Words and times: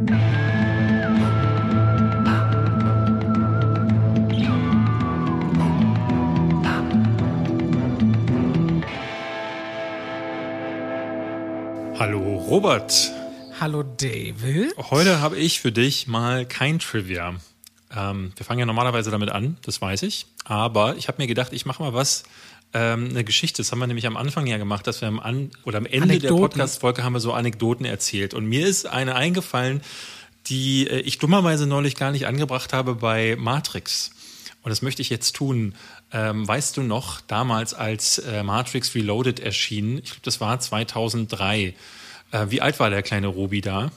Hallo 0.00 0.08
Robert. 12.48 13.12
Hallo 13.60 13.82
David. 13.82 14.74
Heute 14.78 15.20
habe 15.20 15.36
ich 15.36 15.60
für 15.60 15.70
dich 15.70 16.06
mal 16.06 16.46
kein 16.46 16.78
Trivia. 16.78 17.34
Ähm, 17.94 18.32
wir 18.36 18.46
fangen 18.46 18.60
ja 18.60 18.64
normalerweise 18.64 19.10
damit 19.10 19.28
an, 19.28 19.58
das 19.60 19.82
weiß 19.82 20.04
ich. 20.04 20.24
Aber 20.46 20.96
ich 20.96 21.08
habe 21.08 21.20
mir 21.20 21.26
gedacht, 21.26 21.52
ich 21.52 21.66
mache 21.66 21.82
mal 21.82 21.92
was, 21.92 22.22
ähm, 22.72 23.08
eine 23.10 23.24
Geschichte. 23.24 23.62
Das 23.62 23.72
haben 23.72 23.78
wir 23.80 23.86
nämlich 23.86 24.06
am 24.06 24.16
Anfang 24.16 24.46
ja 24.46 24.58
gemacht, 24.58 24.86
dass 24.86 25.00
wir 25.00 25.08
am, 25.08 25.20
an 25.20 25.50
oder 25.64 25.78
am 25.78 25.86
Ende 25.86 26.02
Anekdoten. 26.04 26.36
der 26.36 26.42
Podcast-Folge 26.42 27.04
haben 27.04 27.12
wir 27.12 27.20
so 27.20 27.32
Anekdoten 27.32 27.84
erzählt. 27.84 28.34
Und 28.34 28.46
mir 28.46 28.66
ist 28.66 28.86
eine 28.86 29.14
eingefallen, 29.14 29.82
die 30.46 30.86
äh, 30.86 31.00
ich 31.00 31.18
dummerweise 31.18 31.66
neulich 31.66 31.96
gar 31.96 32.12
nicht 32.12 32.26
angebracht 32.26 32.72
habe 32.72 32.94
bei 32.94 33.36
Matrix. 33.38 34.12
Und 34.62 34.70
das 34.70 34.82
möchte 34.82 35.02
ich 35.02 35.10
jetzt 35.10 35.34
tun. 35.34 35.74
Ähm, 36.12 36.46
weißt 36.46 36.76
du 36.76 36.82
noch, 36.82 37.20
damals 37.20 37.72
als 37.72 38.18
äh, 38.18 38.42
Matrix 38.42 38.94
Reloaded 38.94 39.40
erschien, 39.40 39.98
ich 39.98 40.04
glaube, 40.04 40.20
das 40.22 40.40
war 40.40 40.58
2003, 40.58 41.74
äh, 42.32 42.46
wie 42.48 42.60
alt 42.60 42.80
war 42.80 42.90
der 42.90 43.02
kleine 43.02 43.28
Robi 43.28 43.60
da? 43.60 43.90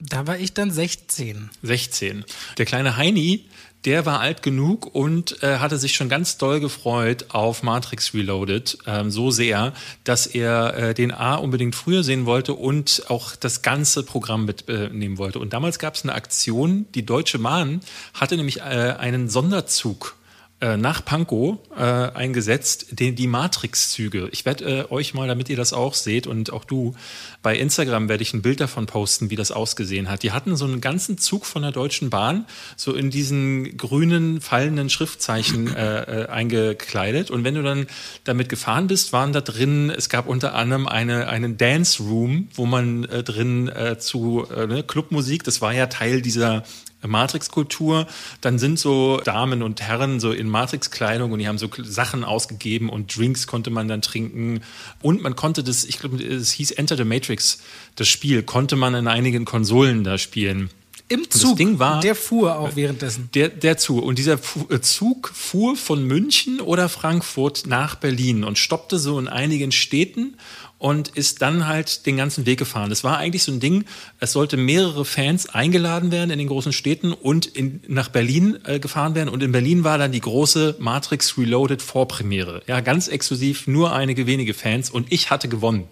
Da 0.00 0.26
war 0.26 0.38
ich 0.38 0.52
dann 0.54 0.70
16. 0.70 1.50
16. 1.62 2.24
Der 2.56 2.66
kleine 2.66 2.96
Heini, 2.96 3.46
der 3.84 4.06
war 4.06 4.20
alt 4.20 4.42
genug 4.42 4.94
und 4.94 5.42
äh, 5.42 5.58
hatte 5.58 5.78
sich 5.78 5.94
schon 5.94 6.08
ganz 6.08 6.36
doll 6.36 6.60
gefreut 6.60 7.26
auf 7.30 7.62
Matrix 7.62 8.12
Reloaded. 8.12 8.78
Ähm, 8.86 9.10
so 9.10 9.30
sehr, 9.30 9.72
dass 10.04 10.26
er 10.26 10.74
äh, 10.76 10.94
den 10.94 11.12
A 11.12 11.36
unbedingt 11.36 11.74
früher 11.74 12.02
sehen 12.02 12.26
wollte 12.26 12.54
und 12.54 13.04
auch 13.08 13.36
das 13.36 13.62
ganze 13.62 14.02
Programm 14.02 14.44
mitnehmen 14.44 15.14
äh, 15.14 15.18
wollte. 15.18 15.38
Und 15.38 15.52
damals 15.52 15.78
gab 15.78 15.94
es 15.94 16.02
eine 16.02 16.14
Aktion, 16.14 16.86
die 16.94 17.06
Deutsche 17.06 17.38
Bahn 17.38 17.80
hatte 18.14 18.36
nämlich 18.36 18.58
äh, 18.58 18.62
einen 18.98 19.28
Sonderzug 19.28 20.17
äh, 20.60 20.76
nach 20.76 21.04
Pankow 21.04 21.58
äh, 21.76 21.82
eingesetzt, 21.82 22.86
den, 22.98 23.14
die 23.14 23.28
Matrix-Züge. 23.28 24.28
Ich 24.32 24.44
werde 24.44 24.64
äh, 24.64 24.92
euch 24.92 25.14
mal, 25.14 25.28
damit 25.28 25.48
ihr 25.48 25.56
das 25.56 25.72
auch 25.72 25.94
seht 25.94 26.26
und 26.26 26.52
auch 26.52 26.64
du, 26.64 26.96
bei 27.42 27.56
Instagram 27.56 28.08
werde 28.08 28.22
ich 28.22 28.34
ein 28.34 28.42
Bild 28.42 28.60
davon 28.60 28.86
posten, 28.86 29.30
wie 29.30 29.36
das 29.36 29.52
ausgesehen 29.52 30.10
hat. 30.10 30.24
Die 30.24 30.32
hatten 30.32 30.56
so 30.56 30.64
einen 30.64 30.80
ganzen 30.80 31.16
Zug 31.16 31.46
von 31.46 31.62
der 31.62 31.70
Deutschen 31.70 32.10
Bahn 32.10 32.44
so 32.76 32.92
in 32.92 33.10
diesen 33.10 33.76
grünen 33.76 34.40
fallenden 34.40 34.90
Schriftzeichen 34.90 35.74
äh, 35.74 36.22
äh, 36.22 36.26
eingekleidet. 36.26 37.30
Und 37.30 37.44
wenn 37.44 37.54
du 37.54 37.62
dann 37.62 37.86
damit 38.24 38.48
gefahren 38.48 38.88
bist, 38.88 39.12
waren 39.12 39.32
da 39.32 39.40
drin, 39.40 39.90
es 39.90 40.08
gab 40.08 40.26
unter 40.26 40.54
anderem 40.54 40.88
eine, 40.88 41.28
einen 41.28 41.56
Dance 41.56 42.02
Room, 42.02 42.48
wo 42.54 42.66
man 42.66 43.04
äh, 43.04 43.22
drin 43.22 43.68
äh, 43.68 43.98
zu 43.98 44.44
äh, 44.54 44.66
ne, 44.66 44.82
Clubmusik, 44.82 45.44
das 45.44 45.60
war 45.60 45.72
ja 45.72 45.86
Teil 45.86 46.20
dieser 46.20 46.64
Matrix-Kultur, 47.06 48.06
dann 48.40 48.58
sind 48.58 48.78
so 48.78 49.18
Damen 49.18 49.62
und 49.62 49.80
Herren 49.82 50.20
so 50.20 50.32
in 50.32 50.48
Matrix-Kleidung 50.48 51.32
und 51.32 51.38
die 51.38 51.48
haben 51.48 51.58
so 51.58 51.68
Sachen 51.82 52.24
ausgegeben 52.24 52.88
und 52.88 53.16
Drinks 53.16 53.46
konnte 53.46 53.70
man 53.70 53.88
dann 53.88 54.02
trinken 54.02 54.60
und 55.00 55.22
man 55.22 55.36
konnte 55.36 55.62
das, 55.62 55.84
ich 55.84 55.98
glaube, 55.98 56.22
es 56.22 56.52
hieß 56.52 56.72
Enter 56.72 56.96
the 56.96 57.04
Matrix, 57.04 57.58
das 57.96 58.08
Spiel, 58.08 58.42
konnte 58.42 58.76
man 58.76 58.94
in 58.94 59.06
einigen 59.06 59.44
Konsolen 59.44 60.02
da 60.04 60.18
spielen. 60.18 60.70
Im 61.10 61.30
Zug. 61.30 61.50
Das 61.50 61.54
Ding 61.54 61.78
war, 61.78 62.00
der 62.00 62.14
fuhr 62.14 62.58
auch 62.58 62.76
währenddessen. 62.76 63.30
Der, 63.32 63.48
der 63.48 63.78
Zug. 63.78 64.02
Und 64.02 64.18
dieser 64.18 64.38
äh, 64.68 64.80
Zug 64.80 65.30
fuhr 65.34 65.74
von 65.74 66.04
München 66.04 66.60
oder 66.60 66.90
Frankfurt 66.90 67.66
nach 67.66 67.94
Berlin 67.94 68.44
und 68.44 68.58
stoppte 68.58 68.98
so 68.98 69.18
in 69.18 69.26
einigen 69.26 69.72
Städten 69.72 70.36
und 70.78 71.08
ist 71.08 71.42
dann 71.42 71.66
halt 71.66 72.06
den 72.06 72.16
ganzen 72.16 72.46
Weg 72.46 72.58
gefahren. 72.58 72.90
Das 72.90 73.04
war 73.04 73.18
eigentlich 73.18 73.42
so 73.42 73.52
ein 73.52 73.60
Ding, 73.60 73.84
es 74.20 74.32
sollte 74.32 74.56
mehrere 74.56 75.04
Fans 75.04 75.48
eingeladen 75.48 76.12
werden 76.12 76.30
in 76.30 76.38
den 76.38 76.48
großen 76.48 76.72
Städten 76.72 77.12
und 77.12 77.46
in, 77.46 77.80
nach 77.88 78.08
Berlin 78.08 78.58
äh, 78.64 78.78
gefahren 78.78 79.14
werden. 79.14 79.28
Und 79.28 79.42
in 79.42 79.52
Berlin 79.52 79.84
war 79.84 79.98
dann 79.98 80.12
die 80.12 80.20
große 80.20 80.76
Matrix 80.78 81.36
Reloaded 81.36 81.82
Vorpremiere. 81.82 82.62
Ja, 82.66 82.80
ganz 82.80 83.08
exklusiv, 83.08 83.66
nur 83.66 83.92
einige 83.92 84.26
wenige 84.26 84.54
Fans 84.54 84.90
und 84.90 85.12
ich 85.12 85.30
hatte 85.30 85.48
gewonnen. 85.48 85.88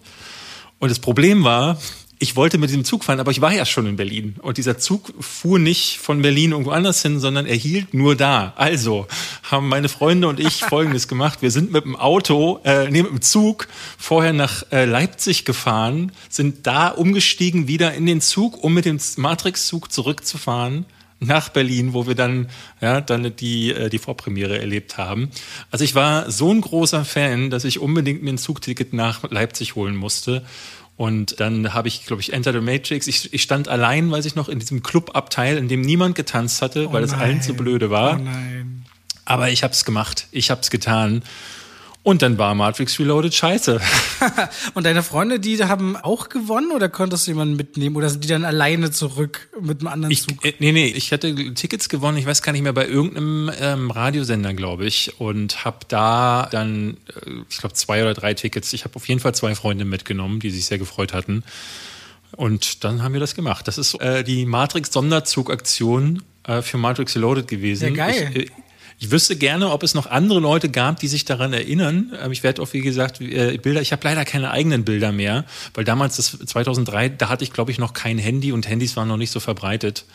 Und 0.79 0.89
das 0.89 0.99
Problem 0.99 1.43
war, 1.43 1.79
ich 2.19 2.35
wollte 2.35 2.57
mit 2.57 2.69
diesem 2.69 2.83
Zug 2.83 3.03
fahren, 3.03 3.19
aber 3.19 3.31
ich 3.31 3.41
war 3.41 3.53
ja 3.53 3.65
schon 3.65 3.85
in 3.85 3.95
Berlin. 3.95 4.35
Und 4.41 4.57
dieser 4.57 4.79
Zug 4.79 5.13
fuhr 5.19 5.59
nicht 5.59 5.99
von 5.99 6.21
Berlin 6.21 6.51
irgendwo 6.51 6.71
anders 6.71 7.01
hin, 7.01 7.19
sondern 7.19 7.45
er 7.45 7.55
hielt 7.55 7.93
nur 7.93 8.15
da. 8.15 8.53
Also 8.55 9.07
haben 9.43 9.69
meine 9.69 9.89
Freunde 9.89 10.27
und 10.27 10.39
ich 10.39 10.61
Folgendes 10.67 11.07
gemacht. 11.07 11.41
Wir 11.41 11.51
sind 11.51 11.71
mit 11.71 11.85
dem 11.85 11.95
Auto, 11.95 12.59
äh, 12.63 12.89
nee, 12.89 13.03
mit 13.03 13.11
dem 13.11 13.21
Zug 13.21 13.67
vorher 13.97 14.33
nach 14.33 14.63
äh, 14.71 14.85
Leipzig 14.85 15.45
gefahren, 15.45 16.11
sind 16.27 16.65
da 16.65 16.87
umgestiegen 16.89 17.67
wieder 17.67 17.93
in 17.93 18.07
den 18.07 18.21
Zug, 18.21 18.63
um 18.63 18.73
mit 18.73 18.85
dem 18.85 18.99
Matrix-Zug 19.17 19.91
zurückzufahren 19.91 20.85
nach 21.19 21.49
Berlin, 21.49 21.93
wo 21.93 22.05
wir 22.07 22.15
dann 22.15 22.47
ja 22.79 23.01
dann 23.01 23.35
die 23.35 23.71
äh, 23.71 23.89
die 23.89 23.97
Vorpremiere 23.97 24.59
erlebt 24.59 24.97
haben. 24.97 25.29
Also 25.71 25.83
ich 25.83 25.95
war 25.95 26.29
so 26.29 26.51
ein 26.51 26.61
großer 26.61 27.05
Fan, 27.05 27.49
dass 27.49 27.63
ich 27.63 27.79
unbedingt 27.79 28.23
mir 28.23 28.31
ein 28.31 28.37
Zugticket 28.37 28.93
nach 28.93 29.29
Leipzig 29.29 29.75
holen 29.75 29.95
musste 29.95 30.43
und 30.97 31.39
dann 31.39 31.75
habe 31.75 31.87
ich, 31.87 32.07
glaube 32.07 32.23
ich, 32.23 32.33
Enter 32.33 32.51
the 32.51 32.59
Matrix. 32.59 33.05
Ich, 33.05 33.31
ich, 33.31 33.43
stand 33.43 33.67
allein, 33.67 34.09
weiß 34.09 34.25
ich 34.25 34.35
noch, 34.35 34.49
in 34.49 34.57
diesem 34.57 34.81
Clubabteil, 34.81 35.57
in 35.57 35.67
dem 35.67 35.81
niemand 35.81 36.15
getanzt 36.15 36.63
hatte, 36.63 36.89
oh 36.89 36.93
weil 36.93 37.03
es 37.03 37.13
allen 37.13 37.41
zu 37.41 37.53
blöde 37.53 37.91
war. 37.91 38.15
Oh 38.19 38.23
nein. 38.23 38.83
Aber 39.23 39.49
ich 39.49 39.63
habe 39.63 39.73
es 39.73 39.85
gemacht. 39.85 40.27
Ich 40.31 40.49
habe 40.49 40.61
es 40.61 40.71
getan. 40.71 41.21
Und 42.07 42.21
dann 42.21 42.37
war 42.37 42.55
Matrix 42.55 42.97
Reloaded 42.99 43.35
scheiße. 43.35 43.81
und 44.75 44.85
deine 44.85 45.03
Freunde, 45.03 45.41
die 45.41 45.61
haben 45.61 45.97
auch 45.97 46.29
gewonnen 46.29 46.71
oder 46.71 46.87
konntest 46.87 47.27
du 47.27 47.31
jemanden 47.31 47.57
mitnehmen 47.57 47.97
oder 47.97 48.09
sind 48.09 48.23
die 48.23 48.29
dann 48.29 48.45
alleine 48.45 48.91
zurück 48.91 49.49
mit 49.59 49.81
einem 49.81 49.87
anderen 49.87 50.11
ich, 50.13 50.23
Zug? 50.23 50.45
Äh, 50.45 50.53
nee, 50.59 50.71
nee, 50.71 50.85
ich 50.85 51.11
hatte 51.11 51.53
Tickets 51.53 51.89
gewonnen, 51.89 52.17
ich 52.17 52.25
weiß 52.25 52.41
gar 52.43 52.53
nicht 52.53 52.61
mehr, 52.61 52.71
bei 52.71 52.87
irgendeinem 52.87 53.51
ähm, 53.59 53.91
Radiosender, 53.91 54.53
glaube 54.53 54.85
ich. 54.85 55.19
Und 55.19 55.65
habe 55.65 55.79
da 55.89 56.47
dann, 56.49 56.95
äh, 57.09 57.29
ich 57.49 57.57
glaube, 57.57 57.75
zwei 57.75 58.03
oder 58.03 58.13
drei 58.13 58.33
Tickets. 58.33 58.71
Ich 58.71 58.85
habe 58.85 58.95
auf 58.95 59.05
jeden 59.09 59.19
Fall 59.19 59.35
zwei 59.35 59.53
Freunde 59.53 59.83
mitgenommen, 59.83 60.39
die 60.39 60.49
sich 60.49 60.65
sehr 60.65 60.77
gefreut 60.77 61.11
hatten. 61.11 61.43
Und 62.37 62.85
dann 62.85 63.03
haben 63.03 63.11
wir 63.11 63.19
das 63.19 63.35
gemacht. 63.35 63.67
Das 63.67 63.77
ist 63.77 63.95
äh, 63.95 64.23
die 64.23 64.45
Matrix-Sonderzugaktion 64.45 66.23
äh, 66.43 66.61
für 66.61 66.77
Matrix 66.77 67.17
Reloaded 67.17 67.49
gewesen. 67.49 67.81
Sehr 67.81 67.91
geil. 67.91 68.31
Ich, 68.33 68.43
äh, 68.43 68.51
ich 68.99 69.11
wüsste 69.11 69.35
gerne, 69.35 69.71
ob 69.71 69.83
es 69.83 69.93
noch 69.93 70.07
andere 70.07 70.39
Leute 70.39 70.69
gab, 70.69 70.99
die 70.99 71.07
sich 71.07 71.23
daran 71.23 71.53
erinnern. 71.53 72.13
Ähm, 72.21 72.31
ich 72.31 72.43
werde 72.43 72.61
auch, 72.61 72.73
wie 72.73 72.81
gesagt, 72.81 73.21
äh, 73.21 73.57
Bilder, 73.57 73.81
ich 73.81 73.91
habe 73.91 74.01
leider 74.03 74.25
keine 74.25 74.51
eigenen 74.51 74.85
Bilder 74.85 75.11
mehr, 75.11 75.45
weil 75.73 75.83
damals, 75.83 76.15
das 76.17 76.37
2003, 76.45 77.09
da 77.09 77.29
hatte 77.29 77.43
ich, 77.43 77.53
glaube 77.53 77.71
ich, 77.71 77.77
noch 77.77 77.93
kein 77.93 78.17
Handy 78.17 78.51
und 78.51 78.67
Handys 78.67 78.95
waren 78.95 79.07
noch 79.07 79.17
nicht 79.17 79.31
so 79.31 79.39
verbreitet. 79.39 80.05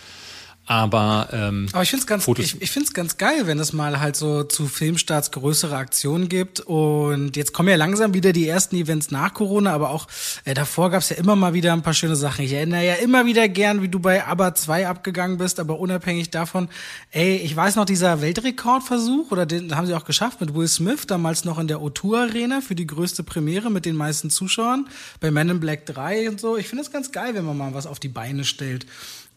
Aber, 0.64 1.28
ähm, 1.32 1.66
Aber 1.72 1.82
ich 1.82 1.90
finde 1.90 2.02
es 2.02 2.06
ganz, 2.06 2.28
ich, 2.38 2.62
ich 2.62 2.70
find's 2.70 2.94
ganz 2.94 3.16
geil, 3.18 3.46
wenn 3.46 3.58
es 3.58 3.72
mal 3.72 3.98
halt 3.98 4.14
so 4.14 4.44
zu 4.44 4.68
Filmstarts 4.68 5.32
größere 5.32 5.76
Aktionen 5.76 6.28
gibt. 6.28 6.60
Und 6.60 7.36
jetzt 7.36 7.52
kommen 7.52 7.68
ja 7.68 7.74
langsam 7.74 8.14
wieder 8.14 8.32
die 8.32 8.46
ersten 8.46 8.76
Events 8.76 9.10
nach 9.10 9.34
Corona, 9.34 9.72
aber 9.72 9.90
auch 9.90 10.06
äh, 10.44 10.54
davor 10.54 10.90
gab 10.90 11.02
es 11.02 11.08
ja 11.08 11.16
immer 11.16 11.34
mal 11.34 11.52
wieder 11.52 11.72
ein 11.72 11.82
paar 11.82 11.94
schöne 11.94 12.14
Sachen. 12.14 12.44
Ich 12.44 12.52
erinnere 12.52 12.86
ja 12.86 12.94
immer 12.94 13.26
wieder 13.26 13.48
gern, 13.48 13.82
wie 13.82 13.88
du 13.88 13.98
bei 13.98 14.24
ABBA 14.24 14.54
2 14.54 14.86
abgegangen 14.86 15.36
bist, 15.36 15.58
aber 15.58 15.80
unabhängig 15.80 16.30
davon, 16.30 16.68
ey, 17.10 17.36
ich 17.38 17.56
weiß 17.56 17.74
noch, 17.74 17.84
dieser 17.84 18.20
Weltrekordversuch, 18.20 19.32
oder 19.32 19.46
den 19.46 19.74
haben 19.74 19.88
sie 19.88 19.94
auch 19.94 20.04
geschafft 20.04 20.40
mit 20.40 20.54
Will 20.54 20.68
Smith, 20.68 21.08
damals 21.08 21.44
noch 21.44 21.58
in 21.58 21.66
der 21.66 21.78
O2 21.78 22.28
Arena 22.28 22.60
für 22.60 22.76
die 22.76 22.86
größte 22.86 23.24
Premiere 23.24 23.68
mit 23.68 23.84
den 23.84 23.96
meisten 23.96 24.30
Zuschauern, 24.30 24.86
bei 25.18 25.32
Men 25.32 25.48
in 25.48 25.60
Black 25.60 25.86
3 25.86 26.28
und 26.28 26.40
so. 26.40 26.56
Ich 26.56 26.68
finde 26.68 26.84
es 26.84 26.92
ganz 26.92 27.10
geil, 27.10 27.34
wenn 27.34 27.44
man 27.44 27.58
mal 27.58 27.74
was 27.74 27.86
auf 27.86 27.98
die 27.98 28.08
Beine 28.08 28.44
stellt 28.44 28.86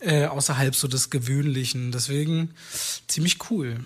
äh, 0.06 0.26
außerhalb 0.26 0.76
so 0.76 0.88
des 0.88 1.10
Gewöhnlichen. 1.10 1.92
Deswegen 1.92 2.52
ziemlich 3.08 3.38
cool. 3.50 3.78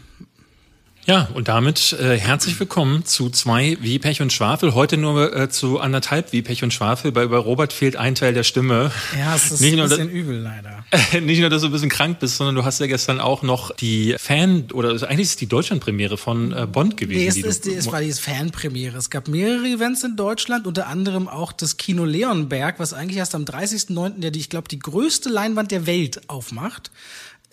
Ja, 1.10 1.28
und 1.34 1.48
damit 1.48 1.94
äh, 1.94 2.20
herzlich 2.20 2.60
willkommen 2.60 3.04
zu 3.04 3.32
zwei 3.32 3.80
wie 3.82 3.98
Pech 3.98 4.22
und 4.22 4.32
Schwafel. 4.32 4.76
Heute 4.76 4.96
nur 4.96 5.36
äh, 5.36 5.50
zu 5.50 5.80
anderthalb 5.80 6.34
wie 6.34 6.44
Pech 6.44 6.62
und 6.62 6.72
Schwafel. 6.72 7.12
Bei, 7.12 7.26
bei 7.26 7.38
Robert 7.38 7.74
fehlt 7.74 7.96
ein 7.96 8.14
Teil 8.14 8.36
der 8.36 8.44
Stimme. 8.44 8.92
Ja, 9.18 9.36
es 9.36 9.50
ist 9.50 9.60
nicht 9.62 9.80
ein 9.80 9.90
bisschen 9.90 10.12
übel 10.12 10.38
leider. 10.38 10.86
Äh, 10.92 11.22
nicht 11.22 11.40
nur, 11.40 11.50
dass 11.50 11.64
du 11.64 11.70
ein 11.70 11.72
bisschen 11.72 11.90
krank 11.90 12.20
bist, 12.20 12.38
sondern 12.38 12.54
du 12.54 12.64
hast 12.64 12.80
ja 12.80 12.86
gestern 12.86 13.20
auch 13.20 13.42
noch 13.42 13.76
die 13.76 14.18
Fan- 14.20 14.66
oder 14.72 14.90
also 14.90 15.08
eigentlich 15.08 15.22
ist 15.22 15.30
es 15.32 15.36
die 15.38 15.48
Deutschlandpremiere 15.48 16.16
von 16.16 16.54
äh, 16.54 16.68
Bond 16.68 16.96
gewesen. 16.96 17.22
Nee, 17.22 17.28
es, 17.28 17.38
ist, 17.38 17.66
die, 17.66 17.74
es 17.74 17.92
war 17.92 18.02
die 18.02 18.14
Fanpremiere. 18.14 18.96
Es 18.96 19.10
gab 19.10 19.28
mehrere 19.28 19.66
Events 19.66 20.04
in 20.04 20.16
Deutschland, 20.16 20.68
unter 20.68 20.86
anderem 20.86 21.28
auch 21.28 21.54
das 21.54 21.78
Kino 21.78 22.06
Leonberg, 22.06 22.78
was 22.78 22.94
eigentlich 22.94 23.18
erst 23.18 23.34
am 23.34 23.46
30.09., 23.46 24.20
der, 24.20 24.30
die, 24.30 24.42
ich 24.42 24.50
glaube, 24.50 24.68
die 24.68 24.78
größte 24.78 25.30
Leinwand 25.30 25.72
der 25.72 25.88
Welt 25.88 26.22
aufmacht 26.30 26.92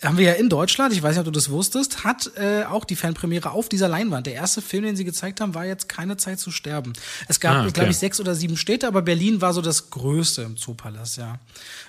haben 0.03 0.17
wir 0.17 0.25
ja 0.25 0.33
in 0.33 0.49
Deutschland, 0.49 0.93
ich 0.93 1.01
weiß 1.01 1.15
nicht, 1.15 1.19
ob 1.19 1.25
du 1.25 1.31
das 1.31 1.49
wusstest, 1.49 2.03
hat 2.03 2.31
äh, 2.35 2.65
auch 2.65 2.85
die 2.85 2.95
Fanpremiere 2.95 3.51
auf 3.51 3.67
dieser 3.67 3.87
Leinwand. 3.87 4.27
Der 4.27 4.35
erste 4.35 4.61
Film, 4.61 4.83
den 4.83 4.95
sie 4.95 5.05
gezeigt 5.05 5.41
haben, 5.41 5.55
war 5.55 5.65
jetzt 5.65 5.89
keine 5.89 6.17
Zeit 6.17 6.39
zu 6.39 6.51
sterben. 6.51 6.93
Es 7.27 7.39
gab, 7.39 7.55
ah, 7.55 7.61
okay. 7.63 7.71
glaube 7.71 7.89
ich, 7.89 7.97
sechs 7.97 8.19
oder 8.19 8.35
sieben 8.35 8.57
Städte, 8.57 8.87
aber 8.87 9.01
Berlin 9.01 9.41
war 9.41 9.53
so 9.53 9.61
das 9.61 9.89
größte 9.89 10.43
im 10.43 10.57
Zoopalast, 10.57 11.17
ja. 11.17 11.39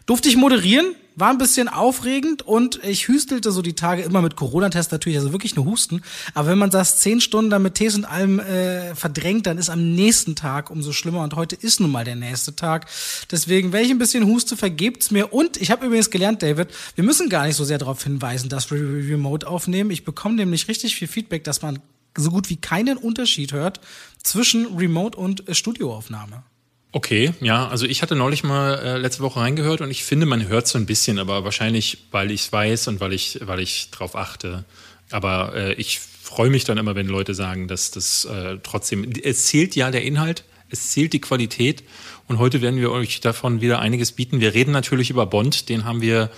Durfte 0.06 0.28
ich 0.28 0.36
moderieren, 0.36 0.94
War 1.18 1.30
ein 1.30 1.38
bisschen 1.38 1.66
aufregend 1.66 2.42
und 2.42 2.78
ich 2.84 3.08
hüstelte 3.08 3.50
so 3.50 3.60
die 3.60 3.72
Tage 3.72 4.02
immer 4.02 4.22
mit 4.22 4.36
Corona-Test 4.36 4.92
natürlich, 4.92 5.18
also 5.18 5.32
wirklich 5.32 5.56
nur 5.56 5.64
Husten. 5.64 6.02
Aber 6.32 6.48
wenn 6.48 6.58
man 6.58 6.70
das 6.70 7.00
zehn 7.00 7.20
Stunden 7.20 7.50
dann 7.50 7.62
mit 7.62 7.74
Tees 7.74 7.96
und 7.96 8.04
allem 8.04 8.38
äh, 8.38 8.94
verdrängt, 8.94 9.46
dann 9.46 9.58
ist 9.58 9.68
am 9.68 9.96
nächsten 9.96 10.36
Tag 10.36 10.70
umso 10.70 10.92
schlimmer 10.92 11.24
und 11.24 11.34
heute 11.34 11.56
ist 11.56 11.80
nun 11.80 11.90
mal 11.90 12.04
der 12.04 12.14
nächste 12.14 12.54
Tag. 12.54 12.86
Deswegen, 13.32 13.72
wenn 13.72 13.84
ich 13.84 13.90
ein 13.90 13.98
bisschen 13.98 14.26
huste, 14.26 14.56
vergebt's 14.56 15.10
mir. 15.10 15.32
Und 15.32 15.56
ich 15.56 15.72
habe 15.72 15.86
übrigens 15.86 16.10
gelernt, 16.10 16.40
David, 16.40 16.68
wir 16.94 17.02
müssen 17.02 17.28
gar 17.28 17.46
nicht 17.48 17.56
so 17.56 17.64
sehr 17.64 17.78
darauf 17.78 18.04
hinweisen, 18.04 18.48
dass 18.48 18.70
wir 18.70 18.78
Remote 18.78 19.44
aufnehmen. 19.44 19.90
Ich 19.90 20.04
bekomme 20.04 20.36
nämlich 20.36 20.68
richtig 20.68 20.94
viel 20.94 21.08
Feedback, 21.08 21.42
dass 21.42 21.62
man 21.62 21.80
so 22.16 22.30
gut 22.30 22.48
wie 22.48 22.58
keinen 22.58 22.96
Unterschied 22.96 23.52
hört 23.52 23.80
zwischen 24.22 24.76
Remote 24.76 25.18
und 25.18 25.48
äh, 25.48 25.54
Studioaufnahme. 25.56 26.44
Okay, 26.90 27.32
ja, 27.40 27.68
also 27.68 27.84
ich 27.84 28.00
hatte 28.00 28.16
neulich 28.16 28.44
mal 28.44 28.78
äh, 28.78 28.96
letzte 28.96 29.22
Woche 29.22 29.40
reingehört 29.40 29.82
und 29.82 29.90
ich 29.90 30.04
finde, 30.04 30.24
man 30.24 30.48
hört 30.48 30.66
so 30.66 30.78
ein 30.78 30.86
bisschen, 30.86 31.18
aber 31.18 31.44
wahrscheinlich, 31.44 31.98
weil 32.12 32.30
ich 32.30 32.42
es 32.42 32.52
weiß 32.52 32.88
und 32.88 33.00
weil 33.00 33.12
ich, 33.12 33.40
weil 33.42 33.60
ich 33.60 33.90
drauf 33.90 34.16
achte. 34.16 34.64
Aber 35.10 35.54
äh, 35.54 35.74
ich 35.74 36.00
freue 36.00 36.48
mich 36.48 36.64
dann 36.64 36.78
immer, 36.78 36.94
wenn 36.94 37.06
Leute 37.06 37.34
sagen, 37.34 37.68
dass 37.68 37.90
das 37.90 38.24
äh, 38.24 38.56
trotzdem, 38.62 39.10
es 39.22 39.46
zählt 39.46 39.76
ja 39.76 39.90
der 39.90 40.02
Inhalt, 40.02 40.44
es 40.70 40.90
zählt 40.90 41.12
die 41.12 41.20
Qualität 41.20 41.84
und 42.26 42.38
heute 42.38 42.62
werden 42.62 42.80
wir 42.80 42.90
euch 42.90 43.20
davon 43.20 43.60
wieder 43.60 43.80
einiges 43.80 44.12
bieten. 44.12 44.40
Wir 44.40 44.54
reden 44.54 44.72
natürlich 44.72 45.10
über 45.10 45.26
Bond, 45.26 45.68
den 45.68 45.84
haben 45.84 46.00
wir 46.00 46.30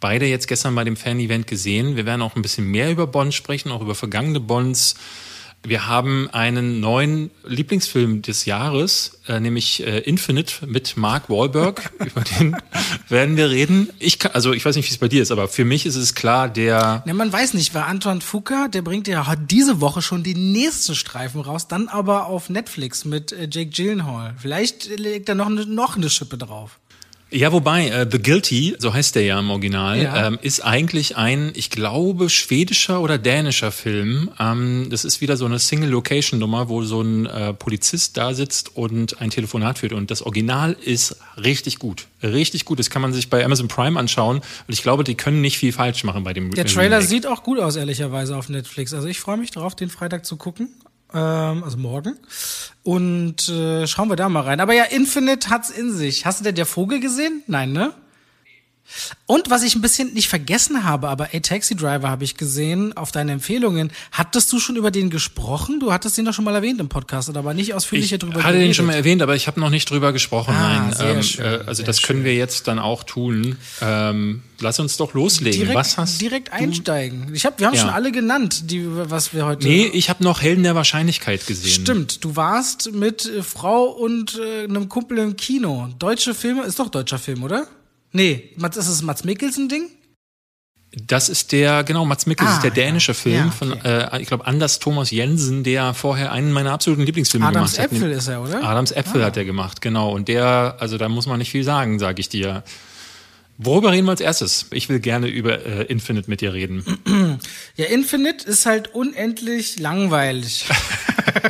beide 0.00 0.26
jetzt 0.26 0.48
gestern 0.48 0.74
bei 0.74 0.84
dem 0.84 0.96
Fan-Event 0.96 1.46
gesehen. 1.46 1.96
Wir 1.96 2.04
werden 2.04 2.20
auch 2.20 2.36
ein 2.36 2.42
bisschen 2.42 2.66
mehr 2.66 2.90
über 2.90 3.06
Bond 3.06 3.32
sprechen, 3.32 3.70
auch 3.70 3.80
über 3.80 3.94
vergangene 3.94 4.40
Bonds. 4.40 4.96
Wir 5.66 5.86
haben 5.86 6.28
einen 6.30 6.80
neuen 6.80 7.30
Lieblingsfilm 7.46 8.20
des 8.20 8.44
Jahres, 8.44 9.18
äh, 9.26 9.40
nämlich 9.40 9.82
äh, 9.82 10.00
Infinite 10.00 10.66
mit 10.66 10.98
Mark 10.98 11.30
Wahlberg. 11.30 11.90
Über 12.04 12.20
den 12.20 12.54
werden 13.08 13.38
wir 13.38 13.48
reden. 13.48 13.88
Ich 13.98 14.18
kann, 14.18 14.32
also 14.32 14.52
ich 14.52 14.62
weiß 14.62 14.76
nicht, 14.76 14.86
wie 14.86 14.92
es 14.92 14.98
bei 14.98 15.08
dir 15.08 15.22
ist, 15.22 15.30
aber 15.30 15.48
für 15.48 15.64
mich 15.64 15.86
ist 15.86 15.96
es 15.96 16.14
klar, 16.14 16.50
der. 16.50 17.02
Ne, 17.06 17.14
man 17.14 17.32
weiß 17.32 17.54
nicht, 17.54 17.74
weil 17.74 17.84
Antoine 17.84 18.20
Fuqua, 18.20 18.68
der 18.68 18.82
bringt 18.82 19.08
ja 19.08 19.34
diese 19.36 19.80
Woche 19.80 20.02
schon 20.02 20.22
die 20.22 20.34
nächste 20.34 20.94
Streifen 20.94 21.40
raus, 21.40 21.66
dann 21.66 21.88
aber 21.88 22.26
auf 22.26 22.50
Netflix 22.50 23.06
mit 23.06 23.32
äh, 23.32 23.48
Jake 23.50 23.70
Gyllenhaal. 23.70 24.34
Vielleicht 24.36 24.98
legt 24.98 25.30
er 25.30 25.34
noch 25.34 25.46
eine, 25.46 25.64
noch 25.64 25.96
eine 25.96 26.10
Schippe 26.10 26.36
drauf. 26.36 26.78
Ja, 27.34 27.50
wobei, 27.50 27.88
äh, 27.88 28.06
The 28.08 28.22
Guilty, 28.22 28.76
so 28.78 28.94
heißt 28.94 29.16
der 29.16 29.24
ja 29.24 29.40
im 29.40 29.50
Original, 29.50 30.00
ja. 30.00 30.28
ähm, 30.28 30.38
ist 30.40 30.64
eigentlich 30.64 31.16
ein, 31.16 31.50
ich 31.56 31.68
glaube, 31.68 32.30
schwedischer 32.30 33.00
oder 33.00 33.18
dänischer 33.18 33.72
Film. 33.72 34.30
Ähm, 34.38 34.86
das 34.88 35.04
ist 35.04 35.20
wieder 35.20 35.36
so 35.36 35.44
eine 35.44 35.58
Single-Location-Nummer, 35.58 36.68
wo 36.68 36.84
so 36.84 37.02
ein 37.02 37.26
äh, 37.26 37.52
Polizist 37.52 38.16
da 38.16 38.34
sitzt 38.34 38.76
und 38.76 39.20
ein 39.20 39.30
Telefonat 39.30 39.80
führt. 39.80 39.94
Und 39.94 40.12
das 40.12 40.22
Original 40.22 40.76
ist 40.80 41.16
richtig 41.36 41.80
gut. 41.80 42.06
Richtig 42.22 42.66
gut. 42.66 42.78
Das 42.78 42.88
kann 42.88 43.02
man 43.02 43.12
sich 43.12 43.28
bei 43.30 43.44
Amazon 43.44 43.66
Prime 43.66 43.98
anschauen. 43.98 44.36
Und 44.36 44.72
ich 44.72 44.82
glaube, 44.82 45.02
die 45.02 45.16
können 45.16 45.40
nicht 45.40 45.58
viel 45.58 45.72
falsch 45.72 46.04
machen 46.04 46.22
bei 46.22 46.34
dem 46.34 46.52
Der 46.52 46.66
Trailer 46.66 46.98
Remake. 46.98 47.08
sieht 47.08 47.26
auch 47.26 47.42
gut 47.42 47.58
aus, 47.58 47.74
ehrlicherweise, 47.74 48.36
auf 48.36 48.48
Netflix. 48.48 48.94
Also 48.94 49.08
ich 49.08 49.18
freue 49.18 49.38
mich 49.38 49.50
drauf, 49.50 49.74
den 49.74 49.90
Freitag 49.90 50.24
zu 50.24 50.36
gucken 50.36 50.68
also 51.18 51.76
morgen. 51.78 52.16
Und 52.82 53.48
äh, 53.48 53.86
schauen 53.86 54.08
wir 54.08 54.16
da 54.16 54.28
mal 54.28 54.42
rein. 54.42 54.60
Aber 54.60 54.74
ja, 54.74 54.84
Infinite 54.84 55.50
hat's 55.50 55.70
in 55.70 55.92
sich. 55.92 56.26
Hast 56.26 56.40
du 56.40 56.44
denn 56.44 56.54
der 56.54 56.66
Vogel 56.66 57.00
gesehen? 57.00 57.42
Nein, 57.46 57.72
ne? 57.72 57.92
Und 59.26 59.50
was 59.50 59.62
ich 59.62 59.74
ein 59.74 59.80
bisschen 59.80 60.12
nicht 60.12 60.28
vergessen 60.28 60.84
habe, 60.84 61.08
aber 61.08 61.28
A 61.32 61.40
Taxi 61.40 61.74
Driver 61.74 62.10
habe 62.10 62.24
ich 62.24 62.36
gesehen 62.36 62.96
auf 62.96 63.10
deine 63.10 63.32
Empfehlungen. 63.32 63.90
Hattest 64.12 64.52
du 64.52 64.58
schon 64.58 64.76
über 64.76 64.90
den 64.90 65.10
gesprochen? 65.10 65.80
Du 65.80 65.92
hattest 65.92 66.18
ihn 66.18 66.24
doch 66.24 66.34
schon 66.34 66.44
mal 66.44 66.54
erwähnt 66.54 66.80
im 66.80 66.88
Podcast, 66.88 67.28
oder 67.28 67.40
aber 67.40 67.54
nicht 67.54 67.74
ausführlicher 67.74 68.18
drüber 68.18 68.40
Ich 68.40 68.44
hatte 68.44 68.58
den 68.58 68.74
schon 68.74 68.86
mal 68.86 68.94
erwähnt, 68.94 69.22
aber 69.22 69.34
ich 69.34 69.46
habe 69.46 69.58
noch 69.60 69.70
nicht 69.70 69.88
drüber 69.90 70.12
gesprochen. 70.12 70.54
Ah, 70.54 70.90
Nein, 70.90 71.16
ähm, 71.16 71.22
schön, 71.22 71.44
äh, 71.44 71.64
also 71.66 71.82
das 71.82 72.02
können 72.02 72.24
wir 72.24 72.34
jetzt 72.34 72.68
dann 72.68 72.78
auch 72.78 73.02
tun. 73.02 73.56
Ähm, 73.80 74.42
lass 74.60 74.78
uns 74.78 74.96
doch 74.96 75.14
loslegen. 75.14 75.60
Direkt, 75.60 75.76
was 75.76 75.98
hast 75.98 76.20
direkt 76.20 76.52
einsteigen. 76.52 77.34
Ich 77.34 77.46
hab, 77.46 77.58
wir 77.58 77.66
haben 77.66 77.74
ja. 77.74 77.80
schon 77.80 77.90
alle 77.90 78.12
genannt, 78.12 78.70
die 78.70 78.84
was 78.86 79.32
wir 79.32 79.46
heute. 79.46 79.66
Nee, 79.66 79.86
ich 79.86 80.10
habe 80.10 80.22
noch 80.22 80.42
Helden 80.42 80.62
der 80.62 80.74
Wahrscheinlichkeit 80.74 81.46
gesehen. 81.46 81.70
Stimmt, 81.70 82.24
du 82.24 82.36
warst 82.36 82.92
mit 82.92 83.26
äh, 83.26 83.42
Frau 83.42 83.84
und 83.84 84.38
äh, 84.38 84.64
einem 84.64 84.88
Kumpel 84.88 85.18
im 85.18 85.36
Kino. 85.36 85.88
Deutsche 85.98 86.34
Filme, 86.34 86.64
ist 86.64 86.78
doch 86.78 86.88
deutscher 86.88 87.18
Film, 87.18 87.42
oder? 87.42 87.66
Nee, 88.14 88.50
ist 88.56 88.76
es 88.76 89.02
Mats 89.02 89.24
Mikkelsen-Ding? 89.24 89.90
Das 90.92 91.28
ist 91.28 91.50
der, 91.50 91.82
genau, 91.82 92.04
Mats 92.04 92.26
Mikkelsen 92.26 92.54
ah, 92.54 92.56
ist 92.58 92.62
der 92.62 92.70
dänische 92.70 93.10
ja. 93.10 93.14
Film 93.14 93.34
ja, 93.34 93.46
okay. 93.46 93.56
von, 93.56 93.84
äh, 93.84 94.20
ich 94.20 94.28
glaube, 94.28 94.46
Anders 94.46 94.78
Thomas 94.78 95.10
Jensen, 95.10 95.64
der 95.64 95.92
vorher 95.94 96.30
einen 96.30 96.52
meiner 96.52 96.70
absoluten 96.70 97.02
Lieblingsfilme 97.02 97.44
Adams 97.44 97.72
gemacht 97.72 97.90
hat. 97.90 97.92
Adams 97.92 98.02
Äpfel 98.02 98.16
ist 98.16 98.28
er, 98.28 98.42
oder? 98.42 98.62
Adams 98.62 98.92
Äpfel 98.92 99.22
ah. 99.22 99.26
hat 99.26 99.36
er 99.36 99.44
gemacht, 99.44 99.80
genau. 99.80 100.12
Und 100.12 100.28
der, 100.28 100.76
also 100.78 100.96
da 100.96 101.08
muss 101.08 101.26
man 101.26 101.38
nicht 101.38 101.50
viel 101.50 101.64
sagen, 101.64 101.98
sage 101.98 102.20
ich 102.20 102.28
dir. 102.28 102.62
Worüber 103.58 103.90
reden 103.90 104.06
wir 104.06 104.12
als 104.12 104.20
erstes? 104.20 104.66
Ich 104.70 104.88
will 104.88 105.00
gerne 105.00 105.26
über 105.26 105.66
äh, 105.66 105.82
Infinite 105.84 106.30
mit 106.30 106.40
dir 106.40 106.52
reden. 106.52 106.84
Ja, 107.76 107.86
Infinite 107.86 108.48
ist 108.48 108.66
halt 108.66 108.94
unendlich 108.94 109.80
langweilig. 109.80 110.66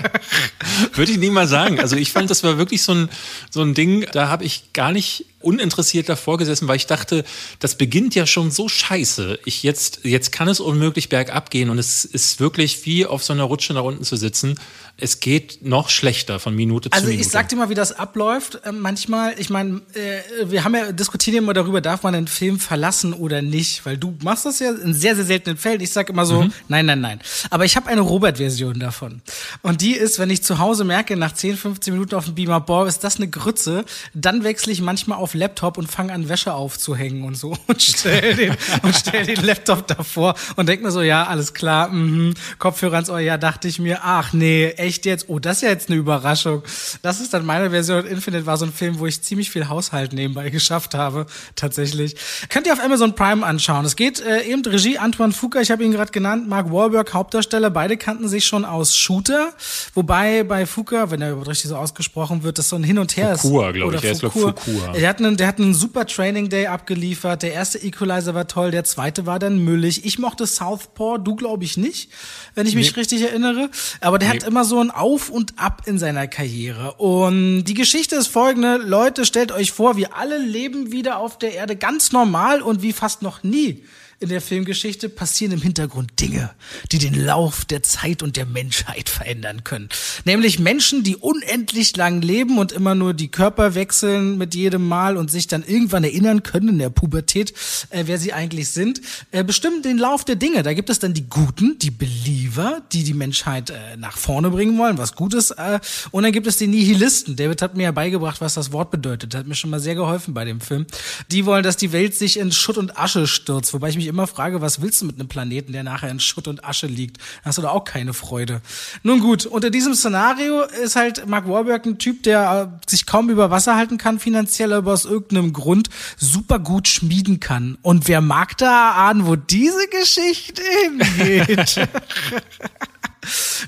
Würde 0.95 1.13
ich 1.13 1.19
nie 1.19 1.29
mal 1.29 1.47
sagen. 1.47 1.79
Also 1.79 1.97
ich 1.97 2.11
fand, 2.11 2.31
das 2.31 2.43
war 2.43 2.57
wirklich 2.57 2.83
so 2.83 2.93
ein, 2.95 3.11
so 3.51 3.61
ein 3.61 3.75
Ding, 3.75 4.07
da 4.13 4.29
habe 4.29 4.45
ich 4.45 4.73
gar 4.73 4.91
nicht 4.91 5.27
uninteressiert 5.45 6.09
davor 6.09 6.39
gesessen, 6.39 6.69
weil 6.69 6.77
ich 6.77 6.87
dachte, 6.87 7.25
das 7.59 7.77
beginnt 7.77 8.15
ja 8.15 8.27
schon 8.27 8.51
so 8.51 8.69
scheiße. 8.69 9.39
Ich 9.45 9.63
jetzt, 9.63 10.01
jetzt 10.05 10.33
kann 10.33 10.49
es 10.49 10.61
unmöglich 10.61 11.09
bergab 11.09 11.51
gehen 11.51 11.71
und 11.71 11.79
es 11.79 12.05
ist 12.05 12.41
wirklich 12.41 12.85
wie 12.87 13.07
auf 13.07 13.23
so 13.23 13.33
einer 13.33 13.45
Rutsche 13.45 13.75
nach 13.75 13.83
unten 13.83 14.05
zu 14.05 14.17
sitzen. 14.17 14.59
Es 14.97 15.19
geht 15.19 15.65
noch 15.65 15.89
schlechter 15.89 16.39
von 16.39 16.55
Minute 16.55 16.91
also 16.93 17.05
zu 17.05 17.11
Minute. 17.11 17.19
Also 17.19 17.29
ich 17.29 17.33
sag 17.33 17.49
dir 17.49 17.57
mal, 17.57 17.69
wie 17.69 17.75
das 17.75 17.93
abläuft. 17.93 18.61
Ähm, 18.65 18.81
manchmal, 18.81 19.35
ich 19.39 19.51
meine, 19.51 19.83
äh, 19.95 20.51
wir 20.51 20.63
haben 20.63 20.75
ja 20.75 20.93
diskutieren 20.93 21.39
immer 21.39 21.53
darüber, 21.53 21.81
darf 21.81 22.05
man 22.05 22.15
einen 22.15 22.29
Film 22.29 22.61
verlassen 22.61 23.13
oder 23.13 23.43
nicht, 23.43 23.85
weil 23.85 23.99
du 23.99 24.17
machst 24.23 24.47
das 24.47 24.61
ja 24.61 24.71
in 24.71 24.95
sehr, 24.95 25.17
sehr 25.17 25.25
seltenen 25.25 25.57
Fällen. 25.57 25.81
Ich 25.81 25.91
sag 25.91 26.09
immer 26.09 26.25
so, 26.27 26.43
mhm. 26.43 26.53
nein, 26.69 26.87
nein, 26.87 27.01
nein. 27.01 27.21
Aber 27.51 27.65
ich 27.65 27.77
habe 27.77 27.89
eine 27.89 28.03
Robert-Version 28.03 28.79
davon. 28.79 29.21
Und 29.63 29.81
die 29.81 29.95
ist, 29.95 30.19
wenn 30.19 30.31
ich 30.31 30.43
zu 30.43 30.59
Hause 30.59 30.85
merke, 30.85 31.17
nach 31.17 31.33
10, 31.33 31.57
15 31.57 31.93
Minuten 31.93 32.15
auf 32.15 32.27
dem 32.27 32.35
Beamer, 32.35 32.61
boah, 32.61 32.87
ist 32.87 33.03
das 33.03 33.17
eine 33.17 33.29
Grütze, 33.29 33.85
dann 34.15 34.45
wechsle 34.45 34.73
ich 34.73 34.81
manchmal 34.81 35.19
auf 35.19 35.34
Laptop 35.35 35.79
und 35.79 35.91
fange 35.91 36.13
an, 36.13 36.29
Wäsche 36.29 36.55
aufzuhängen 36.55 37.25
und 37.25 37.37
so 37.37 37.57
und 37.67 37.83
stell 37.83 38.35
den, 38.35 38.57
und 38.83 38.95
stell 38.95 39.27
den 39.27 39.45
Laptop 39.45 39.87
davor 39.87 40.35
und 40.57 40.69
denk 40.69 40.83
mir 40.83 40.91
so, 40.91 41.03
ja, 41.03 41.25
alles 41.25 41.55
klar, 41.55 41.89
mhm. 41.89 42.35
Kopfhörer 42.59 42.95
ans 42.95 43.11
Ohr, 43.11 43.21
ja, 43.21 43.37
dachte 43.37 43.69
ich 43.69 43.79
mir, 43.79 44.01
ach 44.03 44.33
nee, 44.33 44.69
echt 44.71 45.07
jetzt, 45.07 45.29
oh, 45.29 45.39
das 45.39 45.59
ist 45.59 45.63
ja 45.63 45.69
jetzt 45.71 45.89
eine 45.89 45.99
Überraschung. 45.99 46.63
Das 47.03 47.21
ist 47.21 47.35
dann 47.35 47.45
meine 47.45 47.71
Version. 47.71 48.07
Infinite 48.07 48.47
war 48.47 48.57
so 48.57 48.65
ein 48.65 48.73
Film, 48.73 48.99
wo 48.99 49.07
ich 49.07 49.23
ziemlich 49.23 49.51
viel 49.51 49.69
Haushalt 49.69 50.13
nebenbei 50.13 50.51
geschafft 50.55 50.95
habe, 50.95 51.27
tatsächlich. 51.57 52.17
Könnt 52.49 52.67
ihr 52.67 52.73
auf 52.73 52.83
Amazon 52.83 53.15
Prime 53.15 53.45
anschauen. 53.45 53.85
Es 53.85 53.97
geht 53.97 54.21
äh, 54.21 54.43
eben 54.43 54.63
Regie 54.65 54.99
Antoine 54.99 55.33
Fuqua, 55.33 55.61
ich 55.61 55.71
habe 55.71 55.85
ihn 55.85 55.93
gerade 55.93 56.13
genannt, 56.13 56.49
Mark 56.49 56.71
Wahlberg, 56.71 57.13
Hauptdarsteller, 57.13 57.71
beide 57.71 57.97
kannten 57.97 58.29
sich 58.29 58.45
schon 58.47 58.65
aus 58.65 58.97
Shooter, 58.97 59.53
wobei 59.95 60.45
bei 60.45 60.67
Fuqua, 60.67 61.11
wenn 61.11 61.23
er 61.23 61.47
richtig 61.47 61.71
so 61.71 61.77
ausgesprochen 61.77 62.43
wird, 62.43 62.59
das 62.59 62.69
so 62.69 62.77
ein 62.77 62.85
Hin 62.85 62.99
und 62.99 63.17
Her 63.17 63.37
Fuqua, 63.39 63.69
ist. 63.69 63.75
glaube 63.75 63.97
ich, 63.97 64.05
er 64.05 64.13
ist. 64.13 64.21
Fuqua. 64.21 64.95
Er 64.95 65.09
hat 65.09 65.21
einen, 65.25 65.37
der 65.37 65.47
hat 65.47 65.59
einen 65.59 65.75
super 65.75 66.07
Training 66.07 66.49
Day 66.49 66.67
abgeliefert. 66.67 67.43
Der 67.43 67.53
erste 67.53 67.79
Equalizer 67.79 68.35
war 68.35 68.47
toll, 68.47 68.71
der 68.71 68.85
zweite 68.85 69.27
war 69.27 69.39
dann 69.39 69.59
müllig. 69.59 70.05
Ich 70.05 70.19
mochte 70.19 70.47
Southpaw, 70.47 71.19
du 71.19 71.35
glaube 71.35 71.65
ich 71.65 71.77
nicht, 71.77 72.11
wenn 72.55 72.67
ich 72.67 72.75
mich 72.75 72.93
nee. 72.93 73.01
richtig 73.01 73.23
erinnere. 73.23 73.71
Aber 74.01 74.19
der 74.19 74.29
nee. 74.29 74.37
hat 74.37 74.47
immer 74.47 74.65
so 74.65 74.81
ein 74.81 74.91
Auf 74.91 75.31
und 75.31 75.59
Ab 75.59 75.83
in 75.87 75.99
seiner 75.99 76.27
Karriere. 76.27 76.95
Und 76.95 77.65
die 77.65 77.75
Geschichte 77.75 78.17
ist 78.17 78.29
folgende. 78.29 78.77
Leute, 78.77 79.25
stellt 79.25 79.53
euch 79.53 79.73
vor, 79.73 79.97
wir 79.97 80.17
alle 80.17 80.39
leben 80.39 80.93
wieder 80.93 81.19
auf 81.19 81.39
der 81.39 81.55
Erde 81.55 81.77
ganz 81.77 82.13
normal 82.13 82.63
und 82.63 82.83
wie 82.83 82.93
fast 82.93 83.23
noch 83.23 83.43
nie 83.43 83.83
in 84.25 84.31
der 84.31 84.41
Filmgeschichte 84.41 85.11
passieren 85.11 85.53
im 85.53 85.61
Hintergrund 85.61 86.19
Dinge, 86.19 86.51
die 86.91 86.99
den 86.99 87.15
Lauf 87.15 87.67
der 87.67 87.83
Zeit 87.83 88.23
und 88.23 88.37
der 88.37 88.47
Menschheit 88.47 89.11
verändern 89.11 89.65
können. 89.65 89.91
Nämlich 90.25 90.59
Menschen, 90.59 91.05
die 91.05 91.17
unendlich 91.17 91.95
lang 91.97 92.23
leben 92.23 92.57
und 92.57 92.73
immer 92.73 92.95
nur 92.95 93.13
die 93.13 93.29
Körper 93.29 93.75
wechseln 93.75 94.39
mit 94.39 94.55
jedem 94.55 94.89
Mal 94.89 95.19
und 95.19 95.31
sich 95.31 95.47
dann 95.47 95.63
irgendwann 95.63 96.05
erinnern 96.05 96.43
können 96.43 96.71
in 96.71 96.79
der 96.79 96.89
Pubertät, 96.89 97.53
äh, 97.91 98.05
wer 98.07 98.19
sie 98.19 98.33
eigentlich 98.33 98.71
sind, 98.71 99.03
äh, 99.31 99.45
bestimmen 99.45 99.83
den 99.83 99.99
Lauf 99.99 100.25
der 100.25 100.37
Dinge. 100.37 100.63
Da 100.63 100.73
gibt 100.73 100.89
es 100.89 100.99
dann 100.99 101.13
die 101.13 101.29
Guten, 101.29 101.79
die 101.79 101.91
Believer, 101.91 102.81
die 102.93 103.05
die 103.05 103.15
Menschheit 103.15 103.69
äh, 103.69 103.99
nach 103.99 104.17
vorne 104.17 104.51
bringen 104.51 104.79
wollen, 104.79 104.97
was 104.97 105.15
Gutes. 105.15 105.51
Äh, 105.51 105.81
und 106.13 106.23
dann 106.23 106.33
gibt 106.33 106.47
es 106.47 106.57
die 106.57 106.67
Nihilisten. 106.67 107.37
David 107.37 107.61
hat 107.61 107.77
mir 107.77 107.85
ja 107.85 107.93
beigebracht, 107.93 108.41
was 108.41 108.55
das 108.55 108.73
Wort 108.73 108.91
bedeutet. 108.91 109.35
Hat 109.35 109.47
mir 109.47 109.55
schon 109.55 109.69
mal 109.69 109.81
sehr 109.81 109.95
geholfen 109.95 110.33
bei 110.33 110.47
dem 110.47 110.63
Film. 110.63 110.87
Die 111.31 111.45
wollen, 111.45 111.63
dass 111.63 111.77
die 111.77 111.93
Welt 111.93 112.15
sich 112.15 112.39
in 112.39 112.51
Schutt 112.53 112.79
und 112.79 112.97
Asche 112.97 113.27
stürzt, 113.27 113.75
wobei 113.75 113.91
ich 113.91 113.97
mich 113.97 114.07
immer 114.15 114.27
frage, 114.29 114.61
was 114.61 114.81
willst 114.81 115.03
du 115.03 115.07
mit 115.07 115.19
einem 115.19 115.29
Planeten, 115.29 115.73
der 115.73 115.83
nachher 115.83 116.09
in 116.09 116.21
Schutt 116.21 116.47
und 116.47 116.65
Asche 116.65 116.87
liegt? 116.87 117.19
Da 117.19 117.49
hast 117.49 117.59
du 117.59 117.63
da 117.63 117.71
auch 117.71 117.85
keine 117.85 118.15
Freude. 118.15 118.61
Nun 119.03 119.19
gut, 119.21 119.45
unter 119.45 119.71
diesem 119.71 119.95
Szenario 119.95 120.63
ist 120.63 120.95
halt 120.95 121.27
Mark 121.27 121.49
Wahlberg 121.49 121.85
ein 121.85 121.99
Typ, 121.99 122.23
der 122.23 122.73
äh, 122.87 122.91
sich 122.91 123.07
kaum 123.07 123.29
über 123.29 123.51
Wasser 123.51 123.75
halten 123.75 123.99
kann 123.99 124.21
finanziell, 124.21 124.73
aber 124.73 124.93
aus 124.93 125.05
irgendeinem 125.05 125.53
Grund 125.53 125.91
super 126.17 126.61
gut 126.61 126.87
schmieden 126.87 127.41
kann. 127.41 127.77
Und 127.83 128.07
wer 128.07 128.21
mag 128.21 128.57
da 128.57 128.93
ahnen, 128.93 129.27
wo 129.27 129.35
diese 129.35 129.89
Geschichte 129.89 130.63
hingeht? 130.63 131.77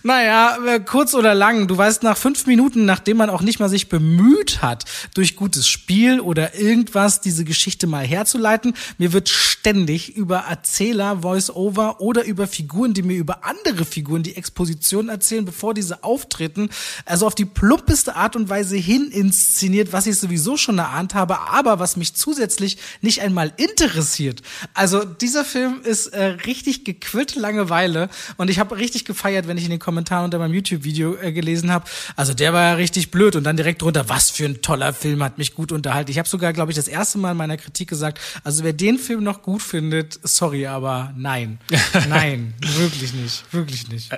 Naja, 0.03 0.59
äh, 0.67 0.81
kurz 0.81 1.15
oder 1.15 1.35
lang, 1.35 1.67
du 1.69 1.77
weißt, 1.77 2.03
nach 2.03 2.17
fünf 2.17 2.47
Minuten, 2.47 2.85
nachdem 2.85 3.17
man 3.19 3.31
auch 3.31 3.43
nicht 3.43 3.61
mal 3.61 3.69
sich 3.69 3.89
bemüht 3.89 4.63
hat, 4.63 4.85
durch 5.15 5.37
gutes 5.37 5.69
Spiel 5.69 6.21
oder 6.21 6.55
irgendwas 6.55 7.21
diese 7.21 7.45
Geschichte 7.45 7.87
mal 7.87 8.07
herzuleiten, 8.07 8.75
mir 8.99 9.13
wird 9.13 9.29
ständig 9.29 10.17
über 10.17 10.39
Erzähler, 10.39 11.23
Voice-Over 11.23 12.01
oder 12.01 12.25
über 12.25 12.47
Figuren, 12.47 12.95
die 12.95 13.03
mir 13.03 13.17
über 13.17 13.45
andere 13.45 13.85
Figuren 13.85 14.23
die 14.23 14.37
Exposition 14.37 15.09
erzählen, 15.09 15.45
bevor 15.45 15.75
diese 15.75 16.05
auftreten, 16.05 16.71
also 17.05 17.27
auf 17.27 17.35
die 17.35 17.45
plumpeste 17.45 18.17
Art 18.17 18.37
und 18.37 18.49
Weise 18.49 18.77
hin 18.77 19.11
inszeniert, 19.11 19.93
was 19.93 20.07
ich 20.07 20.19
sowieso 20.19 20.57
schon 20.57 20.79
erahnt 20.79 21.15
habe, 21.15 21.41
aber 21.49 21.79
was 21.79 21.97
mich 21.97 22.15
zusätzlich 22.15 22.79
nicht 23.01 23.23
einmal 23.23 23.53
interessiert. 23.57 24.43
Also 24.75 25.05
dieser 25.05 25.45
Film 25.45 25.81
ist 25.83 26.09
äh, 26.09 26.25
richtig 26.47 26.85
gequillte 26.85 27.41
Langeweile 27.41 28.09
und 28.37 28.51
ich 28.51 28.59
habe 28.59 28.77
richtig 28.77 29.05
gefeiert, 29.05 29.46
wenn 29.49 29.59
ich 29.59 29.65
in 29.65 29.71
den 29.71 29.79
Kommentaren 29.79 30.25
unter 30.25 30.39
meinem 30.39 30.55
YouTube-Video 30.55 31.17
äh, 31.17 31.33
gelesen 31.33 31.71
habe. 31.71 31.85
Also 32.17 32.35
der 32.35 32.53
war 32.53 32.63
ja 32.63 32.73
richtig 32.75 33.11
blöd 33.11 33.37
und 33.37 33.45
dann 33.45 33.57
direkt 33.57 33.83
drunter, 33.83 34.09
was 34.09 34.31
für 34.31 34.45
ein 34.45 34.63
toller 34.63 34.93
Film, 34.93 35.23
hat 35.23 35.39
mich 35.39 35.55
gut 35.55 35.73
unterhalten. 35.73 36.11
Ich 36.11 36.19
habe 36.19 36.29
sogar, 36.29 36.53
glaube 36.53 36.73
ich, 36.73 36.77
das 36.77 36.89
erste 36.89 37.19
Mal 37.19 37.33
in 37.33 37.37
meiner 37.37 37.57
Kritik 37.57 37.89
gesagt, 37.89 38.21
also 38.45 38.65
wer 38.65 38.73
den 38.73 38.99
Film 38.99 39.25
noch 39.25 39.43
gut 39.43 39.63
findet, 39.63 40.19
sorry, 40.23 40.67
aber 40.67 41.13
nein. 41.17 41.59
Nein, 42.09 42.55
wirklich 42.61 43.13
nicht, 43.15 43.45
wirklich 43.53 43.89
nicht. 43.89 44.11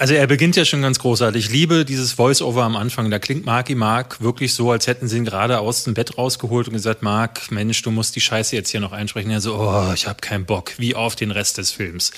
Also 0.00 0.14
er 0.14 0.26
beginnt 0.26 0.56
ja 0.56 0.64
schon 0.64 0.80
ganz 0.80 0.98
großartig. 0.98 1.44
Ich 1.44 1.52
liebe 1.52 1.84
dieses 1.84 2.14
Voice-Over 2.14 2.62
am 2.62 2.74
Anfang. 2.74 3.10
Da 3.10 3.18
klingt 3.18 3.44
Marky 3.44 3.74
Mark 3.74 4.22
wirklich 4.22 4.54
so, 4.54 4.70
als 4.70 4.86
hätten 4.86 5.08
sie 5.08 5.18
ihn 5.18 5.26
gerade 5.26 5.60
aus 5.60 5.84
dem 5.84 5.92
Bett 5.92 6.16
rausgeholt 6.16 6.68
und 6.68 6.72
gesagt, 6.72 7.02
Mark, 7.02 7.50
Mensch, 7.50 7.82
du 7.82 7.90
musst 7.90 8.16
die 8.16 8.22
Scheiße 8.22 8.56
jetzt 8.56 8.70
hier 8.70 8.80
noch 8.80 8.92
einsprechen. 8.92 9.30
Er 9.30 9.42
so, 9.42 9.56
oh, 9.56 9.92
ich 9.94 10.06
habe 10.06 10.22
keinen 10.22 10.46
Bock, 10.46 10.72
wie 10.78 10.94
auf 10.94 11.16
den 11.16 11.30
Rest 11.30 11.58
des 11.58 11.70
Films. 11.70 12.12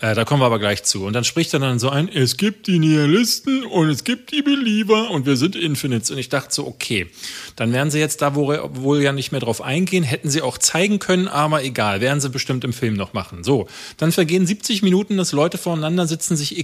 Äh, 0.00 0.14
da 0.14 0.24
kommen 0.24 0.40
wir 0.40 0.46
aber 0.46 0.58
gleich 0.58 0.84
zu. 0.84 1.04
Und 1.04 1.12
dann 1.12 1.24
spricht 1.24 1.52
er 1.52 1.60
dann 1.60 1.78
so 1.78 1.90
ein, 1.90 2.08
es 2.08 2.38
gibt 2.38 2.68
die 2.68 2.78
Nihilisten 2.78 3.66
und 3.66 3.90
es 3.90 4.04
gibt 4.04 4.32
die 4.32 4.40
Believer 4.40 5.10
und 5.10 5.26
wir 5.26 5.36
sind 5.36 5.56
Infinites. 5.56 6.10
Und 6.10 6.16
ich 6.16 6.30
dachte 6.30 6.54
so, 6.54 6.66
okay, 6.66 7.06
dann 7.54 7.70
werden 7.74 7.90
sie 7.90 7.98
jetzt 7.98 8.22
da 8.22 8.34
wohl, 8.34 9.02
ja 9.02 9.12
nicht 9.12 9.32
mehr 9.32 9.42
drauf 9.42 9.60
eingehen, 9.60 10.04
hätten 10.04 10.30
sie 10.30 10.40
auch 10.40 10.56
zeigen 10.56 11.00
können, 11.00 11.28
aber 11.28 11.62
egal, 11.62 12.00
werden 12.00 12.22
sie 12.22 12.30
bestimmt 12.30 12.64
im 12.64 12.72
Film 12.72 12.94
noch 12.94 13.12
machen. 13.12 13.44
So, 13.44 13.68
dann 13.98 14.10
vergehen 14.10 14.46
70 14.46 14.82
Minuten, 14.82 15.18
dass 15.18 15.32
Leute 15.32 15.58
voreinander 15.58 16.06
sitzen, 16.06 16.34
sich 16.34 16.56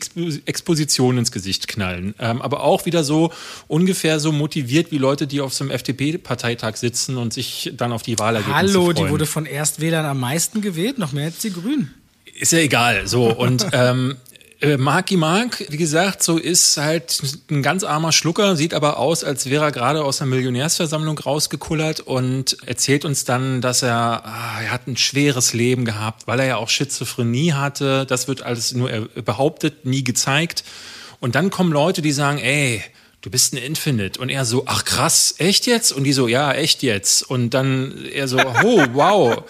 Expositionen 0.63 1.19
ins 1.19 1.33
Gesicht 1.33 1.67
knallen. 1.67 2.15
Ähm, 2.21 2.41
aber 2.41 2.63
auch 2.63 2.87
wieder 2.87 3.03
so 3.03 3.33
ungefähr 3.67 4.21
so 4.21 4.31
motiviert 4.31 4.93
wie 4.93 4.99
Leute, 4.99 5.27
die 5.27 5.41
auf 5.41 5.53
so 5.53 5.65
einem 5.65 5.73
FDP-Parteitag 5.73 6.77
sitzen 6.77 7.17
und 7.17 7.33
sich 7.33 7.73
dann 7.77 7.93
auf 7.93 8.03
die 8.03 8.19
Wahlergebnisse 8.19 8.57
Hallo, 8.57 8.85
freuen. 8.85 8.97
die 8.97 9.09
wurde 9.11 9.27
von 9.27 9.45
Erstwählern 9.45 10.07
am 10.07 10.21
meisten 10.21 10.61
gewählt, 10.61 10.99
noch 10.99 11.13
mehr 11.13 11.27
als 11.27 11.39
die 11.39 11.53
Grünen. 11.53 11.93
Ist 12.39 12.53
ja 12.53 12.61
egal. 12.61 13.09
So, 13.09 13.33
und 13.33 13.67
ähm, 13.73 14.17
äh, 14.63 14.77
Marky 14.77 15.17
Mark, 15.17 15.65
wie 15.71 15.77
gesagt, 15.77 16.23
so 16.23 16.39
ist 16.39 16.77
halt 16.77 17.21
ein 17.51 17.63
ganz 17.63 17.83
armer 17.83 18.13
Schlucker, 18.13 18.55
sieht 18.55 18.75
aber 18.75 18.99
aus, 18.99 19.25
als 19.25 19.51
wäre 19.51 19.65
er 19.65 19.73
gerade 19.73 20.05
aus 20.05 20.19
der 20.19 20.29
Millionärsversammlung 20.29 21.19
rausgekullert 21.19 22.01
und 22.01 22.57
erzählt 22.65 23.05
uns 23.05 23.25
dann, 23.25 23.61
dass 23.61 23.83
er, 23.83 24.25
ah, 24.25 24.63
er 24.63 24.71
hat 24.71 24.87
ein 24.87 24.97
schweres 24.97 25.53
Leben 25.53 25.85
gehabt, 25.85 26.29
weil 26.29 26.39
er 26.39 26.47
ja 26.47 26.57
auch 26.57 26.69
Schizophrenie 26.69 27.53
hatte. 27.53 28.07
Das 28.07 28.29
wird 28.29 28.43
alles 28.43 28.73
nur 28.73 28.89
behauptet, 29.25 29.85
nie 29.85 30.05
gezeigt. 30.05 30.63
Und 31.19 31.35
dann 31.35 31.51
kommen 31.51 31.73
Leute, 31.73 32.01
die 32.01 32.13
sagen, 32.13 32.39
ey, 32.39 32.83
du 33.23 33.31
bist 33.31 33.55
ein 33.55 33.57
Infinite. 33.57 34.21
Und 34.21 34.29
er 34.29 34.45
so, 34.45 34.65
ach 34.67 34.85
krass, 34.85 35.37
echt 35.39 35.67
jetzt? 35.67 35.93
Und 35.93 36.05
die 36.05 36.13
so, 36.13 36.29
ja, 36.29 36.53
echt 36.53 36.83
jetzt. 36.83 37.23
Und 37.23 37.51
dann 37.51 38.05
er 38.13 38.29
so, 38.29 38.39
oh, 38.65 38.85
wow. 38.93 39.45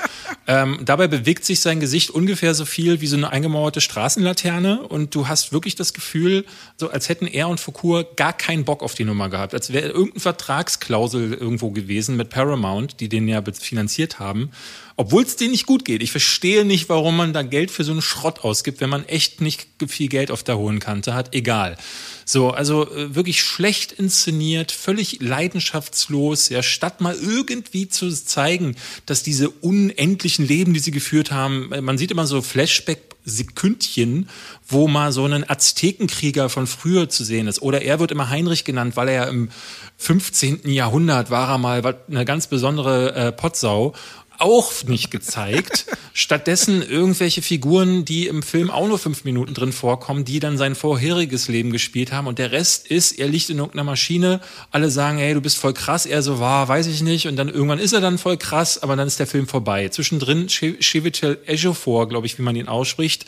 ähm, 0.46 0.78
dabei 0.84 1.08
bewegt 1.08 1.44
sich 1.44 1.60
sein 1.60 1.80
Gesicht 1.80 2.10
ungefähr 2.10 2.54
so 2.54 2.64
viel 2.64 3.00
wie 3.00 3.06
so 3.06 3.16
eine 3.16 3.30
eingemauerte 3.30 3.80
Straßenlaterne. 3.80 4.82
Und 4.82 5.14
du 5.14 5.26
hast 5.26 5.52
wirklich 5.52 5.74
das 5.74 5.94
Gefühl, 5.94 6.44
so 6.76 6.90
als 6.90 7.08
hätten 7.08 7.26
er 7.26 7.48
und 7.48 7.60
Foucault 7.60 8.16
gar 8.16 8.34
keinen 8.34 8.64
Bock 8.64 8.82
auf 8.82 8.94
die 8.94 9.04
Nummer 9.04 9.30
gehabt. 9.30 9.54
Als 9.54 9.72
wäre 9.72 9.88
irgendeine 9.88 10.20
Vertragsklausel 10.20 11.32
irgendwo 11.32 11.70
gewesen 11.70 12.16
mit 12.16 12.28
Paramount, 12.28 13.00
die 13.00 13.08
den 13.08 13.26
ja 13.26 13.42
finanziert 13.58 14.18
haben 14.18 14.50
obwohl 14.96 15.22
es 15.22 15.36
denen 15.36 15.52
nicht 15.52 15.66
gut 15.66 15.84
geht. 15.84 16.02
Ich 16.02 16.10
verstehe 16.10 16.64
nicht, 16.64 16.88
warum 16.88 17.16
man 17.16 17.32
da 17.32 17.42
Geld 17.42 17.70
für 17.70 17.84
so 17.84 17.92
einen 17.92 18.02
Schrott 18.02 18.40
ausgibt, 18.44 18.80
wenn 18.80 18.90
man 18.90 19.04
echt 19.06 19.40
nicht 19.40 19.66
viel 19.86 20.08
Geld 20.08 20.30
auf 20.30 20.42
der 20.42 20.58
hohen 20.58 20.78
Kante 20.78 21.14
hat. 21.14 21.34
Egal. 21.34 21.76
So, 22.24 22.50
also 22.50 22.88
äh, 22.90 23.14
wirklich 23.14 23.42
schlecht 23.42 23.92
inszeniert, 23.92 24.72
völlig 24.72 25.20
leidenschaftslos, 25.20 26.48
ja, 26.48 26.62
statt 26.62 27.00
mal 27.00 27.14
irgendwie 27.14 27.88
zu 27.88 28.08
zeigen, 28.10 28.76
dass 29.06 29.22
diese 29.22 29.50
unendlichen 29.50 30.46
Leben, 30.46 30.72
die 30.72 30.80
sie 30.80 30.92
geführt 30.92 31.32
haben, 31.32 31.72
äh, 31.72 31.80
man 31.80 31.98
sieht 31.98 32.10
immer 32.10 32.26
so 32.26 32.42
Flashback 32.42 33.12
Sekündchen, 33.24 34.28
wo 34.66 34.88
mal 34.88 35.12
so 35.12 35.24
ein 35.24 35.48
Aztekenkrieger 35.48 36.48
von 36.48 36.66
früher 36.66 37.08
zu 37.08 37.24
sehen 37.24 37.46
ist. 37.46 37.62
Oder 37.62 37.82
er 37.82 38.00
wird 38.00 38.10
immer 38.10 38.30
Heinrich 38.30 38.64
genannt, 38.64 38.96
weil 38.96 39.08
er 39.08 39.28
im 39.28 39.50
15. 39.98 40.68
Jahrhundert 40.68 41.30
war 41.30 41.50
er 41.50 41.58
mal 41.58 41.96
eine 42.08 42.24
ganz 42.24 42.48
besondere 42.48 43.14
äh, 43.14 43.32
Potsau 43.32 43.94
auch 44.42 44.84
nicht 44.84 45.10
gezeigt. 45.10 45.86
Stattdessen 46.12 46.82
irgendwelche 46.82 47.40
Figuren, 47.40 48.04
die 48.04 48.26
im 48.26 48.42
Film 48.42 48.70
auch 48.70 48.86
nur 48.86 48.98
fünf 48.98 49.24
Minuten 49.24 49.54
drin 49.54 49.72
vorkommen, 49.72 50.24
die 50.24 50.40
dann 50.40 50.58
sein 50.58 50.74
vorheriges 50.74 51.48
Leben 51.48 51.70
gespielt 51.70 52.12
haben. 52.12 52.26
Und 52.26 52.38
der 52.38 52.52
Rest 52.52 52.86
ist, 52.86 53.18
er 53.18 53.28
liegt 53.28 53.48
in 53.48 53.58
irgendeiner 53.58 53.84
Maschine. 53.84 54.40
Alle 54.70 54.90
sagen, 54.90 55.18
hey, 55.18 55.32
du 55.32 55.40
bist 55.40 55.56
voll 55.56 55.72
krass. 55.72 56.04
Er 56.04 56.22
so, 56.22 56.38
war, 56.38 56.68
weiß 56.68 56.86
ich 56.88 57.02
nicht. 57.02 57.28
Und 57.28 57.36
dann 57.36 57.48
irgendwann 57.48 57.78
ist 57.78 57.92
er 57.92 58.00
dann 58.00 58.18
voll 58.18 58.36
krass, 58.36 58.82
aber 58.82 58.96
dann 58.96 59.06
ist 59.06 59.20
der 59.20 59.26
Film 59.26 59.46
vorbei. 59.46 59.88
Zwischendrin 59.88 60.48
Chiwetel 60.48 61.38
Ejiofor, 61.46 62.08
glaube 62.08 62.26
ich, 62.26 62.38
wie 62.38 62.42
man 62.42 62.56
ihn 62.56 62.68
ausspricht, 62.68 63.26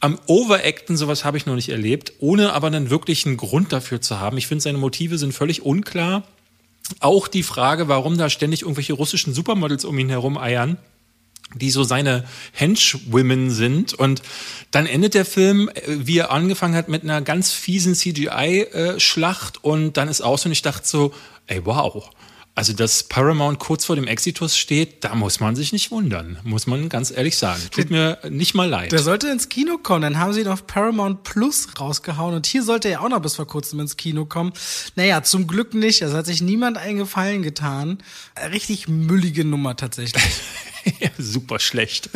am 0.00 0.18
Overacten, 0.26 0.96
sowas 0.96 1.24
habe 1.24 1.38
ich 1.38 1.46
noch 1.46 1.54
nicht 1.54 1.70
erlebt, 1.70 2.12
ohne 2.18 2.52
aber 2.52 2.70
dann 2.70 2.90
wirklich 2.90 3.24
einen 3.24 3.38
Grund 3.38 3.72
dafür 3.72 4.00
zu 4.00 4.20
haben. 4.20 4.36
Ich 4.36 4.46
finde, 4.46 4.62
seine 4.62 4.78
Motive 4.78 5.16
sind 5.16 5.32
völlig 5.32 5.62
unklar. 5.62 6.24
Auch 7.00 7.28
die 7.28 7.42
Frage, 7.42 7.88
warum 7.88 8.16
da 8.16 8.30
ständig 8.30 8.62
irgendwelche 8.62 8.92
russischen 8.92 9.34
Supermodels 9.34 9.84
um 9.84 9.98
ihn 9.98 10.08
herum 10.08 10.38
eiern 10.38 10.78
die 11.54 11.70
so 11.70 11.84
seine 11.84 12.24
Henchwomen 12.52 13.50
sind. 13.50 13.94
Und 13.94 14.22
dann 14.70 14.86
endet 14.86 15.14
der 15.14 15.24
Film, 15.24 15.68
äh, 15.68 15.82
wie 15.86 16.18
er 16.18 16.30
angefangen 16.30 16.74
hat, 16.74 16.88
mit 16.88 17.02
einer 17.02 17.22
ganz 17.22 17.52
fiesen 17.52 17.94
CGI-Schlacht. 17.94 19.56
Äh, 19.56 19.60
und 19.62 19.96
dann 19.96 20.08
ist 20.08 20.22
aus 20.22 20.44
und 20.44 20.52
ich 20.52 20.62
dachte 20.62 20.86
so, 20.86 21.14
ey, 21.46 21.64
wow. 21.64 22.10
Also, 22.56 22.72
dass 22.72 23.02
Paramount 23.02 23.58
kurz 23.58 23.84
vor 23.84 23.96
dem 23.96 24.06
Exitus 24.06 24.56
steht, 24.56 25.04
da 25.04 25.14
muss 25.14 25.40
man 25.40 25.54
sich 25.54 25.74
nicht 25.74 25.90
wundern, 25.90 26.38
muss 26.42 26.66
man 26.66 26.88
ganz 26.88 27.10
ehrlich 27.10 27.36
sagen. 27.36 27.60
Tut 27.70 27.90
mir 27.90 28.18
nicht 28.30 28.54
mal 28.54 28.66
leid. 28.66 28.92
Der 28.92 29.00
sollte 29.00 29.28
ins 29.28 29.50
Kino 29.50 29.76
kommen, 29.76 30.00
dann 30.00 30.18
haben 30.18 30.32
sie 30.32 30.40
ihn 30.40 30.48
auf 30.48 30.66
Paramount 30.66 31.22
Plus 31.22 31.68
rausgehauen 31.78 32.34
und 32.34 32.46
hier 32.46 32.62
sollte 32.62 32.88
er 32.88 33.02
auch 33.02 33.10
noch 33.10 33.20
bis 33.20 33.34
vor 33.34 33.46
kurzem 33.46 33.80
ins 33.80 33.98
Kino 33.98 34.24
kommen. 34.24 34.54
Naja, 34.94 35.22
zum 35.22 35.46
Glück 35.46 35.74
nicht, 35.74 36.00
es 36.00 36.14
hat 36.14 36.24
sich 36.24 36.40
niemand 36.40 36.78
einen 36.78 36.96
Gefallen 36.96 37.42
getan. 37.42 37.98
Richtig 38.50 38.88
müllige 38.88 39.44
Nummer 39.44 39.76
tatsächlich. 39.76 40.22
super 41.18 41.58
schlecht. 41.58 42.10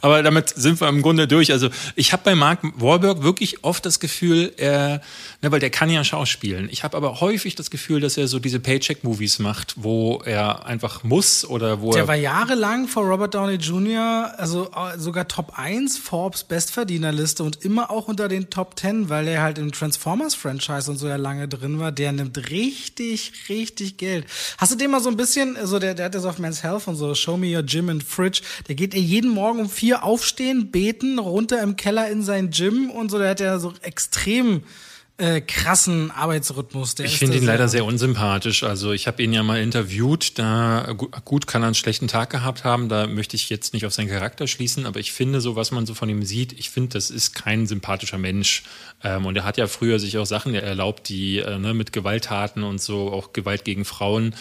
Aber 0.00 0.22
damit 0.22 0.50
sind 0.50 0.80
wir 0.80 0.88
im 0.88 1.02
Grunde 1.02 1.28
durch. 1.28 1.52
Also 1.52 1.68
ich 1.96 2.12
habe 2.12 2.22
bei 2.24 2.34
Mark 2.34 2.60
Wahlberg 2.76 3.22
wirklich 3.22 3.64
oft 3.64 3.84
das 3.86 4.00
Gefühl, 4.00 4.52
er, 4.56 5.00
ne, 5.42 5.52
weil 5.52 5.60
der 5.60 5.70
kann 5.70 5.90
ja 5.90 6.04
schauspielen. 6.04 6.68
Ich 6.70 6.84
habe 6.84 6.96
aber 6.96 7.20
häufig 7.20 7.54
das 7.54 7.70
Gefühl, 7.70 8.00
dass 8.00 8.16
er 8.16 8.28
so 8.28 8.38
diese 8.38 8.60
Paycheck-Movies 8.60 9.38
macht, 9.38 9.74
wo 9.76 10.22
er 10.24 10.66
einfach 10.66 11.04
muss 11.04 11.44
oder 11.44 11.80
wo 11.80 11.92
der 11.92 12.02
er. 12.02 12.08
war 12.08 12.14
jahrelang 12.14 12.88
vor 12.88 13.04
Robert 13.04 13.34
Downey 13.34 13.56
Jr., 13.56 14.32
also 14.36 14.70
äh, 14.70 14.98
sogar 14.98 15.28
Top 15.28 15.58
1 15.58 15.98
Forbes 15.98 16.44
Bestverdienerliste 16.44 17.42
und 17.42 17.64
immer 17.64 17.90
auch 17.90 18.08
unter 18.08 18.28
den 18.28 18.50
Top 18.50 18.78
10, 18.78 19.08
weil 19.08 19.28
er 19.28 19.42
halt 19.42 19.58
im 19.58 19.72
Transformers-Franchise 19.72 20.90
und 20.90 20.98
so 20.98 21.08
ja 21.08 21.16
lange 21.16 21.48
drin 21.48 21.78
war. 21.78 21.92
Der 21.92 22.12
nimmt 22.12 22.50
richtig, 22.50 23.32
richtig 23.48 23.96
Geld. 23.96 24.26
Hast 24.58 24.72
du 24.72 24.76
den 24.76 24.90
mal 24.90 25.00
so 25.00 25.08
ein 25.08 25.16
bisschen, 25.16 25.56
so 25.64 25.78
der, 25.78 25.94
der 25.94 26.06
hat 26.06 26.14
das 26.14 26.24
auf 26.24 26.38
Men's 26.38 26.62
Health 26.62 26.88
und 26.88 26.96
so, 26.96 27.14
Show 27.14 27.36
Me 27.36 27.54
Your 27.54 27.62
Gym 27.62 27.88
and 27.88 28.02
Fridge, 28.14 28.42
der 28.68 28.74
geht 28.74 28.94
er 28.94 29.00
jeden 29.00 29.30
Morgen 29.30 29.60
um 29.60 29.68
vier 29.68 30.04
aufstehen, 30.04 30.70
beten, 30.70 31.18
runter 31.18 31.62
im 31.62 31.76
Keller 31.76 32.08
in 32.08 32.22
sein 32.22 32.50
Gym 32.50 32.90
und 32.90 33.10
so, 33.10 33.18
der 33.18 33.30
hat 33.30 33.40
ja 33.40 33.58
so 33.58 33.72
extrem 33.82 34.62
äh, 35.16 35.40
krassen 35.40 36.10
Arbeitsrhythmus. 36.10 36.96
Der 36.96 37.06
ich 37.06 37.18
finde 37.18 37.36
ihn 37.36 37.44
leider 37.44 37.68
sehr 37.68 37.84
unsympathisch. 37.84 38.64
Also 38.64 38.90
ich 38.90 39.06
habe 39.06 39.22
ihn 39.22 39.32
ja 39.32 39.44
mal 39.44 39.60
interviewt. 39.60 40.38
Da 40.40 40.92
gut 41.24 41.46
kann 41.46 41.62
er 41.62 41.66
einen 41.66 41.76
schlechten 41.76 42.08
Tag 42.08 42.30
gehabt 42.30 42.64
haben. 42.64 42.88
Da 42.88 43.06
möchte 43.06 43.36
ich 43.36 43.48
jetzt 43.48 43.74
nicht 43.74 43.86
auf 43.86 43.94
seinen 43.94 44.08
Charakter 44.08 44.48
schließen, 44.48 44.86
aber 44.86 44.98
ich 44.98 45.12
finde 45.12 45.40
so, 45.40 45.54
was 45.54 45.70
man 45.70 45.86
so 45.86 45.94
von 45.94 46.08
ihm 46.08 46.24
sieht, 46.24 46.52
ich 46.54 46.70
finde, 46.70 46.94
das 46.94 47.10
ist 47.10 47.32
kein 47.32 47.68
sympathischer 47.68 48.18
Mensch. 48.18 48.64
Ähm, 49.04 49.26
und 49.26 49.36
er 49.36 49.44
hat 49.44 49.56
ja 49.56 49.68
früher 49.68 50.00
sich 50.00 50.18
auch 50.18 50.26
Sachen 50.26 50.52
erlaubt, 50.54 51.08
die 51.08 51.38
äh, 51.38 51.58
ne, 51.58 51.74
mit 51.74 51.92
Gewalttaten 51.92 52.64
und 52.64 52.80
so 52.80 53.12
auch 53.12 53.32
Gewalt 53.32 53.64
gegen 53.64 53.84
Frauen 53.84 54.34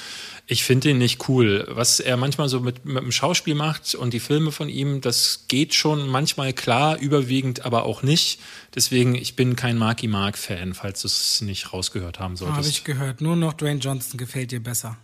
ich 0.45 0.63
finde 0.63 0.89
ihn 0.89 0.97
nicht 0.97 1.29
cool. 1.29 1.65
Was 1.69 1.99
er 1.99 2.17
manchmal 2.17 2.49
so 2.49 2.59
mit, 2.59 2.85
mit 2.85 3.01
dem 3.01 3.11
Schauspiel 3.11 3.55
macht 3.55 3.95
und 3.95 4.13
die 4.13 4.19
Filme 4.19 4.51
von 4.51 4.67
ihm, 4.67 4.99
das 4.99 5.45
geht 5.47 5.73
schon 5.73 6.07
manchmal 6.07 6.51
klar, 6.51 6.97
überwiegend 6.99 7.65
aber 7.65 7.83
auch 7.83 8.03
nicht. 8.03 8.39
Deswegen, 8.75 9.15
ich 9.15 9.35
bin 9.35 9.55
kein 9.55 9.77
Marky 9.77 10.07
Mark-Fan, 10.07 10.73
falls 10.73 11.01
du 11.01 11.07
es 11.07 11.41
nicht 11.41 11.71
rausgehört 11.71 12.19
haben 12.19 12.35
solltest. 12.35 12.57
Habe 12.57 12.67
ich 12.67 12.83
gehört. 12.83 13.21
Nur 13.21 13.35
noch 13.37 13.53
Dwayne 13.53 13.79
Johnson 13.79 14.17
gefällt 14.17 14.51
dir 14.51 14.61
besser. 14.61 14.97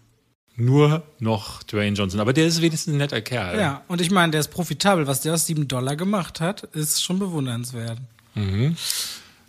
Nur 0.57 1.03
noch 1.19 1.63
Dwayne 1.63 1.95
Johnson. 1.95 2.19
Aber 2.19 2.33
der 2.33 2.45
ist 2.45 2.61
wenigstens 2.61 2.93
ein 2.93 2.97
netter 2.97 3.21
Kerl. 3.21 3.57
Ja, 3.57 3.83
und 3.87 4.01
ich 4.01 4.11
meine, 4.11 4.31
der 4.31 4.41
ist 4.41 4.49
profitabel. 4.49 5.07
Was 5.07 5.21
der 5.21 5.33
aus 5.33 5.45
sieben 5.45 5.69
Dollar 5.69 5.95
gemacht 5.95 6.41
hat, 6.41 6.63
ist 6.75 7.01
schon 7.01 7.17
bewundernswert. 7.17 7.99
Mhm. 8.35 8.75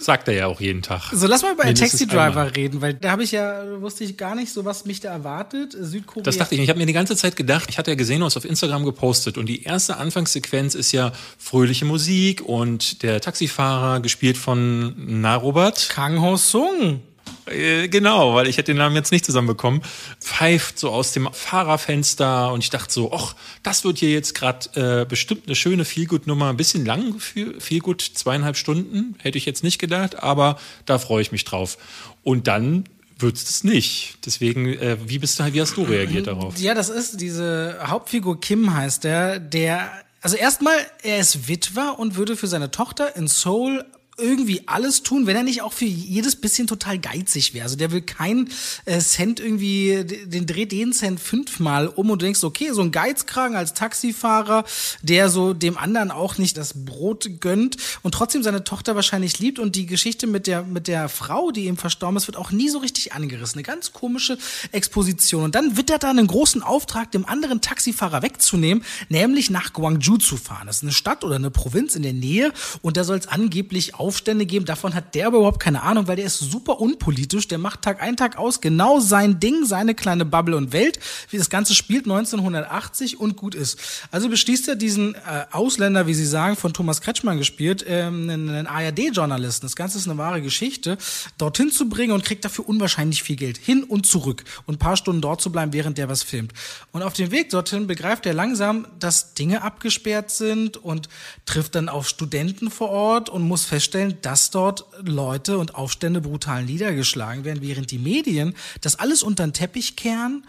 Sagt 0.01 0.29
er 0.29 0.35
ja 0.35 0.47
auch 0.47 0.61
jeden 0.61 0.81
Tag. 0.81 1.11
So, 1.13 1.27
lass 1.27 1.43
mal 1.43 1.53
über 1.53 1.65
Taxi 1.75 2.07
Driver 2.07 2.57
reden, 2.57 2.81
weil 2.81 2.95
da 2.95 3.11
habe 3.11 3.23
ich 3.23 3.33
ja, 3.33 3.63
wusste 3.81 4.03
ich 4.05 4.17
gar 4.17 4.35
nicht 4.35 4.51
so, 4.51 4.65
was 4.65 4.87
mich 4.87 5.01
da 5.01 5.11
erwartet. 5.11 5.77
Südkorea. 5.79 6.23
Das 6.23 6.39
dachte 6.39 6.55
ich 6.55 6.59
nicht. 6.59 6.65
Ich 6.65 6.71
habe 6.71 6.81
mir 6.81 6.87
die 6.87 6.95
ganze 6.95 7.17
Zeit 7.17 7.37
gedacht, 7.37 7.67
ich 7.69 7.77
hatte 7.77 7.91
ja 7.91 7.97
gesehen, 7.97 8.23
was 8.23 8.37
auf 8.37 8.47
Instagram 8.47 8.85
gepostet 8.87 9.37
und 9.37 9.47
die 9.47 9.63
erste 9.63 9.99
Anfangssequenz 9.99 10.75
ist 10.75 10.93
ja 10.93 11.13
fröhliche 11.39 11.85
Musik 11.85 12.41
und 12.41 13.03
der 13.03 13.21
Taxifahrer, 13.21 14.01
gespielt 14.01 14.39
von 14.39 14.95
Na 14.97 15.37
Robert. 15.37 15.91
Kang 15.91 16.21
Ho 16.23 16.37
Sung. 16.37 17.03
Äh, 17.47 17.89
genau, 17.89 18.35
weil 18.35 18.47
ich 18.49 18.57
hätte 18.57 18.73
den 18.73 18.79
Namen 18.79 18.97
jetzt 18.97 19.13
nicht 19.13 19.25
zusammenbekommen, 19.25 19.83
pfeift 20.21 20.79
so 20.79 20.91
aus 20.91 21.13
dem 21.13 21.29
Fahrerfenster 21.33 22.53
und 22.53 22.63
ich 22.63 22.71
dachte 22.71 22.93
so, 22.93 23.13
ach, 23.13 23.35
das 23.63 23.85
wird 23.85 23.99
hier 23.99 24.11
jetzt 24.11 24.35
gerade 24.35 25.03
äh, 25.03 25.05
bestimmt 25.05 25.47
eine 25.47 25.57
schöne 25.57 25.85
Feelgood-Nummer, 25.85 26.51
ein 26.51 26.57
bisschen 26.57 26.85
lang 26.85 27.19
Feelgood, 27.19 28.03
zweieinhalb 28.03 28.57
Stunden, 28.57 29.17
hätte 29.19 29.39
ich 29.39 29.47
jetzt 29.47 29.65
nicht 29.65 29.79
gedacht, 29.79 30.23
aber 30.23 30.59
da 30.87 30.99
freue 30.99 31.23
ich 31.23 31.33
mich 31.33 31.45
drauf. 31.45 31.79
Und 32.23 32.47
dann 32.47 32.85
wird 33.19 33.37
es 33.37 33.65
nicht. 33.65 34.19
Deswegen, 34.25 34.67
äh, 34.67 34.97
wie 35.07 35.19
bist 35.19 35.39
du, 35.39 35.53
wie 35.53 35.61
hast 35.61 35.77
du 35.77 35.83
reagiert 35.83 36.27
darauf? 36.27 36.59
Ja, 36.59 36.75
das 36.75 36.89
ist 36.89 37.21
diese 37.21 37.79
Hauptfigur 37.85 38.41
Kim 38.41 38.75
heißt 38.75 39.05
der, 39.05 39.39
der 39.39 39.91
also 40.23 40.37
erstmal, 40.37 40.77
er 41.03 41.19
ist 41.19 41.49
Witwer 41.49 41.99
und 41.99 42.17
würde 42.17 42.37
für 42.37 42.47
seine 42.47 42.71
Tochter 42.71 43.17
in 43.17 43.27
Seoul 43.27 43.85
irgendwie 44.21 44.63
alles 44.67 45.03
tun, 45.03 45.27
wenn 45.27 45.37
er 45.37 45.43
nicht 45.43 45.63
auch 45.63 45.73
für 45.73 45.85
jedes 45.85 46.37
bisschen 46.37 46.67
total 46.67 46.99
geizig 46.99 47.55
wäre. 47.55 47.65
Also 47.65 47.77
der 47.77 47.91
will 47.91 48.03
keinen 48.03 48.51
äh, 48.85 48.99
Cent 49.01 49.41
irgendwie, 49.41 50.05
den 50.05 50.47
dreht 50.47 50.73
den 50.73 50.93
Cent 50.93 51.21
fünfmal 51.21 51.89
um 51.89 52.11
und 52.11 52.21
du 52.21 52.27
denkst, 52.27 52.45
okay, 52.45 52.71
so 52.73 52.83
ein 52.83 52.93
Geizkragen 52.93 53.57
als 53.57 53.75
Taxifahrer, 53.75 54.65
der 55.03 55.29
so 55.29 55.55
dem 55.55 55.79
anderen 55.79 56.11
auch 56.11 56.39
nicht 56.39 56.57
das 56.57 56.85
Brot 56.85 57.41
gönnt 57.41 57.77
und 58.03 58.13
trotzdem 58.13 58.43
seine 58.43 58.65
Tochter 58.65 58.95
wahrscheinlich 58.95 59.39
liebt 59.39 59.59
und 59.59 59.77
die 59.77 59.87
Geschichte 59.87 60.27
mit 60.27 60.47
der, 60.47 60.63
mit 60.63 60.89
der 60.89 61.09
Frau, 61.09 61.51
die 61.51 61.67
ihm 61.67 61.77
verstorben 61.77 62.17
ist, 62.17 62.27
wird 62.27 62.37
auch 62.37 62.51
nie 62.51 62.69
so 62.69 62.79
richtig 62.79 63.13
angerissen. 63.13 63.59
Eine 63.59 63.63
ganz 63.63 63.93
komische 63.93 64.39
Exposition. 64.73 65.45
Und 65.45 65.55
dann 65.55 65.77
wird 65.77 65.91
er 65.91 66.03
einen 66.05 66.27
großen 66.27 66.63
Auftrag, 66.63 67.13
dem 67.13 67.27
anderen 67.27 67.61
Taxifahrer 67.61 68.23
wegzunehmen, 68.23 68.85
nämlich 69.09 69.51
nach 69.51 69.73
Guangzhou 69.73 70.17
zu 70.17 70.37
fahren. 70.37 70.67
Das 70.67 70.79
ist 70.79 70.83
eine 70.83 70.93
Stadt 70.93 71.25
oder 71.25 71.37
eine 71.37 71.51
Provinz 71.51 71.95
in 71.95 72.03
der 72.03 72.13
Nähe 72.13 72.53
und 72.83 72.97
da 72.97 73.05
soll 73.05 73.19
es 73.19 73.29
angeblich 73.29 73.95
auf 73.95 74.10
Aufstände 74.11 74.45
geben. 74.45 74.65
Davon 74.65 74.93
hat 74.93 75.15
der 75.15 75.29
aber 75.29 75.39
überhaupt 75.39 75.61
keine 75.61 75.83
Ahnung, 75.83 76.09
weil 76.09 76.17
der 76.17 76.25
ist 76.25 76.41
super 76.41 76.81
unpolitisch. 76.81 77.47
Der 77.47 77.59
macht 77.59 77.83
Tag 77.83 78.03
ein, 78.03 78.17
Tag 78.17 78.37
aus 78.37 78.61
genau 78.61 78.99
sein 78.99 79.39
Ding, 79.39 79.65
seine 79.65 79.95
kleine 79.95 80.25
Bubble 80.25 80.57
und 80.57 80.73
Welt, 80.73 80.99
wie 81.31 81.39
das 81.39 81.49
Ganze 81.49 81.77
spielt 81.77 82.07
1980 82.07 83.21
und 83.21 83.37
gut 83.37 83.55
ist. 83.55 83.79
Also 84.11 84.29
beschließt 84.29 84.67
er 84.67 84.75
diesen 84.75 85.15
äh, 85.15 85.19
Ausländer, 85.53 86.09
wie 86.09 86.15
Sie 86.15 86.27
sagen, 86.27 86.57
von 86.57 86.73
Thomas 86.73 87.01
Kretschmann 87.03 87.39
gespielt, 87.39 87.85
ähm, 87.87 88.29
einen 88.29 88.67
ARD-Journalisten. 88.67 89.67
Das 89.67 89.77
Ganze 89.77 89.99
ist 89.99 90.09
eine 90.09 90.19
wahre 90.19 90.43
Geschichte, 90.43 90.99
dorthin 91.39 91.71
zu 91.71 91.89
bringen 91.89 92.13
und 92.13 92.25
kriegt 92.25 92.45
dafür 92.45 92.69
unwahrscheinlich 92.69 93.23
viel 93.23 93.37
Geld. 93.37 93.59
Hin 93.59 93.85
und 93.85 94.07
zurück. 94.07 94.43
Und 94.67 94.75
ein 94.75 94.79
paar 94.79 94.97
Stunden 94.97 95.21
dort 95.21 95.41
zu 95.41 95.53
bleiben, 95.53 95.73
während 95.73 95.99
der 95.99 96.09
was 96.09 96.25
filmt. 96.25 96.53
Und 96.91 97.03
auf 97.03 97.13
dem 97.13 97.31
Weg 97.31 97.51
dorthin 97.51 97.87
begreift 97.87 98.27
er 98.27 98.35
langsam, 98.35 98.89
dass 98.99 99.35
Dinge 99.35 99.63
abgesperrt 99.63 100.33
sind 100.33 100.79
und 100.79 101.09
trifft 101.47 101.77
dann 101.77 101.89
auf 101.89 102.09
Studenten 102.09 102.73
vor 102.73 102.89
Ort 102.89 103.29
und 103.29 103.43
muss 103.43 103.65
feststellen, 103.65 104.00
feststellen, 104.01 104.19
dass 104.23 104.51
dort 104.51 104.85
Leute 105.03 105.59
und 105.59 105.75
Aufstände 105.75 106.21
brutal 106.21 106.65
niedergeschlagen 106.65 107.45
werden, 107.45 107.63
während 107.63 107.91
die 107.91 107.99
Medien 107.99 108.55
das 108.81 108.97
alles 108.99 109.23
unter 109.23 109.47
den 109.47 109.53
Teppich 109.53 109.97
kehren 109.97 110.45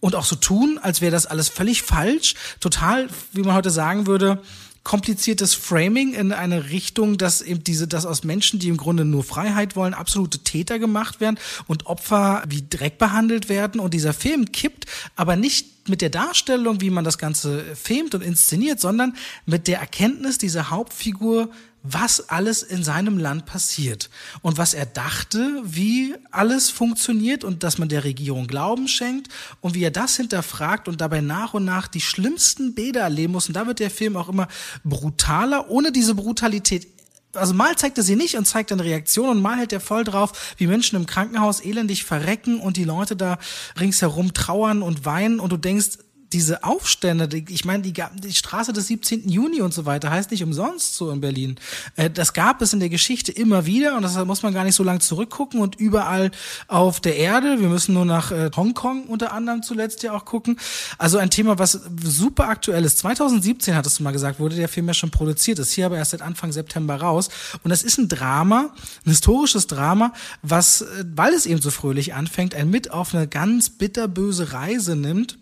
und 0.00 0.14
auch 0.14 0.24
so 0.24 0.36
tun, 0.36 0.78
als 0.80 1.00
wäre 1.00 1.12
das 1.12 1.26
alles 1.26 1.48
völlig 1.48 1.82
falsch, 1.82 2.34
total, 2.60 3.08
wie 3.32 3.42
man 3.42 3.54
heute 3.54 3.70
sagen 3.70 4.06
würde, 4.06 4.42
kompliziertes 4.84 5.54
Framing 5.54 6.14
in 6.14 6.32
eine 6.32 6.70
Richtung, 6.70 7.18
dass 7.18 7.42
eben 7.42 7.62
diese, 7.62 7.86
dass 7.86 8.06
aus 8.06 8.24
Menschen, 8.24 8.58
die 8.58 8.68
im 8.68 8.78
Grunde 8.78 9.04
nur 9.04 9.22
Freiheit 9.22 9.76
wollen, 9.76 9.92
absolute 9.92 10.38
Täter 10.38 10.78
gemacht 10.78 11.20
werden 11.20 11.38
und 11.66 11.86
Opfer 11.86 12.42
wie 12.48 12.64
Dreck 12.70 12.96
behandelt 12.96 13.48
werden. 13.48 13.80
Und 13.80 13.92
dieser 13.92 14.14
Film 14.14 14.50
kippt 14.50 14.86
aber 15.14 15.36
nicht 15.36 15.77
mit 15.88 16.00
der 16.00 16.10
Darstellung, 16.10 16.80
wie 16.80 16.90
man 16.90 17.04
das 17.04 17.18
Ganze 17.18 17.64
filmt 17.74 18.14
und 18.14 18.22
inszeniert, 18.22 18.80
sondern 18.80 19.16
mit 19.46 19.68
der 19.68 19.80
Erkenntnis 19.80 20.38
dieser 20.38 20.70
Hauptfigur, 20.70 21.50
was 21.82 22.28
alles 22.28 22.62
in 22.62 22.82
seinem 22.82 23.18
Land 23.18 23.46
passiert 23.46 24.10
und 24.42 24.58
was 24.58 24.74
er 24.74 24.84
dachte, 24.84 25.62
wie 25.64 26.14
alles 26.30 26.70
funktioniert 26.70 27.44
und 27.44 27.62
dass 27.62 27.78
man 27.78 27.88
der 27.88 28.04
Regierung 28.04 28.46
Glauben 28.46 28.88
schenkt 28.88 29.28
und 29.60 29.74
wie 29.74 29.84
er 29.84 29.90
das 29.90 30.16
hinterfragt 30.16 30.88
und 30.88 31.00
dabei 31.00 31.20
nach 31.20 31.54
und 31.54 31.64
nach 31.64 31.86
die 31.86 32.00
schlimmsten 32.00 32.74
Bilder 32.74 33.02
erleben 33.02 33.32
muss. 33.32 33.48
Und 33.48 33.54
da 33.54 33.66
wird 33.66 33.78
der 33.78 33.90
Film 33.90 34.16
auch 34.16 34.28
immer 34.28 34.48
brutaler, 34.84 35.70
ohne 35.70 35.92
diese 35.92 36.14
Brutalität 36.14 36.97
also 37.38 37.54
mal 37.54 37.76
zeigt 37.76 37.98
er 37.98 38.04
sie 38.04 38.16
nicht 38.16 38.36
und 38.36 38.44
zeigt 38.44 38.70
dann 38.70 38.80
Reaktion 38.80 39.28
und 39.28 39.40
mal 39.40 39.56
hält 39.58 39.72
er 39.72 39.80
voll 39.80 40.04
drauf, 40.04 40.54
wie 40.56 40.66
Menschen 40.66 40.96
im 40.96 41.06
Krankenhaus 41.06 41.60
elendig 41.60 42.04
verrecken 42.04 42.60
und 42.60 42.76
die 42.76 42.84
Leute 42.84 43.16
da 43.16 43.38
ringsherum 43.78 44.34
trauern 44.34 44.82
und 44.82 45.04
weinen 45.04 45.40
und 45.40 45.50
du 45.50 45.56
denkst, 45.56 45.98
diese 46.32 46.64
Aufstände, 46.64 47.28
ich 47.48 47.64
meine, 47.64 47.82
die, 47.82 47.92
die 47.92 48.34
Straße 48.34 48.72
des 48.72 48.86
17. 48.88 49.28
Juni 49.28 49.60
und 49.60 49.72
so 49.72 49.86
weiter 49.86 50.10
heißt 50.10 50.30
nicht 50.30 50.42
umsonst 50.42 50.94
so 50.94 51.10
in 51.10 51.20
Berlin. 51.20 51.56
Äh, 51.96 52.10
das 52.10 52.32
gab 52.34 52.60
es 52.60 52.72
in 52.72 52.80
der 52.80 52.90
Geschichte 52.90 53.32
immer 53.32 53.66
wieder 53.66 53.96
und 53.96 54.02
das 54.02 54.16
muss 54.24 54.42
man 54.42 54.52
gar 54.52 54.64
nicht 54.64 54.74
so 54.74 54.84
lang 54.84 55.00
zurückgucken 55.00 55.60
und 55.60 55.76
überall 55.76 56.30
auf 56.66 57.00
der 57.00 57.16
Erde. 57.16 57.60
Wir 57.60 57.68
müssen 57.68 57.94
nur 57.94 58.04
nach 58.04 58.30
äh, 58.30 58.50
Hongkong 58.54 59.04
unter 59.04 59.32
anderem 59.32 59.62
zuletzt 59.62 60.02
ja 60.02 60.12
auch 60.12 60.24
gucken. 60.24 60.58
Also 60.98 61.18
ein 61.18 61.30
Thema, 61.30 61.58
was 61.58 61.80
super 62.02 62.48
aktuell 62.48 62.84
ist. 62.84 62.98
2017 62.98 63.74
hattest 63.74 63.98
du 63.98 64.02
mal 64.02 64.12
gesagt, 64.12 64.38
wurde 64.38 64.56
der 64.56 64.68
Film 64.68 64.86
ja 64.88 64.94
schon 64.94 65.10
produziert, 65.10 65.58
ist 65.58 65.72
hier 65.72 65.86
aber 65.86 65.96
erst 65.96 66.10
seit 66.10 66.22
Anfang 66.22 66.52
September 66.52 66.96
raus. 66.96 67.30
Und 67.62 67.70
das 67.70 67.82
ist 67.82 67.98
ein 67.98 68.08
Drama, 68.08 68.70
ein 69.04 69.10
historisches 69.10 69.66
Drama, 69.66 70.12
was, 70.42 70.82
äh, 70.82 71.04
weil 71.14 71.32
es 71.32 71.46
eben 71.46 71.62
so 71.62 71.70
fröhlich 71.70 72.12
anfängt, 72.12 72.54
ein 72.54 72.68
mit 72.68 72.90
auf 72.90 73.14
eine 73.14 73.26
ganz 73.26 73.70
bitterböse 73.70 74.52
Reise 74.52 74.94
nimmt 74.94 75.38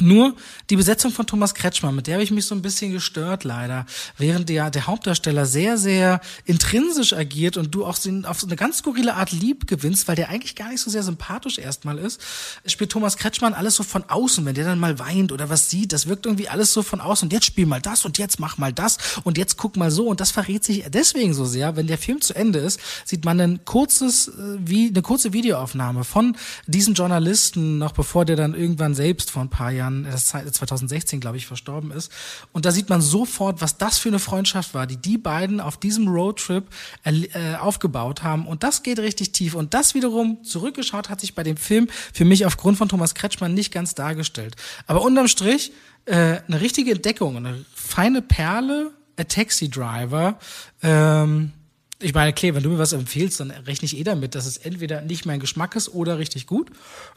nur 0.00 0.34
die 0.70 0.76
Besetzung 0.76 1.12
von 1.12 1.26
Thomas 1.26 1.54
Kretschmann, 1.54 1.94
mit 1.94 2.06
der 2.06 2.14
habe 2.14 2.24
ich 2.24 2.30
mich 2.30 2.46
so 2.46 2.54
ein 2.54 2.62
bisschen 2.62 2.92
gestört 2.92 3.44
leider, 3.44 3.86
während 4.16 4.48
der, 4.48 4.70
der 4.70 4.86
Hauptdarsteller 4.86 5.46
sehr, 5.46 5.78
sehr 5.78 6.20
intrinsisch 6.44 7.12
agiert 7.12 7.56
und 7.56 7.74
du 7.74 7.84
auch 7.84 7.98
auf 7.98 8.40
so 8.40 8.46
eine 8.46 8.56
ganz 8.56 8.78
skurrile 8.78 9.14
Art 9.14 9.32
lieb 9.32 9.66
gewinnst, 9.66 10.08
weil 10.08 10.16
der 10.16 10.28
eigentlich 10.28 10.54
gar 10.54 10.68
nicht 10.68 10.80
so 10.80 10.90
sehr 10.90 11.02
sympathisch 11.02 11.58
erstmal 11.58 11.98
ist, 11.98 12.20
spielt 12.66 12.90
Thomas 12.90 13.16
Kretschmann 13.16 13.54
alles 13.54 13.74
so 13.74 13.82
von 13.82 14.04
außen, 14.08 14.44
wenn 14.44 14.54
der 14.54 14.64
dann 14.64 14.78
mal 14.78 14.98
weint 14.98 15.32
oder 15.32 15.48
was 15.48 15.70
sieht, 15.70 15.92
das 15.92 16.06
wirkt 16.06 16.26
irgendwie 16.26 16.48
alles 16.48 16.72
so 16.72 16.82
von 16.82 17.00
außen. 17.00 17.26
Und 17.26 17.32
jetzt 17.32 17.46
spiel 17.46 17.66
mal 17.66 17.80
das 17.80 18.04
und 18.04 18.18
jetzt 18.18 18.38
mach 18.40 18.58
mal 18.58 18.72
das 18.72 18.98
und 19.24 19.38
jetzt 19.38 19.56
guck 19.56 19.76
mal 19.76 19.90
so. 19.90 20.06
Und 20.06 20.20
das 20.20 20.30
verrät 20.30 20.64
sich 20.64 20.84
deswegen 20.88 21.34
so 21.34 21.44
sehr, 21.44 21.76
wenn 21.76 21.86
der 21.86 21.98
Film 21.98 22.20
zu 22.20 22.34
Ende 22.34 22.58
ist, 22.58 22.80
sieht 23.04 23.24
man 23.24 23.40
ein 23.40 23.64
kurzes, 23.64 24.28
äh, 24.28 24.32
wie, 24.58 24.88
eine 24.88 25.02
kurze 25.02 25.32
Videoaufnahme 25.32 26.04
von 26.04 26.36
diesem 26.66 26.94
Journalisten, 26.94 27.78
noch 27.78 27.92
bevor 27.92 28.24
der 28.24 28.36
dann 28.36 28.54
irgendwann 28.54 28.94
selbst 28.94 29.30
vor 29.30 29.42
ein 29.42 29.50
paar 29.50 29.70
Jahren 29.70 29.87
Jahren, 29.88 30.06
das 30.10 30.26
2016, 30.26 31.20
glaube 31.20 31.36
ich, 31.36 31.46
verstorben 31.46 31.90
ist. 31.90 32.12
Und 32.52 32.64
da 32.64 32.72
sieht 32.72 32.88
man 32.88 33.00
sofort, 33.00 33.60
was 33.60 33.78
das 33.78 33.98
für 33.98 34.08
eine 34.08 34.18
Freundschaft 34.18 34.74
war, 34.74 34.86
die 34.86 34.96
die 34.96 35.18
beiden 35.18 35.60
auf 35.60 35.76
diesem 35.76 36.08
Roadtrip 36.08 36.64
äh, 37.04 37.54
aufgebaut 37.56 38.22
haben. 38.22 38.46
Und 38.46 38.62
das 38.62 38.82
geht 38.82 38.98
richtig 38.98 39.32
tief. 39.32 39.54
Und 39.54 39.74
das 39.74 39.94
wiederum 39.94 40.44
zurückgeschaut 40.44 41.08
hat 41.08 41.20
sich 41.20 41.34
bei 41.34 41.42
dem 41.42 41.56
Film 41.56 41.88
für 42.12 42.24
mich 42.24 42.46
aufgrund 42.46 42.78
von 42.78 42.88
Thomas 42.88 43.14
Kretschmann 43.14 43.54
nicht 43.54 43.72
ganz 43.72 43.94
dargestellt. 43.94 44.56
Aber 44.86 45.02
unterm 45.02 45.28
Strich 45.28 45.72
äh, 46.04 46.40
eine 46.46 46.60
richtige 46.60 46.92
Entdeckung, 46.92 47.36
eine 47.36 47.64
feine 47.74 48.22
Perle, 48.22 48.92
A 49.16 49.24
Taxi 49.24 49.68
Driver. 49.68 50.38
Ähm, 50.82 51.52
ich 52.00 52.14
meine, 52.14 52.32
klar, 52.32 52.54
wenn 52.54 52.62
du 52.62 52.70
mir 52.70 52.78
was 52.78 52.92
empfiehlst, 52.92 53.40
dann 53.40 53.50
rechne 53.50 53.86
ich 53.86 53.96
eh 53.96 54.04
damit, 54.04 54.36
dass 54.36 54.46
es 54.46 54.56
entweder 54.56 55.00
nicht 55.00 55.26
mein 55.26 55.40
Geschmack 55.40 55.74
ist 55.74 55.88
oder 55.88 56.18
richtig 56.18 56.46
gut. 56.46 56.70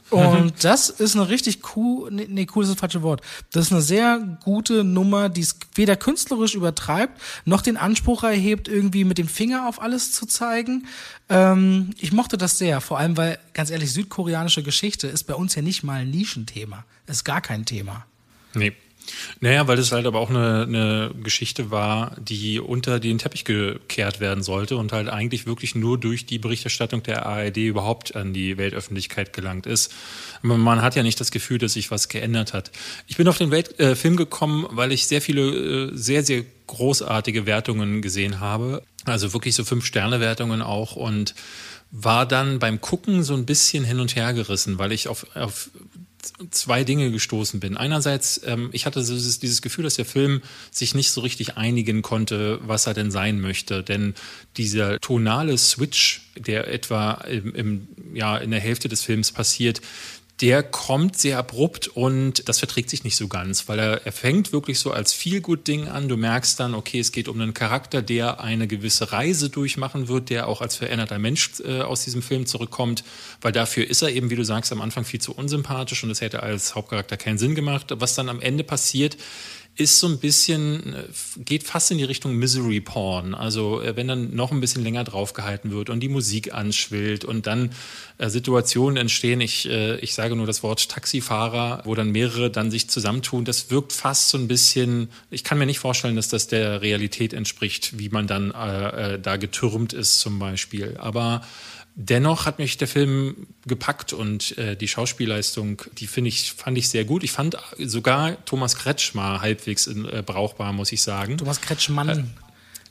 Und 0.09 0.45
mhm. 0.45 0.53
das 0.59 0.89
ist 0.89 1.15
eine 1.15 1.29
richtig 1.29 1.75
cool, 1.75 2.09
nee, 2.11 2.25
nee, 2.27 2.47
cool 2.55 2.63
ist 2.63 2.69
das 2.69 2.79
falsche 2.79 3.03
Wort. 3.03 3.21
Das 3.51 3.67
ist 3.67 3.71
eine 3.71 3.83
sehr 3.83 4.39
gute 4.43 4.83
Nummer, 4.83 5.29
die 5.29 5.41
es 5.41 5.55
weder 5.75 5.95
künstlerisch 5.95 6.55
übertreibt, 6.55 7.21
noch 7.45 7.61
den 7.61 7.77
Anspruch 7.77 8.23
erhebt, 8.23 8.67
irgendwie 8.67 9.03
mit 9.03 9.19
dem 9.19 9.27
Finger 9.27 9.67
auf 9.67 9.79
alles 9.79 10.13
zu 10.13 10.25
zeigen. 10.25 10.87
Ähm, 11.29 11.91
ich 11.99 12.11
mochte 12.11 12.37
das 12.37 12.57
sehr, 12.57 12.81
vor 12.81 12.97
allem, 12.97 13.15
weil, 13.17 13.37
ganz 13.53 13.69
ehrlich, 13.69 13.93
südkoreanische 13.93 14.63
Geschichte 14.63 15.07
ist 15.07 15.25
bei 15.25 15.35
uns 15.35 15.53
ja 15.53 15.61
nicht 15.61 15.83
mal 15.83 16.01
ein 16.01 16.09
Nischenthema. 16.09 16.85
Ist 17.05 17.23
gar 17.23 17.41
kein 17.41 17.65
Thema. 17.65 18.07
Nee. 18.55 18.73
Naja, 19.39 19.67
weil 19.67 19.77
das 19.77 19.91
halt 19.91 20.05
aber 20.05 20.19
auch 20.19 20.29
eine, 20.29 20.63
eine 20.63 21.11
Geschichte 21.23 21.71
war, 21.71 22.15
die 22.19 22.59
unter 22.59 22.99
den 22.99 23.17
Teppich 23.17 23.45
gekehrt 23.45 24.19
werden 24.19 24.43
sollte 24.43 24.77
und 24.77 24.91
halt 24.91 25.09
eigentlich 25.09 25.45
wirklich 25.45 25.75
nur 25.75 25.99
durch 25.99 26.25
die 26.25 26.39
Berichterstattung 26.39 27.03
der 27.03 27.25
ARD 27.25 27.57
überhaupt 27.57 28.15
an 28.15 28.33
die 28.33 28.57
Weltöffentlichkeit 28.57 29.33
gelangt 29.33 29.65
ist. 29.65 29.93
Aber 30.43 30.57
man 30.57 30.81
hat 30.81 30.95
ja 30.95 31.03
nicht 31.03 31.19
das 31.19 31.31
Gefühl, 31.31 31.57
dass 31.57 31.73
sich 31.73 31.91
was 31.91 32.09
geändert 32.09 32.53
hat. 32.53 32.71
Ich 33.07 33.17
bin 33.17 33.27
auf 33.27 33.37
den 33.37 33.51
Welt, 33.51 33.79
äh, 33.79 33.95
Film 33.95 34.15
gekommen, 34.15 34.65
weil 34.69 34.91
ich 34.91 35.07
sehr 35.07 35.21
viele, 35.21 35.41
äh, 35.41 35.91
sehr, 35.93 36.23
sehr 36.23 36.43
großartige 36.67 37.45
Wertungen 37.45 38.01
gesehen 38.01 38.39
habe. 38.39 38.83
Also 39.05 39.33
wirklich 39.33 39.55
so 39.55 39.63
Fünf-Sterne-Wertungen 39.63 40.61
auch 40.61 40.95
und 40.95 41.35
war 41.91 42.25
dann 42.25 42.59
beim 42.59 42.79
Gucken 42.79 43.23
so 43.23 43.33
ein 43.33 43.45
bisschen 43.45 43.83
hin 43.83 43.99
und 43.99 44.15
her 44.15 44.33
gerissen, 44.33 44.79
weil 44.79 44.93
ich 44.93 45.09
auf, 45.09 45.25
auf 45.35 45.69
zwei 46.49 46.83
Dinge 46.83 47.11
gestoßen 47.11 47.59
bin. 47.59 47.77
Einerseits, 47.77 48.41
ähm, 48.45 48.69
ich 48.71 48.85
hatte 48.85 48.99
dieses, 48.99 49.39
dieses 49.39 49.61
Gefühl, 49.61 49.83
dass 49.83 49.95
der 49.95 50.05
Film 50.05 50.41
sich 50.71 50.95
nicht 50.95 51.11
so 51.11 51.21
richtig 51.21 51.57
einigen 51.57 52.01
konnte, 52.01 52.59
was 52.63 52.87
er 52.87 52.93
denn 52.93 53.11
sein 53.11 53.39
möchte. 53.39 53.83
Denn 53.83 54.13
dieser 54.57 54.99
tonale 54.99 55.57
Switch, 55.57 56.21
der 56.35 56.67
etwa 56.67 57.13
im, 57.29 57.55
im, 57.55 57.87
ja, 58.13 58.37
in 58.37 58.51
der 58.51 58.59
Hälfte 58.59 58.89
des 58.89 59.03
Films 59.03 59.31
passiert, 59.31 59.81
der 60.41 60.63
kommt 60.63 61.19
sehr 61.19 61.37
abrupt 61.37 61.87
und 61.87 62.49
das 62.49 62.57
verträgt 62.57 62.89
sich 62.89 63.03
nicht 63.03 63.15
so 63.15 63.27
ganz, 63.27 63.69
weil 63.69 63.77
er, 63.77 64.05
er 64.05 64.11
fängt 64.11 64.51
wirklich 64.51 64.79
so 64.79 64.91
als 64.91 65.13
Feel-Good-Ding 65.13 65.87
an. 65.87 66.09
Du 66.09 66.17
merkst 66.17 66.59
dann, 66.59 66.73
okay, 66.73 66.99
es 66.99 67.11
geht 67.11 67.27
um 67.27 67.39
einen 67.39 67.53
Charakter, 67.53 68.01
der 68.01 68.39
eine 68.39 68.67
gewisse 68.67 69.11
Reise 69.11 69.49
durchmachen 69.49 70.07
wird, 70.07 70.31
der 70.31 70.47
auch 70.47 70.61
als 70.61 70.75
veränderter 70.75 71.19
Mensch 71.19 71.51
äh, 71.63 71.81
aus 71.81 72.03
diesem 72.03 72.23
Film 72.23 72.47
zurückkommt, 72.47 73.03
weil 73.41 73.51
dafür 73.51 73.87
ist 73.87 74.01
er 74.01 74.09
eben, 74.09 74.31
wie 74.31 74.35
du 74.35 74.43
sagst, 74.43 74.71
am 74.71 74.81
Anfang 74.81 75.05
viel 75.05 75.21
zu 75.21 75.33
unsympathisch 75.33 76.03
und 76.03 76.09
es 76.09 76.21
hätte 76.21 76.41
als 76.41 76.73
Hauptcharakter 76.73 77.17
keinen 77.17 77.37
Sinn 77.37 77.53
gemacht. 77.53 77.93
Was 77.99 78.15
dann 78.15 78.27
am 78.27 78.41
Ende 78.41 78.63
passiert, 78.63 79.17
ist 79.75 79.99
so 79.99 80.07
ein 80.07 80.19
bisschen, 80.19 80.93
äh, 80.93 81.03
geht 81.43 81.63
fast 81.63 81.91
in 81.91 81.97
die 81.97 82.03
Richtung 82.03 82.35
Misery 82.35 82.81
Porn. 82.81 83.33
Also 83.33 83.81
äh, 83.81 83.95
wenn 83.95 84.07
dann 84.07 84.35
noch 84.35 84.51
ein 84.51 84.59
bisschen 84.59 84.83
länger 84.83 85.03
draufgehalten 85.03 85.71
wird 85.71 85.89
und 85.89 86.01
die 86.01 86.09
Musik 86.09 86.53
anschwillt 86.53 87.23
und 87.23 87.47
dann 87.47 87.71
äh, 88.17 88.29
Situationen 88.29 88.97
entstehen, 88.97 89.39
ich, 89.39 89.69
äh, 89.69 89.97
ich 89.99 90.13
sage 90.13 90.35
nur 90.35 90.45
das 90.45 90.61
Wort 90.61 90.89
Taxifahrer, 90.89 91.81
wo 91.85 91.95
dann 91.95 92.11
mehrere 92.11 92.51
dann 92.51 92.69
sich 92.69 92.89
zusammentun, 92.89 93.45
das 93.45 93.71
wirkt 93.71 93.93
fast 93.93 94.29
so 94.29 94.37
ein 94.37 94.47
bisschen, 94.47 95.09
ich 95.29 95.43
kann 95.43 95.57
mir 95.57 95.65
nicht 95.65 95.79
vorstellen, 95.79 96.15
dass 96.15 96.27
das 96.27 96.47
der 96.47 96.81
Realität 96.81 97.33
entspricht, 97.33 97.97
wie 97.97 98.09
man 98.09 98.27
dann 98.27 98.51
äh, 98.51 99.15
äh 99.15 99.19
da 99.19 99.37
getürmt 99.37 99.93
ist 99.93 100.19
zum 100.19 100.39
Beispiel. 100.39 100.97
Aber 100.97 101.43
Dennoch 101.95 102.45
hat 102.45 102.57
mich 102.57 102.77
der 102.77 102.87
Film 102.87 103.47
gepackt 103.67 104.13
und 104.13 104.57
äh, 104.57 104.77
die 104.77 104.87
Schauspielleistung, 104.87 105.81
die 105.97 106.07
finde 106.07 106.29
ich, 106.29 106.53
fand 106.53 106.77
ich 106.77 106.89
sehr 106.89 107.03
gut. 107.03 107.23
Ich 107.23 107.33
fand 107.33 107.57
sogar 107.77 108.43
Thomas 108.45 108.77
Kretschmer 108.77 109.41
halbwegs 109.41 109.87
in, 109.87 110.05
äh, 110.05 110.23
brauchbar, 110.25 110.71
muss 110.71 110.91
ich 110.93 111.01
sagen. 111.01 111.37
Thomas 111.37 111.59
Kretschmann. 111.59 112.09
Äh, 112.09 112.23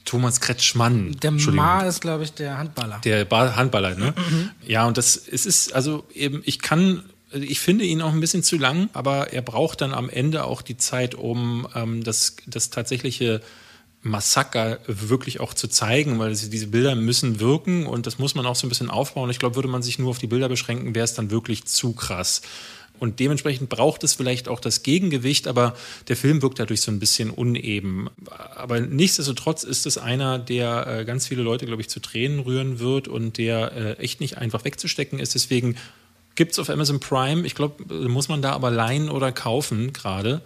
Thomas 0.05 0.41
Kretschmann. 0.41 1.17
Der 1.23 1.31
Ma 1.31 1.83
ist, 1.83 2.01
glaube 2.01 2.25
ich, 2.25 2.33
der 2.35 2.59
Handballer. 2.59 3.01
Der 3.05 3.25
ba 3.25 3.57
Handballer, 3.57 3.95
ne? 3.95 4.15
Mhm. 4.17 4.51
Ja, 4.67 4.87
und 4.87 4.99
das, 4.99 5.17
es 5.17 5.47
ist, 5.47 5.73
also 5.73 6.05
eben, 6.13 6.43
ich 6.45 6.59
kann, 6.59 7.03
ich 7.33 7.61
finde 7.61 7.85
ihn 7.85 8.03
auch 8.03 8.13
ein 8.13 8.21
bisschen 8.21 8.43
zu 8.43 8.59
lang, 8.59 8.91
aber 8.93 9.33
er 9.33 9.43
braucht 9.43 9.81
dann 9.81 9.95
am 9.95 10.11
Ende 10.11 10.45
auch 10.45 10.63
die 10.63 10.77
Zeit, 10.77 11.15
um 11.15 11.67
ähm, 11.75 12.03
das, 12.05 12.37
das 12.47 12.71
tatsächliche 12.71 13.41
Massaker 14.03 14.79
wirklich 14.87 15.41
auch 15.41 15.53
zu 15.53 15.69
zeigen, 15.69 16.19
weil 16.19 16.31
diese 16.35 16.67
Bilder 16.69 16.95
müssen 16.95 17.39
wirken 17.39 17.87
und 17.87 18.07
das 18.07 18.19
muss 18.19 18.35
man 18.35 18.47
auch 18.47 18.57
so 18.57 18.67
ein 18.67 18.71
bisschen 18.71 18.89
aufbauen. 18.89 19.31
Ich 19.31 19.39
glaube, 19.39 19.57
würde 19.57 19.69
man 19.69 19.83
sich 19.83 19.99
nur 19.99 20.11
auf 20.11 20.19
die 20.19 20.27
Bilder 20.27 20.49
beschränken, 20.49 20.95
wäre 20.95 21.05
es 21.05 21.15
dann 21.15 21.31
wirklich 21.31 21.65
zu 21.67 21.93
krass. 21.93 22.41
Und 22.99 23.19
dementsprechend 23.19 23.71
braucht 23.71 24.05
es 24.05 24.15
vielleicht 24.15 24.47
auch 24.47 24.61
das 24.61 24.83
Gegengewicht, 24.83 25.49
aber 25.49 25.75
der 26.09 26.17
Film 26.17 26.43
wirkt 26.43 26.59
dadurch 26.59 26.83
so 26.83 26.91
ein 26.91 26.99
bisschen 26.99 27.31
uneben. 27.31 28.11
Aber 28.57 28.79
nichtsdestotrotz 28.81 29.65
ist 29.65 29.87
es 29.87 29.97
einer, 29.97 30.39
der 30.39 30.87
äh, 30.87 31.05
ganz 31.07 31.27
viele 31.27 31.43
Leute, 31.43 31.65
glaube 31.65 31.81
ich, 31.81 31.89
zu 31.89 32.01
Tränen 32.01 32.41
rühren 32.41 32.79
wird 32.79 33.09
und 33.09 33.39
der 33.39 33.73
äh, 33.73 33.93
echt 33.95 34.21
nicht 34.21 34.37
einfach 34.37 34.65
wegzustecken 34.67 35.19
ist. 35.19 35.35
Deswegen 35.35 35.77
gibt 36.35 36.53
es 36.53 36.59
auf 36.59 36.69
Amazon 36.69 37.01
Prime, 37.01 37.47
ich 37.47 37.55
glaube, 37.55 38.09
muss 38.09 38.29
man 38.29 38.43
da 38.43 38.53
aber 38.53 38.71
leihen 38.71 39.09
oder 39.11 39.33
kaufen 39.33 39.93
gerade 39.95 40.43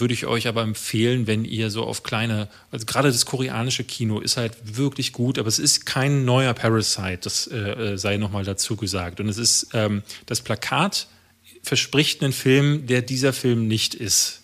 würde 0.00 0.14
ich 0.14 0.26
euch 0.26 0.48
aber 0.48 0.62
empfehlen, 0.62 1.26
wenn 1.26 1.44
ihr 1.44 1.70
so 1.70 1.84
auf 1.84 2.02
kleine, 2.02 2.48
also 2.70 2.86
gerade 2.86 3.12
das 3.12 3.26
koreanische 3.26 3.84
Kino 3.84 4.20
ist 4.20 4.36
halt 4.36 4.76
wirklich 4.76 5.12
gut, 5.12 5.38
aber 5.38 5.48
es 5.48 5.58
ist 5.58 5.86
kein 5.86 6.24
neuer 6.24 6.54
Parasite, 6.54 7.20
das 7.22 7.46
äh, 7.46 7.56
äh 7.56 7.98
sei 7.98 8.16
nochmal 8.16 8.44
dazu 8.44 8.76
gesagt. 8.76 9.20
Und 9.20 9.28
es 9.28 9.38
ist, 9.38 9.68
ähm, 9.72 10.02
das 10.26 10.40
Plakat 10.40 11.06
verspricht 11.62 12.22
einen 12.22 12.32
Film, 12.32 12.86
der 12.86 13.02
dieser 13.02 13.32
Film 13.32 13.68
nicht 13.68 13.94
ist. 13.94 14.40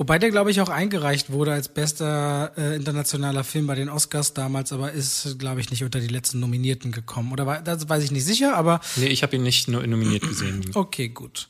Wobei 0.00 0.18
der, 0.18 0.30
glaube 0.30 0.50
ich, 0.50 0.62
auch 0.62 0.70
eingereicht 0.70 1.30
wurde 1.30 1.52
als 1.52 1.68
bester 1.68 2.52
äh, 2.56 2.74
internationaler 2.76 3.44
Film 3.44 3.66
bei 3.66 3.74
den 3.74 3.90
Oscars 3.90 4.32
damals, 4.32 4.72
aber 4.72 4.92
ist, 4.92 5.38
glaube 5.38 5.60
ich, 5.60 5.70
nicht 5.70 5.84
unter 5.84 6.00
die 6.00 6.06
letzten 6.06 6.40
Nominierten 6.40 6.90
gekommen. 6.90 7.32
Oder 7.32 7.44
war, 7.44 7.60
das 7.60 7.86
weiß 7.86 8.04
ich 8.04 8.10
nicht 8.10 8.24
sicher, 8.24 8.56
aber. 8.56 8.80
Nee, 8.96 9.08
ich 9.08 9.22
habe 9.22 9.36
ihn 9.36 9.42
nicht 9.42 9.68
nominiert 9.68 10.22
gesehen. 10.22 10.64
Okay, 10.74 11.10
gut. 11.10 11.48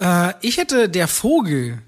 Äh, 0.00 0.34
ich 0.42 0.58
hätte 0.58 0.90
Der 0.90 1.08
Vogel 1.08 1.80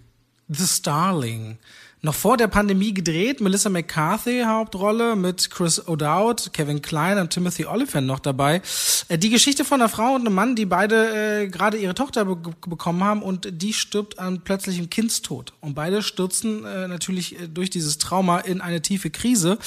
The 0.50 0.66
Starling 0.66 1.58
noch 2.02 2.14
vor 2.14 2.36
der 2.36 2.48
Pandemie 2.48 2.94
gedreht. 2.94 3.40
Melissa 3.40 3.68
McCarthy 3.68 4.42
Hauptrolle 4.46 5.16
mit 5.16 5.50
Chris 5.50 5.86
O'Dowd, 5.86 6.50
Kevin 6.52 6.80
Klein 6.80 7.18
und 7.18 7.30
Timothy 7.30 7.66
Oliphant 7.66 8.06
noch 8.06 8.20
dabei. 8.20 8.62
Äh, 9.08 9.18
die 9.18 9.30
Geschichte 9.30 9.64
von 9.64 9.80
einer 9.80 9.90
Frau 9.90 10.14
und 10.14 10.22
einem 10.22 10.34
Mann, 10.34 10.56
die 10.56 10.64
beide 10.64 11.42
äh, 11.42 11.48
gerade 11.48 11.76
ihre 11.76 11.94
Tochter 11.94 12.24
be 12.24 12.36
bekommen 12.66 13.04
haben 13.04 13.22
und 13.22 13.48
die 13.62 13.72
stirbt 13.72 14.18
an 14.18 14.40
plötzlichem 14.40 14.88
Kindstod. 14.88 15.52
Und 15.60 15.74
beide 15.74 16.02
stürzen 16.02 16.64
äh, 16.64 16.88
natürlich 16.88 17.38
äh, 17.38 17.48
durch 17.48 17.68
dieses 17.68 17.98
Trauma 17.98 18.38
in 18.38 18.60
eine 18.60 18.80
tiefe 18.80 19.10
Krise, 19.10 19.58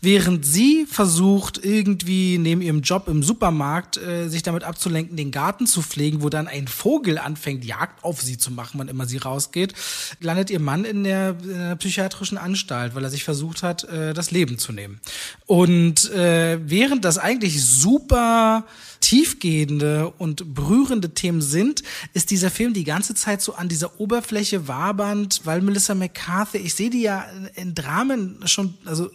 während 0.00 0.46
sie 0.46 0.86
versucht, 0.86 1.62
irgendwie 1.62 2.38
neben 2.38 2.62
ihrem 2.62 2.80
Job 2.80 3.08
im 3.08 3.22
Supermarkt 3.22 3.98
äh, 3.98 4.28
sich 4.28 4.42
damit 4.42 4.64
abzulenken, 4.64 5.16
den 5.16 5.30
Garten 5.30 5.66
zu 5.66 5.82
pflegen, 5.82 6.22
wo 6.22 6.30
dann 6.30 6.48
ein 6.48 6.68
Vogel 6.68 7.18
anfängt, 7.18 7.64
Jagd 7.64 8.02
auf 8.02 8.22
sie 8.22 8.38
zu 8.38 8.50
machen, 8.50 8.78
wann 8.80 8.88
immer 8.88 9.06
sie 9.06 9.18
rausgeht, 9.18 9.74
landet 10.20 10.50
ihr 10.50 10.60
Mann 10.60 10.84
in 10.84 11.04
der, 11.04 11.36
in 11.42 11.48
der 11.48 11.76
psychiatrischen 11.82 12.38
Anstalt, 12.38 12.94
weil 12.94 13.02
er 13.02 13.10
sich 13.10 13.24
versucht 13.24 13.64
hat, 13.64 13.82
äh, 13.84 14.14
das 14.14 14.30
Leben 14.30 14.56
zu 14.56 14.70
nehmen. 14.70 15.00
Und 15.46 16.12
äh, 16.12 16.60
während 16.62 17.04
das 17.04 17.18
eigentlich 17.18 17.64
super 17.64 18.64
tiefgehende 19.12 20.10
und 20.16 20.54
berührende 20.54 21.12
Themen 21.12 21.42
sind, 21.42 21.82
ist 22.14 22.30
dieser 22.30 22.50
Film 22.50 22.72
die 22.72 22.84
ganze 22.84 23.14
Zeit 23.14 23.42
so 23.42 23.52
an 23.52 23.68
dieser 23.68 24.00
Oberfläche 24.00 24.68
wabernd, 24.68 25.42
weil 25.44 25.60
Melissa 25.60 25.94
McCarthy, 25.94 26.56
ich 26.56 26.72
sehe 26.72 26.88
die 26.88 27.02
ja 27.02 27.26
in 27.54 27.74
Dramen 27.74 28.40
schon, 28.46 28.72
also 28.86 29.10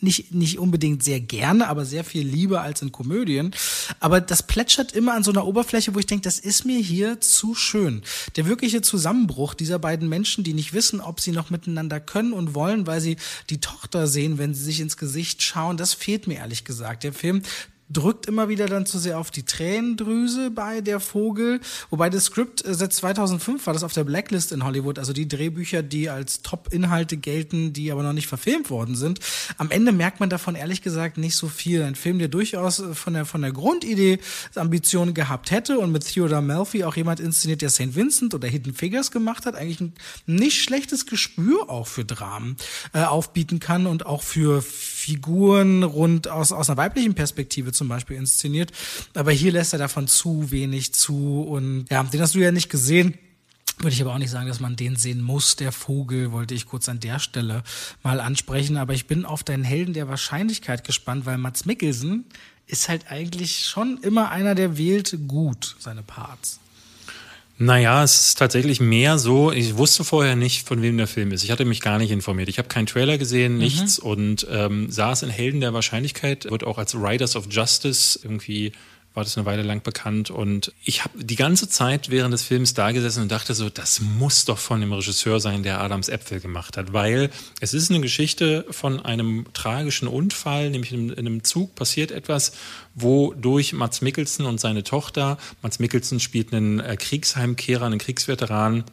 nicht, 0.00 0.34
nicht 0.34 0.58
unbedingt 0.58 1.04
sehr 1.04 1.20
gerne, 1.20 1.68
aber 1.68 1.84
sehr 1.84 2.02
viel 2.02 2.26
lieber 2.26 2.62
als 2.62 2.82
in 2.82 2.90
Komödien. 2.90 3.54
Aber 4.00 4.20
das 4.20 4.42
plätschert 4.42 4.90
immer 4.90 5.14
an 5.14 5.22
so 5.22 5.30
einer 5.30 5.46
Oberfläche, 5.46 5.94
wo 5.94 6.00
ich 6.00 6.06
denke, 6.06 6.24
das 6.24 6.40
ist 6.40 6.64
mir 6.64 6.80
hier 6.80 7.20
zu 7.20 7.54
schön. 7.54 8.02
Der 8.34 8.46
wirkliche 8.46 8.82
Zusammenbruch 8.82 9.54
dieser 9.54 9.78
beiden 9.78 10.08
Menschen, 10.08 10.42
die 10.42 10.54
nicht 10.54 10.72
wissen, 10.72 11.00
ob 11.00 11.20
sie 11.20 11.30
noch 11.30 11.50
miteinander 11.50 12.00
können 12.00 12.32
und 12.32 12.56
wollen, 12.56 12.88
weil 12.88 13.00
sie 13.00 13.16
die 13.48 13.60
Tochter 13.60 14.08
sehen, 14.08 14.38
wenn 14.38 14.54
sie 14.54 14.64
sich 14.64 14.80
ins 14.80 14.96
Gesicht 14.96 15.40
schauen, 15.40 15.76
das 15.76 15.94
fehlt 15.94 16.26
mir 16.26 16.38
ehrlich 16.38 16.64
gesagt. 16.64 17.04
Der 17.04 17.12
Film 17.12 17.42
drückt 17.88 18.26
immer 18.26 18.48
wieder 18.48 18.66
dann 18.66 18.86
zu 18.86 18.98
sehr 18.98 19.18
auf 19.18 19.30
die 19.30 19.44
Tränendrüse 19.44 20.50
bei 20.50 20.80
der 20.80 21.00
Vogel. 21.00 21.60
Wobei 21.90 22.10
das 22.10 22.26
Skript 22.26 22.64
äh, 22.64 22.74
seit 22.74 22.92
2005 22.92 23.66
war 23.66 23.74
das 23.74 23.84
auf 23.84 23.92
der 23.92 24.04
Blacklist 24.04 24.52
in 24.52 24.64
Hollywood, 24.64 24.98
also 24.98 25.12
die 25.12 25.28
Drehbücher, 25.28 25.82
die 25.82 26.10
als 26.10 26.42
Top-Inhalte 26.42 27.16
gelten, 27.16 27.72
die 27.72 27.92
aber 27.92 28.02
noch 28.02 28.12
nicht 28.12 28.26
verfilmt 28.26 28.70
worden 28.70 28.96
sind. 28.96 29.20
Am 29.58 29.70
Ende 29.70 29.92
merkt 29.92 30.20
man 30.20 30.30
davon 30.30 30.54
ehrlich 30.54 30.82
gesagt 30.82 31.18
nicht 31.18 31.36
so 31.36 31.48
viel. 31.48 31.82
Ein 31.82 31.94
Film, 31.94 32.18
der 32.18 32.28
durchaus 32.28 32.80
äh, 32.80 32.94
von 32.94 33.14
der, 33.14 33.24
von 33.24 33.42
der 33.42 33.52
Grundidee 33.52 34.18
Ambitionen 34.54 35.14
gehabt 35.14 35.50
hätte 35.50 35.78
und 35.78 35.92
mit 35.92 36.06
Theodore 36.06 36.42
Melfi 36.42 36.84
auch 36.84 36.96
jemand 36.96 37.20
inszeniert, 37.20 37.62
der 37.62 37.70
St. 37.70 37.94
Vincent 37.94 38.34
oder 38.34 38.48
Hidden 38.48 38.74
Figures 38.74 39.10
gemacht 39.10 39.46
hat, 39.46 39.54
eigentlich 39.54 39.80
ein 39.80 39.94
nicht 40.26 40.62
schlechtes 40.62 41.06
Gespür 41.06 41.70
auch 41.70 41.86
für 41.86 42.04
Dramen 42.04 42.56
äh, 42.92 43.04
aufbieten 43.04 43.60
kann 43.60 43.86
und 43.86 44.06
auch 44.06 44.22
für 44.22 44.62
Figuren 45.06 45.84
rund 45.84 46.26
aus, 46.26 46.50
aus 46.50 46.68
einer 46.68 46.78
weiblichen 46.78 47.14
Perspektive 47.14 47.70
zum 47.70 47.86
Beispiel 47.86 48.16
inszeniert. 48.16 48.72
Aber 49.14 49.30
hier 49.30 49.52
lässt 49.52 49.72
er 49.72 49.78
davon 49.78 50.08
zu 50.08 50.50
wenig 50.50 50.94
zu. 50.94 51.42
Und 51.42 51.86
ja, 51.90 52.02
den 52.02 52.20
hast 52.20 52.34
du 52.34 52.40
ja 52.40 52.50
nicht 52.50 52.70
gesehen. 52.70 53.16
Würde 53.78 53.94
ich 53.94 54.02
aber 54.02 54.14
auch 54.14 54.18
nicht 54.18 54.30
sagen, 54.30 54.48
dass 54.48 54.58
man 54.58 54.74
den 54.74 54.96
sehen 54.96 55.22
muss. 55.22 55.54
Der 55.54 55.70
Vogel 55.70 56.32
wollte 56.32 56.54
ich 56.54 56.66
kurz 56.66 56.88
an 56.88 56.98
der 56.98 57.20
Stelle 57.20 57.62
mal 58.02 58.18
ansprechen. 58.18 58.76
Aber 58.78 58.94
ich 58.94 59.06
bin 59.06 59.24
auf 59.24 59.44
deinen 59.44 59.62
Helden 59.62 59.94
der 59.94 60.08
Wahrscheinlichkeit 60.08 60.82
gespannt, 60.82 61.24
weil 61.24 61.38
Mats 61.38 61.66
Mikkelsen 61.66 62.24
ist 62.66 62.88
halt 62.88 63.08
eigentlich 63.08 63.64
schon 63.64 63.98
immer 64.02 64.32
einer, 64.32 64.56
der 64.56 64.76
wählt 64.76 65.16
gut 65.28 65.76
seine 65.78 66.02
Parts. 66.02 66.58
Naja, 67.58 68.02
es 68.02 68.28
ist 68.28 68.38
tatsächlich 68.38 68.80
mehr 68.80 69.18
so, 69.18 69.50
ich 69.50 69.78
wusste 69.78 70.04
vorher 70.04 70.36
nicht, 70.36 70.66
von 70.66 70.82
wem 70.82 70.98
der 70.98 71.06
Film 71.06 71.32
ist. 71.32 71.42
Ich 71.42 71.50
hatte 71.50 71.64
mich 71.64 71.80
gar 71.80 71.96
nicht 71.96 72.10
informiert. 72.10 72.50
Ich 72.50 72.58
habe 72.58 72.68
keinen 72.68 72.86
Trailer 72.86 73.16
gesehen, 73.16 73.54
mhm. 73.54 73.58
nichts 73.58 74.02
mhm. 74.02 74.08
und 74.08 74.46
ähm, 74.50 74.90
saß 74.90 75.22
in 75.22 75.30
Helden 75.30 75.60
der 75.60 75.72
Wahrscheinlichkeit, 75.72 76.50
wird 76.50 76.64
auch 76.64 76.76
als 76.76 76.94
Riders 76.94 77.34
of 77.34 77.46
Justice 77.50 78.20
irgendwie 78.22 78.72
war 79.16 79.24
das 79.24 79.38
eine 79.38 79.46
Weile 79.46 79.62
lang 79.62 79.82
bekannt. 79.82 80.30
Und 80.30 80.72
ich 80.84 81.02
habe 81.02 81.24
die 81.24 81.36
ganze 81.36 81.70
Zeit 81.70 82.10
während 82.10 82.34
des 82.34 82.42
Films 82.42 82.74
da 82.74 82.92
gesessen 82.92 83.22
und 83.22 83.32
dachte 83.32 83.54
so, 83.54 83.70
das 83.70 84.00
muss 84.00 84.44
doch 84.44 84.58
von 84.58 84.80
dem 84.80 84.92
Regisseur 84.92 85.40
sein, 85.40 85.62
der 85.62 85.80
Adams 85.80 86.10
Äpfel 86.10 86.38
gemacht 86.38 86.76
hat. 86.76 86.92
Weil 86.92 87.30
es 87.60 87.72
ist 87.72 87.90
eine 87.90 88.00
Geschichte 88.00 88.66
von 88.70 89.00
einem 89.00 89.46
tragischen 89.54 90.06
Unfall, 90.06 90.68
nämlich 90.68 90.92
in, 90.92 91.08
in 91.08 91.26
einem 91.26 91.44
Zug 91.44 91.74
passiert 91.74 92.10
etwas, 92.10 92.52
wodurch 92.94 93.72
Mats 93.72 94.02
Mikkelsen 94.02 94.44
und 94.44 94.60
seine 94.60 94.84
Tochter, 94.84 95.38
Mats 95.62 95.78
Mikkelsen 95.78 96.20
spielt 96.20 96.52
einen 96.52 96.80
äh, 96.80 96.96
Kriegsheimkehrer, 96.98 97.86
einen 97.86 97.98
Kriegsveteran, 97.98 98.84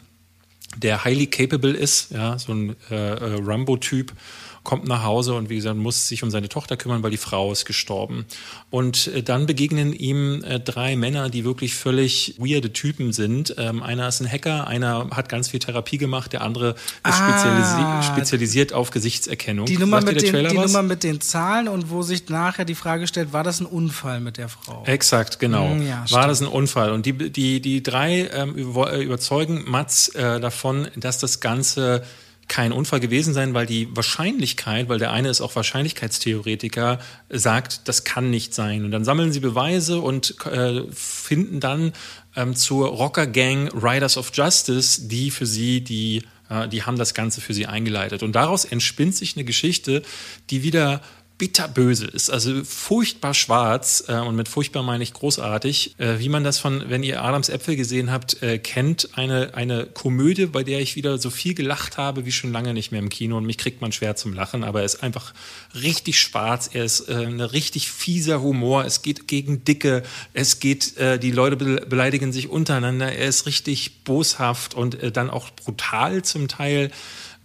der 0.78 1.04
highly 1.04 1.28
capable 1.28 1.74
ist, 1.74 2.12
ja, 2.12 2.40
so 2.40 2.54
ein 2.54 2.76
äh, 2.90 2.96
äh 2.96 3.40
Rambo-Typ 3.42 4.14
kommt 4.63 4.88
nach 4.88 5.04
Hause 5.04 5.34
und 5.34 5.49
wie 5.49 5.56
gesagt, 5.58 5.78
muss 5.78 6.08
sich 6.08 6.23
um 6.23 6.32
seine 6.32 6.47
Tochter 6.49 6.78
kümmern, 6.78 7.04
weil 7.04 7.12
die 7.12 7.17
Frau 7.17 7.52
ist 7.52 7.65
gestorben. 7.65 8.26
Und 8.69 9.08
äh, 9.08 9.21
dann 9.21 9.45
begegnen 9.45 9.91
ihm 9.93 10.43
äh, 10.43 10.60
drei 10.60 10.95
Männer, 10.95 11.30
die 11.30 11.43
wirklich 11.43 11.76
völlig 11.76 12.36
weirde 12.38 12.71
Typen 12.71 13.12
sind. 13.13 13.56
Ähm, 13.58 13.84
einer 13.84 14.08
ist 14.08 14.21
ein 14.21 14.32
Hacker, 14.32 14.65
einer 14.67 15.10
hat 15.12 15.28
ganz 15.28 15.49
viel 15.49 15.60
Therapie 15.60 15.97
gemacht, 15.97 16.32
der 16.34 16.41
andere 16.41 16.71
ist 16.71 16.80
Ah. 17.04 17.12
spezialisi 17.13 18.13
spezialisiert 18.13 18.73
auf 18.73 18.89
Gesichtserkennung. 18.91 19.65
Die 19.65 19.78
Nummer, 19.78 20.02
mit 20.02 20.21
den, 20.21 20.47
die? 20.47 20.54
Nummer 20.56 20.82
mit 20.82 21.04
den 21.04 21.19
Zahlen 21.21 21.67
und 21.67 21.89
wo 21.89 22.02
sich 22.02 22.30
nachher 22.30 22.65
die 22.65 22.76
Frage 22.76 23.06
stellt, 23.08 23.34
war 23.34 23.43
das 23.43 23.60
ein 23.60 23.65
Unfall 23.65 24.19
mit 24.21 24.38
der 24.38 24.49
Frau? 24.49 24.84
Exakt, 24.86 25.39
genau. 25.39 25.67
Mm, 25.76 25.82
ja, 25.86 25.97
War 25.99 26.08
stimmt. 26.08 26.26
das 26.28 26.41
ein 26.41 26.47
Unfall? 26.47 26.91
Und 26.91 27.06
die, 27.06 27.13
die, 27.32 27.60
die 27.62 27.84
drei 27.84 28.30
ähm, 28.34 28.54
über- 28.56 28.93
äh, 28.93 29.04
überzeugen 29.04 29.63
Mats 29.67 30.10
äh, 30.10 30.39
davon, 30.39 30.88
dass 30.95 31.19
das 31.19 31.39
Ganze 31.41 32.04
kein 32.48 32.72
Unfall 32.72 33.00
gewesen 33.00 33.34
sein, 33.34 33.54
weil 33.54 33.66
die 33.66 33.88
Wahrscheinlichkeit, 33.96 34.90
weil 34.90 35.00
der 35.00 35.12
eine 35.12 35.30
ist 35.30 35.42
auch 35.42 35.56
Wahrscheinlichkeitstheoretiker, 35.56 37.00
sagt, 37.30 37.88
das 37.88 38.04
kann 38.04 38.30
nicht 38.30 38.54
sein. 38.54 38.86
Und 38.86 38.92
dann 38.92 39.06
sammeln 39.06 39.32
sie 39.32 39.40
Beweise 39.40 40.00
und 40.00 40.36
äh, 40.46 40.84
finden 40.92 41.60
dann 41.60 41.94
ähm, 42.36 42.56
zur 42.56 42.88
Rocker-Gang 42.90 43.72
Riders 43.74 44.18
of 44.18 44.32
Justice, 44.34 45.08
die 45.08 45.32
für 45.32 45.46
sie 45.46 45.82
die 45.82 46.24
äh, 46.50 46.68
die 46.68 46.84
haben 46.84 46.98
das 46.98 47.14
Ganze 47.14 47.42
für 47.42 47.54
sie 47.54 47.66
eingeleitet. 47.66 48.24
Und 48.24 48.34
daraus 48.34 48.66
entspinnt 48.66 49.16
sich 49.16 49.36
eine 49.36 49.46
Geschichte, 49.46 50.04
die 50.50 50.64
wieder 50.64 51.02
bitterböse 51.44 52.08
ist, 52.08 52.30
also 52.30 52.64
furchtbar 52.64 53.34
schwarz 53.34 54.06
äh, 54.08 54.14
und 54.14 54.38
mit 54.38 54.48
furchtbar 54.48 54.82
meine 54.82 55.04
ich 55.04 55.12
großartig, 55.12 55.96
äh, 55.98 56.18
wie 56.18 56.30
man 56.30 56.46
das 56.46 56.58
von, 56.58 56.86
wenn 56.88 57.04
ihr 57.04 57.22
Adams 57.22 57.50
Äpfel 57.50 57.76
gesehen 57.76 58.14
habt, 58.14 58.42
äh, 58.42 58.60
kennt, 58.60 59.10
eine, 59.18 59.54
eine 59.54 59.86
Komödie, 59.88 60.46
bei 60.46 60.64
der 60.64 60.80
ich 60.80 60.96
wieder 60.96 61.18
so 61.18 61.30
viel 61.30 61.54
gelacht 61.54 61.98
habe 61.98 62.26
wie 62.26 62.32
schon 62.32 62.54
lange 62.54 62.74
nicht 62.74 62.94
mehr 62.94 63.02
im 63.02 63.10
Kino 63.10 63.36
und 63.36 63.46
mich 63.46 63.58
kriegt 63.58 63.82
man 63.82 63.92
schwer 63.92 64.16
zum 64.16 64.32
Lachen, 64.32 64.64
aber 64.64 64.80
er 64.80 64.86
ist 64.86 65.04
einfach 65.04 65.34
richtig 65.74 66.18
schwarz, 66.18 66.70
er 66.72 66.86
ist 66.86 67.10
äh, 67.10 67.26
ein 67.26 67.42
richtig 67.42 67.92
fieser 67.92 68.42
Humor, 68.42 68.86
es 68.86 69.02
geht 69.02 69.28
gegen 69.28 69.66
Dicke, 69.66 70.04
es 70.32 70.62
geht, 70.62 70.96
äh, 70.96 71.20
die 71.20 71.32
Leute 71.32 71.58
be 71.58 71.86
beleidigen 71.90 72.32
sich 72.32 72.48
untereinander, 72.48 73.12
er 73.12 73.28
ist 73.28 73.48
richtig 73.48 74.06
boshaft 74.06 74.76
und 74.76 74.96
äh, 75.04 75.12
dann 75.12 75.30
auch 75.30 75.50
brutal 75.50 76.24
zum 76.24 76.48
Teil 76.48 76.90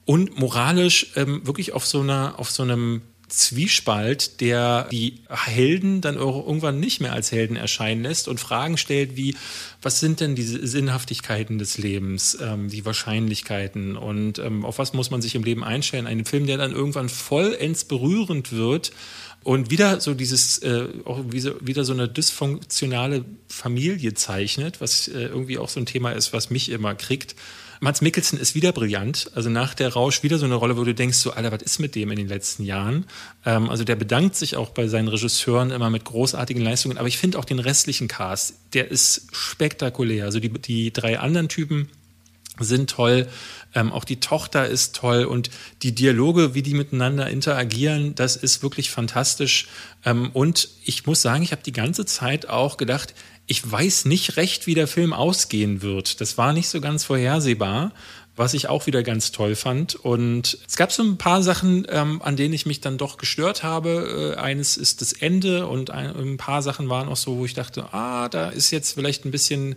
und 0.05 0.39
moralisch 0.39 1.09
ähm, 1.17 1.45
wirklich 1.45 1.73
auf 1.73 1.85
so 1.85 1.99
einer, 2.01 2.39
auf 2.39 2.53
so 2.53 2.63
einem 2.63 3.03
Zwiespalt, 3.29 4.41
der 4.41 4.89
die 4.91 5.21
Helden 5.29 6.01
dann 6.01 6.17
irgendwann 6.17 6.81
nicht 6.81 7.01
mehr 7.01 7.13
als 7.13 7.31
Helden 7.31 7.57
erscheinen 7.57 8.03
lässt 8.03 8.29
und 8.29 8.41
Fragen 8.41 8.79
stellt 8.79 9.17
wie, 9.17 9.37
was 9.83 10.01
sind 10.01 10.21
denn 10.21 10.35
diese 10.35 10.67
Sinnhaftigkeiten 10.67 11.59
des 11.59 11.79
Lebens, 11.79 12.39
ähm, 12.41 12.69
die 12.69 12.85
Wahrscheinlichkeiten 12.85 13.97
und 13.97 14.39
ähm, 14.39 14.65
auf 14.65 14.79
was 14.79 14.93
muss 14.93 15.11
man 15.11 15.23
sich 15.23 15.35
im 15.35 15.45
Leben 15.45 15.63
einstellen? 15.63 16.07
Ein 16.07 16.25
Film, 16.25 16.47
der 16.47 16.57
dann 16.57 16.73
irgendwann 16.73 17.09
vollends 17.09 17.85
berührend 17.85 18.53
wird 18.53 18.93
und 19.45 19.71
wieder 19.71 20.01
so 20.01 20.15
dieses, 20.15 20.59
äh, 20.59 20.89
auch 21.05 21.25
wieder 21.31 21.85
so 21.85 21.93
eine 21.93 22.09
dysfunktionale 22.09 23.25
Familie 23.47 24.15
zeichnet, 24.15 24.81
was 24.81 25.09
äh, 25.09 25.23
irgendwie 25.23 25.59
auch 25.59 25.69
so 25.69 25.81
ein 25.81 25.87
Thema 25.87 26.13
ist, 26.13 26.33
was 26.33 26.51
mich 26.51 26.71
immer 26.71 26.95
kriegt. 26.95 27.35
Mats 27.81 28.01
Mikkelsen 28.01 28.39
ist 28.39 28.55
wieder 28.55 28.73
brillant. 28.73 29.31
Also 29.35 29.51
nach 29.51 29.75
der 29.75 29.93
Rausch 29.93 30.23
wieder 30.23 30.39
so 30.39 30.47
eine 30.47 30.55
Rolle, 30.55 30.77
wo 30.77 30.85
du 30.85 30.95
denkst, 30.95 31.19
so, 31.19 31.33
Alter, 31.33 31.53
was 31.53 31.63
ist 31.63 31.79
mit 31.79 31.95
dem 31.95 32.11
in 32.11 32.17
den 32.17 32.29
letzten 32.29 32.65
Jahren? 32.65 33.07
Ähm, 33.45 33.71
also 33.71 33.85
der 33.85 33.97
bedankt 33.97 34.37
sich 34.37 34.57
auch 34.57 34.71
bei 34.71 34.89
seinen 34.89 35.09
Regisseuren 35.09 35.71
immer 35.71 35.91
mit 35.91 36.05
großartigen 36.05 36.63
Leistungen. 36.63 36.99
Aber 36.99 37.09
ich 37.09 37.19
finde 37.19 37.39
auch 37.39 37.45
den 37.45 37.59
restlichen 37.59 38.09
Cast, 38.09 38.55
der 38.75 38.91
ist 38.91 39.29
spektakulär. 39.33 40.25
Also 40.25 40.41
die, 40.41 40.51
die 40.51 40.93
drei 40.93 41.19
anderen 41.19 41.49
Typen 41.49 41.89
sind 42.59 42.91
toll. 42.91 43.29
Ähm, 43.75 43.93
auch 43.93 44.05
die 44.05 44.21
Tochter 44.21 44.67
ist 44.67 44.97
toll 44.97 45.25
und 45.25 45.51
die 45.83 45.95
Dialoge, 45.95 46.55
wie 46.55 46.63
die 46.63 46.75
miteinander 46.75 47.29
interagieren, 47.29 48.15
das 48.15 48.37
ist 48.37 48.63
wirklich 48.63 48.91
fantastisch. 48.91 49.69
Ähm, 50.05 50.31
und 50.33 50.69
ich 50.85 51.07
muss 51.07 51.23
sagen, 51.23 51.43
ich 51.43 51.53
habe 51.53 51.63
die 51.63 51.73
ganze 51.73 52.07
Zeit 52.07 52.49
auch 52.49 52.77
gedacht, 52.77 53.15
ich 53.49 53.69
weiß 53.69 54.05
nicht 54.05 54.37
recht, 54.37 54.67
wie 54.67 54.75
der 54.75 54.87
Film 54.87 55.13
ausgehen 55.13 55.81
wird. 55.83 56.21
Das 56.21 56.37
war 56.39 56.53
nicht 56.53 56.69
so 56.69 56.83
ganz 56.83 57.05
vorhersehbar, 57.05 57.93
was 58.37 58.53
ich 58.53 58.69
auch 58.69 58.87
wieder 58.87 59.03
ganz 59.03 59.33
toll 59.33 59.57
fand. 59.57 59.95
Und 59.97 60.59
es 60.69 60.77
gab 60.77 60.93
so 60.93 61.03
ein 61.03 61.17
paar 61.17 61.43
Sachen, 61.43 61.87
ähm, 61.89 62.21
an 62.23 62.37
denen 62.37 62.53
ich 62.53 62.67
mich 62.67 62.83
dann 62.83 62.99
doch 62.99 63.17
gestört 63.17 63.63
habe. 63.63 64.35
Äh, 64.37 64.41
eines 64.41 64.77
ist 64.77 65.01
das 65.01 65.15
Ende 65.15 65.67
und 65.67 65.91
ein, 65.91 66.15
ein 66.15 66.37
paar 66.37 66.63
Sachen 66.63 66.91
waren 66.91 67.09
auch 67.09 67.17
so, 67.17 67.39
wo 67.39 67.47
ich 67.47 67.55
dachte, 67.55 67.93
ah, 67.93 68.29
da 68.29 68.51
ist 68.51 68.71
jetzt 68.71 68.93
vielleicht 68.93 69.25
ein 69.25 69.31
bisschen 69.31 69.77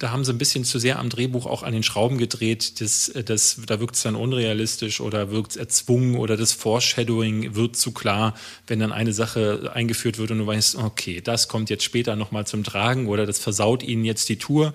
da 0.00 0.10
haben 0.10 0.24
sie 0.24 0.32
ein 0.32 0.38
bisschen 0.38 0.64
zu 0.64 0.78
sehr 0.78 0.98
am 0.98 1.10
Drehbuch 1.10 1.46
auch 1.46 1.62
an 1.62 1.72
den 1.72 1.82
Schrauben 1.82 2.16
gedreht. 2.16 2.80
Das, 2.80 3.12
das, 3.26 3.60
da 3.66 3.80
wirkt 3.80 3.96
es 3.96 4.02
dann 4.02 4.16
unrealistisch 4.16 5.00
oder 5.00 5.30
wirkt 5.30 5.52
es 5.52 5.56
erzwungen 5.56 6.16
oder 6.16 6.36
das 6.36 6.52
Foreshadowing 6.52 7.54
wird 7.54 7.76
zu 7.76 7.92
klar, 7.92 8.34
wenn 8.66 8.80
dann 8.80 8.92
eine 8.92 9.12
Sache 9.12 9.70
eingeführt 9.74 10.18
wird 10.18 10.30
und 10.30 10.38
du 10.38 10.46
weißt, 10.46 10.76
okay, 10.76 11.20
das 11.20 11.48
kommt 11.48 11.68
jetzt 11.68 11.84
später 11.84 12.16
nochmal 12.16 12.46
zum 12.46 12.64
Tragen 12.64 13.08
oder 13.08 13.26
das 13.26 13.38
versaut 13.38 13.82
ihnen 13.82 14.04
jetzt 14.04 14.28
die 14.30 14.38
Tour. 14.38 14.72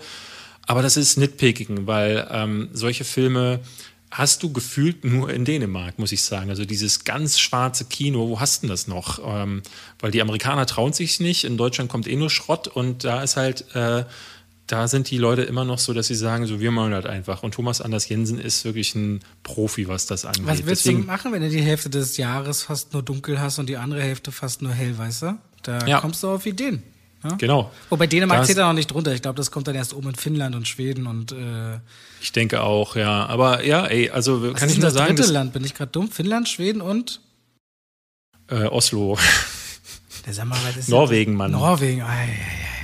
Aber 0.68 0.84
das 0.84 0.96
ist 0.96 1.18
Nitpicking, 1.18 1.88
weil 1.88 2.28
ähm, 2.32 2.70
solche 2.72 3.04
Filme 3.04 3.62
hast 4.12 4.44
du 4.44 4.54
gefühlt 4.54 5.04
nur 5.04 5.32
in 5.32 5.44
Dänemark, 5.44 5.98
muss 5.98 6.12
ich 6.12 6.22
sagen. 6.22 6.52
Also 6.52 6.66
dieses 6.66 7.04
ganz 7.04 7.40
schwarze 7.40 7.86
Kino, 7.86 8.30
wo 8.30 8.40
hast 8.40 8.64
du 8.64 8.68
das 8.68 8.88
noch? 8.88 9.20
Ähm, 9.26 9.64
weil 10.00 10.12
die 10.12 10.22
Amerikaner 10.22 10.68
trauen 10.68 10.94
sich 10.94 11.20
nicht, 11.20 11.44
in 11.44 11.58
Deutschland 11.58 11.90
kommt 11.90 12.08
eh 12.08 12.16
nur 12.16 12.30
Schrott 12.30 12.68
und 12.68 13.04
da 13.04 13.24
ist 13.24 13.38
halt... 13.38 13.74
Äh, 13.74 14.06
da 14.68 14.88
sind 14.88 15.12
die 15.12 15.18
Leute 15.20 15.44
immer 15.44 15.64
noch 15.64 15.78
so, 15.80 15.94
dass 15.94 16.08
sie 16.08 16.16
sagen, 16.16 16.48
so 16.48 16.60
wir 16.60 16.72
machen 16.72 16.92
das 16.92 17.06
einfach. 17.06 17.44
Und 17.44 17.54
Thomas 17.54 17.82
Anders 17.82 18.10
Jensen 18.10 18.40
ist 18.40 18.66
wirklich 18.66 18.96
ein 18.96 19.20
Profi, 19.44 19.88
was 19.88 20.08
das 20.08 20.26
angeht. 20.26 20.46
Was 20.48 20.66
willst 20.66 20.86
Deswegen, 20.86 21.02
du 21.02 21.08
machen, 21.08 21.32
wenn 21.32 21.42
du 21.44 21.50
die 21.50 21.62
Hälfte 21.62 21.90
des 21.90 22.18
Jahres 22.18 22.64
fast 22.64 22.94
nur 22.94 23.04
dunkel 23.04 23.40
hast 23.40 23.60
und 23.60 23.68
die 23.70 23.78
andere 23.78 24.02
Hälfte 24.02 24.32
fast 24.32 24.62
nur 24.64 24.72
hell, 24.72 24.98
weißt 24.98 25.22
du? 25.24 25.38
Da 25.64 25.86
Ja. 25.86 26.00
kommst 26.00 26.24
du 26.24 26.30
auf 26.30 26.46
Ideen. 26.48 26.82
Ja? 27.24 27.36
Genau. 27.36 27.72
Wobei 27.90 28.08
Dänemark 28.08 28.40
Das- 28.40 28.48
zählt 28.48 28.58
da 28.60 28.68
noch 28.68 28.74
nicht 28.74 28.92
drunter. 28.92 29.14
Ich 29.14 29.22
glaube, 29.22 29.38
das 29.38 29.50
kommt 29.52 29.68
dann 29.68 29.76
erst 29.76 29.94
oben 29.94 30.10
in 30.10 30.16
Finnland 30.16 30.56
und 30.56 30.68
Schweden 30.68 31.08
und 31.08 31.32
äh, 31.32 31.80
Ich 32.22 32.32
denke 32.32 32.62
auch, 32.62 32.96
ja. 32.96 33.26
Aber 33.28 33.64
ja, 33.64 33.86
ey, 33.86 34.10
also 34.10 34.42
was 34.44 34.60
kann 34.60 34.68
ist 34.70 34.76
ich 34.76 34.80
nur 34.80 34.86
das 34.90 34.94
sagen, 34.96 35.16
dritte 35.16 35.32
Land? 35.32 35.54
Bin 35.54 35.64
ich 35.64 35.74
gerade 35.76 35.92
dumm? 35.92 36.10
Finnland, 36.12 36.48
Schweden 36.50 36.82
und 36.82 37.22
äh, 38.50 38.66
Oslo, 38.66 39.18
der 40.26 40.34
sag 40.34 40.46
mal, 40.46 40.58
was 40.68 40.78
ist 40.78 40.90
Norwegen, 40.90 41.32
denn- 41.34 41.38
Mann. 41.38 41.52
Norwegen, 41.52 42.02
ei, 42.02 42.06
ei, 42.06 42.22
ei. 42.24 42.75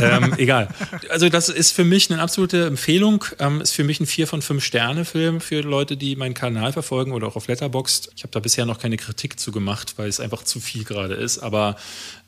Ähm, 0.00 0.34
egal. 0.38 0.68
Also 1.10 1.28
das 1.28 1.48
ist 1.48 1.72
für 1.72 1.84
mich 1.84 2.10
eine 2.10 2.20
absolute 2.20 2.66
Empfehlung. 2.66 3.24
Ähm, 3.38 3.60
ist 3.60 3.72
für 3.72 3.84
mich 3.84 4.00
ein 4.00 4.06
vier 4.06 4.26
von 4.26 4.42
fünf 4.42 4.64
Sterne 4.64 5.04
Film 5.04 5.40
für 5.40 5.60
Leute, 5.60 5.96
die 5.96 6.16
meinen 6.16 6.34
Kanal 6.34 6.72
verfolgen 6.72 7.12
oder 7.12 7.26
auch 7.26 7.36
auf 7.36 7.48
Letterboxd. 7.48 8.10
Ich 8.16 8.22
habe 8.22 8.32
da 8.32 8.40
bisher 8.40 8.66
noch 8.66 8.78
keine 8.78 8.96
Kritik 8.96 9.38
zu 9.38 9.52
gemacht, 9.52 9.94
weil 9.96 10.08
es 10.08 10.20
einfach 10.20 10.42
zu 10.42 10.60
viel 10.60 10.84
gerade 10.84 11.14
ist. 11.14 11.38
Aber 11.38 11.76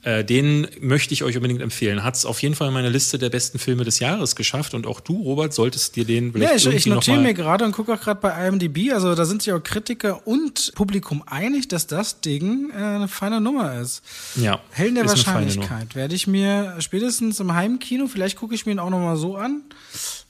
äh, 0.08 0.24
den 0.24 0.66
möchte 0.80 1.12
ich 1.12 1.22
euch 1.22 1.36
unbedingt 1.36 1.60
empfehlen. 1.60 2.02
Hat 2.02 2.14
es 2.14 2.24
auf 2.24 2.40
jeden 2.40 2.54
Fall 2.54 2.68
in 2.68 2.74
meine 2.74 2.88
Liste 2.88 3.18
der 3.18 3.28
besten 3.28 3.58
Filme 3.58 3.84
des 3.84 3.98
Jahres 3.98 4.36
geschafft. 4.36 4.72
Und 4.72 4.86
auch 4.86 5.00
du, 5.00 5.20
Robert, 5.20 5.52
solltest 5.52 5.96
dir 5.96 6.06
den 6.06 6.32
vielleicht 6.32 6.64
Ja, 6.64 6.70
ich, 6.70 6.76
ich 6.76 6.86
notiere 6.86 7.18
mir 7.18 7.34
gerade 7.34 7.66
und 7.66 7.72
gucke 7.72 7.92
auch 7.92 8.00
gerade 8.00 8.18
bei 8.18 8.48
IMDb, 8.48 8.90
also 8.94 9.14
da 9.14 9.26
sind 9.26 9.42
sich 9.42 9.52
auch 9.52 9.62
Kritiker 9.62 10.26
und 10.26 10.72
Publikum 10.74 11.22
einig, 11.26 11.68
dass 11.68 11.86
das 11.86 12.22
Ding 12.22 12.70
äh, 12.70 12.76
eine 12.76 13.08
feine 13.08 13.42
Nummer 13.42 13.78
ist. 13.80 14.02
Ja, 14.36 14.60
Helden 14.70 14.94
der 14.94 15.06
Wahrscheinlichkeit 15.06 15.94
werde 15.94 16.14
ich 16.14 16.26
mir 16.26 16.76
spätestens 16.78 17.38
im 17.40 17.52
Heimkino, 17.52 18.06
vielleicht 18.06 18.38
gucke 18.38 18.54
ich 18.54 18.64
mir 18.64 18.72
ihn 18.72 18.78
auch 18.78 18.90
nochmal 18.90 19.18
so 19.18 19.36
an. 19.36 19.62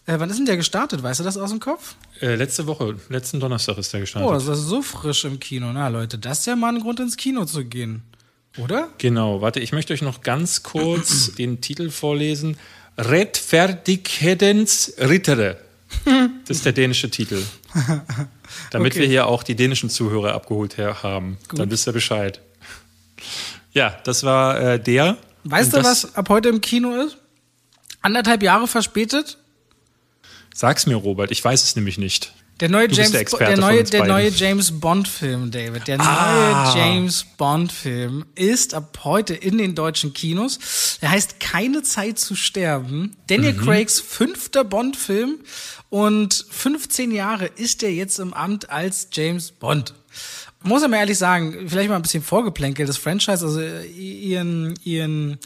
Äh, 0.07 0.19
wann 0.19 0.29
ist 0.29 0.39
denn 0.39 0.47
der 0.47 0.57
gestartet? 0.57 1.05
Weißt 1.05 1.21
du 1.21 1.25
das 1.25 1.37
aus 1.37 1.51
dem 1.51 1.61
Kopf? 1.61 1.95
Äh, 2.21 2.35
letzte 2.35 2.67
Woche, 2.67 2.97
letzten 3.11 3.39
Donnerstag 3.39 3.79
ist 3.79 3.93
der 3.93 4.01
gestartet. 4.01 4.29
Oh, 4.29 4.33
das 4.33 4.49
ist 4.49 4.67
so 4.67 4.83
frisch 4.83 5.25
im 5.25 5.39
Kino. 5.39 5.71
Na 5.73 5.87
Leute, 5.87 6.19
das 6.19 6.41
ist 6.41 6.47
ja 6.47 6.57
mal 6.57 6.75
ein 6.75 6.81
Grund 6.81 6.99
ins 6.99 7.17
Kino 7.17 7.45
zu 7.45 7.65
gehen. 7.65 8.03
Oder? 8.59 8.89
Genau, 8.99 9.41
warte, 9.41 9.61
ich 9.61 9.73
möchte 9.73 9.93
euch 9.93 10.03
noch 10.03 10.23
ganz 10.23 10.63
kurz 10.63 11.35
den 11.39 11.61
Titel 11.61 11.91
vorlesen. 11.91 12.57
Rettferdighetens 12.97 14.95
Rittere. 14.99 15.59
Das 16.47 16.59
ist 16.59 16.65
der 16.67 16.73
dänische 16.73 17.11
Titel. 17.11 17.43
Damit 18.71 18.93
Okay. 18.93 19.01
wir 19.03 19.09
hier 19.09 19.27
auch 19.27 19.43
die 19.43 19.55
dänischen 19.55 19.89
Zuhörer 19.91 20.35
abgeholt 20.35 20.77
haben. 20.79 21.39
Dann 21.55 21.71
wisst 21.71 21.87
ihr 21.87 21.93
Bescheid. 21.93 22.41
Ja, 23.73 23.97
das 24.05 24.25
war 24.25 24.61
äh, 24.61 24.81
der. 24.81 25.17
Weißt 25.45 25.73
du, 25.75 25.83
was 25.83 26.15
ab 26.15 26.29
heute 26.29 26.49
im 26.49 26.61
Kino 26.61 26.95
ist? 27.07 27.17
Anderthalb 28.03 28.43
Jahre 28.43 28.67
verspätet? 28.67 29.39
Sag's 30.55 30.87
mir, 30.87 30.97
Robert, 30.97 31.31
ich 31.31 31.43
weiß 31.45 31.63
es 31.63 31.77
nämlich 31.77 31.99
nicht. 31.99 32.33
Der 32.61 32.69
neue 32.69 32.91
James, 32.91 33.13
der 33.13 33.25
der 33.25 33.57
neue, 33.57 33.85
der 33.85 34.05
neue 34.07 34.29
James 34.31 34.81
Bond 34.81 35.07
Film, 35.07 35.51
David. 35.51 35.87
Der 35.87 36.01
Ah. 36.01 36.75
neue 36.75 36.77
James 36.85 37.25
Bond 37.37 37.71
Film 37.71 38.25
ist 38.35 38.75
ab 38.75 38.99
heute 39.05 39.35
in 39.35 39.59
den 39.59 39.75
deutschen 39.77 40.13
Kinos. 40.13 40.99
Er 41.01 41.11
heißt 41.11 41.39
Keine 41.39 41.83
Zeit 41.83 42.19
zu 42.19 42.35
sterben. 42.35 43.17
Daniel 43.29 43.53
Mhm. 43.55 43.65
Craigs 43.65 44.01
fünfter 44.01 44.65
Bond 44.65 44.97
Film 44.97 45.39
und 45.89 46.47
15 46.51 47.13
Jahre 47.13 47.47
ist 47.47 47.83
er 47.85 47.93
jetzt 47.93 48.19
im 48.19 48.35
Amt 48.35 48.71
als 48.71 49.09
James 49.13 49.53
Bond. 49.53 49.95
Muss 50.65 50.83
ich 50.83 50.89
mal 50.89 50.97
ehrlich 50.97 51.17
sagen, 51.19 51.69
vielleicht 51.69 51.89
mal 51.89 51.95
ein 51.97 52.03
bisschen 52.03 52.25
vorgeplänkelt, 52.25 52.89
das 52.89 52.97
Franchise, 52.99 53.45
also 53.47 53.61
Ian, 53.61 54.75
Ian, 54.85 55.39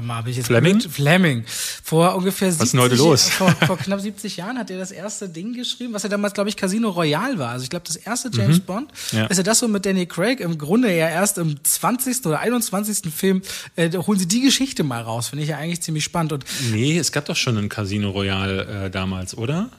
mal 0.00 0.16
habe 0.16 0.30
ich 0.30 0.36
jetzt 0.36 0.46
Fleming? 0.46 0.76
Mit, 0.76 0.86
Fleming. 0.90 1.44
Vor 1.82 2.14
ungefähr 2.14 2.48
Was 2.48 2.58
70 2.58 2.64
ist 2.64 2.72
denn 2.72 2.80
heute 2.80 2.94
los? 2.96 3.28
Vor, 3.28 3.50
vor 3.66 3.76
knapp 3.78 4.00
70 4.00 4.36
Jahren 4.36 4.58
hat 4.58 4.70
er 4.70 4.78
das 4.78 4.90
erste 4.90 5.28
Ding 5.28 5.52
geschrieben, 5.52 5.92
was 5.92 6.02
ja 6.02 6.08
damals, 6.08 6.34
glaube 6.34 6.48
ich, 6.48 6.56
Casino 6.56 6.90
Royale 6.90 7.38
war. 7.38 7.50
Also 7.50 7.64
ich 7.64 7.70
glaube, 7.70 7.84
das 7.86 7.96
erste 7.96 8.30
James 8.32 8.60
Bond. 8.60 8.90
Mhm. 9.12 9.18
Ja. 9.18 9.26
Ist 9.26 9.36
ja 9.36 9.42
das 9.42 9.58
so 9.58 9.68
mit 9.68 9.84
Danny 9.84 10.06
Craig 10.06 10.40
im 10.40 10.58
Grunde 10.58 10.88
ja 10.96 11.08
erst 11.08 11.38
im 11.38 11.62
20. 11.62 12.24
oder 12.26 12.40
21. 12.40 13.12
Film, 13.14 13.42
äh, 13.76 13.90
holen 13.90 14.18
sie 14.18 14.28
die 14.28 14.40
Geschichte 14.40 14.84
mal 14.84 15.02
raus. 15.02 15.28
Finde 15.28 15.42
ich 15.42 15.50
ja 15.50 15.58
eigentlich 15.58 15.82
ziemlich 15.82 16.04
spannend. 16.04 16.32
Und 16.32 16.44
Nee, 16.70 16.98
es 16.98 17.12
gab 17.12 17.24
doch 17.26 17.36
schon 17.36 17.56
ein 17.58 17.68
Casino 17.68 18.10
Royale 18.10 18.86
äh, 18.86 18.90
damals, 18.90 19.36
oder? 19.36 19.70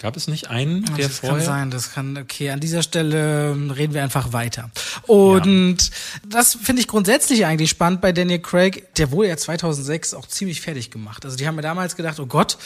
Gab 0.00 0.16
es 0.16 0.28
nicht 0.28 0.48
einen, 0.48 0.84
der 0.96 1.08
das 1.08 1.18
vorher? 1.18 1.38
kann 1.38 1.46
sein, 1.46 1.70
das 1.70 1.92
kann, 1.92 2.16
okay, 2.16 2.50
an 2.50 2.60
dieser 2.60 2.82
Stelle 2.82 3.50
ähm, 3.50 3.70
reden 3.70 3.92
wir 3.92 4.02
einfach 4.02 4.32
weiter. 4.32 4.70
Und 5.06 5.90
das 6.26 6.56
finde 6.62 6.80
ich 6.80 6.88
grundsätzlich 6.88 7.44
eigentlich 7.44 7.68
spannend 7.68 8.00
bei 8.00 8.12
Daniel 8.12 8.38
Craig. 8.38 8.94
Der 8.96 9.10
wurde 9.10 9.28
ja 9.28 9.36
2006 9.36 10.14
auch 10.14 10.26
ziemlich 10.26 10.62
fertig 10.62 10.90
gemacht. 10.90 11.24
Also 11.24 11.36
die 11.36 11.46
haben 11.46 11.56
mir 11.56 11.62
damals 11.62 11.96
gedacht, 11.96 12.18
oh 12.18 12.26
Gott, 12.26 12.56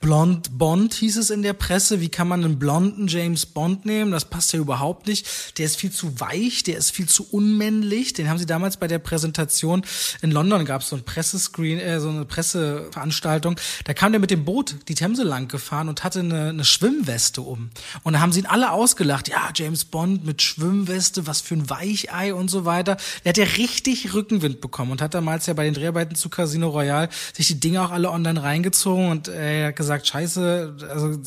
Blond 0.00 0.56
Bond 0.56 0.94
hieß 0.94 1.16
es 1.16 1.30
in 1.30 1.42
der 1.42 1.52
Presse. 1.54 2.00
Wie 2.00 2.08
kann 2.08 2.28
man 2.28 2.44
einen 2.44 2.58
blonden 2.58 3.08
James 3.08 3.44
Bond 3.44 3.84
nehmen? 3.84 4.12
Das 4.12 4.26
passt 4.26 4.52
ja 4.52 4.60
überhaupt 4.60 5.08
nicht. 5.08 5.58
Der 5.58 5.66
ist 5.66 5.76
viel 5.76 5.90
zu 5.90 6.20
weich, 6.20 6.62
der 6.62 6.78
ist 6.78 6.92
viel 6.92 7.08
zu 7.08 7.26
unmännlich. 7.30 8.12
Den 8.12 8.28
haben 8.28 8.38
sie 8.38 8.46
damals 8.46 8.76
bei 8.76 8.86
der 8.86 9.00
Präsentation 9.00 9.82
in 10.22 10.30
London 10.30 10.64
gab 10.64 10.82
es 10.82 10.88
so 10.88 10.96
ein 10.96 11.04
Pressescreen, 11.04 11.78
äh, 11.78 12.00
so 12.00 12.08
eine 12.08 12.24
Presseveranstaltung. 12.24 13.56
Da 13.84 13.94
kam 13.94 14.12
der 14.12 14.20
mit 14.20 14.30
dem 14.30 14.44
Boot 14.44 14.76
die 14.88 14.94
Themse 14.94 15.22
lang 15.22 15.48
gefahren 15.48 15.88
und 15.88 16.04
hatte 16.04 16.20
eine, 16.20 16.50
eine 16.50 16.64
Schwimmweste 16.84 17.40
um. 17.40 17.70
Und 18.02 18.12
da 18.12 18.20
haben 18.20 18.32
sie 18.32 18.40
ihn 18.40 18.46
alle 18.46 18.70
ausgelacht. 18.70 19.28
Ja, 19.28 19.48
James 19.54 19.86
Bond 19.86 20.26
mit 20.26 20.42
Schwimmweste, 20.42 21.26
was 21.26 21.40
für 21.40 21.54
ein 21.54 21.70
Weichei 21.70 22.34
und 22.34 22.50
so 22.50 22.66
weiter. 22.66 22.98
Der 23.24 23.30
hat 23.30 23.38
ja 23.38 23.44
richtig 23.56 24.12
Rückenwind 24.12 24.60
bekommen 24.60 24.92
und 24.92 25.00
hat 25.00 25.14
damals 25.14 25.46
ja 25.46 25.54
bei 25.54 25.64
den 25.64 25.72
Dreharbeiten 25.72 26.14
zu 26.14 26.28
Casino 26.28 26.68
Royale 26.68 27.08
sich 27.32 27.46
die 27.46 27.58
Dinge 27.58 27.82
auch 27.82 27.90
alle 27.90 28.10
online 28.10 28.42
reingezogen 28.42 29.08
und 29.10 29.28
äh, 29.28 29.62
er 29.62 29.68
hat 29.68 29.76
gesagt, 29.76 30.06
scheiße, 30.06 30.76
also 30.90 31.18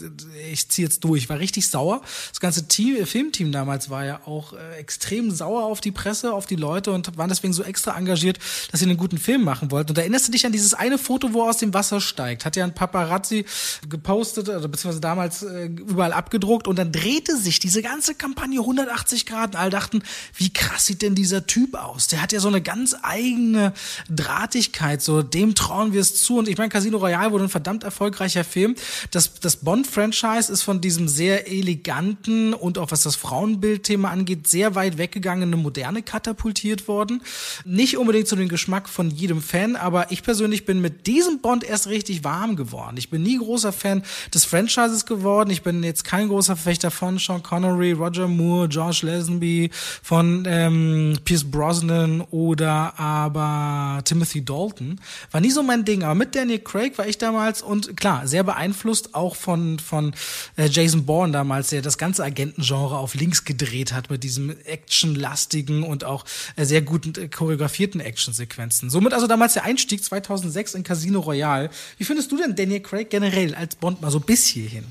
ich 0.52 0.70
ziehe 0.70 0.88
jetzt 0.88 1.04
durch. 1.04 1.28
War 1.28 1.40
richtig 1.40 1.68
sauer. 1.70 2.02
Das 2.30 2.40
ganze 2.40 2.68
Team, 2.68 3.04
Filmteam 3.06 3.52
damals 3.52 3.90
war 3.90 4.06
ja 4.06 4.22
auch 4.26 4.54
äh, 4.54 4.76
extrem 4.78 5.32
sauer 5.32 5.64
auf 5.64 5.82
die 5.82 5.92
Presse, 5.92 6.34
auf 6.34 6.46
die 6.46 6.56
Leute 6.56 6.92
und 6.92 7.18
waren 7.18 7.30
deswegen 7.30 7.54
so 7.54 7.64
extra 7.64 7.98
engagiert, 7.98 8.38
dass 8.70 8.80
sie 8.80 8.86
einen 8.86 8.98
guten 8.98 9.18
Film 9.18 9.44
machen 9.44 9.72
wollten. 9.72 9.90
Und 9.90 9.98
erinnerst 9.98 10.28
du 10.28 10.32
dich 10.32 10.46
an 10.46 10.52
dieses 10.52 10.76
eine 10.76 11.00
Foto, 11.00 11.34
wo 11.34 11.42
er 11.42 11.50
aus 11.50 11.58
dem 11.58 11.74
Wasser 11.74 12.00
steigt? 12.00 12.46
Hat 12.46 12.56
ja 12.56 12.64
ein 12.64 12.76
Paparazzi 12.76 13.46
gepostet, 13.90 14.50
oder 14.50 14.68
beziehungsweise 14.68 15.02
damals 15.02 15.47
äh, 15.48 15.66
überall 15.66 16.14
abgedruckt 16.14 16.68
und 16.68 16.78
dann 16.78 16.92
drehte 16.92 17.38
sich 17.38 17.60
diese 17.60 17.82
ganze 17.82 18.16
Kampagne 18.16 18.60
180 18.60 19.26
Grad 19.26 19.56
alle 19.56 19.70
dachten, 19.70 20.04
wie 20.36 20.52
krass 20.52 20.86
sieht 20.86 21.02
denn 21.02 21.16
dieser 21.16 21.48
Typ 21.48 21.76
aus? 21.76 22.08
Der 22.08 22.22
hat 22.22 22.32
ja 22.32 22.40
so 22.40 22.48
eine 22.48 22.62
ganz 22.62 22.96
eigene 23.02 23.74
Drahtigkeit, 24.10 25.02
so 25.02 25.22
dem 25.24 25.56
trauen 25.56 25.94
wir 25.94 26.02
es 26.02 26.24
zu. 26.24 26.38
Und 26.38 26.48
ich 26.48 26.58
meine, 26.58 26.70
Casino 26.70 26.98
Royale 26.98 27.32
wurde 27.32 27.46
ein 27.46 27.50
verdammt 27.50 27.84
erfolgreicher 27.84 28.44
Film. 28.44 28.76
Das, 29.12 29.40
das 29.40 29.58
Bond-Franchise 29.58 30.52
ist 30.52 30.64
von 30.64 30.82
diesem 30.82 31.08
sehr 31.08 31.48
eleganten 31.48 32.54
und 32.54 32.78
auch 32.78 32.92
was 32.92 33.04
das 33.04 33.16
Frauenbildthema 33.16 34.10
angeht, 34.10 34.48
sehr 34.48 34.76
weit 34.76 34.98
weggegangen, 34.98 35.50
eine 35.50 35.62
Moderne 35.62 36.04
katapultiert 36.04 36.88
worden. 36.88 37.22
Nicht 37.66 37.98
unbedingt 37.98 38.28
zu 38.28 38.36
dem 38.36 38.50
Geschmack 38.50 38.90
von 38.90 39.10
jedem 39.10 39.42
Fan, 39.42 39.76
aber 39.76 40.12
ich 40.12 40.24
persönlich 40.24 40.66
bin 40.66 40.82
mit 40.82 41.08
diesem 41.08 41.40
Bond 41.40 41.64
erst 41.64 41.88
richtig 41.88 42.24
warm 42.24 42.56
geworden. 42.56 42.98
Ich 42.98 43.10
bin 43.10 43.24
nie 43.24 43.38
großer 43.38 43.72
Fan 43.72 44.04
des 44.34 44.46
Franchises 44.46 45.06
geworden. 45.06 45.37
Ich 45.46 45.62
bin 45.62 45.84
jetzt 45.84 46.04
kein 46.04 46.30
großer 46.30 46.56
Verfechter 46.56 46.90
von 46.90 47.20
Sean 47.20 47.44
Connery, 47.44 47.92
Roger 47.92 48.28
Moore, 48.28 48.68
George 48.68 49.02
Lazenby, 49.04 49.70
von 50.02 50.46
ähm, 50.48 51.18
Pierce 51.24 51.44
Brosnan 51.44 52.22
oder 52.32 53.00
aber 53.00 54.02
Timothy 54.04 54.44
Dalton. 54.44 55.00
War 55.32 55.42
nie 55.42 55.52
so 55.52 55.62
mein 55.62 55.86
Ding. 55.86 56.04
Aber 56.04 56.16
mit 56.16 56.34
Daniel 56.36 56.60
Craig 56.60 56.98
war 56.98 57.08
ich 57.08 57.20
damals 57.20 57.62
und 57.62 57.96
klar, 57.96 58.28
sehr 58.28 58.44
beeinflusst 58.44 59.14
auch 59.14 59.36
von, 59.36 59.78
von 59.78 60.14
äh, 60.56 60.68
Jason 60.68 61.06
Bourne 61.06 61.32
damals, 61.32 61.70
der 61.70 61.84
das 61.84 62.00
ganze 62.00 62.24
Agentengenre 62.24 62.98
auf 62.98 63.14
links 63.14 63.46
gedreht 63.46 63.94
hat 63.94 64.10
mit 64.10 64.24
diesem 64.24 64.50
actionlastigen 64.66 65.84
und 65.84 66.04
auch 66.04 66.26
äh, 66.56 66.66
sehr 66.66 66.82
guten 66.82 67.14
äh, 67.22 67.28
choreografierten 67.28 68.02
Actionsequenzen. 68.02 68.90
Somit 68.90 69.14
also 69.14 69.28
damals 69.28 69.54
der 69.54 69.66
Einstieg 69.66 70.04
2006 70.04 70.74
in 70.74 70.84
Casino 70.84 71.20
Royale. 71.20 71.70
Wie 71.98 72.04
findest 72.04 72.32
du 72.32 72.38
denn 72.38 72.56
Daniel 72.56 72.80
Craig 72.80 73.10
generell 73.10 73.54
als 73.54 73.76
Bond 73.76 74.02
mal 74.02 74.10
so 74.10 74.20
bis 74.20 74.46
hierhin? 74.46 74.86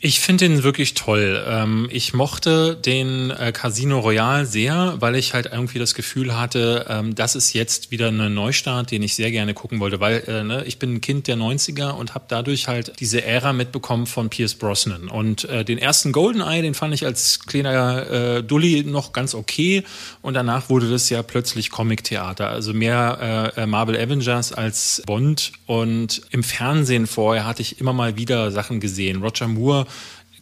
Ich 0.00 0.20
finde 0.20 0.48
den 0.48 0.62
wirklich 0.62 0.94
toll. 0.94 1.44
Ähm, 1.44 1.88
ich 1.90 2.14
mochte 2.14 2.76
den 2.76 3.32
äh, 3.32 3.50
Casino 3.50 3.98
Royale 3.98 4.46
sehr, 4.46 4.94
weil 5.00 5.16
ich 5.16 5.34
halt 5.34 5.46
irgendwie 5.46 5.80
das 5.80 5.94
Gefühl 5.94 6.38
hatte, 6.38 6.86
ähm, 6.88 7.16
das 7.16 7.34
ist 7.34 7.52
jetzt 7.52 7.90
wieder 7.90 8.06
ein 8.06 8.32
Neustart, 8.32 8.92
den 8.92 9.02
ich 9.02 9.16
sehr 9.16 9.32
gerne 9.32 9.54
gucken 9.54 9.80
wollte, 9.80 9.98
weil 9.98 10.22
äh, 10.28 10.44
ne, 10.44 10.62
ich 10.66 10.78
bin 10.78 10.94
ein 10.94 11.00
Kind 11.00 11.26
der 11.26 11.36
90er 11.36 11.90
und 11.90 12.14
habe 12.14 12.26
dadurch 12.28 12.68
halt 12.68 12.92
diese 13.00 13.24
Ära 13.24 13.52
mitbekommen 13.52 14.06
von 14.06 14.30
Pierce 14.30 14.54
Brosnan. 14.54 15.08
Und 15.08 15.46
äh, 15.46 15.64
den 15.64 15.78
ersten 15.78 16.12
Goldeneye, 16.12 16.62
den 16.62 16.74
fand 16.74 16.94
ich 16.94 17.04
als 17.04 17.40
kleiner 17.40 18.42
Dulli 18.42 18.84
noch 18.84 19.12
ganz 19.12 19.34
okay. 19.34 19.82
Und 20.22 20.34
danach 20.34 20.68
wurde 20.68 20.88
das 20.88 21.10
ja 21.10 21.22
plötzlich 21.22 21.70
Comic-Theater, 21.70 22.48
also 22.48 22.72
mehr 22.72 23.52
Marvel 23.66 23.96
Avengers 23.96 24.52
als 24.52 25.02
Bond. 25.06 25.52
Und 25.66 26.22
im 26.30 26.42
Fernsehen 26.42 27.06
vorher 27.06 27.46
hatte 27.46 27.62
ich 27.62 27.80
immer 27.80 27.92
mal 27.92 28.16
wieder 28.16 28.50
Sachen 28.50 28.80
gesehen. 28.80 29.22
Roger 29.22 29.48
Moore 29.48 29.87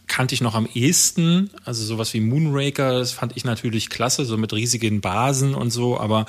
kannte 0.07 0.33
ich 0.35 0.41
noch 0.41 0.55
am 0.55 0.67
ehesten. 0.73 1.49
Also 1.65 1.83
sowas 1.83 2.13
wie 2.13 2.21
Moonraker, 2.21 2.99
das 2.99 3.11
fand 3.11 3.35
ich 3.35 3.45
natürlich 3.45 3.89
klasse, 3.89 4.25
so 4.25 4.37
mit 4.37 4.53
riesigen 4.53 5.01
Basen 5.01 5.53
und 5.53 5.69
so. 5.71 5.99
Aber 5.99 6.25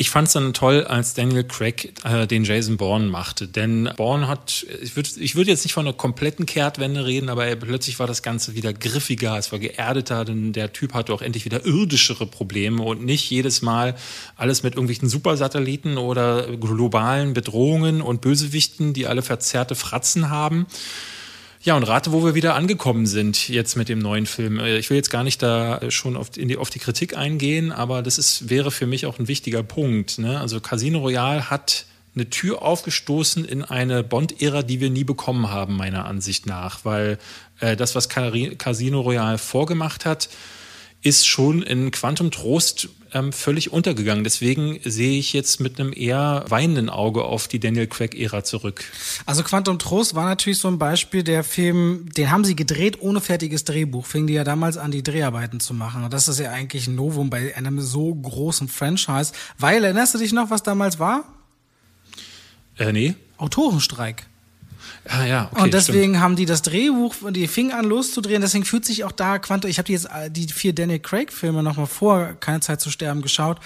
ich 0.00 0.10
fand 0.10 0.28
es 0.28 0.34
dann 0.34 0.54
toll, 0.54 0.84
als 0.84 1.14
Daniel 1.14 1.42
Craig 1.42 1.92
äh, 2.04 2.28
den 2.28 2.44
Jason 2.44 2.76
Bourne 2.76 3.08
machte. 3.08 3.48
Denn 3.48 3.90
Bourne 3.96 4.28
hat, 4.28 4.64
ich 4.80 4.94
würde 4.94 5.10
ich 5.18 5.34
würd 5.34 5.48
jetzt 5.48 5.64
nicht 5.64 5.72
von 5.72 5.86
einer 5.86 5.96
kompletten 5.96 6.46
Kehrtwende 6.46 7.04
reden, 7.04 7.28
aber 7.28 7.44
plötzlich 7.56 7.98
war 7.98 8.06
das 8.06 8.22
Ganze 8.22 8.54
wieder 8.54 8.72
griffiger, 8.72 9.36
es 9.36 9.50
war 9.50 9.58
geerdeter, 9.58 10.24
denn 10.24 10.52
der 10.52 10.72
Typ 10.72 10.94
hatte 10.94 11.12
auch 11.12 11.20
endlich 11.20 11.44
wieder 11.44 11.66
irdischere 11.66 12.26
Probleme 12.26 12.80
und 12.80 13.04
nicht 13.04 13.28
jedes 13.28 13.60
Mal 13.60 13.96
alles 14.36 14.62
mit 14.62 14.74
irgendwelchen 14.74 15.08
Supersatelliten 15.08 15.98
oder 15.98 16.56
globalen 16.56 17.34
Bedrohungen 17.34 18.00
und 18.00 18.20
Bösewichten, 18.20 18.94
die 18.94 19.08
alle 19.08 19.22
verzerrte 19.22 19.74
Fratzen 19.74 20.30
haben. 20.30 20.68
Ja, 21.60 21.76
und 21.76 21.82
rate, 21.82 22.12
wo 22.12 22.24
wir 22.24 22.34
wieder 22.34 22.54
angekommen 22.54 23.06
sind 23.06 23.48
jetzt 23.48 23.76
mit 23.76 23.88
dem 23.88 23.98
neuen 23.98 24.26
Film. 24.26 24.60
Ich 24.60 24.90
will 24.90 24.96
jetzt 24.96 25.10
gar 25.10 25.24
nicht 25.24 25.42
da 25.42 25.90
schon 25.90 26.16
auf 26.16 26.30
die, 26.30 26.56
auf 26.56 26.70
die 26.70 26.78
Kritik 26.78 27.16
eingehen, 27.16 27.72
aber 27.72 28.02
das 28.02 28.16
ist, 28.16 28.48
wäre 28.48 28.70
für 28.70 28.86
mich 28.86 29.06
auch 29.06 29.18
ein 29.18 29.26
wichtiger 29.26 29.64
Punkt. 29.64 30.18
Ne? 30.18 30.40
Also 30.40 30.60
Casino 30.60 31.00
Royale 31.00 31.50
hat 31.50 31.86
eine 32.14 32.30
Tür 32.30 32.62
aufgestoßen 32.62 33.44
in 33.44 33.64
eine 33.64 34.02
Bond-Ära, 34.04 34.62
die 34.62 34.80
wir 34.80 34.90
nie 34.90 35.04
bekommen 35.04 35.50
haben, 35.50 35.76
meiner 35.76 36.04
Ansicht 36.04 36.46
nach. 36.46 36.84
Weil 36.84 37.18
äh, 37.60 37.76
das, 37.76 37.94
was 37.94 38.08
Casino 38.08 39.00
Royale 39.00 39.38
vorgemacht 39.38 40.04
hat, 40.04 40.28
ist 41.02 41.26
schon 41.26 41.62
in 41.62 41.90
Quantum 41.90 42.30
Trost 42.30 42.88
ähm, 43.12 43.32
völlig 43.32 43.72
untergegangen. 43.72 44.24
Deswegen 44.24 44.78
sehe 44.84 45.18
ich 45.18 45.32
jetzt 45.32 45.60
mit 45.60 45.78
einem 45.78 45.92
eher 45.92 46.44
weinenden 46.48 46.90
Auge 46.90 47.24
auf 47.24 47.48
die 47.48 47.60
Daniel 47.60 47.86
Craig-Ära 47.86 48.44
zurück. 48.44 48.84
Also 49.26 49.42
Quantum 49.42 49.78
Trost 49.78 50.14
war 50.14 50.26
natürlich 50.26 50.58
so 50.58 50.68
ein 50.68 50.78
Beispiel, 50.78 51.22
der 51.22 51.44
Film, 51.44 52.06
den 52.16 52.30
haben 52.30 52.44
sie 52.44 52.56
gedreht 52.56 53.00
ohne 53.00 53.20
fertiges 53.20 53.64
Drehbuch, 53.64 54.06
fingen 54.06 54.26
die 54.26 54.34
ja 54.34 54.44
damals 54.44 54.76
an, 54.76 54.90
die 54.90 55.02
Dreharbeiten 55.02 55.60
zu 55.60 55.74
machen. 55.74 56.04
Und 56.04 56.12
das 56.12 56.28
ist 56.28 56.38
ja 56.38 56.52
eigentlich 56.52 56.86
ein 56.86 56.94
Novum 56.94 57.30
bei 57.30 57.56
einem 57.56 57.80
so 57.80 58.14
großen 58.14 58.68
Franchise. 58.68 59.32
Weil, 59.58 59.84
erinnerst 59.84 60.14
du 60.14 60.18
dich 60.18 60.32
noch, 60.32 60.50
was 60.50 60.62
damals 60.62 60.98
war? 60.98 61.24
Äh, 62.78 62.92
nee. 62.92 63.14
Autorenstreik. 63.36 64.26
Ah, 65.08 65.24
ja, 65.24 65.48
okay, 65.52 65.62
und 65.62 65.74
deswegen 65.74 66.12
stimmt. 66.12 66.20
haben 66.20 66.36
die 66.36 66.46
das 66.46 66.62
Drehbuch, 66.62 67.14
die 67.30 67.48
fingen 67.48 67.72
an 67.72 67.84
loszudrehen, 67.84 68.42
deswegen 68.42 68.64
fühlt 68.64 68.84
sich 68.84 69.04
auch 69.04 69.12
da 69.12 69.38
Quantum, 69.38 69.70
ich 69.70 69.78
habe 69.78 69.86
die 69.86 69.92
jetzt 69.92 70.06
äh, 70.06 70.30
die 70.30 70.46
vier 70.48 70.74
Daniel 70.74 70.98
Craig 70.98 71.32
Filme 71.32 71.62
nochmal 71.62 71.86
vor 71.86 72.34
Keine 72.40 72.60
Zeit 72.60 72.80
zu 72.80 72.90
sterben 72.90 73.22
geschaut 73.22 73.58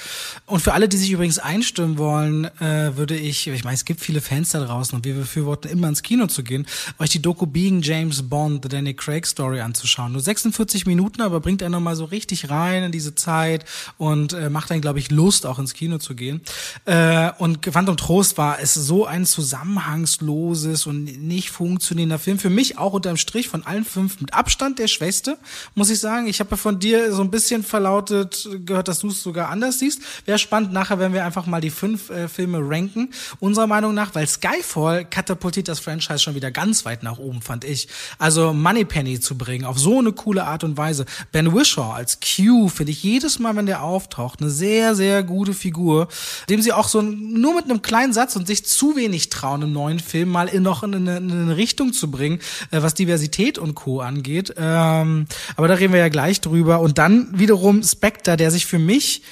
und 0.46 0.60
für 0.60 0.72
alle, 0.72 0.88
die 0.88 0.96
sich 0.96 1.10
übrigens 1.10 1.38
einstimmen 1.38 1.98
wollen, 1.98 2.44
äh, 2.60 2.96
würde 2.96 3.16
ich, 3.16 3.48
ich 3.48 3.64
meine, 3.64 3.74
es 3.74 3.84
gibt 3.84 4.00
viele 4.00 4.20
Fans 4.20 4.50
da 4.50 4.64
draußen 4.64 4.94
und 4.96 5.04
wir 5.04 5.14
befürworten 5.14 5.68
immer 5.68 5.88
ins 5.88 6.02
Kino 6.02 6.26
zu 6.26 6.42
gehen, 6.42 6.66
euch 6.98 7.10
die 7.10 7.20
Doku 7.20 7.46
Being 7.46 7.82
James 7.82 8.22
Bond, 8.22 8.62
The 8.62 8.68
Daniel 8.68 8.94
Craig 8.94 9.26
Story 9.26 9.60
anzuschauen. 9.60 10.12
Nur 10.12 10.20
46 10.20 10.86
Minuten, 10.86 11.22
aber 11.22 11.40
bringt 11.40 11.62
einen 11.62 11.72
nochmal 11.72 11.96
so 11.96 12.04
richtig 12.04 12.50
rein 12.50 12.84
in 12.84 12.92
diese 12.92 13.14
Zeit 13.14 13.64
und 13.98 14.32
äh, 14.32 14.50
macht 14.50 14.70
einen, 14.70 14.80
glaube 14.80 14.98
ich, 14.98 15.10
Lust, 15.10 15.46
auch 15.46 15.58
ins 15.58 15.74
Kino 15.74 15.98
zu 15.98 16.14
gehen. 16.14 16.40
Äh, 16.84 17.30
und 17.38 17.62
Quantum 17.62 17.96
Trost 17.96 18.38
war 18.38 18.60
es 18.60 18.74
so 18.74 19.06
ein 19.06 19.26
zusammenhangsloses 19.26 20.86
und 20.86 21.11
nicht 21.18 21.50
funktionierender 21.50 22.18
Film. 22.18 22.38
Für 22.38 22.50
mich 22.50 22.78
auch 22.78 22.92
unterm 22.92 23.16
Strich 23.16 23.48
von 23.48 23.64
allen 23.64 23.84
fünf 23.84 24.20
mit 24.20 24.34
Abstand 24.34 24.78
der 24.78 24.88
schwächste, 24.88 25.38
muss 25.74 25.90
ich 25.90 26.00
sagen. 26.00 26.26
Ich 26.26 26.40
habe 26.40 26.50
ja 26.50 26.56
von 26.56 26.78
dir 26.78 27.12
so 27.12 27.22
ein 27.22 27.30
bisschen 27.30 27.62
verlautet 27.62 28.48
gehört, 28.64 28.88
dass 28.88 29.00
du 29.00 29.08
es 29.08 29.22
sogar 29.22 29.48
anders 29.48 29.78
siehst. 29.78 30.00
Wäre 30.26 30.38
spannend, 30.38 30.72
nachher 30.72 30.98
wenn 30.98 31.12
wir 31.12 31.24
einfach 31.24 31.46
mal 31.46 31.60
die 31.60 31.70
fünf 31.70 32.10
äh, 32.10 32.28
Filme 32.28 32.58
ranken. 32.62 33.10
Unserer 33.40 33.66
Meinung 33.66 33.94
nach, 33.94 34.14
weil 34.14 34.26
Skyfall 34.26 35.04
katapultiert 35.04 35.68
das 35.68 35.80
Franchise 35.80 36.20
schon 36.20 36.34
wieder 36.34 36.50
ganz 36.50 36.84
weit 36.84 37.02
nach 37.02 37.18
oben, 37.18 37.42
fand 37.42 37.64
ich. 37.64 37.88
Also 38.18 38.52
Moneypenny 38.52 39.20
zu 39.20 39.36
bringen, 39.36 39.64
auf 39.64 39.78
so 39.78 39.98
eine 39.98 40.12
coole 40.12 40.44
Art 40.44 40.64
und 40.64 40.76
Weise. 40.76 41.04
Ben 41.32 41.54
Wishaw 41.54 41.92
als 41.92 42.18
Q 42.20 42.68
finde 42.68 42.92
ich 42.92 43.02
jedes 43.02 43.38
Mal, 43.38 43.56
wenn 43.56 43.66
der 43.66 43.82
auftaucht, 43.82 44.40
eine 44.40 44.50
sehr, 44.50 44.94
sehr 44.94 45.22
gute 45.22 45.54
Figur, 45.54 46.08
dem 46.48 46.62
sie 46.62 46.72
auch 46.72 46.88
so 46.88 47.02
nur 47.02 47.54
mit 47.54 47.64
einem 47.64 47.82
kleinen 47.82 48.12
Satz 48.12 48.36
und 48.36 48.46
sich 48.46 48.64
zu 48.64 48.96
wenig 48.96 49.28
trauen, 49.28 49.62
im 49.62 49.72
neuen 49.72 50.00
Film 50.00 50.28
mal 50.28 50.48
in 50.48 50.62
noch 50.62 50.82
in 50.82 50.92
eine, 51.08 51.18
in 51.18 51.30
eine 51.30 51.56
Richtung 51.56 51.92
zu 51.92 52.10
bringen, 52.10 52.40
äh, 52.70 52.82
was 52.82 52.94
Diversität 52.94 53.58
und 53.58 53.74
Co. 53.74 54.00
angeht. 54.00 54.54
Ähm, 54.56 55.26
aber 55.56 55.68
da 55.68 55.74
reden 55.74 55.92
wir 55.92 56.00
ja 56.00 56.08
gleich 56.08 56.40
drüber. 56.40 56.80
Und 56.80 56.98
dann 56.98 57.28
wiederum 57.38 57.82
Spectre, 57.82 58.36
der 58.36 58.50
sich 58.50 58.66
für 58.66 58.78
mich 58.78 59.22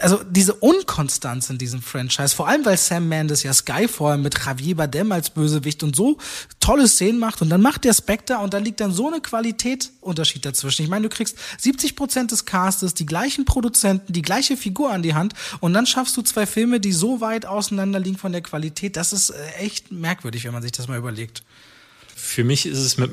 also 0.00 0.22
diese 0.24 0.54
Unkonstanz 0.54 1.50
in 1.50 1.58
diesem 1.58 1.82
Franchise, 1.82 2.34
vor 2.34 2.48
allem 2.48 2.64
weil 2.64 2.76
Sam 2.76 3.08
Mendes 3.08 3.42
ja 3.42 3.52
Skyfall 3.52 4.18
mit 4.18 4.38
Javier 4.44 4.76
Bardem 4.76 5.12
als 5.12 5.30
Bösewicht 5.30 5.82
und 5.82 5.96
so 5.96 6.18
tolle 6.60 6.88
Szenen 6.88 7.18
macht 7.18 7.42
und 7.42 7.48
dann 7.48 7.62
macht 7.62 7.84
der 7.84 7.94
Spectre 7.94 8.38
und 8.38 8.54
dann 8.54 8.64
liegt 8.64 8.80
dann 8.80 8.92
so 8.92 9.08
eine 9.08 9.20
Qualitätsunterschied 9.20 10.44
dazwischen. 10.44 10.82
Ich 10.82 10.88
meine, 10.88 11.08
du 11.08 11.14
kriegst 11.14 11.36
70 11.58 11.96
Prozent 11.96 12.30
des 12.32 12.44
Castes, 12.44 12.94
die 12.94 13.06
gleichen 13.06 13.44
Produzenten, 13.44 14.12
die 14.12 14.22
gleiche 14.22 14.56
Figur 14.56 14.92
an 14.92 15.02
die 15.02 15.14
Hand 15.14 15.34
und 15.60 15.72
dann 15.72 15.86
schaffst 15.86 16.16
du 16.16 16.22
zwei 16.22 16.46
Filme, 16.46 16.80
die 16.80 16.92
so 16.92 17.20
weit 17.20 17.46
auseinander 17.46 18.00
liegen 18.00 18.18
von 18.18 18.32
der 18.32 18.42
Qualität. 18.42 18.96
Das 18.96 19.12
ist 19.12 19.30
äh, 19.30 19.50
echt 19.58 19.92
merkwürdig, 19.92 20.44
wenn 20.44 20.52
man 20.52 20.62
sich 20.62 20.72
das 20.72 20.88
mal 20.88 20.98
überlegt 20.98 21.42
für 22.28 22.44
mich 22.44 22.66
ist 22.66 22.78
es 22.78 22.98
mit 22.98 23.10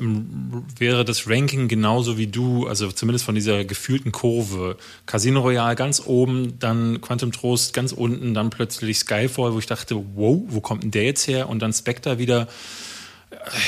wäre 0.78 1.04
das 1.04 1.26
Ranking 1.26 1.68
genauso 1.68 2.18
wie 2.18 2.26
du, 2.26 2.66
also 2.66 2.92
zumindest 2.92 3.24
von 3.24 3.34
dieser 3.34 3.64
gefühlten 3.64 4.12
Kurve. 4.12 4.76
Casino 5.06 5.40
Royale 5.40 5.74
ganz 5.74 6.02
oben, 6.04 6.58
dann 6.58 7.00
Quantum 7.00 7.32
Trost 7.32 7.72
ganz 7.72 7.92
unten, 7.92 8.34
dann 8.34 8.50
plötzlich 8.50 8.98
Skyfall, 8.98 9.54
wo 9.54 9.58
ich 9.58 9.66
dachte, 9.66 9.96
wow, 10.14 10.42
wo 10.46 10.60
kommt 10.60 10.82
denn 10.82 10.90
der 10.90 11.04
jetzt 11.04 11.26
her? 11.28 11.48
Und 11.48 11.60
dann 11.60 11.72
Spectre 11.72 12.18
wieder. 12.18 12.46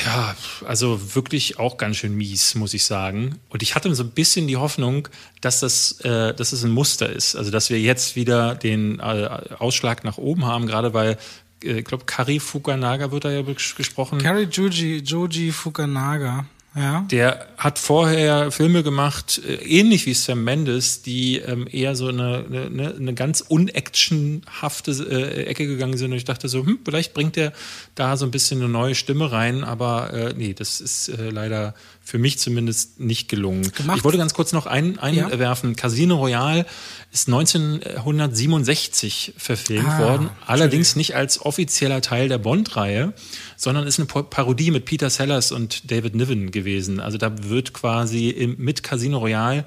Ja, 0.04 0.36
also 0.66 1.14
wirklich 1.14 1.58
auch 1.58 1.78
ganz 1.78 1.96
schön 1.96 2.14
mies, 2.14 2.54
muss 2.54 2.74
ich 2.74 2.84
sagen. 2.84 3.38
Und 3.48 3.62
ich 3.62 3.74
hatte 3.74 3.92
so 3.94 4.04
ein 4.04 4.10
bisschen 4.10 4.48
die 4.48 4.56
Hoffnung, 4.56 5.08
dass 5.40 5.60
das, 5.60 6.00
äh, 6.02 6.34
dass 6.34 6.52
es 6.52 6.62
ein 6.62 6.70
Muster 6.70 7.10
ist. 7.10 7.36
Also, 7.36 7.50
dass 7.50 7.70
wir 7.70 7.80
jetzt 7.80 8.16
wieder 8.16 8.54
den 8.54 9.00
äh, 9.00 9.28
Ausschlag 9.58 10.04
nach 10.04 10.18
oben 10.18 10.44
haben, 10.46 10.66
gerade 10.66 10.94
weil 10.94 11.16
ich 11.62 11.84
glaube, 11.84 12.04
Kari 12.04 12.40
Fukanaga 12.40 13.10
wird 13.10 13.24
da 13.24 13.30
ja 13.30 13.42
gesprochen. 13.42 14.18
Kari 14.18 14.44
Joji, 14.44 14.98
Joji 14.98 15.52
Fukanaga. 15.52 16.46
Ja. 16.76 17.04
Der 17.10 17.48
hat 17.56 17.78
vorher 17.78 18.52
Filme 18.52 18.82
gemacht, 18.82 19.40
äh, 19.44 19.54
ähnlich 19.54 20.06
wie 20.06 20.14
Sam 20.14 20.44
Mendes, 20.44 21.02
die 21.02 21.38
ähm, 21.38 21.66
eher 21.70 21.96
so 21.96 22.08
eine, 22.08 22.44
eine, 22.46 22.94
eine 22.94 23.14
ganz 23.14 23.40
unactionhafte 23.40 24.90
äh, 24.92 25.44
Ecke 25.46 25.66
gegangen 25.66 25.96
sind. 25.96 26.12
Und 26.12 26.18
ich 26.18 26.24
dachte 26.24 26.48
so, 26.48 26.64
hm, 26.64 26.78
vielleicht 26.84 27.14
bringt 27.14 27.36
er 27.36 27.52
da 27.94 28.16
so 28.16 28.26
ein 28.26 28.30
bisschen 28.30 28.60
eine 28.60 28.68
neue 28.68 28.94
Stimme 28.94 29.32
rein. 29.32 29.64
Aber 29.64 30.12
äh, 30.12 30.34
nee, 30.36 30.54
das 30.54 30.80
ist 30.80 31.08
äh, 31.08 31.30
leider 31.30 31.74
für 32.08 32.18
mich 32.18 32.38
zumindest 32.38 33.00
nicht 33.00 33.28
gelungen. 33.28 33.70
Gemacht. 33.72 33.98
Ich 33.98 34.04
wollte 34.04 34.16
ganz 34.16 34.32
kurz 34.32 34.54
noch 34.54 34.64
ein, 34.64 34.98
einwerfen. 34.98 35.72
Ja. 35.72 35.76
Casino 35.76 36.16
Royale 36.16 36.64
ist 37.12 37.28
1967 37.28 39.34
verfilmt 39.36 39.90
ah, 39.90 39.98
worden, 39.98 40.30
allerdings 40.46 40.96
nicht 40.96 41.14
als 41.14 41.44
offizieller 41.44 42.00
Teil 42.00 42.30
der 42.30 42.38
Bond-Reihe, 42.38 43.12
sondern 43.58 43.86
ist 43.86 43.98
eine 43.98 44.06
Parodie 44.06 44.70
mit 44.70 44.86
Peter 44.86 45.10
Sellers 45.10 45.52
und 45.52 45.90
David 45.90 46.14
Niven 46.14 46.50
gewesen. 46.50 46.98
Also 46.98 47.18
da 47.18 47.30
wird 47.42 47.74
quasi 47.74 48.30
im, 48.30 48.56
mit 48.56 48.82
Casino 48.82 49.18
Royale 49.18 49.66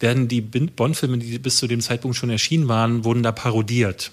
werden 0.00 0.28
die 0.28 0.40
Bond-Filme, 0.40 1.18
die 1.18 1.38
bis 1.38 1.58
zu 1.58 1.66
dem 1.66 1.82
Zeitpunkt 1.82 2.16
schon 2.16 2.30
erschienen 2.30 2.68
waren, 2.68 3.04
wurden 3.04 3.22
da 3.22 3.32
parodiert. 3.32 4.12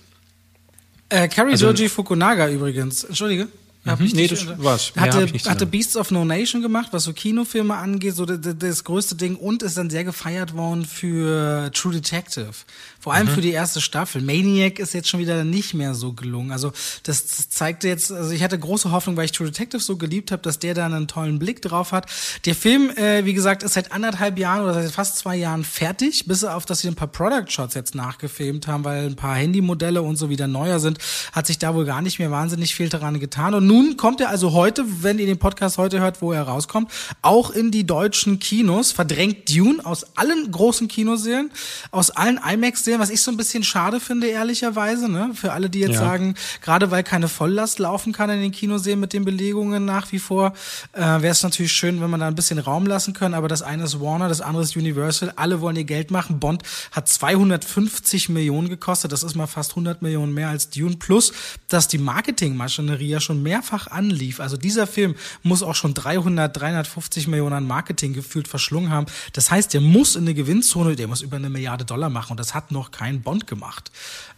Äh, 1.08 1.30
Carrie 1.30 1.52
also, 1.52 1.74
Fukunaga 1.88 2.50
übrigens. 2.50 3.06
Entschuldige. 3.06 3.48
Hab 3.90 4.00
mhm. 4.00 4.06
ich 4.06 4.16
nee, 4.16 4.28
das 4.28 4.46
war's. 4.58 4.94
Hatte, 4.96 5.28
hatte 5.28 5.66
Beasts 5.66 5.98
of 5.98 6.12
No 6.12 6.26
Nation 6.26 6.62
gemacht, 6.62 6.90
was 6.92 7.04
so 7.04 7.14
Kinofilme 7.14 7.76
angeht, 7.76 8.16
so 8.16 8.26
das, 8.26 8.40
das 8.58 8.84
größte 8.84 9.16
Ding 9.16 9.36
und 9.36 9.64
ist 9.64 9.78
dann 9.78 9.90
sehr 9.90 10.04
gefeiert 10.04 10.56
worden 10.56 10.86
für 10.86 11.72
True 11.74 11.94
Detective. 11.94 12.52
Vor 13.00 13.14
allem 13.14 13.28
mhm. 13.28 13.32
für 13.32 13.42
die 13.42 13.52
erste 13.52 13.80
Staffel. 13.80 14.22
Maniac 14.22 14.78
ist 14.78 14.94
jetzt 14.94 15.08
schon 15.08 15.22
wieder 15.22 15.46
nicht 15.46 15.74
mehr 15.74 15.96
so 15.96 16.12
gelungen. 16.12 16.52
Also 16.52 16.74
das, 17.04 17.48
zeigte 17.50 17.88
jetzt, 17.88 18.12
also 18.12 18.32
ich 18.32 18.44
hatte 18.44 18.60
große 18.60 18.92
Hoffnung, 18.92 19.16
weil 19.16 19.24
ich 19.24 19.32
True 19.32 19.48
Detective 19.48 19.82
so 19.82 19.96
geliebt 19.96 20.34
habe, 20.34 20.42
dass 20.42 20.60
der 20.60 20.74
da 20.74 20.86
einen 20.86 21.08
tollen 21.08 21.40
Blick 21.40 21.62
drauf 21.62 21.94
hat. 21.94 22.08
Der 22.46 22.56
Film, 22.56 22.90
äh, 22.98 23.24
wie 23.24 23.34
gesagt, 23.34 23.64
ist 23.64 23.74
seit 23.74 23.94
anderthalb 23.94 24.38
Jahren 24.38 24.64
oder 24.64 24.74
seit 24.74 24.92
fast 24.92 25.18
zwei 25.18 25.38
Jahren 25.38 25.64
fertig, 25.64 26.26
bis 26.26 26.44
auf, 26.44 26.66
dass 26.66 26.80
sie 26.80 26.90
ein 26.90 26.96
paar 26.96 27.08
Product 27.08 27.50
Shots 27.50 27.74
jetzt 27.74 27.96
nachgefilmt 27.96 28.68
haben, 28.68 28.84
weil 28.84 29.06
ein 29.06 29.16
paar 29.16 29.36
Handymodelle 29.36 30.02
und 30.02 30.18
so 30.18 30.30
wieder 30.30 30.48
neuer 30.48 30.80
sind, 30.80 30.98
hat 31.32 31.48
sich 31.48 31.58
da 31.58 31.74
wohl 31.74 31.86
gar 31.86 32.02
nicht 32.02 32.20
mehr 32.20 32.32
wahnsinnig 32.32 32.76
viel 32.76 32.90
daran 32.90 33.22
getan. 33.22 33.54
Und 33.54 33.66
nun 33.66 33.96
kommt 33.96 34.20
er 34.20 34.30
also 34.30 34.52
heute, 34.52 34.84
wenn 35.02 35.20
ihr 35.20 35.26
den 35.26 35.40
Podcast 35.40 35.78
heute 35.78 36.02
hört, 36.02 36.22
wo 36.22 36.34
er 36.34 36.44
rauskommt, 36.44 36.92
auch 37.22 37.50
in 37.52 37.72
die 37.72 37.86
deutschen 37.86 38.40
Kinos, 38.40 38.92
verdrängt 38.92 39.56
Dune 39.56 39.86
aus 39.86 40.18
allen 40.18 40.52
großen 40.52 40.90
Kinosälen, 40.90 41.52
aus 41.92 42.10
allen 42.12 42.38
IMAX 42.38 42.89
sehen, 42.90 43.00
was 43.00 43.10
ich 43.10 43.22
so 43.22 43.32
ein 43.32 43.38
bisschen 43.38 43.64
schade 43.64 44.00
finde, 44.00 44.28
ehrlicherweise, 44.28 45.10
ne? 45.10 45.32
Für 45.34 45.54
alle, 45.54 45.70
die 45.70 45.80
jetzt 45.80 45.94
ja. 45.94 46.00
sagen, 46.00 46.36
gerade 46.62 46.92
weil 46.92 47.04
keine 47.04 47.28
Volllast 47.28 47.80
laufen 47.80 48.14
kann 48.14 48.30
in 48.30 48.42
den 48.42 48.52
Kinoseen 48.52 49.00
mit 49.00 49.14
den 49.14 49.26
Belegungen 49.26 49.86
nach 49.86 50.12
wie 50.12 50.20
vor, 50.20 50.54
äh, 50.94 51.02
wäre 51.02 51.28
es 51.28 51.44
natürlich 51.44 51.72
schön, 51.72 52.02
wenn 52.02 52.10
man 52.10 52.20
da 52.20 52.28
ein 52.28 52.36
bisschen 52.36 52.60
Raum 52.60 52.86
lassen 52.86 53.14
können. 53.14 53.34
Aber 53.34 53.48
das 53.48 53.62
eine 53.62 53.84
ist 53.84 54.00
Warner, 54.00 54.28
das 54.28 54.42
andere 54.42 54.64
ist 54.64 54.76
Universal. 54.76 55.34
Alle 55.36 55.62
wollen 55.62 55.76
ihr 55.76 55.84
Geld 55.84 56.12
machen. 56.12 56.40
Bond 56.40 56.64
hat 56.92 57.08
250 57.08 58.30
Millionen 58.30 58.70
gekostet. 58.70 59.12
Das 59.12 59.24
ist 59.24 59.36
mal 59.36 59.48
fast 59.48 59.72
100 59.72 60.02
Millionen 60.02 60.34
mehr 60.34 60.50
als 60.50 60.70
Dune. 60.70 60.96
Plus, 60.98 61.32
dass 61.68 61.88
die 61.88 61.98
Marketingmaschinerie 61.98 63.08
ja 63.08 63.20
schon 63.20 63.44
mehrfach 63.44 63.88
anlief. 63.88 64.40
Also 64.40 64.58
dieser 64.58 64.88
Film 64.88 65.16
muss 65.44 65.64
auch 65.64 65.76
schon 65.76 65.94
300, 65.94 66.56
350 66.56 67.28
Millionen 67.28 67.54
an 67.54 67.68
Marketing 67.68 68.14
gefühlt 68.14 68.48
verschlungen 68.48 68.90
haben. 68.90 69.06
Das 69.34 69.52
heißt, 69.52 69.74
der 69.74 69.82
muss 69.82 70.16
in 70.16 70.24
eine 70.24 70.34
Gewinnzone, 70.34 70.96
der 70.96 71.08
muss 71.08 71.22
über 71.22 71.38
eine 71.38 71.50
Milliarde 71.50 71.86
Dollar 71.86 72.10
machen. 72.10 72.32
Und 72.32 72.40
das 72.40 72.54
hat 72.54 72.72
noch 72.72 72.79
kein 72.92 73.22
Bond 73.22 73.48
gemacht. 73.48 73.92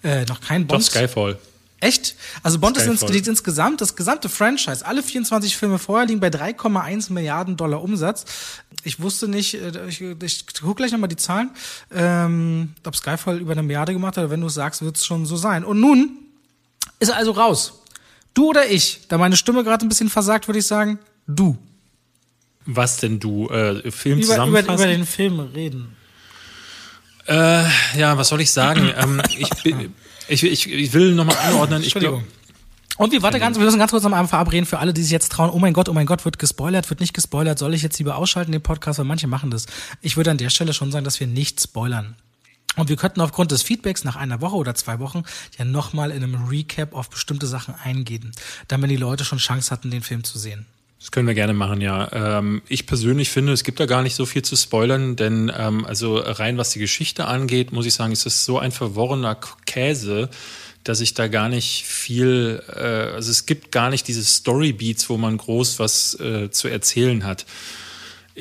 Äh, 0.04 0.26
noch 0.26 0.42
kein 0.42 0.68
Bond. 0.68 0.82
Doch 0.82 0.88
Skyfall. 0.88 1.38
Echt? 1.82 2.16
Also 2.44 2.60
Bond 2.60 2.78
Skyfall. 2.78 2.94
ist 2.94 3.02
ins, 3.12 3.28
insgesamt, 3.28 3.82
das 3.82 3.96
gesamte 3.96 4.30
Franchise, 4.30 4.86
alle 4.86 5.02
24 5.02 5.58
Filme 5.58 5.80
vorher 5.80 6.08
liegen 6.08 6.20
bei 6.20 6.28
3,1 6.28 7.12
Milliarden 7.12 7.58
Dollar 7.58 7.82
Umsatz. 7.82 8.26
Ich 8.84 9.00
wusste 9.02 9.28
nicht, 9.28 9.56
äh, 9.56 9.88
ich, 9.88 10.00
ich 10.02 10.46
gucke 10.62 10.76
gleich 10.76 10.92
nochmal 10.92 11.10
die 11.10 11.16
Zahlen, 11.16 11.50
ähm, 11.92 12.74
ob 12.86 12.96
Skyfall 12.96 13.40
über 13.40 13.54
eine 13.54 13.64
Milliarde 13.64 13.94
gemacht 13.94 14.18
hat, 14.18 14.30
wenn 14.30 14.42
du 14.42 14.48
es 14.48 14.54
sagst, 14.54 14.84
wird 14.84 14.98
es 14.98 15.06
schon 15.06 15.26
so 15.26 15.38
sein. 15.38 15.66
Und 15.66 15.80
nun 15.80 16.20
ist 17.00 17.10
er 17.10 17.18
also 17.18 17.32
raus. 17.32 17.82
Du 18.36 18.50
oder 18.50 18.70
ich? 18.70 19.02
Da 19.08 19.18
meine 19.18 19.36
Stimme 19.36 19.64
gerade 19.64 19.86
ein 19.86 19.90
bisschen 19.90 20.10
versagt, 20.10 20.48
würde 20.48 20.60
ich 20.60 20.68
sagen, 20.68 21.00
du. 21.26 21.58
Was 22.66 22.98
denn 22.98 23.20
du? 23.20 23.50
Äh, 23.50 23.92
Film 23.92 24.20
über, 24.20 24.28
zusammenfassen? 24.28 24.74
Über, 24.76 24.84
über 24.84 24.86
den 24.86 25.06
Film 25.06 25.40
reden. 25.40 25.98
Äh, 27.28 27.64
ja, 27.98 28.18
was 28.18 28.30
soll 28.30 28.42
ich 28.42 28.52
sagen? 28.52 28.92
ähm, 28.98 29.22
ich, 29.30 29.52
ich, 30.28 30.44
ich, 30.44 30.72
ich 30.72 30.94
will 30.94 31.14
nochmal 31.14 31.38
einordnen. 31.38 31.84
Ich 31.84 31.94
glaube. 31.94 32.24
Und 32.98 33.12
wir, 33.12 33.22
warte 33.24 33.40
ganz, 33.40 33.58
wir 33.58 33.66
müssen 33.66 33.80
ganz 33.80 33.92
kurz 33.92 34.06
am 34.06 34.14
Abend 34.14 34.30
verabreden 34.30 34.66
für 34.66 34.80
alle, 34.80 34.94
die 34.94 35.02
sich 35.02 35.12
jetzt 35.12 35.32
trauen, 35.32 35.50
oh 35.50 35.58
mein 35.58 35.74
Gott, 35.74 35.90
oh 35.90 35.94
mein 35.94 36.06
Gott, 36.06 36.24
wird 36.24 36.38
gespoilert, 36.38 36.90
wird 36.90 37.00
nicht 37.00 37.14
gespoilert, 37.14 37.58
soll 37.58 37.74
ich 37.74 37.82
jetzt 37.82 37.98
lieber 37.98 38.18
ausschalten 38.18 38.52
den 38.52 38.62
Podcast, 38.62 39.00
weil 39.00 39.06
manche 39.06 39.28
machen 39.28 39.50
das. 39.50 39.66
Ich 40.02 40.18
würde 40.18 40.30
an 40.30 40.38
der 40.38 40.50
Stelle 40.50 40.74
schon 40.74 40.92
sagen, 40.92 41.04
dass 41.04 41.20
wir 41.20 41.26
nicht 41.26 41.60
spoilern. 41.62 42.16
Und 42.78 42.90
wir 42.90 42.96
könnten 42.96 43.22
aufgrund 43.22 43.52
des 43.52 43.64
Feedbacks 43.64 44.04
nach 44.04 44.16
einer 44.16 44.40
Woche 44.40 44.56
oder 44.56 44.76
zwei 44.76 45.00
Wochen 45.00 45.24
ja 45.58 45.66
nochmal 45.66 46.12
in 46.12 46.24
einem 46.24 46.48
Recap 46.48 46.94
auf 46.94 47.10
bestimmte 47.10 47.48
Sachen 47.48 47.76
eingehen, 47.84 48.32
damit 48.68 48.92
die 48.92 48.98
Leute 48.98 49.26
schon 49.26 49.40
Chance 49.40 49.72
hatten, 49.72 49.92
den 49.92 50.04
Film 50.04 50.24
zu 50.24 50.38
sehen. 50.38 50.66
Das 51.02 51.10
können 51.10 51.26
wir 51.26 51.34
gerne 51.34 51.56
machen, 51.56 51.82
ja. 51.82 52.12
Ähm, 52.14 52.62
ich 52.68 52.86
persönlich 52.86 53.32
finde, 53.32 53.54
es 53.54 53.64
gibt 53.64 53.80
da 53.80 53.88
gar 53.88 54.04
nicht 54.04 54.14
so 54.14 54.28
viel 54.28 54.44
zu 54.44 54.56
spoilern, 54.56 55.16
denn 55.16 55.52
ähm, 55.58 55.84
also 55.84 56.18
rein 56.18 56.60
was 56.60 56.70
die 56.70 56.80
Geschichte 56.80 57.26
angeht, 57.26 57.72
muss 57.72 57.88
ich 57.88 57.96
sagen, 57.96 58.14
ist 58.14 58.28
es 58.28 58.46
so 58.46 58.60
ein 58.60 58.72
verworrener 58.72 59.36
Käse, 59.66 60.30
dass 60.84 61.02
ich 61.02 61.16
da 61.16 61.28
gar 61.28 61.50
nicht 61.50 61.86
viel, 61.86 62.62
äh, 62.68 63.16
also 63.16 63.32
es 63.32 63.48
gibt 63.48 63.72
gar 63.72 63.90
nicht 63.90 64.08
diese 64.08 64.24
Storybeats, 64.24 65.10
wo 65.10 65.18
man 65.18 65.38
groß 65.38 65.80
was 65.80 66.20
äh, 66.20 66.52
zu 66.52 66.68
erzählen 66.68 67.26
hat. 67.26 67.48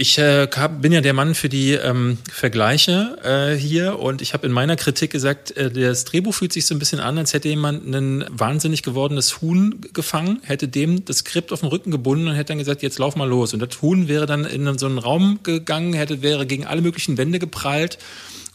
Ich 0.01 0.16
äh, 0.16 0.48
bin 0.80 0.92
ja 0.92 1.03
der 1.03 1.12
Mann 1.12 1.34
für 1.34 1.51
die 1.51 1.72
ähm, 1.72 2.16
Vergleiche 2.32 3.18
äh, 3.22 3.55
hier 3.55 3.98
und 3.98 4.22
ich 4.22 4.32
habe 4.32 4.46
in 4.46 4.53
meiner 4.53 4.76
Kritik 4.76 5.11
gesagt, 5.11 5.55
äh, 5.59 5.70
das 5.70 6.07
Drehbuch 6.07 6.32
fühlt 6.32 6.55
sich 6.55 6.64
so 6.64 6.74
ein 6.74 6.78
bisschen 6.78 7.01
an, 7.01 7.18
als 7.18 7.34
hätte 7.34 7.51
jemand 7.51 7.86
ein 7.86 8.24
wahnsinnig 8.30 8.82
gewordenes 8.82 9.42
Huhn 9.42 9.78
gefangen, 9.92 10.40
hätte 10.42 10.68
dem 10.68 11.05
das 11.05 11.18
Skript 11.18 11.53
auf 11.53 11.61
den 11.61 11.68
Rücken 11.68 11.90
gebunden 11.90 12.28
und 12.28 12.34
hätte 12.34 12.53
dann 12.53 12.59
gesagt, 12.59 12.80
jetzt 12.80 12.98
lauf 12.98 13.14
mal 13.14 13.28
los. 13.28 13.53
Und 13.53 13.61
das 13.61 13.82
Huhn 13.82 14.09
wäre 14.09 14.24
dann 14.24 14.46
in 14.46 14.78
so 14.78 14.86
einen 14.86 14.96
Raum 14.96 15.40
gegangen, 15.42 15.92
hätte 15.92 16.22
wäre 16.22 16.46
gegen 16.46 16.64
alle 16.64 16.80
möglichen 16.80 17.18
Wände 17.18 17.38
geprallt. 17.38 17.98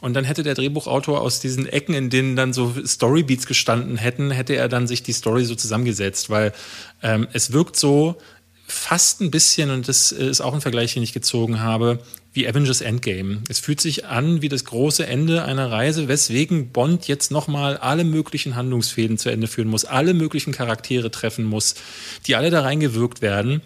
Und 0.01 0.13
dann 0.13 0.23
hätte 0.23 0.43
der 0.43 0.55
Drehbuchautor 0.55 1.21
aus 1.21 1.39
diesen 1.39 1.67
Ecken, 1.67 1.93
in 1.93 2.09
denen 2.09 2.35
dann 2.35 2.53
so 2.53 2.73
Storybeats 2.85 3.45
gestanden 3.45 3.97
hätten, 3.97 4.31
hätte 4.31 4.55
er 4.55 4.67
dann 4.67 4.87
sich 4.87 5.03
die 5.03 5.13
Story 5.13 5.45
so 5.45 5.55
zusammengesetzt, 5.55 6.29
weil 6.29 6.53
ähm, 7.01 7.27
es 7.33 7.53
wirkt 7.53 7.75
so, 7.75 8.17
fast 8.67 9.21
ein 9.21 9.31
bisschen, 9.31 9.69
und 9.69 9.87
das 9.87 10.11
ist 10.11 10.41
auch 10.41 10.53
ein 10.53 10.61
Vergleich, 10.61 10.93
den 10.93 11.03
ich 11.03 11.13
gezogen 11.13 11.59
habe, 11.59 11.99
wie 12.33 12.47
Avengers 12.47 12.81
Endgame. 12.81 13.41
Es 13.47 13.59
fühlt 13.59 13.79
sich 13.79 14.05
an 14.05 14.41
wie 14.41 14.49
das 14.49 14.65
große 14.65 15.05
Ende 15.05 15.45
einer 15.45 15.71
Reise, 15.71 16.07
weswegen 16.07 16.69
Bond 16.69 17.07
jetzt 17.07 17.31
nochmal 17.31 17.77
alle 17.77 18.03
möglichen 18.03 18.55
Handlungsfäden 18.55 19.17
zu 19.17 19.29
Ende 19.29 19.47
führen 19.47 19.69
muss, 19.69 19.85
alle 19.85 20.13
möglichen 20.13 20.51
Charaktere 20.51 21.11
treffen 21.11 21.45
muss, 21.45 21.75
die 22.27 22.35
alle 22.35 22.49
da 22.49 22.61
reingewirkt 22.61 23.21
werden. 23.21 23.61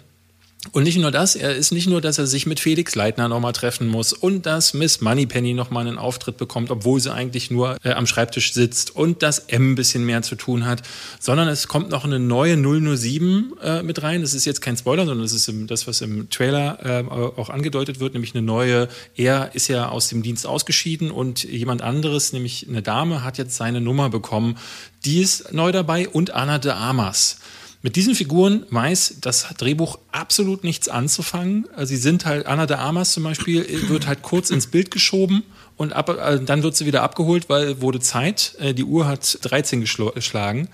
Und 0.73 0.83
nicht 0.83 0.97
nur 0.97 1.09
das, 1.09 1.37
er 1.37 1.55
ist 1.55 1.71
nicht 1.71 1.87
nur, 1.87 2.01
dass 2.01 2.17
er 2.17 2.27
sich 2.27 2.45
mit 2.45 2.59
Felix 2.59 2.93
Leitner 2.93 3.29
nochmal 3.29 3.53
treffen 3.53 3.87
muss 3.87 4.11
und 4.11 4.45
dass 4.45 4.73
Miss 4.73 4.99
Moneypenny 4.99 5.53
nochmal 5.53 5.87
einen 5.87 5.97
Auftritt 5.97 6.35
bekommt, 6.35 6.69
obwohl 6.69 6.99
sie 6.99 7.13
eigentlich 7.13 7.49
nur 7.49 7.77
äh, 7.83 7.93
am 7.93 8.05
Schreibtisch 8.05 8.53
sitzt 8.53 8.93
und 8.93 9.23
dass 9.23 9.39
M 9.39 9.71
ein 9.71 9.75
bisschen 9.75 10.05
mehr 10.05 10.21
zu 10.21 10.35
tun 10.35 10.65
hat, 10.65 10.81
sondern 11.17 11.47
es 11.47 11.69
kommt 11.69 11.91
noch 11.91 12.03
eine 12.03 12.19
neue 12.19 12.57
007 12.57 13.53
äh, 13.63 13.83
mit 13.83 14.03
rein. 14.03 14.21
Das 14.21 14.33
ist 14.33 14.43
jetzt 14.43 14.61
kein 14.61 14.75
Spoiler, 14.75 15.05
sondern 15.05 15.23
das 15.23 15.31
ist 15.31 15.47
im, 15.47 15.65
das, 15.65 15.87
was 15.87 16.01
im 16.01 16.29
Trailer 16.29 16.77
äh, 16.83 17.09
auch 17.09 17.49
angedeutet 17.49 18.01
wird, 18.01 18.13
nämlich 18.13 18.35
eine 18.35 18.41
neue, 18.41 18.89
er 19.15 19.55
ist 19.55 19.69
ja 19.69 19.87
aus 19.87 20.09
dem 20.09 20.23
Dienst 20.23 20.45
ausgeschieden 20.45 21.09
und 21.09 21.45
jemand 21.45 21.81
anderes, 21.81 22.33
nämlich 22.33 22.67
eine 22.67 22.81
Dame, 22.81 23.23
hat 23.23 23.37
jetzt 23.37 23.55
seine 23.55 23.79
Nummer 23.79 24.09
bekommen. 24.09 24.57
Die 25.05 25.21
ist 25.21 25.53
neu 25.53 25.71
dabei 25.71 26.09
und 26.09 26.31
Anna 26.31 26.57
de 26.57 26.73
Amas. 26.73 27.37
Mit 27.81 27.95
diesen 27.95 28.13
Figuren 28.13 28.65
weiß 28.71 29.15
das 29.21 29.47
Drehbuch 29.57 29.99
absolut 30.11 30.65
nichts 30.65 30.89
anzufangen. 30.89 31.65
Sie 31.83 31.95
sind 31.95 32.25
halt, 32.25 32.45
Anna 32.45 32.65
de 32.65 32.75
Armas 32.75 33.13
zum 33.13 33.23
Beispiel, 33.23 33.65
wird 33.87 34.05
halt 34.05 34.21
kurz 34.21 34.49
ins 34.49 34.67
Bild 34.67 34.91
geschoben 34.91 35.43
und 35.77 35.93
ab, 35.93 36.09
äh, 36.09 36.43
dann 36.43 36.61
wird 36.61 36.75
sie 36.75 36.85
wieder 36.85 37.03
abgeholt, 37.03 37.47
weil 37.47 37.81
wurde 37.81 38.01
Zeit. 38.01 38.55
Äh, 38.59 38.73
die 38.73 38.83
Uhr 38.83 39.07
hat 39.07 39.39
13 39.43 39.79
geschlagen. 39.79 40.67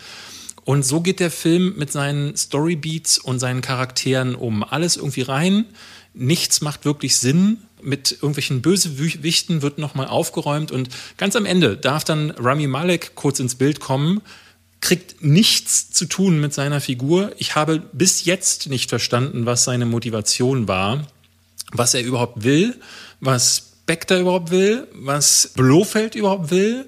Und 0.64 0.84
so 0.84 1.00
geht 1.00 1.20
der 1.20 1.30
Film 1.30 1.76
mit 1.78 1.92
seinen 1.92 2.36
Storybeats 2.36 3.20
und 3.20 3.38
seinen 3.38 3.62
Charakteren 3.62 4.34
um. 4.34 4.64
Alles 4.64 4.98
irgendwie 4.98 5.22
rein. 5.22 5.66
Nichts 6.16 6.62
macht 6.62 6.86
wirklich 6.86 7.18
Sinn. 7.18 7.58
Mit 7.84 8.14
irgendwelchen 8.14 8.64
Bösewichten 8.64 9.62
wird 9.62 9.78
nochmal 9.78 10.08
aufgeräumt 10.08 10.72
und 10.72 10.90
ganz 11.18 11.36
am 11.36 11.46
Ende 11.46 11.78
darf 11.78 12.04
dann 12.04 12.32
Rami 12.32 12.66
Malek 12.66 13.14
kurz 13.14 13.40
ins 13.40 13.54
Bild 13.54 13.80
kommen, 13.80 14.22
kriegt 14.86 15.24
nichts 15.24 15.90
zu 15.90 16.06
tun 16.06 16.40
mit 16.40 16.54
seiner 16.54 16.80
Figur. 16.80 17.32
Ich 17.38 17.56
habe 17.56 17.82
bis 17.92 18.26
jetzt 18.26 18.70
nicht 18.70 18.90
verstanden, 18.90 19.48
was 19.48 19.64
seine 19.64 19.88
Motivation 19.88 20.68
war, 20.68 21.08
was 21.72 21.96
er 21.96 22.04
überhaupt 22.04 22.44
will, 22.44 22.76
was 23.20 23.72
Spectre 23.82 24.20
überhaupt 24.20 24.52
will, 24.52 24.88
was 24.94 25.54
Blofeld 25.56 26.14
überhaupt 26.14 26.52
will. 26.52 26.86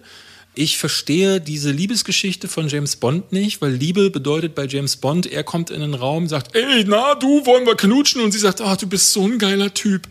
Ich 0.54 0.78
verstehe 0.78 1.42
diese 1.42 1.72
Liebesgeschichte 1.72 2.48
von 2.48 2.68
James 2.68 2.98
Bond 2.98 3.32
nicht, 3.32 3.62
weil 3.62 3.74
Liebe 3.74 4.12
bedeutet 4.12 4.54
bei 4.54 4.66
James 4.68 4.98
Bond, 4.98 5.26
er 5.26 5.44
kommt 5.44 5.72
in 5.72 5.82
den 5.82 5.96
Raum, 5.96 6.28
sagt, 6.28 6.56
ey, 6.56 6.84
na, 6.88 7.16
du, 7.16 7.48
wollen 7.48 7.66
wir 7.66 7.76
knutschen? 7.76 8.22
Und 8.22 8.32
sie 8.32 8.40
sagt, 8.40 8.62
ah, 8.62 8.76
du 8.76 8.86
bist 8.86 9.12
so 9.12 9.26
ein 9.26 9.40
geiler 9.40 9.74
Typ. 9.74 10.08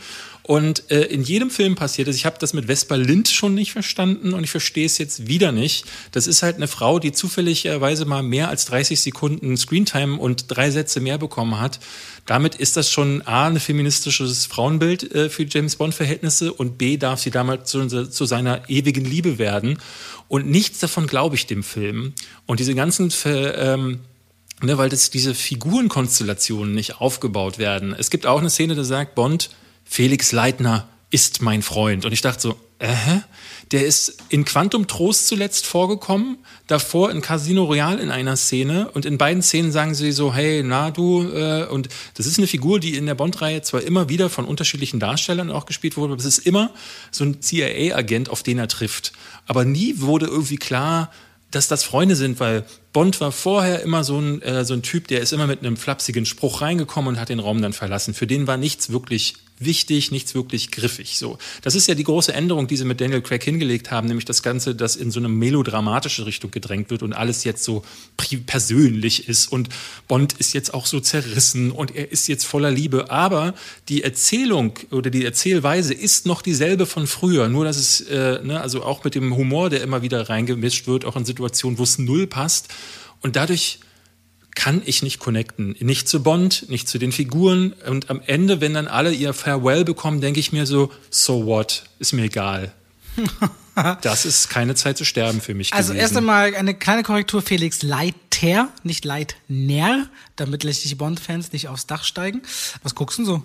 Und 0.46 0.92
äh, 0.92 1.02
in 1.06 1.24
jedem 1.24 1.50
Film 1.50 1.74
passiert 1.74 2.06
es. 2.06 2.14
Ich 2.14 2.24
habe 2.24 2.36
das 2.38 2.52
mit 2.52 2.66
Vespa 2.66 2.94
Lind 2.94 3.28
schon 3.28 3.56
nicht 3.56 3.72
verstanden 3.72 4.32
und 4.32 4.44
ich 4.44 4.50
verstehe 4.50 4.86
es 4.86 4.96
jetzt 4.96 5.26
wieder 5.26 5.50
nicht. 5.50 5.86
Das 6.12 6.28
ist 6.28 6.44
halt 6.44 6.54
eine 6.54 6.68
Frau, 6.68 7.00
die 7.00 7.10
zufälligerweise 7.10 8.04
mal 8.04 8.22
mehr 8.22 8.48
als 8.48 8.64
30 8.66 9.00
Sekunden 9.00 9.56
Screentime 9.56 10.16
und 10.16 10.44
drei 10.46 10.70
Sätze 10.70 11.00
mehr 11.00 11.18
bekommen 11.18 11.58
hat. 11.58 11.80
Damit 12.26 12.54
ist 12.54 12.76
das 12.76 12.92
schon 12.92 13.22
A, 13.22 13.48
ein 13.48 13.58
feministisches 13.58 14.46
Frauenbild 14.46 15.12
äh, 15.12 15.30
für 15.30 15.46
James 15.50 15.74
Bond-Verhältnisse 15.74 16.52
und 16.52 16.78
B, 16.78 16.96
darf 16.96 17.18
sie 17.18 17.32
damals 17.32 17.68
zu, 17.68 17.88
zu 17.88 18.24
seiner 18.24 18.70
ewigen 18.70 19.04
Liebe 19.04 19.38
werden. 19.38 19.78
Und 20.28 20.46
nichts 20.48 20.78
davon 20.78 21.08
glaube 21.08 21.34
ich 21.34 21.48
dem 21.48 21.64
Film. 21.64 22.12
Und 22.46 22.60
diese 22.60 22.76
ganzen 22.76 23.12
ähm, 23.24 23.98
Ne, 24.62 24.78
weil 24.78 24.88
das 24.88 25.10
diese 25.10 25.34
Figurenkonstellationen 25.34 26.74
nicht 26.74 26.98
aufgebaut 26.98 27.58
werden. 27.58 27.94
Es 27.98 28.08
gibt 28.08 28.24
auch 28.24 28.40
eine 28.40 28.48
Szene, 28.48 28.74
da 28.74 28.84
sagt 28.84 29.14
Bond, 29.14 29.50
Felix 29.86 30.32
Leitner 30.32 30.88
ist 31.10 31.40
mein 31.40 31.62
Freund. 31.62 32.04
Und 32.04 32.12
ich 32.12 32.20
dachte 32.20 32.42
so, 32.42 32.56
äh, 32.78 32.94
der 33.72 33.86
ist 33.86 34.18
in 34.28 34.44
Quantum 34.44 34.86
Trost 34.86 35.28
zuletzt 35.28 35.66
vorgekommen, 35.66 36.38
davor 36.66 37.10
in 37.10 37.22
Casino 37.22 37.64
Royale 37.64 38.00
in 38.00 38.10
einer 38.10 38.36
Szene 38.36 38.90
und 38.92 39.06
in 39.06 39.18
beiden 39.18 39.42
Szenen 39.42 39.72
sagen 39.72 39.94
sie 39.94 40.12
so, 40.12 40.34
hey, 40.34 40.62
na 40.62 40.90
du, 40.90 41.22
äh, 41.22 41.66
und 41.66 41.88
das 42.14 42.26
ist 42.26 42.38
eine 42.38 42.46
Figur, 42.46 42.78
die 42.78 42.96
in 42.96 43.06
der 43.06 43.14
Bond-Reihe 43.14 43.62
zwar 43.62 43.82
immer 43.82 44.08
wieder 44.08 44.28
von 44.28 44.44
unterschiedlichen 44.44 45.00
Darstellern 45.00 45.50
auch 45.50 45.66
gespielt 45.66 45.96
wurde, 45.96 46.12
aber 46.12 46.20
es 46.20 46.26
ist 46.26 46.46
immer 46.46 46.70
so 47.10 47.24
ein 47.24 47.40
CIA-Agent, 47.40 48.28
auf 48.28 48.42
den 48.42 48.58
er 48.58 48.68
trifft. 48.68 49.12
Aber 49.46 49.64
nie 49.64 49.94
wurde 50.00 50.26
irgendwie 50.26 50.58
klar, 50.58 51.10
dass 51.50 51.68
das 51.68 51.82
Freunde 51.82 52.14
sind, 52.14 52.38
weil 52.40 52.66
Bond 52.92 53.20
war 53.20 53.32
vorher 53.32 53.82
immer 53.82 54.04
so 54.04 54.18
ein, 54.18 54.42
äh, 54.42 54.64
so 54.64 54.74
ein 54.74 54.82
Typ, 54.82 55.08
der 55.08 55.20
ist 55.20 55.32
immer 55.32 55.46
mit 55.46 55.60
einem 55.60 55.76
flapsigen 55.76 56.26
Spruch 56.26 56.60
reingekommen 56.60 57.14
und 57.14 57.20
hat 57.20 57.30
den 57.30 57.40
Raum 57.40 57.62
dann 57.62 57.72
verlassen. 57.72 58.14
Für 58.14 58.26
den 58.26 58.46
war 58.46 58.56
nichts 58.56 58.90
wirklich 58.90 59.34
wichtig, 59.58 60.10
nichts 60.10 60.34
wirklich 60.34 60.70
griffig. 60.70 61.18
So, 61.18 61.38
das 61.62 61.74
ist 61.74 61.86
ja 61.86 61.94
die 61.94 62.04
große 62.04 62.32
Änderung, 62.32 62.66
die 62.66 62.76
sie 62.76 62.84
mit 62.84 63.00
Daniel 63.00 63.22
Craig 63.22 63.42
hingelegt 63.42 63.90
haben, 63.90 64.08
nämlich 64.08 64.24
das 64.24 64.42
Ganze, 64.42 64.74
das 64.74 64.96
in 64.96 65.10
so 65.10 65.20
eine 65.20 65.28
melodramatische 65.28 66.26
Richtung 66.26 66.50
gedrängt 66.50 66.90
wird 66.90 67.02
und 67.02 67.12
alles 67.12 67.44
jetzt 67.44 67.64
so 67.64 67.82
persönlich 68.46 69.28
ist 69.28 69.46
und 69.46 69.68
Bond 70.08 70.34
ist 70.34 70.52
jetzt 70.52 70.74
auch 70.74 70.86
so 70.86 71.00
zerrissen 71.00 71.70
und 71.70 71.94
er 71.94 72.10
ist 72.10 72.28
jetzt 72.28 72.44
voller 72.44 72.70
Liebe. 72.70 73.10
Aber 73.10 73.54
die 73.88 74.02
Erzählung 74.02 74.78
oder 74.90 75.10
die 75.10 75.24
Erzählweise 75.24 75.94
ist 75.94 76.26
noch 76.26 76.42
dieselbe 76.42 76.86
von 76.86 77.06
früher, 77.06 77.48
nur 77.48 77.64
dass 77.64 77.76
es, 77.76 78.00
äh, 78.02 78.40
ne, 78.42 78.60
also 78.60 78.82
auch 78.82 79.04
mit 79.04 79.14
dem 79.14 79.36
Humor, 79.36 79.70
der 79.70 79.82
immer 79.82 80.02
wieder 80.02 80.28
reingemischt 80.28 80.86
wird, 80.86 81.04
auch 81.04 81.16
in 81.16 81.24
Situationen, 81.24 81.78
wo 81.78 81.82
es 81.82 81.98
null 81.98 82.26
passt 82.26 82.68
und 83.22 83.36
dadurch 83.36 83.80
kann 84.56 84.82
ich 84.84 85.02
nicht 85.02 85.20
connecten. 85.20 85.76
Nicht 85.78 86.08
zu 86.08 86.22
Bond, 86.22 86.68
nicht 86.68 86.88
zu 86.88 86.98
den 86.98 87.12
Figuren. 87.12 87.72
Und 87.86 88.10
am 88.10 88.20
Ende, 88.26 88.60
wenn 88.60 88.74
dann 88.74 88.88
alle 88.88 89.12
ihr 89.12 89.32
Farewell 89.32 89.84
bekommen, 89.84 90.20
denke 90.20 90.40
ich 90.40 90.50
mir 90.50 90.66
so, 90.66 90.90
so 91.10 91.46
what? 91.46 91.84
Ist 92.00 92.12
mir 92.12 92.24
egal. 92.24 92.72
das 94.00 94.24
ist 94.24 94.48
keine 94.48 94.74
Zeit 94.74 94.98
zu 94.98 95.04
sterben 95.04 95.40
für 95.40 95.54
mich. 95.54 95.72
Also 95.72 95.92
gewesen. 95.92 96.00
erst 96.00 96.16
einmal 96.16 96.54
eine 96.56 96.74
kleine 96.74 97.02
Korrektur, 97.02 97.42
Felix 97.42 97.82
Leiter, 97.82 98.68
nicht 98.82 99.04
Leitner, 99.04 100.08
damit 100.34 100.64
die 100.64 100.94
Bond-Fans 100.94 101.52
nicht 101.52 101.68
aufs 101.68 101.86
Dach 101.86 102.02
steigen. 102.02 102.42
Was 102.82 102.94
guckst 102.94 103.18
du 103.18 103.22
denn 103.22 103.26
so? 103.26 103.42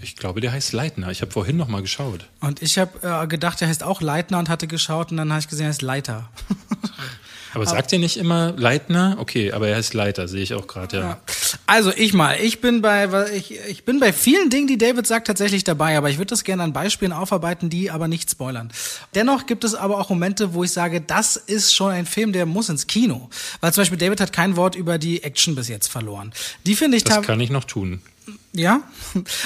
Ich 0.00 0.16
glaube, 0.16 0.40
der 0.40 0.52
heißt 0.52 0.72
Leitner. 0.72 1.10
Ich 1.10 1.20
habe 1.20 1.30
vorhin 1.30 1.56
noch 1.56 1.68
mal 1.68 1.82
geschaut. 1.82 2.26
Und 2.40 2.62
ich 2.62 2.78
habe 2.78 2.98
äh, 3.02 3.26
gedacht, 3.26 3.60
der 3.60 3.68
heißt 3.68 3.82
auch 3.82 4.00
Leitner 4.00 4.38
und 4.38 4.48
hatte 4.48 4.66
geschaut 4.66 5.10
und 5.10 5.18
dann 5.18 5.30
habe 5.30 5.40
ich 5.40 5.48
gesehen, 5.48 5.66
er 5.66 5.70
heißt 5.70 5.82
Leiter. 5.82 6.30
Aber 7.54 7.66
sagt 7.66 7.92
ihr 7.92 7.98
nicht 7.98 8.16
immer 8.16 8.52
Leitner? 8.56 9.16
Okay, 9.18 9.52
aber 9.52 9.68
er 9.68 9.76
heißt 9.76 9.94
Leiter, 9.94 10.28
sehe 10.28 10.42
ich 10.42 10.54
auch 10.54 10.66
gerade, 10.66 10.96
ja. 10.96 11.02
ja. 11.02 11.20
Also 11.66 11.92
ich 11.96 12.12
mal, 12.12 12.36
ich 12.40 12.60
bin 12.60 12.82
bei 12.82 13.08
ich, 13.32 13.58
ich 13.68 13.84
bin 13.84 14.00
bei 14.00 14.12
vielen 14.12 14.50
Dingen, 14.50 14.66
die 14.66 14.78
David 14.78 15.06
sagt, 15.06 15.26
tatsächlich 15.26 15.64
dabei, 15.64 15.96
aber 15.96 16.10
ich 16.10 16.18
würde 16.18 16.30
das 16.30 16.44
gerne 16.44 16.62
an 16.62 16.72
Beispielen 16.72 17.12
aufarbeiten, 17.12 17.70
die 17.70 17.90
aber 17.90 18.08
nicht 18.08 18.30
spoilern. 18.30 18.70
Dennoch 19.14 19.46
gibt 19.46 19.64
es 19.64 19.74
aber 19.74 19.98
auch 19.98 20.10
Momente, 20.10 20.54
wo 20.54 20.64
ich 20.64 20.72
sage, 20.72 21.00
das 21.00 21.36
ist 21.36 21.74
schon 21.74 21.92
ein 21.92 22.06
Film, 22.06 22.32
der 22.32 22.46
muss 22.46 22.68
ins 22.68 22.86
Kino. 22.86 23.28
Weil 23.60 23.72
zum 23.72 23.82
Beispiel 23.82 23.98
David 23.98 24.20
hat 24.20 24.32
kein 24.32 24.56
Wort 24.56 24.74
über 24.74 24.98
die 24.98 25.22
Action 25.22 25.54
bis 25.54 25.68
jetzt 25.68 25.88
verloren. 25.88 26.32
Die 26.66 26.74
finde 26.74 26.96
ich 26.96 27.04
Das 27.04 27.22
kann 27.22 27.40
ich 27.40 27.50
noch 27.50 27.64
tun. 27.64 28.02
Ja? 28.52 28.82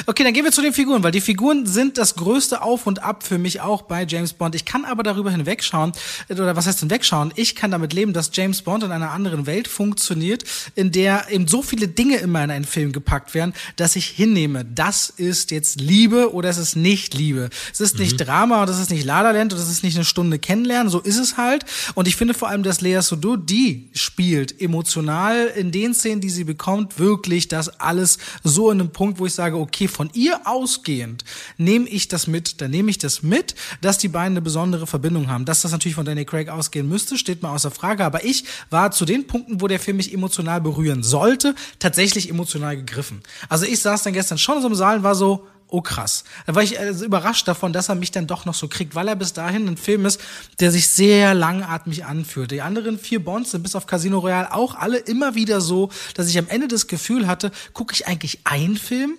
Okay, 0.06 0.22
dann 0.22 0.32
gehen 0.32 0.44
wir 0.44 0.52
zu 0.52 0.62
den 0.62 0.72
Figuren, 0.72 1.02
weil 1.02 1.12
die 1.12 1.20
Figuren 1.20 1.66
sind 1.66 1.98
das 1.98 2.14
größte 2.14 2.62
Auf 2.62 2.86
und 2.86 3.02
Ab 3.02 3.22
für 3.22 3.38
mich 3.38 3.60
auch 3.60 3.82
bei 3.82 4.04
James 4.04 4.32
Bond. 4.32 4.54
Ich 4.54 4.64
kann 4.64 4.84
aber 4.84 5.02
darüber 5.02 5.30
hinwegschauen, 5.30 5.92
oder 6.30 6.56
was 6.56 6.66
heißt 6.66 6.80
hinwegschauen? 6.80 7.32
Ich 7.36 7.54
kann 7.54 7.70
damit 7.70 7.92
leben, 7.92 8.12
dass 8.12 8.30
James 8.32 8.62
Bond 8.62 8.84
in 8.84 8.92
einer 8.92 9.10
anderen 9.10 9.46
Welt 9.46 9.66
funktioniert, 9.66 10.44
in 10.74 10.92
der 10.92 11.30
eben 11.30 11.48
so 11.48 11.62
viele 11.62 11.88
Dinge 11.88 12.16
immer 12.18 12.44
in 12.44 12.50
einen 12.50 12.64
Film 12.64 12.92
gepackt 12.92 13.34
werden, 13.34 13.54
dass 13.76 13.96
ich 13.96 14.06
hinnehme, 14.06 14.64
das 14.64 15.10
ist 15.10 15.50
jetzt 15.50 15.80
Liebe 15.80 16.32
oder 16.32 16.48
es 16.48 16.58
ist 16.58 16.76
nicht 16.76 17.14
Liebe. 17.14 17.50
Es 17.72 17.80
ist 17.80 17.94
mhm. 17.94 18.02
nicht 18.02 18.16
Drama 18.18 18.62
und 18.62 18.68
es 18.68 18.78
ist 18.78 18.90
nicht 18.90 19.04
La 19.04 19.22
La 19.22 19.32
Land 19.32 19.52
und 19.52 19.58
es 19.58 19.70
ist 19.70 19.82
nicht 19.82 19.96
eine 19.96 20.04
Stunde 20.04 20.38
kennenlernen, 20.38 20.90
so 20.90 21.00
ist 21.00 21.18
es 21.18 21.36
halt. 21.36 21.64
Und 21.94 22.08
ich 22.08 22.16
finde 22.16 22.34
vor 22.34 22.48
allem, 22.48 22.62
dass 22.62 22.80
Lea 22.80 23.00
Seydoux, 23.00 23.36
die 23.36 23.88
spielt 23.94 24.60
emotional 24.60 25.46
in 25.46 25.72
den 25.72 25.94
Szenen, 25.94 26.20
die 26.20 26.30
sie 26.30 26.44
bekommt, 26.44 26.98
wirklich 26.98 27.48
das 27.48 27.80
alles 27.80 28.18
so 28.44 28.67
in 28.70 28.80
einem 28.80 28.90
Punkt, 28.90 29.18
wo 29.18 29.26
ich 29.26 29.34
sage, 29.34 29.56
okay, 29.56 29.88
von 29.88 30.10
ihr 30.12 30.40
ausgehend 30.44 31.24
nehme 31.56 31.88
ich 31.88 32.08
das 32.08 32.26
mit. 32.26 32.60
Dann 32.60 32.70
nehme 32.70 32.90
ich 32.90 32.98
das 32.98 33.22
mit, 33.22 33.54
dass 33.80 33.98
die 33.98 34.08
beiden 34.08 34.32
eine 34.32 34.42
besondere 34.42 34.86
Verbindung 34.86 35.28
haben. 35.28 35.44
Dass 35.44 35.62
das 35.62 35.72
natürlich 35.72 35.94
von 35.94 36.04
Danny 36.04 36.24
Craig 36.24 36.48
ausgehen 36.48 36.88
müsste, 36.88 37.18
steht 37.18 37.42
mal 37.42 37.54
außer 37.54 37.70
Frage. 37.70 38.04
Aber 38.04 38.24
ich 38.24 38.44
war 38.70 38.90
zu 38.90 39.04
den 39.04 39.26
Punkten, 39.26 39.60
wo 39.60 39.68
der 39.68 39.80
Film 39.80 39.98
mich 39.98 40.12
emotional 40.12 40.60
berühren 40.60 41.02
sollte, 41.02 41.54
tatsächlich 41.78 42.28
emotional 42.28 42.76
gegriffen. 42.76 43.22
Also 43.48 43.64
ich 43.64 43.80
saß 43.80 44.02
dann 44.02 44.12
gestern 44.12 44.38
schon 44.38 44.60
so 44.60 44.68
im 44.68 44.74
Saal 44.74 44.98
und 44.98 45.02
war 45.02 45.14
so, 45.14 45.46
oh 45.68 45.80
krass. 45.80 46.24
Da 46.46 46.54
war 46.54 46.62
ich 46.62 46.78
also 46.78 47.04
überrascht 47.04 47.46
davon, 47.46 47.72
dass 47.72 47.88
er 47.88 47.94
mich 47.94 48.10
dann 48.10 48.26
doch 48.26 48.44
noch 48.44 48.54
so 48.54 48.68
kriegt, 48.68 48.94
weil 48.94 49.08
er 49.08 49.16
bis 49.16 49.32
dahin 49.32 49.68
ein 49.68 49.76
Film 49.76 50.06
ist, 50.06 50.20
der 50.60 50.70
sich 50.70 50.88
sehr 50.88 51.34
langatmig 51.34 52.04
anfühlt. 52.04 52.50
Die 52.50 52.62
anderen 52.62 52.98
vier 52.98 53.24
Bonds 53.24 53.50
sind 53.50 53.62
bis 53.62 53.76
auf 53.76 53.86
Casino 53.86 54.18
Royale 54.18 54.52
auch 54.52 54.74
alle 54.74 54.98
immer 54.98 55.34
wieder 55.34 55.60
so, 55.60 55.90
dass 56.14 56.28
ich 56.28 56.38
am 56.38 56.48
Ende 56.48 56.68
das 56.68 56.86
Gefühl 56.86 57.26
hatte, 57.26 57.50
gucke 57.72 57.94
ich 57.94 58.06
eigentlich 58.06 58.40
einen 58.44 58.76
Film 58.76 59.18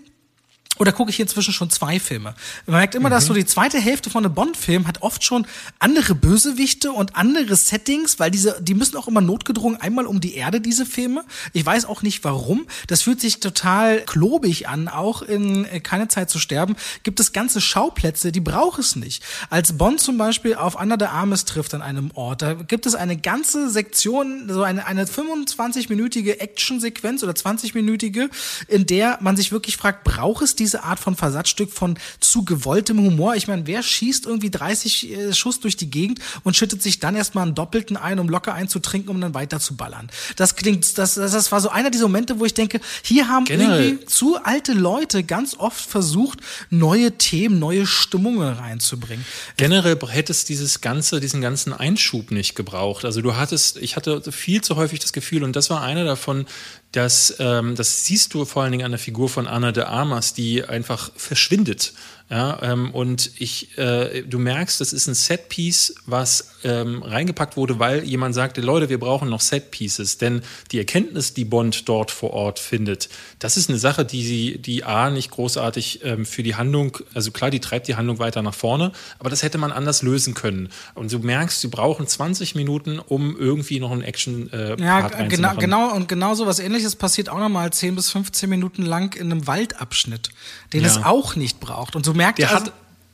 Oder 0.79 0.93
gucke 0.93 1.11
ich 1.11 1.19
inzwischen 1.19 1.53
schon 1.53 1.69
zwei 1.69 1.99
Filme? 1.99 2.33
Man 2.65 2.77
merkt 2.77 2.95
immer, 2.95 3.09
mhm. 3.09 3.13
dass 3.13 3.25
so 3.25 3.33
die 3.33 3.45
zweite 3.45 3.79
Hälfte 3.79 4.09
von 4.09 4.25
einem 4.25 4.33
Bond-Film 4.33 4.87
hat 4.87 5.01
oft 5.01 5.25
schon 5.25 5.45
andere 5.77 6.15
Bösewichte 6.15 6.93
und 6.93 7.17
andere 7.17 7.57
Settings, 7.57 8.17
weil 8.17 8.31
diese, 8.31 8.61
die 8.61 8.73
müssen 8.73 8.95
auch 8.95 9.09
immer 9.09 9.19
notgedrungen 9.19 9.79
einmal 9.81 10.05
um 10.05 10.21
die 10.21 10.35
Erde, 10.35 10.61
diese 10.61 10.85
Filme. 10.85 11.25
Ich 11.51 11.65
weiß 11.65 11.83
auch 11.83 12.01
nicht 12.01 12.23
warum. 12.23 12.65
Das 12.87 13.01
fühlt 13.01 13.19
sich 13.19 13.41
total 13.41 13.99
klobig 14.05 14.69
an. 14.69 14.87
Auch 14.87 15.21
in 15.21 15.65
äh, 15.65 15.81
Keine 15.81 16.07
Zeit 16.07 16.29
zu 16.29 16.39
sterben 16.39 16.77
gibt 17.03 17.19
es 17.19 17.33
ganze 17.33 17.59
Schauplätze, 17.59 18.31
die 18.31 18.39
braucht 18.39 18.79
es 18.79 18.95
nicht. 18.95 19.21
Als 19.49 19.77
Bond 19.77 19.99
zum 19.99 20.17
Beispiel 20.17 20.55
auf 20.55 20.79
Anna 20.79 20.95
de 20.95 21.09
Armes 21.09 21.43
trifft 21.43 21.73
an 21.73 21.81
einem 21.81 22.11
Ort, 22.11 22.41
da 22.41 22.53
gibt 22.53 22.85
es 22.85 22.95
eine 22.95 23.17
ganze 23.17 23.69
Sektion, 23.69 24.47
so 24.47 24.63
eine, 24.63 24.85
eine 24.85 25.05
25-minütige 25.05 26.39
Actionsequenz 26.39 27.21
oder 27.21 27.33
20-minütige, 27.33 28.29
in 28.69 28.85
der 28.85 29.17
man 29.19 29.35
sich 29.35 29.51
wirklich 29.51 29.75
fragt, 29.75 30.05
braucht 30.05 30.43
es 30.43 30.55
diese 30.55 30.68
Art 30.75 30.99
von 30.99 31.15
Versatzstück 31.15 31.71
von 31.71 31.97
zu 32.19 32.45
gewolltem 32.45 32.99
Humor? 32.99 33.35
Ich 33.35 33.47
meine, 33.47 33.67
wer 33.67 33.83
schießt 33.83 34.25
irgendwie 34.25 34.49
30 34.49 35.11
äh, 35.11 35.33
Schuss 35.33 35.59
durch 35.59 35.77
die 35.77 35.89
Gegend 35.89 36.19
und 36.43 36.55
schüttet 36.55 36.81
sich 36.81 36.99
dann 36.99 37.15
erstmal 37.15 37.45
einen 37.45 37.55
Doppelten 37.55 37.97
ein, 37.97 38.19
um 38.19 38.29
locker 38.29 38.53
einzutrinken, 38.53 39.09
um 39.09 39.21
dann 39.21 39.33
weiter 39.33 39.59
zu 39.59 39.75
ballern? 39.75 40.09
Das 40.35 40.55
klingt, 40.55 40.97
das, 40.97 41.15
das 41.15 41.51
war 41.51 41.61
so 41.61 41.69
einer 41.69 41.89
dieser 41.89 42.05
Momente, 42.05 42.39
wo 42.39 42.45
ich 42.45 42.53
denke, 42.53 42.79
hier 43.03 43.27
haben 43.27 43.45
Generell. 43.45 43.83
irgendwie 43.83 44.05
zu 44.05 44.37
alte 44.43 44.73
Leute 44.73 45.23
ganz 45.23 45.55
oft 45.57 45.89
versucht, 45.89 46.39
neue 46.69 47.17
Themen, 47.17 47.59
neue 47.59 47.85
Stimmungen 47.85 48.53
reinzubringen. 48.53 49.25
Generell 49.57 49.97
hätte 50.07 50.31
es 50.31 50.45
dieses 50.45 50.81
ganze, 50.81 51.19
diesen 51.19 51.41
ganzen 51.41 51.73
Einschub 51.73 52.31
nicht 52.31 52.55
gebraucht. 52.55 53.05
Also 53.05 53.21
du 53.21 53.35
hattest, 53.35 53.77
ich 53.77 53.95
hatte 53.95 54.31
viel 54.31 54.61
zu 54.61 54.75
häufig 54.75 54.99
das 54.99 55.13
Gefühl, 55.13 55.43
und 55.43 55.55
das 55.55 55.69
war 55.69 55.81
einer 55.81 56.03
davon, 56.03 56.45
dass 56.91 57.35
ähm, 57.39 57.75
das 57.75 58.05
siehst 58.05 58.33
du 58.33 58.45
vor 58.45 58.63
allen 58.63 58.71
Dingen 58.71 58.85
an 58.85 58.91
der 58.91 58.99
Figur 58.99 59.29
von 59.29 59.47
Anna 59.47 59.71
de 59.71 59.83
Armas, 59.83 60.33
die 60.33 60.63
einfach 60.63 61.11
verschwindet. 61.15 61.93
Ja, 62.29 62.59
ähm, 62.61 62.91
und 62.91 63.31
ich, 63.37 63.77
äh, 63.77 64.21
du 64.21 64.37
merkst, 64.37 64.79
das 64.81 64.93
ist 64.93 65.07
ein 65.07 65.15
Setpiece, 65.15 65.95
was 66.05 66.51
ähm, 66.63 67.03
reingepackt 67.03 67.57
wurde, 67.57 67.79
weil 67.79 68.03
jemand 68.03 68.35
sagte, 68.35 68.61
Leute, 68.61 68.89
wir 68.89 68.99
brauchen 68.99 69.29
noch 69.29 69.41
Setpieces, 69.41 70.17
denn 70.17 70.41
die 70.71 70.77
Erkenntnis, 70.77 71.33
die 71.33 71.45
Bond 71.45 71.87
dort 71.87 72.11
vor 72.11 72.31
Ort 72.31 72.59
findet, 72.59 73.09
das 73.39 73.57
ist 73.57 73.69
eine 73.69 73.79
Sache, 73.79 74.05
die 74.05 74.23
sie, 74.23 74.57
die 74.57 74.83
A 74.83 75.09
nicht 75.09 75.31
großartig 75.31 76.01
ähm, 76.03 76.25
für 76.25 76.43
die 76.43 76.55
Handlung, 76.55 76.97
also 77.13 77.31
klar, 77.31 77.49
die 77.49 77.59
treibt 77.59 77.87
die 77.87 77.95
Handlung 77.95 78.19
weiter 78.19 78.41
nach 78.41 78.53
vorne, 78.53 78.91
aber 79.19 79.29
das 79.29 79.43
hätte 79.43 79.57
man 79.57 79.71
anders 79.71 80.01
lösen 80.01 80.33
können. 80.33 80.69
Und 80.95 81.11
du 81.11 81.19
merkst, 81.19 81.61
sie 81.61 81.67
brauchen 81.67 82.07
20 82.07 82.55
Minuten, 82.55 82.99
um 82.99 83.37
irgendwie 83.37 83.79
noch 83.79 83.91
einen 83.91 84.01
Action 84.01 84.51
äh, 84.51 84.81
Ja, 84.81 85.07
genau, 85.07 85.55
genau 85.55 85.93
und 85.93 86.07
genau 86.07 86.35
so 86.35 86.45
was 86.45 86.59
ähnliches 86.59 86.95
passiert 86.95 87.29
auch 87.29 87.39
nochmal 87.39 87.71
10 87.71 87.95
bis 87.95 88.09
15 88.11 88.49
Minuten 88.49 88.83
lang 88.83 89.15
in 89.15 89.31
einem 89.31 89.47
Waldabschnitt, 89.47 90.29
den 90.73 90.81
ja. 90.81 90.87
es 90.87 91.03
auch 91.03 91.35
nicht 91.35 91.59
braucht. 91.59 91.95
Und 91.95 92.05
so 92.05 92.13
merkt 92.13 92.39
der 92.39 92.53
also, 92.53 92.71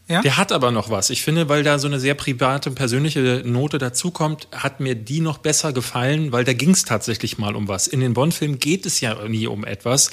ja? 0.08 0.22
Der 0.22 0.38
hat 0.38 0.52
aber 0.52 0.70
noch 0.70 0.92
was. 0.92 1.10
Ich 1.10 1.24
finde, 1.24 1.50
weil 1.50 1.64
da 1.64 1.80
so 1.80 1.88
eine 1.88 2.00
sehr 2.00 2.14
private 2.14 2.70
persönliche 2.70 3.42
Note 3.44 3.80
dazukommt, 3.80 4.48
hat 4.52 4.80
mir 4.80 4.94
die 4.94 5.20
noch 5.20 5.40
besser 5.40 5.74
gefallen, 5.74 6.32
weil 6.32 6.44
da 6.44 6.54
ging 6.54 6.72
es 6.72 6.86
tatsächlich 6.86 7.40
mal 7.40 7.56
um 7.56 7.68
was. 7.68 7.88
In 7.88 8.02
den 8.02 8.14
Bond-Filmen 8.14 8.60
geht 8.60 8.86
es 8.86 9.02
ja 9.02 9.28
nie 9.28 9.48
um 9.48 9.66
etwas. 9.66 10.12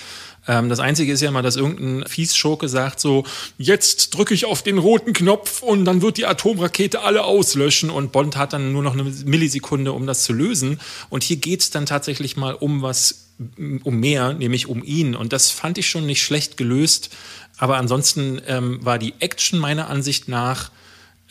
Ähm, 0.48 0.70
das 0.70 0.80
Einzige 0.80 1.12
ist 1.12 1.20
ja 1.20 1.30
mal, 1.30 1.42
dass 1.42 1.56
irgendein 1.56 2.08
Fiesschurke 2.08 2.68
sagt 2.68 3.00
so, 3.00 3.24
jetzt 3.58 4.14
drücke 4.14 4.32
ich 4.32 4.46
auf 4.46 4.62
den 4.62 4.78
roten 4.78 5.12
Knopf 5.12 5.62
und 5.62 5.84
dann 5.84 6.00
wird 6.00 6.16
die 6.16 6.24
Atomrakete 6.24 7.02
alle 7.02 7.24
auslöschen 7.24 7.90
und 7.90 8.12
Bond 8.12 8.36
hat 8.36 8.54
dann 8.54 8.72
nur 8.72 8.82
noch 8.82 8.94
eine 8.94 9.04
Millisekunde, 9.04 9.92
um 9.92 10.06
das 10.06 10.24
zu 10.24 10.32
lösen. 10.32 10.80
Und 11.10 11.22
hier 11.22 11.36
geht 11.36 11.60
es 11.60 11.70
dann 11.70 11.84
tatsächlich 11.84 12.38
mal 12.38 12.54
um 12.54 12.80
was, 12.80 13.21
um 13.82 14.00
mehr, 14.00 14.32
nämlich 14.34 14.66
um 14.66 14.82
ihn. 14.84 15.14
Und 15.14 15.32
das 15.32 15.50
fand 15.50 15.78
ich 15.78 15.88
schon 15.88 16.06
nicht 16.06 16.22
schlecht 16.22 16.56
gelöst. 16.56 17.10
Aber 17.58 17.76
ansonsten 17.76 18.40
ähm, 18.46 18.84
war 18.84 18.98
die 18.98 19.14
Action 19.20 19.58
meiner 19.58 19.88
Ansicht 19.88 20.28
nach 20.28 20.70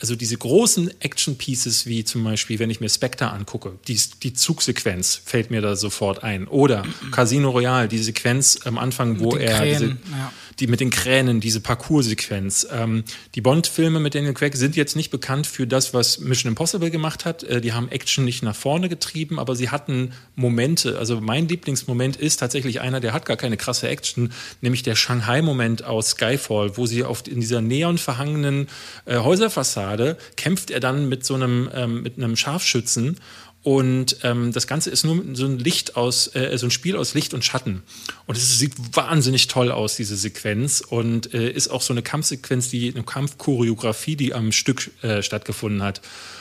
also 0.02 0.16
diese 0.16 0.36
großen 0.36 1.00
Action-Pieces, 1.00 1.86
wie 1.86 2.02
zum 2.02 2.24
Beispiel, 2.24 2.58
wenn 2.58 2.70
ich 2.70 2.80
mir 2.80 2.88
Spectre 2.88 3.30
angucke, 3.30 3.78
die, 3.86 3.96
die 4.24 4.34
Zugsequenz 4.34 5.22
fällt 5.24 5.52
mir 5.52 5.60
da 5.60 5.76
sofort 5.76 6.24
ein. 6.24 6.48
Oder 6.48 6.82
Casino 7.12 7.50
Royale, 7.50 7.86
die 7.86 7.98
Sequenz 7.98 8.58
am 8.64 8.78
Anfang, 8.78 9.20
wo 9.20 9.36
er 9.36 9.60
Krähen, 9.60 10.00
diese, 10.02 10.16
ja. 10.18 10.32
Die 10.58 10.66
mit 10.66 10.80
den 10.80 10.90
Kränen, 10.90 11.40
diese 11.40 11.60
Parcours-Sequenz. 11.60 12.66
Ähm, 12.70 13.04
die 13.34 13.40
Bond-Filme 13.40 14.00
mit 14.00 14.14
Daniel 14.14 14.34
Craig 14.34 14.56
sind 14.56 14.76
jetzt 14.76 14.96
nicht 14.96 15.10
bekannt 15.10 15.46
für 15.46 15.66
das, 15.66 15.94
was 15.94 16.20
Mission 16.20 16.50
Impossible 16.50 16.90
gemacht 16.90 17.24
hat. 17.24 17.42
Äh, 17.42 17.60
die 17.60 17.72
haben 17.72 17.88
Action 17.88 18.24
nicht 18.24 18.42
nach 18.42 18.56
vorne 18.56 18.88
getrieben, 18.88 19.38
aber 19.38 19.56
sie 19.56 19.70
hatten 19.70 20.12
Momente. 20.36 20.98
Also 20.98 21.20
mein 21.20 21.48
Lieblingsmoment 21.48 22.16
ist 22.16 22.38
tatsächlich 22.38 22.80
einer, 22.80 23.00
der 23.00 23.12
hat 23.12 23.24
gar 23.24 23.36
keine 23.36 23.56
krasse 23.56 23.88
Action, 23.88 24.32
nämlich 24.60 24.82
der 24.82 24.94
Shanghai-Moment 24.94 25.84
aus 25.84 26.10
Skyfall, 26.10 26.76
wo 26.76 26.86
sie 26.86 27.04
auf 27.04 27.26
in 27.26 27.40
dieser 27.40 27.60
neon 27.60 27.98
verhangenen 27.98 28.68
äh, 29.04 29.18
Häuserfassade 29.18 30.16
kämpft 30.36 30.70
er 30.70 30.80
dann 30.80 31.08
mit 31.08 31.24
so 31.24 31.34
einem, 31.34 31.70
ähm, 31.74 32.02
mit 32.02 32.16
einem 32.18 32.36
Scharfschützen 32.36 33.16
und 33.62 34.16
ähm, 34.24 34.50
das 34.52 34.66
Ganze 34.66 34.90
ist 34.90 35.04
nur 35.04 35.22
so 35.34 35.46
ein 35.46 35.58
Licht 35.58 35.94
aus, 35.96 36.34
äh, 36.34 36.56
so 36.58 36.66
ein 36.66 36.72
Spiel 36.72 36.96
aus 36.96 37.14
Licht 37.14 37.32
und 37.32 37.44
Schatten. 37.44 37.82
Und 38.26 38.36
es 38.36 38.58
sieht 38.58 38.74
wahnsinnig 38.96 39.46
toll 39.46 39.70
aus, 39.70 39.94
diese 39.94 40.16
Sequenz. 40.16 40.80
Und 40.80 41.32
äh, 41.32 41.48
ist 41.48 41.68
auch 41.68 41.80
so 41.82 41.92
eine 41.92 42.02
Kampfsequenz, 42.02 42.70
die 42.70 42.92
eine 42.92 43.04
Kampfchoreografie, 43.04 44.16
die 44.16 44.34
am 44.34 44.50
Stück 44.50 44.90
äh, 45.02 45.22
stattgefunden 45.22 45.82
hat. 45.82 46.00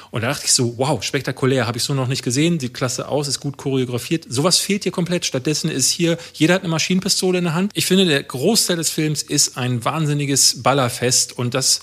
Und 0.10 0.24
da 0.24 0.28
dachte 0.28 0.46
ich 0.46 0.52
so, 0.52 0.78
wow, 0.78 1.02
spektakulär, 1.02 1.68
habe 1.68 1.78
ich 1.78 1.84
so 1.84 1.94
noch 1.94 2.08
nicht 2.08 2.24
gesehen, 2.24 2.60
sieht 2.60 2.74
klasse 2.74 3.08
aus, 3.08 3.30
ist 3.30 3.40
gut 3.40 3.56
choreografiert. 3.56 4.26
Sowas 4.28 4.58
fehlt 4.58 4.84
hier 4.84 4.92
komplett. 4.92 5.26
Stattdessen 5.26 5.72
ist 5.72 5.90
hier, 5.90 6.18
jeder 6.34 6.56
hat 6.56 6.64
eine 6.64 6.70
Maschinenpistole 6.70 7.38
in 7.38 7.46
der 7.46 7.54
Hand. 7.54 7.72
Ich 7.76 7.86
finde, 7.86 8.06
der 8.06 8.22
Großteil 8.22 8.76
des 8.76 8.90
Films 8.90 9.22
ist 9.22 9.58
ein 9.58 9.86
wahnsinniges 9.86 10.64
Ballerfest 10.64 11.38
und 11.38 11.54
das 11.54 11.80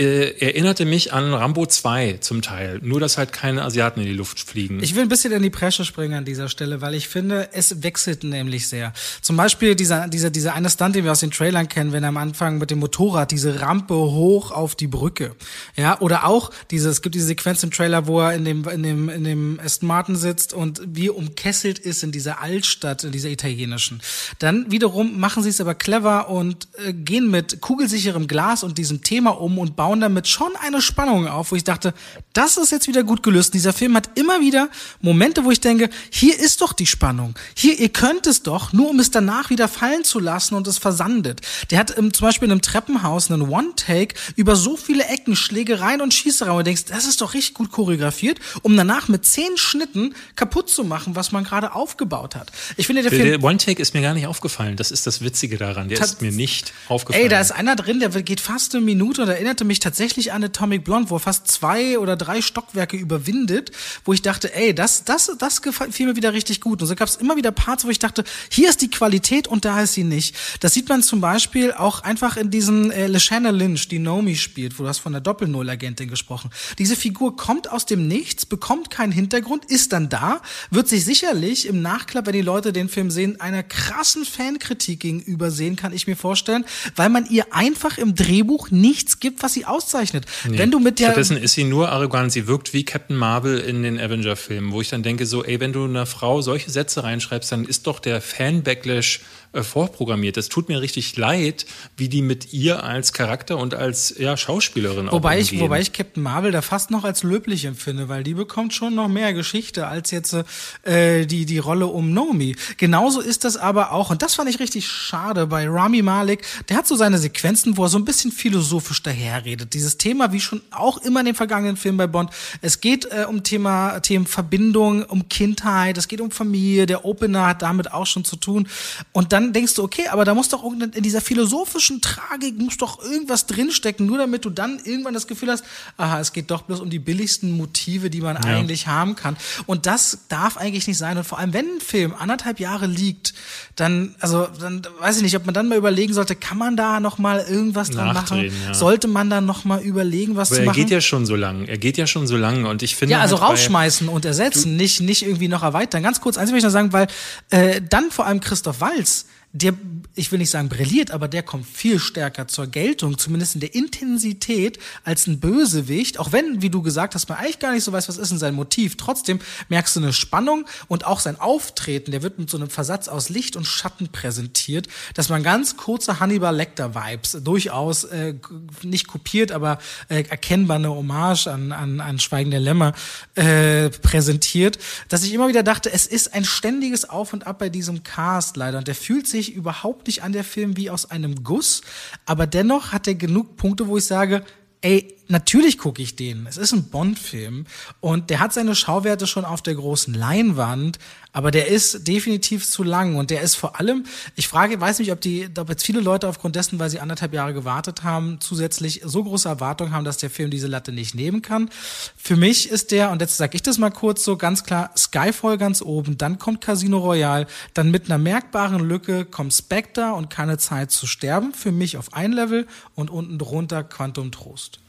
äh, 0.00 0.30
erinnerte 0.40 0.86
mich 0.86 1.12
an 1.12 1.34
Rambo 1.34 1.66
2 1.66 2.18
zum 2.20 2.40
Teil. 2.40 2.80
Nur, 2.82 3.00
dass 3.00 3.18
halt 3.18 3.32
keine 3.32 3.62
Asiaten 3.62 4.00
in 4.00 4.06
die 4.06 4.14
Luft 4.14 4.40
fliegen. 4.40 4.82
Ich 4.82 4.94
will 4.94 5.02
ein 5.02 5.10
bisschen 5.10 5.30
in 5.32 5.42
die 5.42 5.50
Presche 5.50 5.84
springen 5.84 6.14
an 6.14 6.24
dieser 6.24 6.48
Stelle, 6.48 6.80
weil 6.80 6.94
ich 6.94 7.08
finde, 7.08 7.50
es 7.52 7.82
wechselt 7.82 8.24
nämlich 8.24 8.66
sehr. 8.66 8.94
Zum 9.20 9.36
Beispiel 9.36 9.74
dieser, 9.74 10.08
dieser, 10.08 10.30
dieser 10.30 10.54
eine 10.54 10.70
Stunt, 10.70 10.94
den 10.94 11.04
wir 11.04 11.12
aus 11.12 11.20
den 11.20 11.30
Trailern 11.30 11.68
kennen, 11.68 11.92
wenn 11.92 12.02
er 12.02 12.08
am 12.08 12.16
Anfang 12.16 12.56
mit 12.56 12.70
dem 12.70 12.78
Motorrad 12.78 13.30
diese 13.30 13.60
Rampe 13.60 13.94
hoch 13.94 14.52
auf 14.52 14.74
die 14.74 14.86
Brücke. 14.86 15.36
Ja, 15.76 16.00
oder 16.00 16.24
auch 16.24 16.50
diese, 16.70 16.88
es 16.88 17.02
gibt 17.02 17.14
diese 17.14 17.26
Sequenz 17.26 17.62
im 17.62 17.70
Trailer, 17.70 18.06
wo 18.06 18.20
er 18.20 18.32
in 18.32 18.46
dem, 18.46 18.66
in 18.68 18.82
dem, 18.82 19.08
in 19.10 19.24
dem 19.24 19.60
Aston 19.62 19.86
Martin 19.86 20.16
sitzt 20.16 20.54
und 20.54 20.80
wie 20.86 21.10
umkesselt 21.10 21.78
ist 21.78 22.02
in 22.02 22.10
dieser 22.10 22.40
Altstadt, 22.40 23.04
in 23.04 23.12
dieser 23.12 23.28
italienischen. 23.28 24.00
Dann 24.38 24.70
wiederum 24.70 25.20
machen 25.20 25.42
sie 25.42 25.50
es 25.50 25.60
aber 25.60 25.74
clever 25.74 26.30
und 26.30 26.68
äh, 26.86 26.94
gehen 26.94 27.30
mit 27.30 27.60
kugelsicherem 27.60 28.28
Glas 28.28 28.64
und 28.64 28.78
diesem 28.78 29.02
Thema 29.02 29.30
um 29.30 29.58
und 29.58 29.76
bauen 29.76 29.89
bauen 29.90 30.00
damit 30.00 30.28
schon 30.28 30.52
eine 30.54 30.80
Spannung 30.80 31.26
auf, 31.26 31.50
wo 31.50 31.56
ich 31.56 31.64
dachte, 31.64 31.94
das 32.32 32.56
ist 32.58 32.70
jetzt 32.70 32.86
wieder 32.86 33.02
gut 33.02 33.24
gelöst. 33.24 33.54
Dieser 33.54 33.72
Film 33.72 33.96
hat 33.96 34.16
immer 34.16 34.40
wieder 34.40 34.68
Momente, 35.00 35.44
wo 35.44 35.50
ich 35.50 35.58
denke, 35.58 35.90
hier 36.10 36.38
ist 36.38 36.60
doch 36.60 36.72
die 36.72 36.86
Spannung. 36.86 37.34
Hier, 37.56 37.76
ihr 37.76 37.88
könnt 37.88 38.28
es 38.28 38.44
doch, 38.44 38.72
nur 38.72 38.88
um 38.88 39.00
es 39.00 39.10
danach 39.10 39.50
wieder 39.50 39.66
fallen 39.66 40.04
zu 40.04 40.20
lassen 40.20 40.54
und 40.54 40.68
es 40.68 40.78
versandet. 40.78 41.40
Der 41.72 41.80
hat 41.80 41.90
im, 41.90 42.14
zum 42.14 42.28
Beispiel 42.28 42.46
in 42.46 42.52
einem 42.52 42.62
Treppenhaus 42.62 43.32
einen 43.32 43.42
One-Take 43.50 44.14
über 44.36 44.54
so 44.54 44.76
viele 44.76 45.06
Ecken, 45.06 45.34
Schlägereien 45.34 46.00
und 46.00 46.14
Schießereien, 46.14 46.58
du 46.58 46.62
denkst, 46.62 46.84
das 46.84 47.04
ist 47.04 47.20
doch 47.20 47.34
richtig 47.34 47.54
gut 47.54 47.72
choreografiert, 47.72 48.38
um 48.62 48.76
danach 48.76 49.08
mit 49.08 49.26
zehn 49.26 49.56
Schnitten 49.56 50.14
kaputt 50.36 50.70
zu 50.70 50.84
machen, 50.84 51.16
was 51.16 51.32
man 51.32 51.42
gerade 51.42 51.74
aufgebaut 51.74 52.36
hat. 52.36 52.52
Ich 52.76 52.86
finde, 52.86 53.02
der, 53.02 53.10
der 53.10 53.18
Film. 53.18 53.40
Der 53.40 53.42
One-Take 53.42 53.82
ist 53.82 53.92
mir 53.94 54.02
gar 54.02 54.14
nicht 54.14 54.28
aufgefallen. 54.28 54.76
Das 54.76 54.92
ist 54.92 55.08
das 55.08 55.20
Witzige 55.20 55.56
daran. 55.56 55.88
Der 55.88 56.00
ist 56.00 56.22
mir 56.22 56.30
nicht 56.30 56.72
aufgefallen. 56.88 57.24
Ey, 57.24 57.28
da 57.28 57.40
ist 57.40 57.50
einer 57.50 57.74
drin, 57.74 57.98
der 57.98 58.10
geht 58.22 58.40
fast 58.40 58.76
eine 58.76 58.84
Minute 58.84 59.22
und 59.22 59.28
erinnerte 59.28 59.64
mich 59.64 59.79
tatsächlich 59.80 60.32
an 60.32 60.44
Atomic 60.44 60.84
Blonde, 60.84 61.10
wo 61.10 61.16
er 61.16 61.20
fast 61.20 61.48
zwei 61.48 61.98
oder 61.98 62.16
drei 62.16 62.42
Stockwerke 62.42 62.96
überwindet, 62.96 63.72
wo 64.04 64.12
ich 64.12 64.22
dachte, 64.22 64.54
ey, 64.54 64.74
das, 64.74 65.04
das, 65.04 65.32
das 65.38 65.62
gefiel 65.62 66.06
mir 66.06 66.16
wieder 66.16 66.32
richtig 66.32 66.60
gut. 66.60 66.82
Und 66.82 66.88
so 66.88 66.94
gab 66.94 67.08
es 67.08 67.16
immer 67.16 67.36
wieder 67.36 67.50
Parts, 67.50 67.84
wo 67.84 67.90
ich 67.90 67.98
dachte, 67.98 68.24
hier 68.50 68.68
ist 68.68 68.82
die 68.82 68.90
Qualität 68.90 69.48
und 69.48 69.64
da 69.64 69.82
ist 69.82 69.94
sie 69.94 70.04
nicht. 70.04 70.36
Das 70.60 70.74
sieht 70.74 70.88
man 70.88 71.02
zum 71.02 71.20
Beispiel 71.20 71.72
auch 71.72 72.02
einfach 72.02 72.36
in 72.36 72.50
diesem 72.50 72.90
äh, 72.90 73.06
Lashana 73.06 73.50
Lynch, 73.50 73.88
die 73.88 73.98
Naomi 73.98 74.36
spielt, 74.36 74.78
wo 74.78 74.84
du 74.84 74.88
hast 74.88 74.98
von 74.98 75.12
der 75.12 75.20
Doppel-Null-Agentin 75.20 76.08
gesprochen. 76.08 76.50
Diese 76.78 76.96
Figur 76.96 77.36
kommt 77.36 77.70
aus 77.70 77.86
dem 77.86 78.06
Nichts, 78.06 78.46
bekommt 78.46 78.90
keinen 78.90 79.12
Hintergrund, 79.12 79.64
ist 79.66 79.92
dann 79.92 80.08
da, 80.08 80.42
wird 80.70 80.88
sich 80.88 81.04
sicherlich 81.04 81.66
im 81.66 81.82
Nachklapp, 81.82 82.26
wenn 82.26 82.32
die 82.32 82.42
Leute 82.42 82.72
den 82.72 82.88
Film 82.88 83.10
sehen, 83.10 83.40
einer 83.40 83.62
krassen 83.62 84.24
Fankritik 84.24 85.00
gegenüber 85.00 85.50
sehen, 85.50 85.76
kann 85.76 85.92
ich 85.92 86.06
mir 86.06 86.16
vorstellen, 86.16 86.64
weil 86.96 87.08
man 87.08 87.26
ihr 87.26 87.54
einfach 87.54 87.98
im 87.98 88.14
Drehbuch 88.14 88.70
nichts 88.70 89.20
gibt, 89.20 89.42
was 89.42 89.54
sie 89.54 89.59
auszeichnet. 89.66 90.26
Nee. 90.48 90.58
Wenn 90.58 90.70
du 90.70 90.78
mit 90.78 90.98
der 90.98 91.06
Stattdessen 91.06 91.36
ist 91.36 91.54
sie 91.54 91.64
nur 91.64 91.90
arrogant. 91.90 92.32
Sie 92.32 92.46
wirkt 92.46 92.72
wie 92.72 92.84
Captain 92.84 93.16
Marvel 93.16 93.58
in 93.58 93.82
den 93.82 93.98
Avenger-Filmen, 93.98 94.72
wo 94.72 94.80
ich 94.80 94.88
dann 94.88 95.02
denke 95.02 95.26
so, 95.26 95.44
ey, 95.44 95.60
wenn 95.60 95.72
du 95.72 95.84
einer 95.84 96.06
Frau 96.06 96.42
solche 96.42 96.70
Sätze 96.70 97.02
reinschreibst, 97.02 97.52
dann 97.52 97.64
ist 97.64 97.86
doch 97.86 97.98
der 97.98 98.20
Fan-Backlash 98.20 99.20
äh, 99.52 99.64
vorprogrammiert. 99.64 100.36
Es 100.36 100.48
tut 100.48 100.68
mir 100.68 100.80
richtig 100.80 101.16
leid, 101.16 101.66
wie 101.96 102.08
die 102.08 102.22
mit 102.22 102.52
ihr 102.52 102.84
als 102.84 103.12
Charakter 103.12 103.58
und 103.58 103.74
als 103.74 104.14
ja, 104.16 104.36
Schauspielerin 104.36 105.10
wobei 105.10 105.36
auch 105.36 105.40
ich, 105.40 105.58
Wobei 105.58 105.80
ich 105.80 105.92
Captain 105.92 106.22
Marvel 106.22 106.52
da 106.52 106.62
fast 106.62 106.92
noch 106.92 107.02
als 107.02 107.24
löblich 107.24 107.64
empfinde, 107.64 108.08
weil 108.08 108.22
die 108.22 108.34
bekommt 108.34 108.74
schon 108.74 108.94
noch 108.94 109.08
mehr 109.08 109.32
Geschichte 109.34 109.88
als 109.88 110.12
jetzt 110.12 110.36
äh, 110.84 111.26
die, 111.26 111.46
die 111.46 111.58
Rolle 111.58 111.86
um 111.86 112.12
Nomi. 112.12 112.54
Genauso 112.76 113.20
ist 113.20 113.44
das 113.44 113.56
aber 113.56 113.90
auch, 113.92 114.10
und 114.10 114.22
das 114.22 114.36
fand 114.36 114.48
ich 114.48 114.60
richtig 114.60 114.86
schade 114.86 115.48
bei 115.48 115.68
Rami 115.68 116.02
Malek, 116.02 116.44
der 116.68 116.76
hat 116.76 116.86
so 116.86 116.94
seine 116.94 117.18
Sequenzen, 117.18 117.76
wo 117.76 117.84
er 117.84 117.88
so 117.88 117.98
ein 117.98 118.04
bisschen 118.04 118.30
philosophisch 118.30 119.02
daherredet. 119.02 119.74
Dieses 119.74 119.98
Thema, 119.98 120.32
wie 120.32 120.40
schon 120.40 120.62
auch 120.70 120.98
immer 120.98 121.20
in 121.20 121.26
den 121.26 121.34
vergangenen 121.34 121.76
Filmen 121.76 121.98
bei 121.98 122.06
Bond, 122.06 122.30
es 122.62 122.80
geht 122.80 123.06
äh, 123.06 123.24
um 123.28 123.42
Thema, 123.42 123.98
Themen 123.98 124.26
Verbindung, 124.26 125.02
um 125.04 125.28
Kindheit, 125.28 125.98
es 125.98 126.06
geht 126.06 126.20
um 126.20 126.30
Familie, 126.30 126.86
der 126.86 127.04
Opener 127.04 127.46
hat 127.46 127.62
damit 127.62 127.92
auch 127.92 128.06
schon 128.06 128.24
zu 128.24 128.36
tun. 128.36 128.68
Und 129.12 129.32
dann 129.32 129.39
denkst 129.52 129.74
du, 129.74 129.82
okay, 129.82 130.08
aber 130.08 130.24
da 130.24 130.34
muss 130.34 130.48
doch 130.48 130.64
in 130.64 131.02
dieser 131.02 131.20
philosophischen 131.20 132.00
Tragik 132.00 132.58
muss 132.58 132.76
doch 132.76 133.02
irgendwas 133.02 133.46
drinstecken, 133.46 134.06
nur 134.06 134.18
damit 134.18 134.44
du 134.44 134.50
dann 134.50 134.80
irgendwann 134.84 135.14
das 135.14 135.26
Gefühl 135.26 135.50
hast, 135.50 135.64
aha, 135.96 136.20
es 136.20 136.32
geht 136.32 136.50
doch 136.50 136.62
bloß 136.62 136.80
um 136.80 136.90
die 136.90 136.98
billigsten 136.98 137.56
Motive, 137.56 138.10
die 138.10 138.20
man 138.20 138.36
ja. 138.36 138.42
eigentlich 138.42 138.86
haben 138.86 139.16
kann. 139.16 139.36
Und 139.66 139.86
das 139.86 140.20
darf 140.28 140.56
eigentlich 140.56 140.86
nicht 140.86 140.98
sein. 140.98 141.16
Und 141.16 141.24
vor 141.24 141.38
allem, 141.38 141.52
wenn 141.52 141.66
ein 141.66 141.80
Film 141.80 142.14
anderthalb 142.18 142.60
Jahre 142.60 142.86
liegt, 142.86 143.34
dann, 143.76 144.14
also, 144.20 144.46
dann 144.60 144.82
weiß 145.00 145.18
ich 145.18 145.22
nicht, 145.22 145.36
ob 145.36 145.46
man 145.46 145.54
dann 145.54 145.68
mal 145.68 145.78
überlegen 145.78 146.12
sollte, 146.12 146.36
kann 146.36 146.58
man 146.58 146.76
da 146.76 147.00
noch 147.00 147.18
mal 147.18 147.44
irgendwas 147.48 147.90
dran 147.90 148.14
machen? 148.14 148.50
Ja. 148.66 148.74
Sollte 148.74 149.08
man 149.08 149.30
dann 149.30 149.46
noch 149.46 149.64
mal 149.64 149.80
überlegen, 149.80 150.36
was 150.36 150.50
Aber 150.50 150.56
zu 150.56 150.62
er 150.62 150.66
machen? 150.66 150.78
Er 150.78 150.84
geht 150.84 150.90
ja 150.90 151.00
schon 151.00 151.26
so 151.26 151.36
lang. 151.36 151.66
Er 151.66 151.78
geht 151.78 151.96
ja 151.96 152.06
schon 152.06 152.26
so 152.26 152.36
lang. 152.36 152.66
Und 152.66 152.82
ich 152.82 152.96
finde. 152.96 153.12
Ja, 153.12 153.20
also 153.20 153.40
halt 153.40 153.50
rausschmeißen 153.50 154.08
und 154.08 154.24
ersetzen, 154.24 154.76
nicht, 154.76 155.00
nicht 155.00 155.22
irgendwie 155.22 155.48
noch 155.48 155.62
erweitern. 155.62 156.02
Ganz 156.02 156.20
kurz, 156.20 156.36
eins 156.36 156.50
will 156.50 156.58
ich 156.58 156.64
noch 156.64 156.70
sagen, 156.70 156.92
weil 156.92 157.06
äh, 157.50 157.80
dann 157.80 158.10
vor 158.10 158.26
allem 158.26 158.40
Christoph 158.40 158.80
Walz 158.80 159.26
der, 159.52 159.74
ich 160.14 160.30
will 160.30 160.38
nicht 160.38 160.50
sagen 160.50 160.68
brilliert, 160.68 161.10
aber 161.10 161.26
der 161.26 161.42
kommt 161.42 161.66
viel 161.66 161.98
stärker 161.98 162.46
zur 162.46 162.68
Geltung, 162.68 163.18
zumindest 163.18 163.56
in 163.56 163.60
der 163.60 163.74
Intensität, 163.74 164.78
als 165.02 165.26
ein 165.26 165.40
Bösewicht. 165.40 166.20
Auch 166.20 166.30
wenn, 166.30 166.62
wie 166.62 166.70
du 166.70 166.82
gesagt 166.82 167.16
hast, 167.16 167.28
man 167.28 167.38
eigentlich 167.38 167.58
gar 167.58 167.72
nicht 167.72 167.82
so 167.82 167.90
weiß, 167.90 168.08
was 168.08 168.16
ist 168.16 168.30
denn 168.30 168.38
sein 168.38 168.54
Motiv. 168.54 168.96
Trotzdem 168.96 169.40
merkst 169.68 169.96
du 169.96 170.00
eine 170.00 170.12
Spannung 170.12 170.66
und 170.86 171.04
auch 171.04 171.18
sein 171.18 171.38
Auftreten, 171.40 172.12
der 172.12 172.22
wird 172.22 172.38
mit 172.38 172.48
so 172.48 172.58
einem 172.58 172.70
Versatz 172.70 173.08
aus 173.08 173.28
Licht 173.28 173.56
und 173.56 173.64
Schatten 173.64 174.08
präsentiert, 174.08 174.86
dass 175.14 175.28
man 175.30 175.42
ganz 175.42 175.76
kurze 175.76 176.20
Hannibal 176.20 176.54
Lecter-Vibes 176.54 177.38
durchaus 177.42 178.04
äh, 178.04 178.34
nicht 178.82 179.08
kopiert, 179.08 179.50
aber 179.50 179.78
äh, 180.08 180.22
erkennbar 180.28 180.76
eine 180.76 180.90
Hommage 180.90 181.48
an, 181.48 181.72
an, 181.72 182.00
an 182.00 182.20
Schweigen 182.20 182.52
der 182.52 182.60
Lämmer 182.60 182.92
äh, 183.34 183.90
präsentiert, 183.90 184.78
dass 185.08 185.24
ich 185.24 185.34
immer 185.34 185.48
wieder 185.48 185.64
dachte, 185.64 185.92
es 185.92 186.06
ist 186.06 186.34
ein 186.34 186.44
ständiges 186.44 187.08
Auf 187.08 187.32
und 187.32 187.48
Ab 187.48 187.58
bei 187.58 187.68
diesem 187.68 188.04
Cast 188.04 188.56
leider 188.56 188.78
und 188.78 188.86
der 188.86 188.94
fühlt 188.94 189.26
sich 189.26 189.39
sich 189.40 189.54
überhaupt 189.54 190.06
nicht 190.06 190.22
an 190.22 190.32
der 190.32 190.44
Film 190.44 190.76
wie 190.76 190.90
aus 190.90 191.10
einem 191.10 191.42
Guss, 191.42 191.82
aber 192.26 192.46
dennoch 192.46 192.92
hat 192.92 193.06
er 193.08 193.14
genug 193.14 193.56
Punkte, 193.56 193.88
wo 193.88 193.96
ich 193.96 194.04
sage, 194.04 194.44
ey, 194.82 195.14
natürlich 195.28 195.78
gucke 195.78 196.02
ich 196.02 196.16
den. 196.16 196.46
Es 196.46 196.56
ist 196.56 196.72
ein 196.72 196.84
Bond-Film 196.90 197.66
und 198.00 198.30
der 198.30 198.40
hat 198.40 198.52
seine 198.52 198.74
Schauwerte 198.74 199.26
schon 199.26 199.44
auf 199.44 199.62
der 199.62 199.74
großen 199.74 200.14
Leinwand, 200.14 200.98
aber 201.32 201.50
der 201.50 201.68
ist 201.68 202.08
definitiv 202.08 202.68
zu 202.68 202.82
lang 202.82 203.16
und 203.16 203.30
der 203.30 203.42
ist 203.42 203.54
vor 203.54 203.78
allem, 203.78 204.04
ich 204.34 204.48
frage, 204.48 204.80
weiß 204.80 204.98
nicht, 204.98 205.12
ob 205.12 205.20
die, 205.20 205.48
ob 205.58 205.68
jetzt 205.68 205.84
viele 205.84 206.00
Leute 206.00 206.28
aufgrund 206.28 206.56
dessen, 206.56 206.78
weil 206.78 206.90
sie 206.90 207.00
anderthalb 207.00 207.32
Jahre 207.32 207.54
gewartet 207.54 208.02
haben, 208.02 208.38
zusätzlich 208.40 209.02
so 209.04 209.22
große 209.22 209.48
Erwartungen 209.48 209.92
haben, 209.92 210.04
dass 210.04 210.18
der 210.18 210.30
Film 210.30 210.50
diese 210.50 210.66
Latte 210.66 210.92
nicht 210.92 211.14
nehmen 211.14 211.42
kann. 211.42 211.70
Für 212.16 212.36
mich 212.36 212.68
ist 212.70 212.90
der, 212.90 213.10
und 213.10 213.20
jetzt 213.20 213.36
sage 213.36 213.54
ich 213.54 213.62
das 213.62 213.78
mal 213.78 213.90
kurz 213.90 214.24
so 214.24 214.36
ganz 214.36 214.64
klar, 214.64 214.90
Skyfall 214.96 215.58
ganz 215.58 215.82
oben, 215.82 216.18
dann 216.18 216.38
kommt 216.38 216.60
Casino 216.60 216.98
Royale, 216.98 217.46
dann 217.74 217.90
mit 217.90 218.06
einer 218.06 218.18
merkbaren 218.18 218.80
Lücke 218.80 219.24
kommt 219.24 219.54
Spectre 219.54 220.12
und 220.14 220.30
keine 220.30 220.58
Zeit 220.58 220.90
zu 220.90 221.06
sterben, 221.06 221.54
für 221.54 221.72
mich 221.72 221.96
auf 221.96 222.12
ein 222.12 222.32
Level 222.32 222.66
und 222.94 223.10
unten 223.10 223.38
drunter 223.38 223.84
Quantum 223.84 224.32
Trost. 224.32 224.80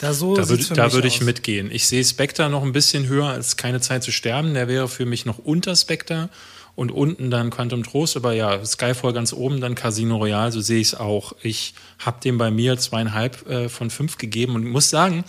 Da, 0.00 0.14
so 0.14 0.36
da 0.36 0.48
würde, 0.48 0.64
da 0.74 0.92
würde 0.92 1.08
ich 1.08 1.20
mitgehen. 1.20 1.70
Ich 1.72 1.88
sehe 1.88 2.04
Spectre 2.04 2.48
noch 2.48 2.62
ein 2.62 2.72
bisschen 2.72 3.08
höher 3.08 3.26
als 3.26 3.56
Keine 3.56 3.80
Zeit 3.80 4.04
zu 4.04 4.12
sterben. 4.12 4.54
Der 4.54 4.68
wäre 4.68 4.88
für 4.88 5.06
mich 5.06 5.26
noch 5.26 5.38
unter 5.38 5.74
Spectre 5.74 6.28
und 6.76 6.92
unten 6.92 7.30
dann 7.30 7.50
Quantum 7.50 7.82
Trost. 7.82 8.16
Aber 8.16 8.32
ja, 8.32 8.64
Skyfall 8.64 9.12
ganz 9.12 9.32
oben, 9.32 9.60
dann 9.60 9.74
Casino 9.74 10.16
Royale, 10.16 10.52
so 10.52 10.60
sehe 10.60 10.80
ich 10.80 10.88
es 10.88 10.94
auch. 10.94 11.32
Ich 11.42 11.74
habe 11.98 12.20
dem 12.22 12.38
bei 12.38 12.52
mir 12.52 12.78
zweieinhalb 12.78 13.48
äh, 13.48 13.68
von 13.68 13.90
fünf 13.90 14.18
gegeben 14.18 14.54
und 14.54 14.64
muss 14.64 14.88
sagen, 14.88 15.24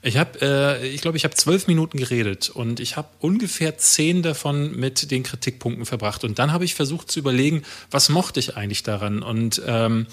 ich 0.00 0.16
habe, 0.16 0.40
äh, 0.40 0.88
ich 0.88 1.02
glaube, 1.02 1.16
ich 1.16 1.24
habe 1.24 1.34
zwölf 1.34 1.66
Minuten 1.66 1.98
geredet 1.98 2.50
und 2.50 2.80
ich 2.80 2.96
habe 2.96 3.08
ungefähr 3.20 3.76
zehn 3.78 4.22
davon 4.22 4.74
mit 4.76 5.10
den 5.10 5.24
Kritikpunkten 5.24 5.86
verbracht. 5.86 6.24
Und 6.24 6.38
dann 6.38 6.52
habe 6.52 6.64
ich 6.64 6.74
versucht 6.74 7.10
zu 7.10 7.18
überlegen, 7.18 7.64
was 7.90 8.08
mochte 8.08 8.40
ich 8.40 8.56
eigentlich 8.56 8.84
daran? 8.84 9.22
Und 9.22 9.60
ähm, 9.66 10.06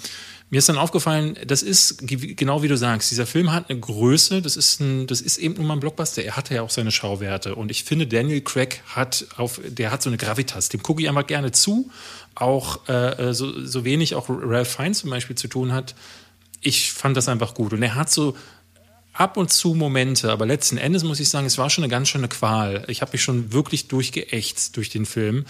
mir 0.48 0.58
ist 0.58 0.68
dann 0.68 0.78
aufgefallen, 0.78 1.36
das 1.44 1.62
ist 1.62 2.06
genau 2.06 2.62
wie 2.62 2.68
du 2.68 2.76
sagst, 2.76 3.10
dieser 3.10 3.26
Film 3.26 3.52
hat 3.52 3.68
eine 3.68 3.80
Größe, 3.80 4.42
das 4.42 4.56
ist 4.56 4.80
ein, 4.80 5.08
das 5.08 5.20
ist 5.20 5.38
eben 5.38 5.54
nur 5.54 5.64
mal 5.64 5.74
ein 5.74 5.80
Blockbuster. 5.80 6.22
Er 6.22 6.36
hatte 6.36 6.54
ja 6.54 6.62
auch 6.62 6.70
seine 6.70 6.92
Schauwerte 6.92 7.56
und 7.56 7.70
ich 7.70 7.82
finde, 7.82 8.06
Daniel 8.06 8.40
Craig 8.42 8.82
hat 8.86 9.26
auf, 9.36 9.60
der 9.66 9.90
hat 9.90 10.02
so 10.02 10.10
eine 10.10 10.18
Gravitas, 10.18 10.68
dem 10.68 10.82
gucke 10.82 11.02
ich 11.02 11.08
einfach 11.08 11.26
gerne 11.26 11.50
zu, 11.50 11.90
auch 12.36 12.88
äh, 12.88 13.34
so, 13.34 13.66
so 13.66 13.84
wenig 13.84 14.14
auch 14.14 14.26
Ralph 14.28 14.68
Fiennes 14.68 15.00
zum 15.00 15.10
Beispiel 15.10 15.36
zu 15.36 15.48
tun 15.48 15.72
hat. 15.72 15.96
Ich 16.60 16.92
fand 16.92 17.16
das 17.16 17.28
einfach 17.28 17.54
gut 17.54 17.72
und 17.72 17.82
er 17.82 17.96
hat 17.96 18.10
so 18.10 18.36
ab 19.12 19.36
und 19.36 19.50
zu 19.50 19.74
Momente, 19.74 20.30
aber 20.30 20.46
letzten 20.46 20.76
Endes 20.76 21.02
muss 21.02 21.20
ich 21.20 21.28
sagen, 21.28 21.46
es 21.46 21.58
war 21.58 21.70
schon 21.70 21.84
eine 21.84 21.90
ganz 21.90 22.08
schöne 22.08 22.28
Qual. 22.28 22.84
Ich 22.88 23.02
habe 23.02 23.12
mich 23.12 23.22
schon 23.22 23.52
wirklich 23.52 23.88
durchgeächtzt 23.88 24.76
durch 24.76 24.90
den 24.90 25.06
Film. 25.06 25.46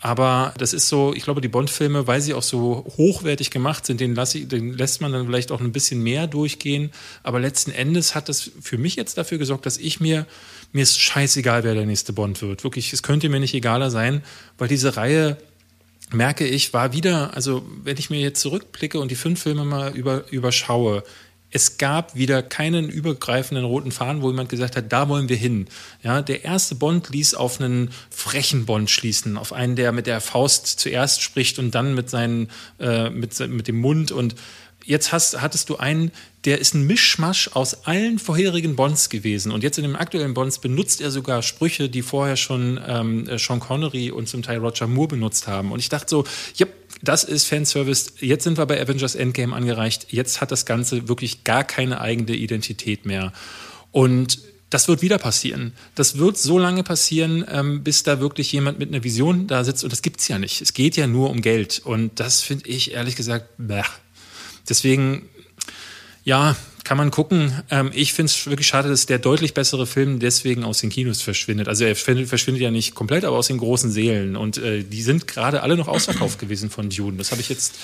Aber 0.00 0.52
das 0.58 0.74
ist 0.74 0.88
so, 0.88 1.14
ich 1.14 1.24
glaube, 1.24 1.40
die 1.40 1.48
Bond-Filme, 1.48 2.06
weil 2.06 2.20
sie 2.20 2.34
auch 2.34 2.42
so 2.42 2.84
hochwertig 2.96 3.50
gemacht 3.50 3.86
sind, 3.86 4.00
den, 4.00 4.14
lässt 4.14 5.00
man 5.00 5.12
dann 5.12 5.26
vielleicht 5.26 5.50
auch 5.50 5.60
ein 5.60 5.72
bisschen 5.72 6.02
mehr 6.02 6.26
durchgehen. 6.26 6.90
Aber 7.22 7.40
letzten 7.40 7.70
Endes 7.70 8.14
hat 8.14 8.28
das 8.28 8.50
für 8.60 8.76
mich 8.76 8.96
jetzt 8.96 9.16
dafür 9.16 9.38
gesorgt, 9.38 9.64
dass 9.64 9.78
ich 9.78 9.98
mir, 9.98 10.26
mir 10.72 10.82
ist 10.82 11.00
scheißegal, 11.00 11.64
wer 11.64 11.74
der 11.74 11.86
nächste 11.86 12.12
Bond 12.12 12.42
wird. 12.42 12.62
Wirklich, 12.62 12.92
es 12.92 13.02
könnte 13.02 13.28
mir 13.30 13.40
nicht 13.40 13.54
egaler 13.54 13.90
sein, 13.90 14.22
weil 14.58 14.68
diese 14.68 14.96
Reihe 14.96 15.38
merke 16.12 16.46
ich, 16.46 16.72
war 16.72 16.92
wieder, 16.92 17.34
also 17.34 17.66
wenn 17.82 17.96
ich 17.96 18.10
mir 18.10 18.20
jetzt 18.20 18.40
zurückblicke 18.40 19.00
und 19.00 19.10
die 19.10 19.16
fünf 19.16 19.42
Filme 19.42 19.64
mal 19.64 19.96
über, 19.96 20.30
überschaue, 20.30 21.02
es 21.50 21.78
gab 21.78 22.14
wieder 22.16 22.42
keinen 22.42 22.88
übergreifenden 22.88 23.64
roten 23.64 23.92
Faden, 23.92 24.20
wo 24.22 24.30
jemand 24.30 24.48
gesagt 24.48 24.76
hat, 24.76 24.92
da 24.92 25.08
wollen 25.08 25.28
wir 25.28 25.36
hin. 25.36 25.68
Ja, 26.02 26.20
der 26.20 26.44
erste 26.44 26.74
Bond 26.74 27.08
ließ 27.10 27.34
auf 27.34 27.60
einen 27.60 27.90
frechen 28.10 28.66
Bond 28.66 28.90
schließen, 28.90 29.38
auf 29.38 29.52
einen, 29.52 29.76
der 29.76 29.92
mit 29.92 30.06
der 30.06 30.20
Faust 30.20 30.66
zuerst 30.66 31.22
spricht 31.22 31.58
und 31.58 31.74
dann 31.74 31.94
mit 31.94 32.10
seinen, 32.10 32.50
äh, 32.80 33.10
mit, 33.10 33.38
mit 33.48 33.68
dem 33.68 33.80
Mund 33.80 34.12
und 34.12 34.34
jetzt 34.86 35.12
hast, 35.12 35.40
hattest 35.40 35.68
du 35.68 35.76
einen, 35.76 36.12
der 36.44 36.60
ist 36.60 36.74
ein 36.74 36.86
Mischmasch 36.86 37.50
aus 37.52 37.84
allen 37.86 38.18
vorherigen 38.18 38.76
Bonds 38.76 39.10
gewesen. 39.10 39.52
Und 39.52 39.62
jetzt 39.62 39.78
in 39.78 39.82
dem 39.82 39.96
aktuellen 39.96 40.32
Bonds 40.32 40.60
benutzt 40.60 41.00
er 41.00 41.10
sogar 41.10 41.42
Sprüche, 41.42 41.88
die 41.88 42.02
vorher 42.02 42.36
schon 42.36 42.80
ähm, 42.86 43.28
Sean 43.36 43.60
Connery 43.60 44.10
und 44.10 44.28
zum 44.28 44.42
Teil 44.42 44.58
Roger 44.58 44.86
Moore 44.86 45.08
benutzt 45.08 45.48
haben. 45.48 45.72
Und 45.72 45.80
ich 45.80 45.88
dachte 45.88 46.08
so, 46.08 46.24
ja, 46.54 46.66
das 47.02 47.24
ist 47.24 47.44
Fanservice. 47.44 48.12
Jetzt 48.20 48.44
sind 48.44 48.58
wir 48.58 48.66
bei 48.66 48.80
Avengers 48.80 49.14
Endgame 49.16 49.54
angereicht. 49.54 50.06
Jetzt 50.10 50.40
hat 50.40 50.50
das 50.50 50.64
Ganze 50.64 51.08
wirklich 51.08 51.44
gar 51.44 51.64
keine 51.64 52.00
eigene 52.00 52.34
Identität 52.34 53.04
mehr. 53.04 53.32
Und 53.90 54.38
das 54.70 54.88
wird 54.88 55.02
wieder 55.02 55.18
passieren. 55.18 55.72
Das 55.94 56.18
wird 56.18 56.38
so 56.38 56.58
lange 56.58 56.82
passieren, 56.82 57.44
ähm, 57.50 57.84
bis 57.84 58.02
da 58.02 58.20
wirklich 58.20 58.50
jemand 58.52 58.78
mit 58.78 58.88
einer 58.88 59.04
Vision 59.04 59.46
da 59.46 59.62
sitzt. 59.64 59.84
Und 59.84 59.92
das 59.92 60.02
gibt 60.02 60.20
es 60.20 60.28
ja 60.28 60.38
nicht. 60.38 60.60
Es 60.60 60.74
geht 60.74 60.96
ja 60.96 61.06
nur 61.06 61.30
um 61.30 61.40
Geld. 61.40 61.82
Und 61.84 62.18
das 62.18 62.42
finde 62.42 62.68
ich 62.68 62.92
ehrlich 62.92 63.16
gesagt, 63.16 63.48
blech. 63.58 63.86
Deswegen, 64.68 65.28
ja, 66.24 66.56
kann 66.86 66.96
man 66.96 67.10
gucken. 67.10 67.52
Ähm, 67.68 67.90
ich 67.92 68.12
finde 68.12 68.30
es 68.30 68.46
wirklich 68.46 68.68
schade, 68.68 68.88
dass 68.88 69.06
der 69.06 69.18
deutlich 69.18 69.54
bessere 69.54 69.86
Film 69.86 70.20
deswegen 70.20 70.62
aus 70.62 70.78
den 70.78 70.90
Kinos 70.90 71.20
verschwindet. 71.20 71.66
Also 71.66 71.84
er 71.84 71.96
verschwindet, 71.96 72.62
ja 72.62 72.70
nicht 72.70 72.94
komplett, 72.94 73.24
aber 73.24 73.36
aus 73.36 73.48
den 73.48 73.58
großen 73.58 73.90
Seelen. 73.90 74.36
Und 74.36 74.58
äh, 74.58 74.84
die 74.84 75.02
sind 75.02 75.26
gerade 75.26 75.62
alle 75.62 75.76
noch 75.76 75.88
ausverkauft 75.88 76.38
gewesen 76.38 76.70
von 76.70 76.88
Dune. 76.88 77.16
Das 77.16 77.32
habe 77.32 77.40
ich 77.40 77.48
jetzt 77.48 77.74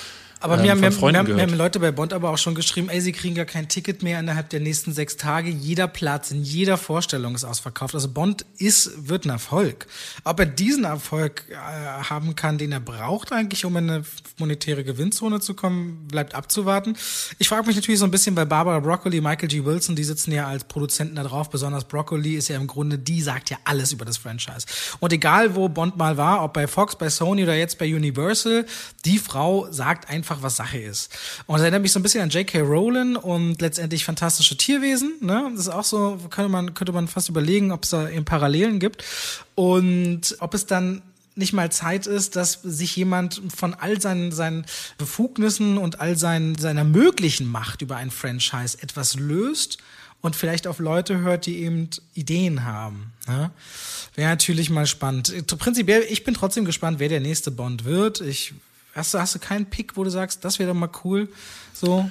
aber 0.43 0.57
ähm, 0.57 0.63
mir, 0.63 0.71
haben, 0.71 0.81
mir, 0.81 1.23
mir, 1.35 1.41
haben 1.41 1.53
Leute 1.53 1.79
bei 1.79 1.91
Bond 1.91 2.11
aber 2.11 2.29
auch 2.29 2.37
schon 2.37 2.53
geschrieben, 2.53 2.89
ey, 2.89 2.99
sie 2.99 3.13
kriegen 3.13 3.33
gar 3.33 3.45
kein 3.45 3.69
Ticket 3.69 4.03
mehr 4.03 4.19
innerhalb 4.19 4.49
der 4.49 4.59
nächsten 4.59 4.91
sechs 4.91 5.15
Tage. 5.15 5.49
Jeder 5.49 5.87
Platz 5.87 6.31
in 6.31 6.43
jeder 6.43 6.77
Vorstellung 6.77 7.33
ist 7.33 7.45
ausverkauft. 7.45 7.95
Also 7.95 8.09
Bond 8.09 8.45
ist, 8.57 9.07
wird 9.07 9.23
ein 9.25 9.29
Erfolg. 9.29 9.87
Ob 10.25 10.39
er 10.41 10.45
diesen 10.45 10.83
Erfolg 10.83 11.45
äh, 11.49 11.55
haben 11.55 12.35
kann, 12.35 12.57
den 12.57 12.73
er 12.73 12.81
braucht 12.81 13.31
eigentlich, 13.31 13.63
um 13.63 13.77
in 13.77 13.89
eine 13.89 14.03
monetäre 14.37 14.83
Gewinnzone 14.83 15.39
zu 15.39 15.53
kommen, 15.53 16.07
bleibt 16.09 16.35
abzuwarten. 16.35 16.97
Ich 17.39 17.47
frage 17.47 17.65
mich 17.65 17.77
natürlich 17.77 17.99
so 17.99 18.05
ein 18.05 18.11
bisschen 18.11 18.35
bei 18.35 18.43
Barbara 18.43 18.81
Broccoli, 18.81 19.21
Michael 19.21 19.47
G. 19.47 19.63
Wilson, 19.63 19.95
die 19.95 20.03
sitzen 20.03 20.33
ja 20.33 20.47
als 20.47 20.65
Produzenten 20.65 21.15
da 21.15 21.23
drauf. 21.23 21.49
Besonders 21.49 21.85
Broccoli 21.85 22.35
ist 22.35 22.49
ja 22.49 22.57
im 22.57 22.67
Grunde, 22.67 22.99
die 22.99 23.21
sagt 23.21 23.49
ja 23.49 23.57
alles 23.63 23.93
über 23.93 24.03
das 24.03 24.17
Franchise. 24.17 24.67
Und 24.99 25.13
egal, 25.13 25.55
wo 25.55 25.69
Bond 25.69 25.95
mal 25.95 26.17
war, 26.17 26.43
ob 26.43 26.51
bei 26.51 26.67
Fox, 26.67 26.97
bei 26.97 27.09
Sony 27.09 27.43
oder 27.43 27.55
jetzt 27.55 27.77
bei 27.77 27.85
Universal, 27.95 28.65
die 29.05 29.19
Frau 29.19 29.71
sagt 29.71 30.09
einfach, 30.09 30.32
einfach, 30.33 30.43
was 30.43 30.55
Sache 30.55 30.79
ist. 30.79 31.11
Und 31.45 31.55
das 31.55 31.61
erinnert 31.61 31.81
mich 31.81 31.91
so 31.91 31.99
ein 31.99 32.03
bisschen 32.03 32.21
an 32.21 32.29
J.K. 32.29 32.59
Rowling 32.59 33.15
und 33.15 33.61
letztendlich 33.61 34.05
fantastische 34.05 34.57
Tierwesen. 34.57 35.13
Ne? 35.21 35.51
Das 35.51 35.67
ist 35.67 35.69
auch 35.69 35.83
so, 35.83 36.19
könnte 36.29 36.49
man, 36.49 36.73
könnte 36.73 36.91
man 36.91 37.07
fast 37.07 37.29
überlegen, 37.29 37.71
ob 37.71 37.83
es 37.83 37.91
da 37.91 38.09
eben 38.09 38.25
Parallelen 38.25 38.79
gibt. 38.79 39.03
Und 39.55 40.35
ob 40.39 40.53
es 40.53 40.65
dann 40.65 41.01
nicht 41.35 41.53
mal 41.53 41.71
Zeit 41.71 42.05
ist, 42.05 42.35
dass 42.35 42.59
sich 42.61 42.95
jemand 42.95 43.41
von 43.55 43.73
all 43.73 43.99
seinen, 43.99 44.31
seinen 44.31 44.65
Befugnissen 44.97 45.77
und 45.77 45.99
all 45.99 46.15
seinen, 46.15 46.55
seiner 46.55 46.83
möglichen 46.83 47.47
Macht 47.47 47.81
über 47.81 47.95
ein 47.95 48.11
Franchise 48.11 48.77
etwas 48.81 49.15
löst 49.15 49.79
und 50.21 50.35
vielleicht 50.35 50.67
auf 50.67 50.79
Leute 50.79 51.19
hört, 51.19 51.47
die 51.47 51.63
eben 51.63 51.89
Ideen 52.13 52.63
haben. 52.63 53.11
Ne? 53.27 53.49
Wäre 54.15 54.29
natürlich 54.29 54.69
mal 54.69 54.85
spannend. 54.85 55.33
Prinzipiell, 55.57 56.05
ich 56.07 56.23
bin 56.23 56.35
trotzdem 56.35 56.65
gespannt, 56.65 56.99
wer 56.99 57.09
der 57.09 57.19
nächste 57.19 57.49
Bond 57.49 57.83
wird. 57.83 58.21
Ich, 58.21 58.53
hast, 58.95 59.13
du, 59.13 59.19
hast 59.19 59.35
du 59.35 59.39
keinen 59.39 59.65
Pick, 59.65 59.97
wo 59.97 60.03
du 60.03 60.09
sagst, 60.09 60.43
das 60.45 60.59
wäre 60.59 60.69
doch 60.69 60.79
mal 60.79 60.89
cool? 61.03 61.29
So. 61.73 62.09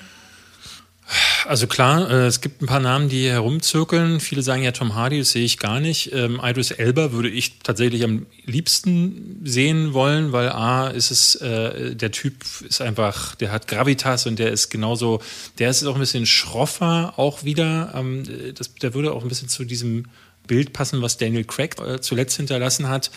Also 1.47 1.67
klar, 1.67 2.09
äh, 2.11 2.27
es 2.27 2.41
gibt 2.41 2.63
ein 2.63 2.67
paar 2.67 2.81
Namen, 2.81 3.09
die 3.09 3.23
hier 3.23 3.33
herumzirkeln. 3.33 4.21
Viele 4.21 4.43
sagen 4.43 4.63
ja 4.63 4.71
Tom 4.71 4.95
Hardy, 4.95 5.19
das 5.19 5.33
sehe 5.33 5.45
ich 5.45 5.59
gar 5.59 5.81
nicht. 5.81 6.13
Ähm, 6.13 6.41
Idris 6.43 6.71
Elba 6.71 7.13
würde 7.13 7.29
ich 7.29 7.59
tatsächlich 7.59 8.05
am 8.05 8.27
liebsten 8.45 9.41
sehen 9.45 9.93
wollen, 9.93 10.33
weil 10.33 10.51
A 10.51 10.89
ist 10.89 11.11
es, 11.11 11.35
äh, 11.37 11.97
der 11.97 12.13
Typ 12.13 12.45
ist 12.67 12.81
einfach, 12.81 13.35
der 13.35 13.51
hat 13.51 13.67
Gravitas 13.67 14.27
und 14.27 14.39
der 14.39 14.53
ist 14.53 14.71
genauso, 14.71 15.21
der 15.59 15.71
ist 15.71 15.85
auch 15.85 15.95
ein 15.95 16.01
bisschen 16.01 16.27
schroffer 16.27 17.15
auch 17.17 17.43
wieder. 17.43 17.93
Ähm, 17.95 18.23
das, 18.55 18.75
der 18.77 18.95
würde 18.95 19.13
auch 19.13 19.23
ein 19.23 19.29
bisschen 19.29 19.49
zu 19.49 19.65
diesem 19.65 20.07
Bild 20.47 20.73
passen, 20.73 21.03
was 21.03 21.19
Daniel 21.19 21.45
Craig 21.45 21.79
äh, 21.81 22.01
zuletzt 22.01 22.37
hinterlassen 22.37 22.89
hat. 22.89 23.11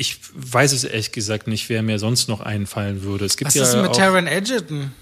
Ich 0.00 0.18
weiß 0.32 0.72
es 0.72 0.84
ehrlich 0.84 1.12
gesagt 1.12 1.46
nicht, 1.46 1.68
wer 1.68 1.82
mir 1.82 1.98
sonst 1.98 2.28
noch 2.28 2.40
einfallen 2.40 3.02
würde. 3.02 3.26
Es 3.26 3.36
gibt 3.36 3.48
was 3.48 3.54
ja 3.54 3.64
ist 3.64 3.76
mit 3.76 3.90
auch, 3.90 3.96
Taron 3.96 4.26
Egerton? 4.26 4.92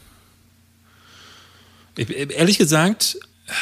Ehrlich 1.96 2.58
gesagt, 2.58 3.16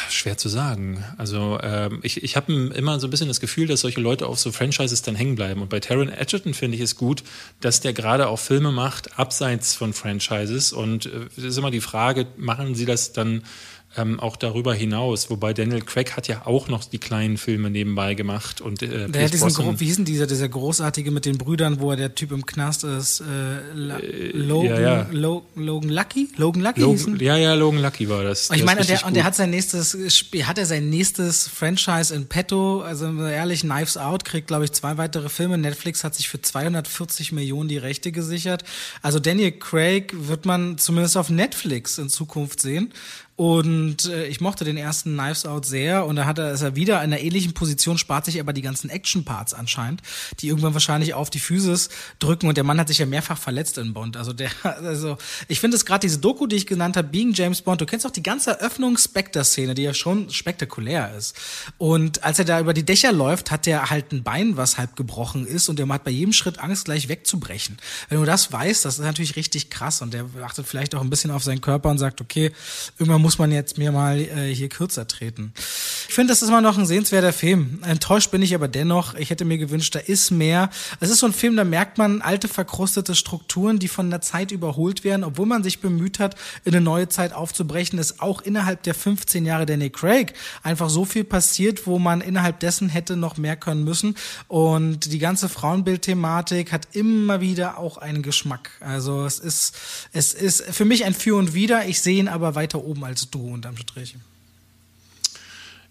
schwer 0.09 0.35
zu 0.37 0.49
sagen. 0.49 1.03
Also 1.17 1.59
ähm, 1.61 1.99
ich, 2.01 2.23
ich 2.23 2.35
habe 2.35 2.51
immer 2.51 2.99
so 2.99 3.07
ein 3.07 3.09
bisschen 3.11 3.27
das 3.27 3.39
Gefühl, 3.39 3.67
dass 3.67 3.81
solche 3.81 4.01
Leute 4.01 4.25
auf 4.25 4.39
so 4.39 4.51
Franchises 4.51 5.03
dann 5.03 5.15
hängen 5.15 5.35
bleiben. 5.35 5.61
Und 5.61 5.69
bei 5.69 5.79
Taron 5.79 6.09
Edgerton 6.09 6.55
finde 6.55 6.75
ich 6.75 6.81
es 6.81 6.95
gut, 6.95 7.23
dass 7.61 7.81
der 7.81 7.93
gerade 7.93 8.27
auch 8.27 8.39
Filme 8.39 8.71
macht, 8.71 9.19
abseits 9.19 9.75
von 9.75 9.93
Franchises. 9.93 10.73
Und 10.73 11.05
äh, 11.05 11.27
es 11.37 11.43
ist 11.43 11.57
immer 11.57 11.71
die 11.71 11.81
Frage, 11.81 12.25
machen 12.35 12.75
sie 12.75 12.85
das 12.85 13.13
dann 13.13 13.43
ähm, 13.95 14.19
auch 14.19 14.35
darüber 14.35 14.73
hinaus. 14.73 15.29
Wobei 15.29 15.53
Daniel 15.53 15.81
Craig 15.81 16.15
hat 16.15 16.27
ja 16.27 16.45
auch 16.45 16.67
noch 16.67 16.83
die 16.83 16.99
kleinen 16.99 17.37
Filme 17.37 17.69
nebenbei 17.69 18.13
gemacht. 18.13 18.61
Und, 18.61 18.83
äh, 18.83 19.09
der 19.09 19.25
hat 19.25 19.33
diesen, 19.33 19.53
Gro 19.53 19.79
wie 19.79 19.85
hieß 19.85 19.95
denn 19.97 20.05
dieser, 20.05 20.27
dieser 20.27 20.49
großartige 20.49 21.11
mit 21.11 21.25
den 21.25 21.37
Brüdern, 21.37 21.79
wo 21.79 21.91
er 21.91 21.97
der 21.97 22.13
Typ 22.13 22.31
im 22.31 22.45
Knast 22.45 22.83
ist? 22.83 23.21
Äh, 23.21 23.25
äh, 23.25 24.31
Logan, 24.33 24.69
ja, 24.69 24.79
ja. 24.79 25.07
Lo 25.11 25.45
Logan 25.55 25.89
Lucky? 25.89 26.29
Logan 26.37 26.61
Lucky? 26.61 26.81
Logan, 26.81 27.17
ja, 27.19 27.37
ja, 27.37 27.53
Logan 27.53 27.81
Lucky 27.81 28.09
war 28.09 28.23
das. 28.23 28.49
Und 28.49 28.57
ich 28.57 28.65
meine, 28.65 28.85
der, 28.85 29.05
und 29.05 29.15
der 29.15 29.23
hat 29.23 29.35
sein 29.35 29.49
nächstes, 29.49 29.97
hat 30.43 30.57
er 30.57 30.65
sein 30.65 30.89
nächstes 30.89 31.47
Franchise 31.47 32.13
in 32.13 32.27
petto, 32.27 32.81
also 32.81 33.05
ehrlich, 33.25 33.61
Knives 33.61 33.97
Out 33.97 34.25
kriegt, 34.25 34.47
glaube 34.47 34.65
ich, 34.65 34.73
zwei 34.73 34.97
weitere 34.97 35.29
Filme. 35.29 35.57
Netflix 35.57 36.03
hat 36.03 36.13
sich 36.13 36.29
für 36.29 36.41
240 36.41 37.31
Millionen 37.31 37.69
die 37.69 37.77
Rechte 37.77 38.11
gesichert. 38.11 38.63
Also 39.01 39.19
Daniel 39.19 39.53
Craig 39.53 40.13
wird 40.13 40.45
man 40.45 40.77
zumindest 40.77 41.17
auf 41.17 41.29
Netflix 41.29 41.97
in 41.97 42.09
Zukunft 42.09 42.61
sehen. 42.61 42.93
Und 43.37 44.05
äh, 44.05 44.25
ich 44.25 44.41
mochte 44.41 44.65
den 44.65 44.77
ersten 44.77 45.13
Knives 45.13 45.45
Out 45.45 45.63
sehr 45.63 46.07
und 46.07 46.15
da 46.15 46.25
hat 46.25 46.39
er, 46.39 46.53
ist 46.53 46.63
er 46.63 46.75
wieder 46.75 46.95
in 47.03 47.13
einer 47.13 47.19
ähnlichen 47.19 47.53
Position, 47.53 47.99
spart 47.99 48.25
sich 48.25 48.39
aber 48.39 48.51
die 48.51 48.63
ganzen 48.63 48.89
Action-Parts 48.89 49.53
anscheinend, 49.53 50.01
die 50.39 50.47
irgendwann 50.47 50.73
wahrscheinlich 50.73 51.13
auf 51.13 51.29
die 51.29 51.39
Physis 51.39 51.89
drücken 52.17 52.47
und 52.47 52.57
der 52.57 52.63
Mann 52.63 52.79
hat 52.79 52.87
sich 52.87 52.97
ja 52.97 53.05
mehrfach 53.05 53.37
verletzt 53.37 53.77
in 53.77 53.93
Bond. 53.93 54.17
Also 54.17 54.33
der, 54.33 54.49
also 54.63 55.19
ich 55.47 55.59
finde 55.59 55.77
es 55.77 55.85
gerade 55.85 55.99
diese 55.99 56.17
Doku, 56.17 56.47
die 56.47 56.55
ich 56.55 56.65
genannt 56.65 56.97
habe, 56.97 57.09
Being 57.09 57.31
James 57.33 57.61
Bond, 57.61 57.79
du 57.79 57.85
kennst 57.85 58.07
auch 58.07 58.11
die 58.11 58.23
ganze 58.23 58.59
Eröffnungs-Spectre-Szene, 58.59 59.75
die 59.75 59.83
ja 59.83 59.93
schon 59.93 60.31
spektakulär 60.31 61.15
ist. 61.15 61.37
Und 61.77 62.23
als 62.23 62.39
er 62.39 62.45
da 62.45 62.59
über 62.59 62.73
die 62.73 62.85
Dächer 62.85 63.11
läuft, 63.11 63.51
hat 63.51 63.67
er 63.67 63.91
halt 63.91 64.13
ein 64.13 64.23
Bein, 64.23 64.57
was 64.57 64.79
halb 64.79 64.95
gebrochen 64.95 65.45
ist 65.45 65.69
und 65.69 65.77
der 65.77 65.87
hat 65.89 66.03
bei 66.03 66.11
jedem 66.11 66.33
Schritt 66.33 66.57
Angst, 66.57 66.85
gleich 66.85 67.07
wegzubrechen. 67.07 67.77
Wenn 68.09 68.17
du 68.17 68.25
das 68.25 68.51
weißt, 68.51 68.83
das 68.83 68.95
ist 68.95 69.05
natürlich 69.05 69.35
richtig 69.35 69.69
krass 69.69 70.01
und 70.01 70.15
der 70.15 70.25
achtet 70.43 70.65
vielleicht 70.65 70.95
auch 70.95 71.01
ein 71.01 71.11
bisschen 71.11 71.29
auf 71.29 71.43
seinen 71.43 71.61
Körper 71.61 71.91
und 71.91 71.99
sagt, 71.99 72.19
okay, 72.19 72.51
irgendwann 72.97 73.26
muss 73.27 73.39
man 73.39 73.51
jetzt 73.51 73.77
mir 73.77 73.91
mal 73.91 74.21
äh, 74.21 74.55
hier 74.55 74.69
kürzer 74.69 75.05
treten. 75.05 75.51
Ich 76.07 76.13
finde, 76.13 76.31
das 76.31 76.41
ist 76.41 76.47
immer 76.47 76.61
noch 76.61 76.77
ein 76.77 76.85
sehenswerter 76.85 77.33
Film. 77.33 77.81
Enttäuscht 77.83 78.31
bin 78.31 78.41
ich 78.41 78.55
aber 78.55 78.69
dennoch. 78.69 79.15
Ich 79.15 79.31
hätte 79.31 79.43
mir 79.43 79.57
gewünscht, 79.57 79.93
da 79.95 79.99
ist 79.99 80.31
mehr. 80.31 80.69
Es 81.01 81.09
ist 81.09 81.19
so 81.19 81.25
ein 81.25 81.33
Film, 81.33 81.57
da 81.57 81.65
merkt 81.65 81.97
man 81.97 82.21
alte, 82.21 82.47
verkrustete 82.47 83.15
Strukturen, 83.15 83.79
die 83.79 83.89
von 83.89 84.09
der 84.09 84.21
Zeit 84.21 84.53
überholt 84.53 85.03
werden, 85.03 85.25
obwohl 85.25 85.45
man 85.45 85.61
sich 85.61 85.81
bemüht 85.81 86.19
hat, 86.19 86.35
in 86.63 86.73
eine 86.73 86.79
neue 86.79 87.09
Zeit 87.09 87.33
aufzubrechen, 87.33 87.99
ist 87.99 88.21
auch 88.21 88.41
innerhalb 88.41 88.83
der 88.83 88.93
15 88.93 89.45
Jahre 89.45 89.65
Nick 89.75 89.97
Craig 89.97 90.33
einfach 90.63 90.89
so 90.89 91.03
viel 91.03 91.25
passiert, 91.25 91.85
wo 91.85 91.99
man 91.99 92.21
innerhalb 92.21 92.61
dessen 92.61 92.87
hätte 92.87 93.17
noch 93.17 93.35
mehr 93.35 93.57
können 93.57 93.83
müssen. 93.83 94.15
Und 94.47 95.11
die 95.11 95.19
ganze 95.19 95.49
Frauenbildthematik 95.49 96.71
hat 96.71 96.87
immer 96.93 97.41
wieder 97.41 97.77
auch 97.77 97.97
einen 97.97 98.21
Geschmack. 98.21 98.71
Also 98.79 99.25
es 99.25 99.39
ist, 99.39 99.75
es 100.13 100.33
ist 100.33 100.63
für 100.63 100.85
mich 100.85 101.03
ein 101.03 101.13
Für 101.13 101.35
und 101.35 101.53
Wider. 101.53 101.85
Ich 101.87 101.99
sehe 102.01 102.19
ihn 102.19 102.29
aber 102.29 102.55
weiter 102.55 102.85
oben 102.85 103.03
als 103.03 103.16
du 103.25 103.53
unterm 103.53 103.77
Strich. 103.77 104.15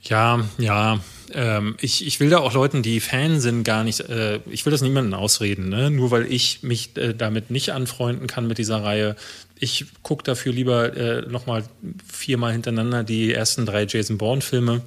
Ja, 0.03 0.45
ja. 0.59 1.01
Ähm, 1.33 1.77
ich, 1.81 2.07
ich 2.07 2.21
will 2.21 2.31
da 2.31 2.39
auch 2.39 2.55
Leuten, 2.55 2.83
die 2.83 3.01
Fan 3.01 3.41
sind, 3.41 3.65
gar 3.65 3.83
nicht, 3.83 4.01
äh, 4.01 4.39
ich 4.49 4.65
will 4.65 4.71
das 4.71 4.83
niemandem 4.83 5.15
ausreden, 5.15 5.69
ne? 5.69 5.91
nur 5.91 6.13
weil 6.13 6.31
ich 6.31 6.63
mich 6.63 6.97
äh, 6.97 7.15
damit 7.15 7.51
nicht 7.51 7.71
anfreunden 7.73 8.29
kann 8.29 8.47
mit 8.47 8.59
dieser 8.59 8.85
Reihe. 8.85 9.17
Ich 9.59 9.87
gucke 10.03 10.23
dafür 10.23 10.53
lieber 10.53 10.97
äh, 10.97 11.23
nochmal 11.23 11.65
viermal 12.07 12.53
hintereinander 12.53 13.03
die 13.03 13.33
ersten 13.33 13.67
drei 13.67 13.87
Jason 13.87 14.19
Bourne-Filme. 14.19 14.83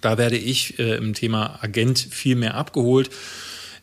Da 0.00 0.16
werde 0.16 0.36
ich 0.36 0.78
äh, 0.78 0.96
im 0.96 1.14
Thema 1.14 1.58
Agent 1.60 1.98
viel 1.98 2.36
mehr 2.36 2.54
abgeholt. 2.54 3.10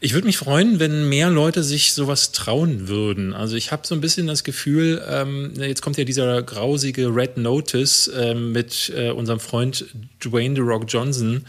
Ich 0.02 0.14
würde 0.14 0.28
mich 0.28 0.38
freuen, 0.38 0.80
wenn 0.80 1.08
mehr 1.08 1.30
Leute 1.30 1.64
sich 1.64 1.94
sowas 1.94 2.32
trauen 2.34 2.88
würden. 2.88 3.34
Also 3.34 3.56
ich 3.56 3.72
habe 3.72 3.88
so 3.88 3.96
ein 3.96 4.02
bisschen 4.02 4.28
das 4.28 4.44
Gefühl, 4.44 5.02
ähm, 5.10 5.54
jetzt 5.58 5.82
kommt 5.82 5.98
ja 5.98 6.04
dieser 6.04 6.44
grausige 6.44 7.16
Red 7.16 7.38
Notice 7.38 8.12
ähm, 8.14 8.52
mit 8.52 8.92
äh, 8.96 9.12
unserem 9.12 9.40
Freund 9.40 9.86
Dwayne 10.24 10.56
The 10.56 10.62
Rock 10.62 10.86
Johnson, 10.88 11.46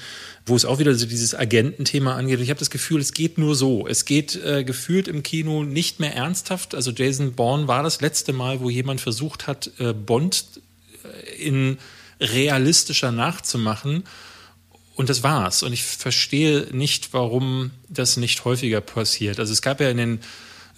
wo 0.47 0.55
es 0.55 0.65
auch 0.65 0.79
wieder 0.79 0.95
so 0.95 1.07
dieses 1.07 1.35
Agententhema 1.35 2.15
angeht. 2.15 2.41
Ich 2.41 2.51
habe 2.51 2.61
das 2.61 2.71
Gefühl, 2.71 3.01
es 3.01 3.13
geht 3.13 3.37
nur 3.37 3.57
so. 3.57 3.89
Es 3.89 4.05
geht 4.05 4.37
äh, 4.45 4.63
gefühlt 4.63 5.09
im 5.09 5.25
Kino 5.25 5.65
nicht 5.65 5.99
mehr 5.99 6.15
ernsthaft. 6.15 6.75
Also 6.75 6.93
Jason 6.93 7.33
Bourne 7.33 7.67
war 7.67 7.83
das 7.83 8.01
letzte 8.01 8.33
Mal, 8.33 8.61
wo 8.61 8.71
jemand 8.71 9.01
versucht 9.01 9.49
hat, 9.49 9.73
äh, 9.79 9.93
Bond 9.93 10.45
äh, 11.03 11.43
in 11.43 11.79
realistischer 12.21 13.11
nachzumachen. 13.11 14.05
Und 14.97 15.11
das 15.11 15.23
war's. 15.23 15.63
Und 15.63 15.73
ich 15.73 15.85
verstehe 15.85 16.69
nicht, 16.73 17.13
warum 17.13 17.71
das 17.89 18.17
nicht 18.17 18.45
häufiger 18.45 18.81
passiert. 18.81 19.39
Also 19.39 19.53
es 19.53 19.61
gab 19.63 19.81
ja 19.81 19.91
in 19.91 19.99
den 19.99 20.21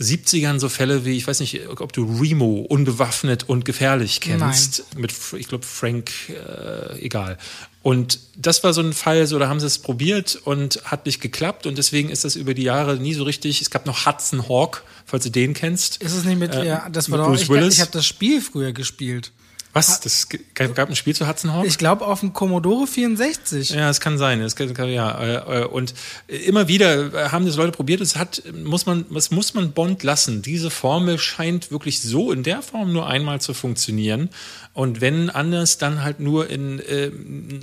70ern 0.01 0.59
so 0.59 0.69
Fälle 0.69 1.05
wie, 1.05 1.17
ich 1.17 1.27
weiß 1.27 1.41
nicht, 1.41 1.69
ob 1.69 1.93
du 1.93 2.21
Remo, 2.21 2.67
unbewaffnet 2.69 3.49
und 3.49 3.65
gefährlich 3.65 4.21
kennst. 4.21 4.85
Nein. 4.93 5.03
Mit, 5.03 5.15
ich 5.37 5.49
glaube, 5.49 5.65
Frank, 5.65 6.11
äh, 6.31 7.01
egal. 7.01 7.39
Und 7.83 8.19
das 8.37 8.63
war 8.65 8.73
so 8.73 8.81
ein 8.81 8.93
Fall, 8.93 9.27
so 9.27 9.39
da 9.39 9.49
haben 9.49 9.61
sie 9.61 9.67
es 9.67 9.79
probiert 9.79 10.37
und 10.45 10.83
hat 10.85 11.07
nicht 11.07 11.21
geklappt. 11.21 11.67
Und 11.67 11.79
deswegen 11.79 12.11
ist 12.11 12.25
das 12.25 12.37
über 12.37 12.55
die 12.55 12.65
Jahre 12.65 12.97
nie 12.97 13.15
so 13.15 13.25
richtig. 13.25 13.61
Es 13.61 13.71
gab 13.71 13.87
noch 13.87 14.05
Hudson 14.05 14.49
Hawk, 14.49 14.85
falls 15.07 15.25
du 15.25 15.31
den 15.31 15.55
kennst. 15.55 16.03
Ist 16.03 16.15
es 16.15 16.25
nicht 16.25 16.39
mit, 16.39 16.55
äh, 16.55 16.67
ja, 16.67 16.89
das 16.91 17.11
war 17.11 17.19
doch, 17.19 17.35
ich, 17.35 17.49
ich 17.49 17.81
habe 17.81 17.93
das 17.93 18.07
Spiel 18.07 18.41
früher 18.41 18.73
gespielt. 18.73 19.33
Was? 19.79 20.01
Das 20.01 20.29
gab 20.55 20.89
ein 20.89 20.97
Spiel 20.97 21.15
zu 21.15 21.29
Hudson 21.29 21.53
Hawk? 21.53 21.67
Ich 21.67 21.79
glaube 21.79 22.07
auf 22.07 22.21
dem 22.21 22.33
Commodore 22.33 22.87
64. 22.87 23.71
Ja, 23.71 23.89
es 23.89 24.01
kann 24.01 24.19
sein. 24.19 24.41
Es 24.41 24.57
kann, 24.57 24.89
ja. 24.89 25.21
Äh, 25.21 25.63
äh, 25.63 25.65
und 25.65 25.95
immer 26.27 26.69
wieder 26.69 27.31
haben 27.31 27.47
das 27.47 27.57
Leute 27.57 27.73
probiert. 27.73 28.01
Es 28.01 28.17
hat, 28.17 28.43
muss 28.53 28.87
man, 28.87 29.07
was 29.11 29.31
muss 29.31 29.55
man 29.55 29.73
Bond 29.73 30.03
lassen? 30.03 30.43
Diese 30.43 30.71
Formel 30.71 31.19
scheint 31.19 31.71
wirklich 31.71 32.01
so 32.01 32.33
in 32.33 32.43
der 32.43 32.63
Form 32.63 32.93
nur 32.93 33.07
einmal 33.07 33.41
zu 33.41 33.55
funktionieren. 33.55 34.31
Und 34.75 35.01
wenn 35.01 35.31
anders, 35.31 35.79
dann 35.79 36.03
halt 36.03 36.21
nur 36.21 36.51
in 36.51 36.81
äh, 36.81 37.11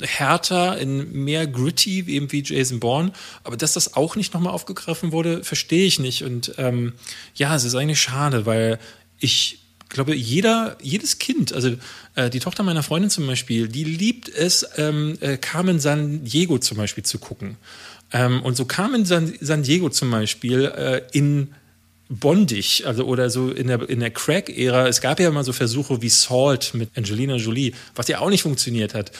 härter, 0.01 0.77
in 0.77 1.11
mehr 1.23 1.47
gritty, 1.47 2.05
eben 2.07 2.31
wie 2.31 2.43
Jason 2.43 2.79
Bourne. 2.79 3.11
Aber 3.43 3.57
dass 3.57 3.73
das 3.73 3.95
auch 3.95 4.15
nicht 4.15 4.33
nochmal 4.33 4.53
aufgegriffen 4.53 5.11
wurde, 5.11 5.43
verstehe 5.43 5.85
ich 5.85 5.99
nicht. 5.99 6.23
Und 6.23 6.53
ähm, 6.57 6.93
ja, 7.35 7.55
es 7.55 7.63
ist 7.63 7.75
eigentlich 7.75 8.01
schade, 8.01 8.45
weil 8.45 8.79
ich 9.19 9.64
glaube, 9.89 10.15
jeder, 10.15 10.77
jedes 10.81 11.19
Kind, 11.19 11.53
also 11.53 11.75
äh, 12.15 12.29
die 12.29 12.39
Tochter 12.39 12.63
meiner 12.63 12.83
Freundin 12.83 13.09
zum 13.09 13.27
Beispiel, 13.27 13.67
die 13.67 13.83
liebt 13.83 14.29
es, 14.29 14.65
ähm, 14.77 15.17
äh, 15.21 15.37
Carmen 15.37 15.79
San 15.79 16.23
Diego 16.23 16.57
zum 16.57 16.77
Beispiel 16.77 17.03
zu 17.03 17.19
gucken. 17.19 17.57
Ähm, 18.11 18.41
und 18.43 18.55
so 18.55 18.65
Carmen 18.65 19.05
San, 19.05 19.33
San 19.41 19.63
Diego 19.63 19.89
zum 19.89 20.11
Beispiel 20.11 20.65
äh, 20.65 21.01
in 21.11 21.53
bondig, 22.09 22.85
also 22.85 23.05
oder 23.05 23.29
so 23.29 23.49
in 23.49 23.67
der, 23.67 23.89
in 23.89 23.99
der 23.99 24.11
Crack-Ära. 24.11 24.87
Es 24.87 25.01
gab 25.01 25.19
ja 25.19 25.31
mal 25.31 25.43
so 25.43 25.53
Versuche 25.53 26.01
wie 26.01 26.09
Salt 26.09 26.73
mit 26.73 26.89
Angelina 26.95 27.35
Jolie, 27.35 27.73
was 27.95 28.07
ja 28.07 28.19
auch 28.19 28.29
nicht 28.29 28.43
funktioniert 28.43 28.93
hat. 28.93 29.11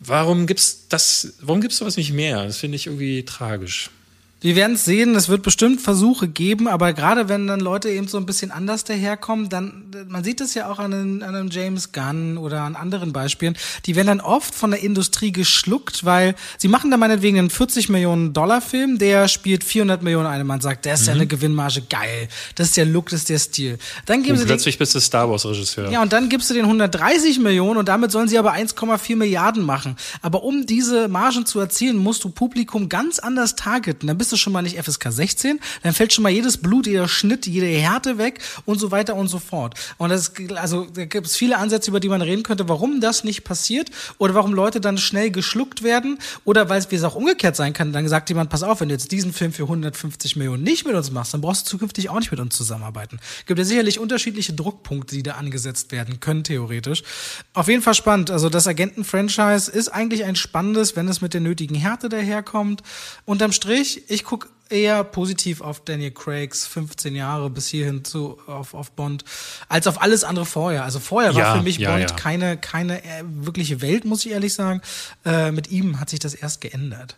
Warum 0.00 0.46
gibt's 0.46 0.88
das, 0.88 1.34
warum 1.40 1.60
gibt's 1.60 1.78
sowas 1.78 1.96
nicht 1.96 2.12
mehr? 2.12 2.44
Das 2.44 2.58
finde 2.58 2.76
ich 2.76 2.86
irgendwie 2.86 3.24
tragisch. 3.24 3.90
Wir 4.38 4.54
werden 4.54 4.74
es 4.74 4.84
sehen, 4.84 5.14
es 5.14 5.30
wird 5.30 5.42
bestimmt 5.42 5.80
Versuche 5.80 6.28
geben, 6.28 6.68
aber 6.68 6.92
gerade 6.92 7.30
wenn 7.30 7.46
dann 7.46 7.58
Leute 7.58 7.88
eben 7.88 8.06
so 8.06 8.18
ein 8.18 8.26
bisschen 8.26 8.50
anders 8.50 8.84
daherkommen, 8.84 9.48
dann, 9.48 9.90
man 10.08 10.24
sieht 10.24 10.42
es 10.42 10.52
ja 10.52 10.70
auch 10.70 10.78
an, 10.78 10.92
einem, 10.92 11.22
an 11.22 11.34
einem 11.34 11.48
James 11.50 11.92
Gunn 11.92 12.36
oder 12.36 12.60
an 12.60 12.76
anderen 12.76 13.14
Beispielen, 13.14 13.56
die 13.86 13.96
werden 13.96 14.08
dann 14.08 14.20
oft 14.20 14.54
von 14.54 14.72
der 14.72 14.82
Industrie 14.82 15.32
geschluckt, 15.32 16.04
weil 16.04 16.34
sie 16.58 16.68
machen 16.68 16.90
da 16.90 16.98
meinetwegen 16.98 17.38
einen 17.38 17.48
40 17.48 17.88
Millionen 17.88 18.34
Dollar 18.34 18.60
Film, 18.60 18.98
der 18.98 19.28
spielt 19.28 19.64
400 19.64 20.02
Millionen 20.02 20.26
ein, 20.26 20.46
man 20.46 20.60
sagt, 20.60 20.84
der 20.84 20.94
ist 20.94 21.02
mhm. 21.02 21.06
ja 21.06 21.12
eine 21.14 21.26
Gewinnmarge, 21.26 21.80
geil, 21.88 22.28
das 22.56 22.68
ist 22.68 22.76
der 22.76 22.84
Look, 22.84 23.08
das 23.08 23.20
ist 23.20 23.30
der 23.30 23.38
Stil. 23.38 23.78
Dann 24.04 24.22
geben 24.22 24.34
und 24.34 24.40
sie 24.40 24.44
plötzlich 24.44 24.76
den, 24.76 24.80
bist 24.80 24.94
du 24.94 25.00
Star 25.00 25.30
Wars 25.30 25.46
Regisseur. 25.46 25.90
Ja, 25.90 26.02
und 26.02 26.12
dann 26.12 26.28
gibst 26.28 26.50
du 26.50 26.54
den 26.54 26.66
130 26.66 27.38
Millionen 27.38 27.78
und 27.78 27.88
damit 27.88 28.12
sollen 28.12 28.28
sie 28.28 28.38
aber 28.38 28.52
1,4 28.52 29.16
Milliarden 29.16 29.64
machen. 29.64 29.96
Aber 30.20 30.42
um 30.42 30.66
diese 30.66 31.08
Margen 31.08 31.46
zu 31.46 31.58
erzielen, 31.58 31.96
musst 31.96 32.22
du 32.22 32.28
Publikum 32.28 32.90
ganz 32.90 33.18
anders 33.18 33.56
targeten. 33.56 34.08
Dann 34.08 34.18
bist 34.26 34.32
du 34.32 34.36
schon 34.38 34.52
mal 34.52 34.62
nicht 34.62 34.76
FSK 34.76 35.12
16, 35.12 35.60
dann 35.84 35.94
fällt 35.94 36.12
schon 36.12 36.24
mal 36.24 36.30
jedes 36.30 36.56
Blut, 36.56 36.88
jeder 36.88 37.06
Schnitt, 37.06 37.46
jede 37.46 37.66
Härte 37.66 38.18
weg 38.18 38.40
und 38.64 38.80
so 38.80 38.90
weiter 38.90 39.14
und 39.14 39.28
so 39.28 39.38
fort. 39.38 39.74
Und 39.98 40.08
das, 40.08 40.32
also, 40.56 40.84
da 40.86 41.04
gibt 41.04 41.28
es 41.28 41.36
viele 41.36 41.58
Ansätze, 41.58 41.90
über 41.90 42.00
die 42.00 42.08
man 42.08 42.22
reden 42.22 42.42
könnte, 42.42 42.68
warum 42.68 43.00
das 43.00 43.22
nicht 43.22 43.44
passiert 43.44 43.90
oder 44.18 44.34
warum 44.34 44.52
Leute 44.52 44.80
dann 44.80 44.98
schnell 44.98 45.30
geschluckt 45.30 45.84
werden 45.84 46.18
oder 46.44 46.68
weil 46.68 46.84
es 46.90 47.04
auch 47.04 47.14
umgekehrt 47.14 47.54
sein 47.54 47.72
kann. 47.72 47.92
Dann 47.92 48.08
sagt 48.08 48.28
jemand, 48.28 48.50
pass 48.50 48.64
auf, 48.64 48.80
wenn 48.80 48.88
du 48.88 48.96
jetzt 48.96 49.12
diesen 49.12 49.32
Film 49.32 49.52
für 49.52 49.62
150 49.62 50.34
Millionen 50.34 50.64
nicht 50.64 50.84
mit 50.84 50.96
uns 50.96 51.12
machst, 51.12 51.32
dann 51.32 51.40
brauchst 51.40 51.66
du 51.66 51.70
zukünftig 51.70 52.10
auch 52.10 52.18
nicht 52.18 52.32
mit 52.32 52.40
uns 52.40 52.56
zusammenarbeiten. 52.56 53.20
Gibt 53.46 53.60
ja 53.60 53.64
sicherlich 53.64 54.00
unterschiedliche 54.00 54.54
Druckpunkte, 54.54 55.14
die 55.14 55.22
da 55.22 55.34
angesetzt 55.34 55.92
werden 55.92 56.18
können, 56.18 56.42
theoretisch. 56.42 57.04
Auf 57.52 57.68
jeden 57.68 57.82
Fall 57.82 57.94
spannend. 57.94 58.32
Also 58.32 58.48
das 58.48 58.66
Agenten-Franchise 58.66 59.70
ist 59.70 59.88
eigentlich 59.88 60.24
ein 60.24 60.34
spannendes, 60.34 60.96
wenn 60.96 61.06
es 61.06 61.20
mit 61.20 61.32
der 61.32 61.40
nötigen 61.40 61.76
Härte 61.76 62.08
daherkommt. 62.08 62.82
Unterm 63.24 63.52
Strich, 63.52 64.02
ich 64.16 64.24
gucke 64.24 64.48
eher 64.70 65.04
positiv 65.04 65.60
auf 65.60 65.84
Daniel 65.84 66.10
Craigs 66.10 66.66
15 66.66 67.14
Jahre 67.14 67.50
bis 67.50 67.68
hierhin 67.68 68.04
zu 68.04 68.38
auf, 68.46 68.74
auf 68.74 68.90
Bond 68.92 69.24
als 69.68 69.86
auf 69.86 70.02
alles 70.02 70.24
andere 70.24 70.46
vorher. 70.46 70.84
Also 70.84 70.98
vorher 70.98 71.32
ja, 71.32 71.36
war 71.36 71.56
für 71.58 71.62
mich 71.62 71.76
ja, 71.78 71.90
Bond 71.90 72.10
ja. 72.10 72.16
keine 72.16 72.56
keine 72.56 73.04
äh, 73.04 73.22
wirkliche 73.24 73.80
Welt, 73.82 74.04
muss 74.04 74.24
ich 74.24 74.32
ehrlich 74.32 74.54
sagen. 74.54 74.80
Äh, 75.24 75.52
mit 75.52 75.70
ihm 75.70 76.00
hat 76.00 76.10
sich 76.10 76.18
das 76.18 76.34
erst 76.34 76.60
geändert. 76.62 77.16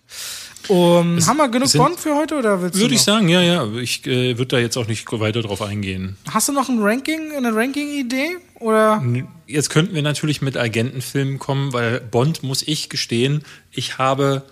Um, 0.67 1.25
haben 1.25 1.37
wir 1.37 1.49
genug 1.49 1.69
sind, 1.69 1.81
Bond 1.81 2.01
für 2.01 2.17
heute 2.17 2.37
oder 2.37 2.61
willst 2.61 2.75
du 2.75 2.81
Würde 2.81 2.95
ich 2.95 3.03
sagen, 3.03 3.29
ja, 3.29 3.41
ja. 3.41 3.67
Ich 3.77 4.05
äh, 4.07 4.37
würde 4.37 4.49
da 4.49 4.59
jetzt 4.59 4.77
auch 4.77 4.89
nicht 4.89 5.11
weiter 5.11 5.41
drauf 5.41 5.63
eingehen. 5.63 6.19
Hast 6.29 6.49
du 6.49 6.53
noch 6.53 6.69
ein 6.69 6.81
Ranking, 6.81 7.33
eine 7.35 7.55
Ranking-Idee 7.55 8.37
oder? 8.57 9.03
Jetzt 9.47 9.71
könnten 9.71 9.95
wir 9.95 10.03
natürlich 10.03 10.43
mit 10.43 10.57
Agentenfilmen 10.57 11.39
kommen, 11.39 11.73
weil 11.73 12.01
Bond 12.01 12.43
muss 12.43 12.63
ich 12.67 12.91
gestehen, 12.91 13.45
ich 13.71 13.97
habe 13.97 14.43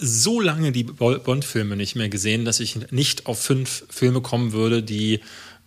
so 0.00 0.40
lange 0.40 0.72
die 0.72 0.84
Bond-Filme 0.84 1.76
nicht 1.76 1.96
mehr 1.96 2.08
gesehen, 2.08 2.44
dass 2.44 2.60
ich 2.60 2.90
nicht 2.90 3.26
auf 3.26 3.40
fünf 3.40 3.84
Filme 3.88 4.20
kommen 4.20 4.52
würde, 4.52 4.82
die, 4.82 5.20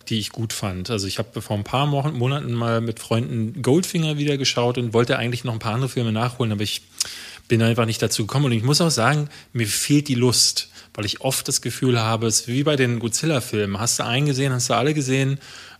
die 0.08 0.18
ich 0.18 0.30
gut 0.30 0.52
fand. 0.52 0.90
Also 0.90 1.06
ich 1.06 1.18
habe 1.18 1.40
vor 1.40 1.56
ein 1.56 1.64
paar 1.64 1.86
Monaten 1.86 2.52
mal 2.52 2.80
mit 2.80 3.00
Freunden 3.00 3.62
Goldfinger 3.62 4.18
wieder 4.18 4.36
geschaut 4.36 4.78
und 4.78 4.92
wollte 4.92 5.18
eigentlich 5.18 5.44
noch 5.44 5.52
ein 5.52 5.58
paar 5.58 5.74
andere 5.74 5.88
Filme 5.88 6.12
nachholen, 6.12 6.52
aber 6.52 6.62
ich 6.62 6.82
bin 7.48 7.62
einfach 7.62 7.86
nicht 7.86 8.02
dazu 8.02 8.26
gekommen. 8.26 8.46
Und 8.46 8.52
ich 8.52 8.62
muss 8.62 8.80
auch 8.80 8.90
sagen, 8.90 9.28
mir 9.52 9.66
fehlt 9.66 10.08
die 10.08 10.14
Lust, 10.14 10.68
weil 10.94 11.04
ich 11.04 11.20
oft 11.20 11.46
das 11.48 11.60
Gefühl 11.60 12.00
habe, 12.00 12.26
es 12.26 12.40
ist 12.40 12.48
wie 12.48 12.62
bei 12.62 12.76
den 12.76 12.98
Godzilla-Filmen. 12.98 13.78
Hast 13.78 13.98
du 13.98 14.04
einen 14.04 14.26
gesehen, 14.26 14.52
hast 14.52 14.70
du 14.70 14.74
alle 14.74 14.94
gesehen? 14.94 15.38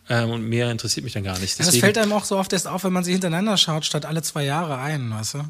Ähm, 0.09 0.31
und 0.31 0.43
mehr 0.43 0.71
interessiert 0.71 1.05
mich 1.05 1.15
dann 1.15 1.25
gar 1.25 1.39
nicht. 1.39 1.59
Deswegen, 1.59 1.73
das 1.73 1.81
fällt 1.81 1.99
einem 1.99 2.13
auch 2.13 2.25
so 2.25 2.37
oft 2.37 2.53
erst 2.53 2.67
auf, 2.67 2.85
wenn 2.85 2.93
man 2.93 3.05
sie 3.05 3.13
hintereinander 3.13 3.57
schaut, 3.57 3.87
statt 3.87 4.05
alle 4.05 4.21
zwei 4.23 4.45
Jahre 4.45 4.79
ein, 4.79 5.11
weißt 5.11 5.35
du? 5.35 5.45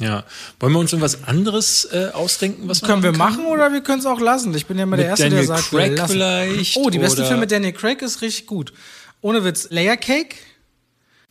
Ja. 0.00 0.24
Wollen 0.60 0.72
wir 0.72 0.78
uns 0.78 0.92
irgendwas 0.92 1.24
anderes 1.24 1.88
äh, 1.90 2.10
ausdenken, 2.12 2.68
was 2.68 2.82
Können 2.82 3.02
wir 3.02 3.12
machen 3.12 3.46
oder 3.46 3.72
wir 3.72 3.80
können 3.80 4.00
es 4.00 4.06
auch 4.06 4.20
lassen? 4.20 4.54
Ich 4.54 4.66
bin 4.66 4.76
ja 4.76 4.84
immer 4.84 4.96
der 4.96 5.06
Erste, 5.06 5.24
Daniel 5.24 5.46
der 5.46 5.56
sagt, 5.56 5.70
Craig 5.70 6.00
vielleicht. 6.06 6.76
Oh, 6.76 6.90
die 6.90 6.98
beste 6.98 7.24
Film 7.24 7.40
mit 7.40 7.50
Daniel 7.50 7.72
Craig 7.72 8.02
ist 8.02 8.20
richtig 8.20 8.46
gut. 8.46 8.72
Ohne 9.22 9.44
Witz. 9.44 9.68
Layer 9.70 9.96
Cake? 9.96 10.36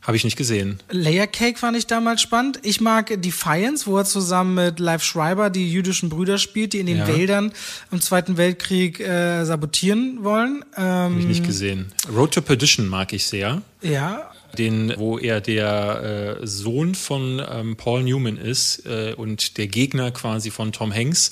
Habe 0.02 0.18
ich 0.18 0.24
nicht 0.24 0.36
gesehen. 0.36 0.80
Layer 0.92 1.26
Cake 1.26 1.58
fand 1.58 1.76
ich 1.76 1.88
damals 1.88 2.22
spannend. 2.22 2.60
Ich 2.62 2.80
mag 2.80 3.22
Defiance, 3.24 3.88
wo 3.88 3.98
er 3.98 4.06
zusammen 4.06 4.54
mit 4.54 4.80
Live 4.80 5.04
Schreiber 5.04 5.50
die 5.50 5.72
jüdischen 5.72 6.10
Brüder 6.10 6.38
spielt, 6.38 6.74
die 6.74 6.80
in 6.80 6.86
den 6.86 6.98
ja. 6.98 7.08
Wäldern 7.08 7.52
im 7.92 8.02
Zweiten 8.02 8.38
Weltkrieg 8.38 9.00
äh, 9.00 9.46
sabotieren 9.46 10.24
wollen. 10.24 10.64
Ähm, 10.78 10.84
Habe 10.84 11.20
ich 11.20 11.26
nicht 11.26 11.46
gesehen. 11.46 11.92
Road 12.16 12.36
to 12.36 12.42
Perdition 12.42 12.88
mag 12.88 13.14
ich 13.14 13.26
sehr. 13.26 13.64
Ja, 13.82 14.32
den, 14.56 14.94
wo 14.98 15.18
er 15.20 15.42
der 15.42 16.40
äh, 16.42 16.48
Sohn 16.48 16.96
von 16.96 17.42
ähm, 17.48 17.76
Paul 17.76 18.04
Newman 18.04 18.38
ist 18.38 18.86
äh, 18.86 19.14
und 19.16 19.58
der 19.58 19.68
Gegner 19.68 20.12
quasi 20.12 20.52
von 20.52 20.72
Tom 20.72 20.94
Hanks. 20.94 21.30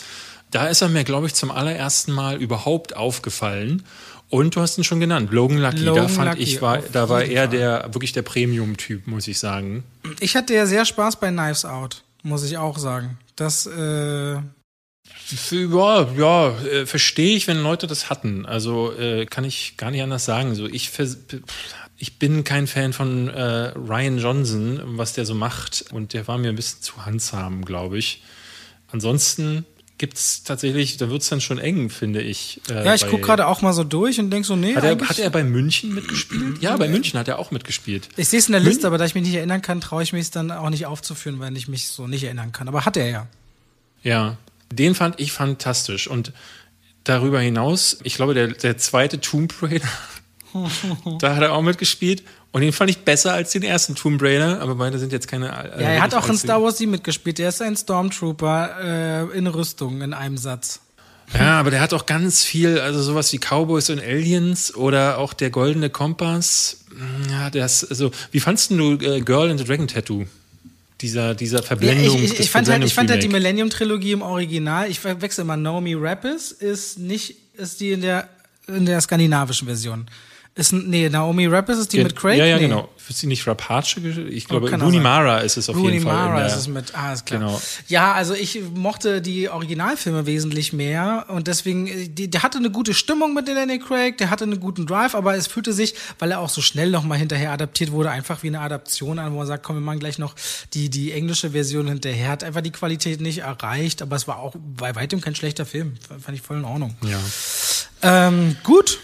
Da 0.51 0.67
ist 0.67 0.81
er 0.81 0.89
mir, 0.89 1.03
glaube 1.03 1.25
ich, 1.27 1.33
zum 1.33 1.49
allerersten 1.49 2.11
Mal 2.11 2.39
überhaupt 2.39 2.95
aufgefallen. 2.95 3.83
Und 4.29 4.55
du 4.55 4.61
hast 4.61 4.77
ihn 4.77 4.83
schon 4.83 4.99
genannt, 4.99 5.31
Logan 5.31 5.59
Lucky. 5.59 5.83
Logan 5.83 6.03
da 6.03 6.09
fand 6.09 6.29
Lucky, 6.31 6.43
ich, 6.43 6.61
war, 6.61 6.79
da 6.79 7.09
war 7.09 7.23
er 7.23 7.47
der 7.47 7.89
wirklich 7.91 8.13
der 8.13 8.23
Premium-Typ, 8.23 9.07
muss 9.07 9.27
ich 9.27 9.39
sagen. 9.39 9.83
Ich 10.19 10.35
hatte 10.35 10.53
ja 10.53 10.65
sehr 10.65 10.85
Spaß 10.85 11.19
bei 11.19 11.29
Knives 11.29 11.65
Out, 11.65 12.03
muss 12.23 12.43
ich 12.43 12.57
auch 12.57 12.77
sagen. 12.77 13.17
Das 13.35 13.65
äh 13.67 14.37
ja, 15.51 16.07
ja, 16.17 16.49
äh, 16.61 16.85
verstehe 16.85 17.35
ich, 17.35 17.47
wenn 17.47 17.61
Leute 17.61 17.87
das 17.87 18.09
hatten. 18.09 18.45
Also 18.45 18.93
äh, 18.93 19.25
kann 19.25 19.43
ich 19.43 19.77
gar 19.77 19.91
nicht 19.91 20.01
anders 20.01 20.25
sagen. 20.25 20.55
So, 20.55 20.65
ich 20.67 20.89
ich 21.97 22.19
bin 22.19 22.43
kein 22.43 22.67
Fan 22.67 22.93
von 22.93 23.29
äh, 23.29 23.71
Ryan 23.75 24.17
Johnson, 24.17 24.81
was 24.97 25.13
der 25.13 25.25
so 25.25 25.35
macht. 25.35 25.85
Und 25.91 26.13
der 26.13 26.27
war 26.27 26.37
mir 26.37 26.49
ein 26.49 26.55
bisschen 26.55 26.81
zu 26.81 27.05
handsam, 27.05 27.63
glaube 27.65 27.97
ich. 27.97 28.23
Ansonsten 28.91 29.65
gibt 29.97 30.17
es 30.17 30.43
tatsächlich, 30.43 30.97
da 30.97 31.09
wird 31.09 31.21
es 31.21 31.29
dann 31.29 31.39
schon 31.39 31.59
eng, 31.59 31.89
finde 31.89 32.21
ich. 32.21 32.59
Äh, 32.69 32.85
ja, 32.85 32.93
ich 32.93 33.07
gucke 33.07 33.21
gerade 33.21 33.47
auch 33.47 33.61
mal 33.61 33.73
so 33.73 33.83
durch 33.83 34.19
und 34.19 34.31
denke 34.31 34.47
so, 34.47 34.55
nee. 34.55 34.75
Hat 34.75 34.83
er, 34.83 34.99
hat 34.99 35.19
er 35.19 35.29
bei 35.29 35.43
München 35.43 35.93
mitgespielt? 35.93 36.61
Ja, 36.61 36.75
bei 36.77 36.87
München 36.89 37.19
hat 37.19 37.27
er 37.27 37.39
auch 37.39 37.51
mitgespielt. 37.51 38.09
Ich 38.17 38.27
sehe 38.27 38.39
es 38.39 38.47
in 38.47 38.53
der 38.53 38.61
Liste, 38.61 38.87
aber 38.87 38.97
da 38.97 39.05
ich 39.05 39.15
mich 39.15 39.23
nicht 39.23 39.35
erinnern 39.35 39.61
kann, 39.61 39.79
traue 39.81 40.03
ich 40.03 40.11
mich 40.13 40.23
es 40.23 40.31
dann 40.31 40.51
auch 40.51 40.69
nicht 40.69 40.85
aufzuführen, 40.85 41.39
weil 41.39 41.55
ich 41.55 41.67
mich 41.67 41.87
so 41.87 42.07
nicht 42.07 42.23
erinnern 42.23 42.51
kann. 42.51 42.67
Aber 42.67 42.85
hat 42.85 42.97
er 42.97 43.09
ja. 43.09 43.27
Ja, 44.01 44.37
den 44.71 44.95
fand 44.95 45.19
ich 45.19 45.31
fantastisch. 45.31 46.07
Und 46.07 46.33
darüber 47.03 47.39
hinaus, 47.39 47.99
ich 48.03 48.15
glaube, 48.15 48.33
der, 48.33 48.47
der 48.47 48.77
zweite 48.77 49.21
Tomb 49.21 49.53
Raider 49.61 49.87
da 51.19 51.35
hat 51.35 51.41
er 51.41 51.53
auch 51.53 51.61
mitgespielt. 51.61 52.23
Und 52.51 52.61
den 52.61 52.71
fand 52.71 52.91
ich 52.91 52.99
besser 52.99 53.33
als 53.33 53.51
den 53.51 53.63
ersten 53.63 53.95
Tomb 53.95 54.21
Raider, 54.21 54.61
aber 54.61 54.75
beide 54.75 54.99
sind 54.99 55.11
jetzt 55.11 55.27
keine. 55.27 55.47
Äh, 55.47 55.81
ja, 55.81 55.89
er 55.89 56.01
hat 56.03 56.13
auch 56.13 56.29
in 56.29 56.37
Star 56.37 56.61
Wars 56.61 56.77
7 56.77 56.91
mitgespielt. 56.91 57.39
Der 57.39 57.49
ist 57.49 57.61
ein 57.61 57.75
Stormtrooper 57.75 59.31
äh, 59.33 59.37
in 59.37 59.47
Rüstung 59.47 60.01
in 60.01 60.13
einem 60.13 60.37
Satz. 60.37 60.79
Ja, 61.33 61.59
aber 61.59 61.71
der 61.71 61.81
hat 61.81 61.93
auch 61.93 62.05
ganz 62.05 62.43
viel, 62.43 62.79
also 62.79 63.01
sowas 63.01 63.31
wie 63.33 63.39
Cowboys 63.39 63.89
und 63.89 63.99
Aliens 63.99 64.75
oder 64.75 65.17
auch 65.17 65.33
der 65.33 65.49
Goldene 65.49 65.89
Kompass. 65.89 66.85
Ja, 67.31 67.49
das, 67.49 67.83
also, 67.83 68.11
wie 68.31 68.39
fandst 68.39 68.69
du 68.71 68.93
äh, 68.93 69.21
Girl 69.21 69.49
in 69.49 69.57
the 69.57 69.63
Dragon 69.63 69.87
Tattoo? 69.87 70.25
Dieser, 71.01 71.33
dieser 71.33 71.63
Verblendung. 71.63 72.17
Ja, 72.17 72.23
ich, 72.23 72.33
ich, 72.33 72.39
ich 72.41 72.49
fand 72.51 72.69
halt, 72.69 72.83
ich 72.83 72.93
fand 72.93 73.09
halt 73.09 73.23
die 73.23 73.27
Millennium-Trilogie 73.27 74.11
im 74.11 74.21
Original. 74.21 74.89
Ich 74.89 75.03
wechsle 75.03 75.41
immer. 75.41 75.57
Naomi 75.57 75.95
Rappis 75.95 76.51
ist 76.51 76.99
nicht, 76.99 77.35
ist 77.57 77.81
die 77.81 77.91
in 77.91 78.01
der, 78.01 78.29
in 78.67 78.85
der 78.85 79.01
skandinavischen 79.01 79.67
Version. 79.67 80.05
Ist, 80.55 80.71
nee, 80.71 81.09
Naomi 81.09 81.47
Rapace 81.47 81.79
ist 81.79 81.93
die 81.93 81.97
Ge 81.97 82.03
mit 82.03 82.15
Craig? 82.15 82.37
Ja, 82.37 82.45
ja, 82.45 82.57
nee. 82.57 82.67
genau. 82.67 82.87
Ist 83.09 83.17
sie 83.17 83.27
nicht 83.27 83.47
Rapace? 83.47 83.95
Ich 84.29 84.45
glaube, 84.47 84.69
oh, 84.71 84.75
Rooney 84.75 84.99
Mara 84.99 85.39
ist 85.39 85.57
es 85.57 85.67
auf 85.67 85.75
Rooney 85.75 85.93
jeden 85.93 86.03
Fall. 86.03 86.15
Rooney 86.15 86.29
Mara 86.29 86.45
ist 86.45 86.55
es 86.55 86.67
mit, 86.67 86.95
ah, 86.95 87.11
ist 87.11 87.25
klar. 87.25 87.39
Genau. 87.39 87.61
Ja, 87.87 88.13
also 88.13 88.35
ich 88.35 88.61
mochte 88.75 89.21
die 89.21 89.49
Originalfilme 89.49 90.27
wesentlich 90.27 90.71
mehr 90.71 91.25
und 91.29 91.47
deswegen, 91.47 92.13
die, 92.13 92.29
der 92.29 92.43
hatte 92.43 92.59
eine 92.59 92.69
gute 92.69 92.93
Stimmung 92.93 93.33
mit 93.33 93.47
Danny 93.47 93.79
Craig, 93.79 94.19
der 94.19 94.29
hatte 94.29 94.43
einen 94.43 94.59
guten 94.59 94.85
Drive, 94.85 95.15
aber 95.15 95.35
es 95.35 95.47
fühlte 95.47 95.73
sich, 95.73 95.95
weil 96.19 96.29
er 96.29 96.39
auch 96.39 96.49
so 96.49 96.61
schnell 96.61 96.91
nochmal 96.91 97.17
hinterher 97.17 97.51
adaptiert 97.51 97.91
wurde, 97.91 98.11
einfach 98.11 98.43
wie 98.43 98.47
eine 98.47 98.59
Adaption 98.59 99.17
an, 99.17 99.33
wo 99.33 99.39
man 99.39 99.47
sagt, 99.47 99.63
komm, 99.63 99.77
wir 99.77 99.81
machen 99.81 99.99
gleich 99.99 100.19
noch 100.19 100.35
die, 100.75 100.89
die 100.89 101.13
englische 101.13 101.51
Version 101.51 101.87
hinterher. 101.87 102.29
Hat 102.29 102.43
einfach 102.43 102.61
die 102.61 102.71
Qualität 102.71 103.21
nicht 103.21 103.39
erreicht, 103.39 104.03
aber 104.03 104.15
es 104.15 104.27
war 104.27 104.37
auch 104.37 104.55
bei 104.77 104.95
weitem 104.95 105.19
kein 105.19 105.33
schlechter 105.33 105.65
Film. 105.65 105.95
Fand 106.07 106.37
ich 106.37 106.43
voll 106.43 106.57
in 106.57 106.65
Ordnung. 106.65 106.95
Ja. 107.01 107.19
Ähm, 108.03 108.55
gut, 108.63 108.99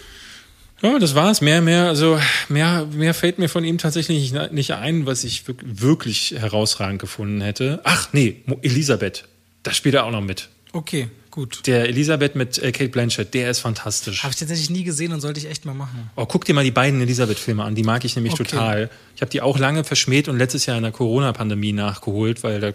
ja, 0.81 0.99
das 0.99 1.15
war's. 1.15 1.41
Mehr, 1.41 1.61
mehr, 1.61 1.87
also 1.87 2.19
mehr, 2.47 2.85
mehr 2.91 3.13
fällt 3.13 3.39
mir 3.39 3.49
von 3.49 3.63
ihm 3.63 3.77
tatsächlich 3.77 4.33
nicht 4.51 4.73
ein, 4.73 5.05
was 5.05 5.23
ich 5.23 5.43
wirklich 5.47 6.35
herausragend 6.37 6.99
gefunden 6.99 7.41
hätte. 7.41 7.81
Ach, 7.83 8.09
nee, 8.13 8.37
Elisabeth. 8.61 9.25
Da 9.63 9.73
spielt 9.73 9.95
er 9.95 10.05
auch 10.05 10.11
noch 10.11 10.21
mit. 10.21 10.49
Okay, 10.71 11.09
gut. 11.31 11.65
Der 11.65 11.89
Elisabeth 11.89 12.35
mit 12.35 12.59
äh, 12.59 12.71
Kate 12.71 12.89
Blanchett, 12.89 13.33
der 13.33 13.49
ist 13.49 13.59
fantastisch. 13.59 14.23
Habe 14.23 14.33
ich 14.33 14.39
tatsächlich 14.39 14.69
nie 14.69 14.83
gesehen 14.83 15.11
und 15.11 15.19
sollte 15.19 15.39
ich 15.39 15.49
echt 15.49 15.65
mal 15.65 15.73
machen. 15.73 16.11
Oh, 16.15 16.27
guck 16.27 16.45
dir 16.45 16.53
mal 16.53 16.63
die 16.63 16.71
beiden 16.71 17.01
Elisabeth-Filme 17.01 17.63
an. 17.63 17.73
Die 17.73 17.83
mag 17.83 18.05
ich 18.05 18.15
nämlich 18.15 18.33
okay. 18.33 18.43
total. 18.43 18.89
Ich 19.15 19.21
habe 19.21 19.31
die 19.31 19.41
auch 19.41 19.57
lange 19.57 19.83
verschmäht 19.83 20.27
und 20.27 20.37
letztes 20.37 20.67
Jahr 20.67 20.77
in 20.77 20.83
der 20.83 20.91
Corona-Pandemie 20.91 21.73
nachgeholt, 21.73 22.43
weil 22.43 22.59
da 22.59 22.73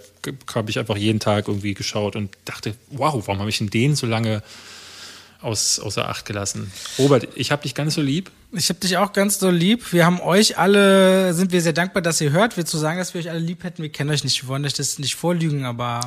habe 0.55 0.71
ich 0.71 0.79
einfach 0.79 0.97
jeden 0.97 1.21
Tag 1.21 1.47
irgendwie 1.47 1.75
geschaut 1.75 2.17
und 2.17 2.37
dachte, 2.45 2.75
wow, 2.91 3.15
warum 3.27 3.39
habe 3.39 3.51
ich 3.51 3.59
denn 3.59 3.71
den 3.71 3.95
so 3.95 4.07
lange 4.07 4.43
aus, 5.45 5.79
außer 5.79 6.09
Acht 6.09 6.25
gelassen. 6.25 6.73
Robert, 6.99 7.29
ich 7.35 7.53
habe 7.53 7.63
dich 7.63 7.75
ganz 7.75 7.95
so 7.95 8.03
lieb. 8.03 8.31
Ich 8.53 8.69
habe 8.69 8.81
dich 8.81 8.97
auch 8.97 9.13
ganz 9.13 9.39
so 9.39 9.51
lieb. 9.51 9.93
Wir 9.93 10.07
haben 10.07 10.21
euch 10.21 10.59
alle, 10.59 11.35
sind 11.35 11.53
wir 11.53 11.61
sehr 11.61 11.73
dankbar, 11.73 12.03
dass 12.03 12.21
ihr 12.21 12.31
hört. 12.31 12.57
Wir 12.57 12.65
zu 12.65 12.79
sagen, 12.79 12.99
dass 12.99 13.15
wir 13.15 13.21
euch 13.21 13.31
alle 13.31 13.41
lieb 13.41 13.65
hätten, 13.65 13.83
wir 13.83 13.91
kennen 13.91 14.11
euch 14.11 14.25
nicht, 14.25 14.43
wir 14.43 14.49
wollen 14.49 14.65
euch 14.65 14.75
das 14.75 14.99
nicht 14.99 15.15
vorlügen, 15.17 15.65
aber. 15.65 16.01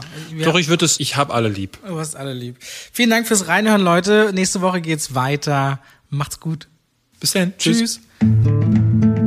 Doch, 0.43 0.55
ich 0.55 0.67
würde 0.67 0.85
es, 0.85 0.99
ich 0.99 1.15
habe 1.15 1.33
alle 1.33 1.49
lieb. 1.49 1.77
Du 1.85 1.99
hast 1.99 2.15
alle 2.15 2.33
lieb. 2.33 2.57
Vielen 2.61 3.09
Dank 3.09 3.27
fürs 3.27 3.47
Reinhören, 3.47 3.81
Leute. 3.81 4.31
Nächste 4.33 4.61
Woche 4.61 4.81
geht's 4.81 5.13
weiter. 5.13 5.79
Macht's 6.09 6.39
gut. 6.39 6.67
Bis 7.19 7.31
dann. 7.31 7.53
Tschüss. 7.57 7.99
Tschüss. 8.19 9.26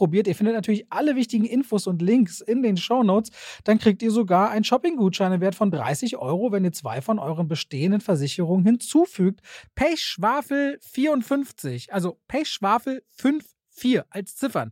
ausprobiert. 0.01 0.27
Ihr 0.27 0.35
findet 0.35 0.55
natürlich 0.55 0.85
alle 0.89 1.15
wichtigen 1.15 1.45
Infos 1.45 1.85
und 1.85 2.01
Links 2.01 2.41
in 2.41 2.63
den 2.63 2.77
Show 2.77 3.03
Notes. 3.03 3.29
Dann 3.63 3.77
kriegt 3.77 4.01
ihr 4.01 4.11
sogar 4.11 4.49
einen 4.49 4.63
Shopping-Gutschein 4.63 5.33
im 5.33 5.41
Wert 5.41 5.55
von 5.55 5.69
30 5.69 6.17
Euro, 6.17 6.51
wenn 6.51 6.65
ihr 6.65 6.71
zwei 6.71 7.01
von 7.01 7.19
euren 7.19 7.47
bestehenden 7.47 8.01
Versicherungen 8.01 8.65
hinzufügt. 8.65 9.41
Pechschwafel 9.75 10.79
54, 10.81 11.93
also 11.93 12.19
Pechschwafel 12.27 13.03
54 13.11 14.01
als 14.09 14.35
Ziffern 14.35 14.71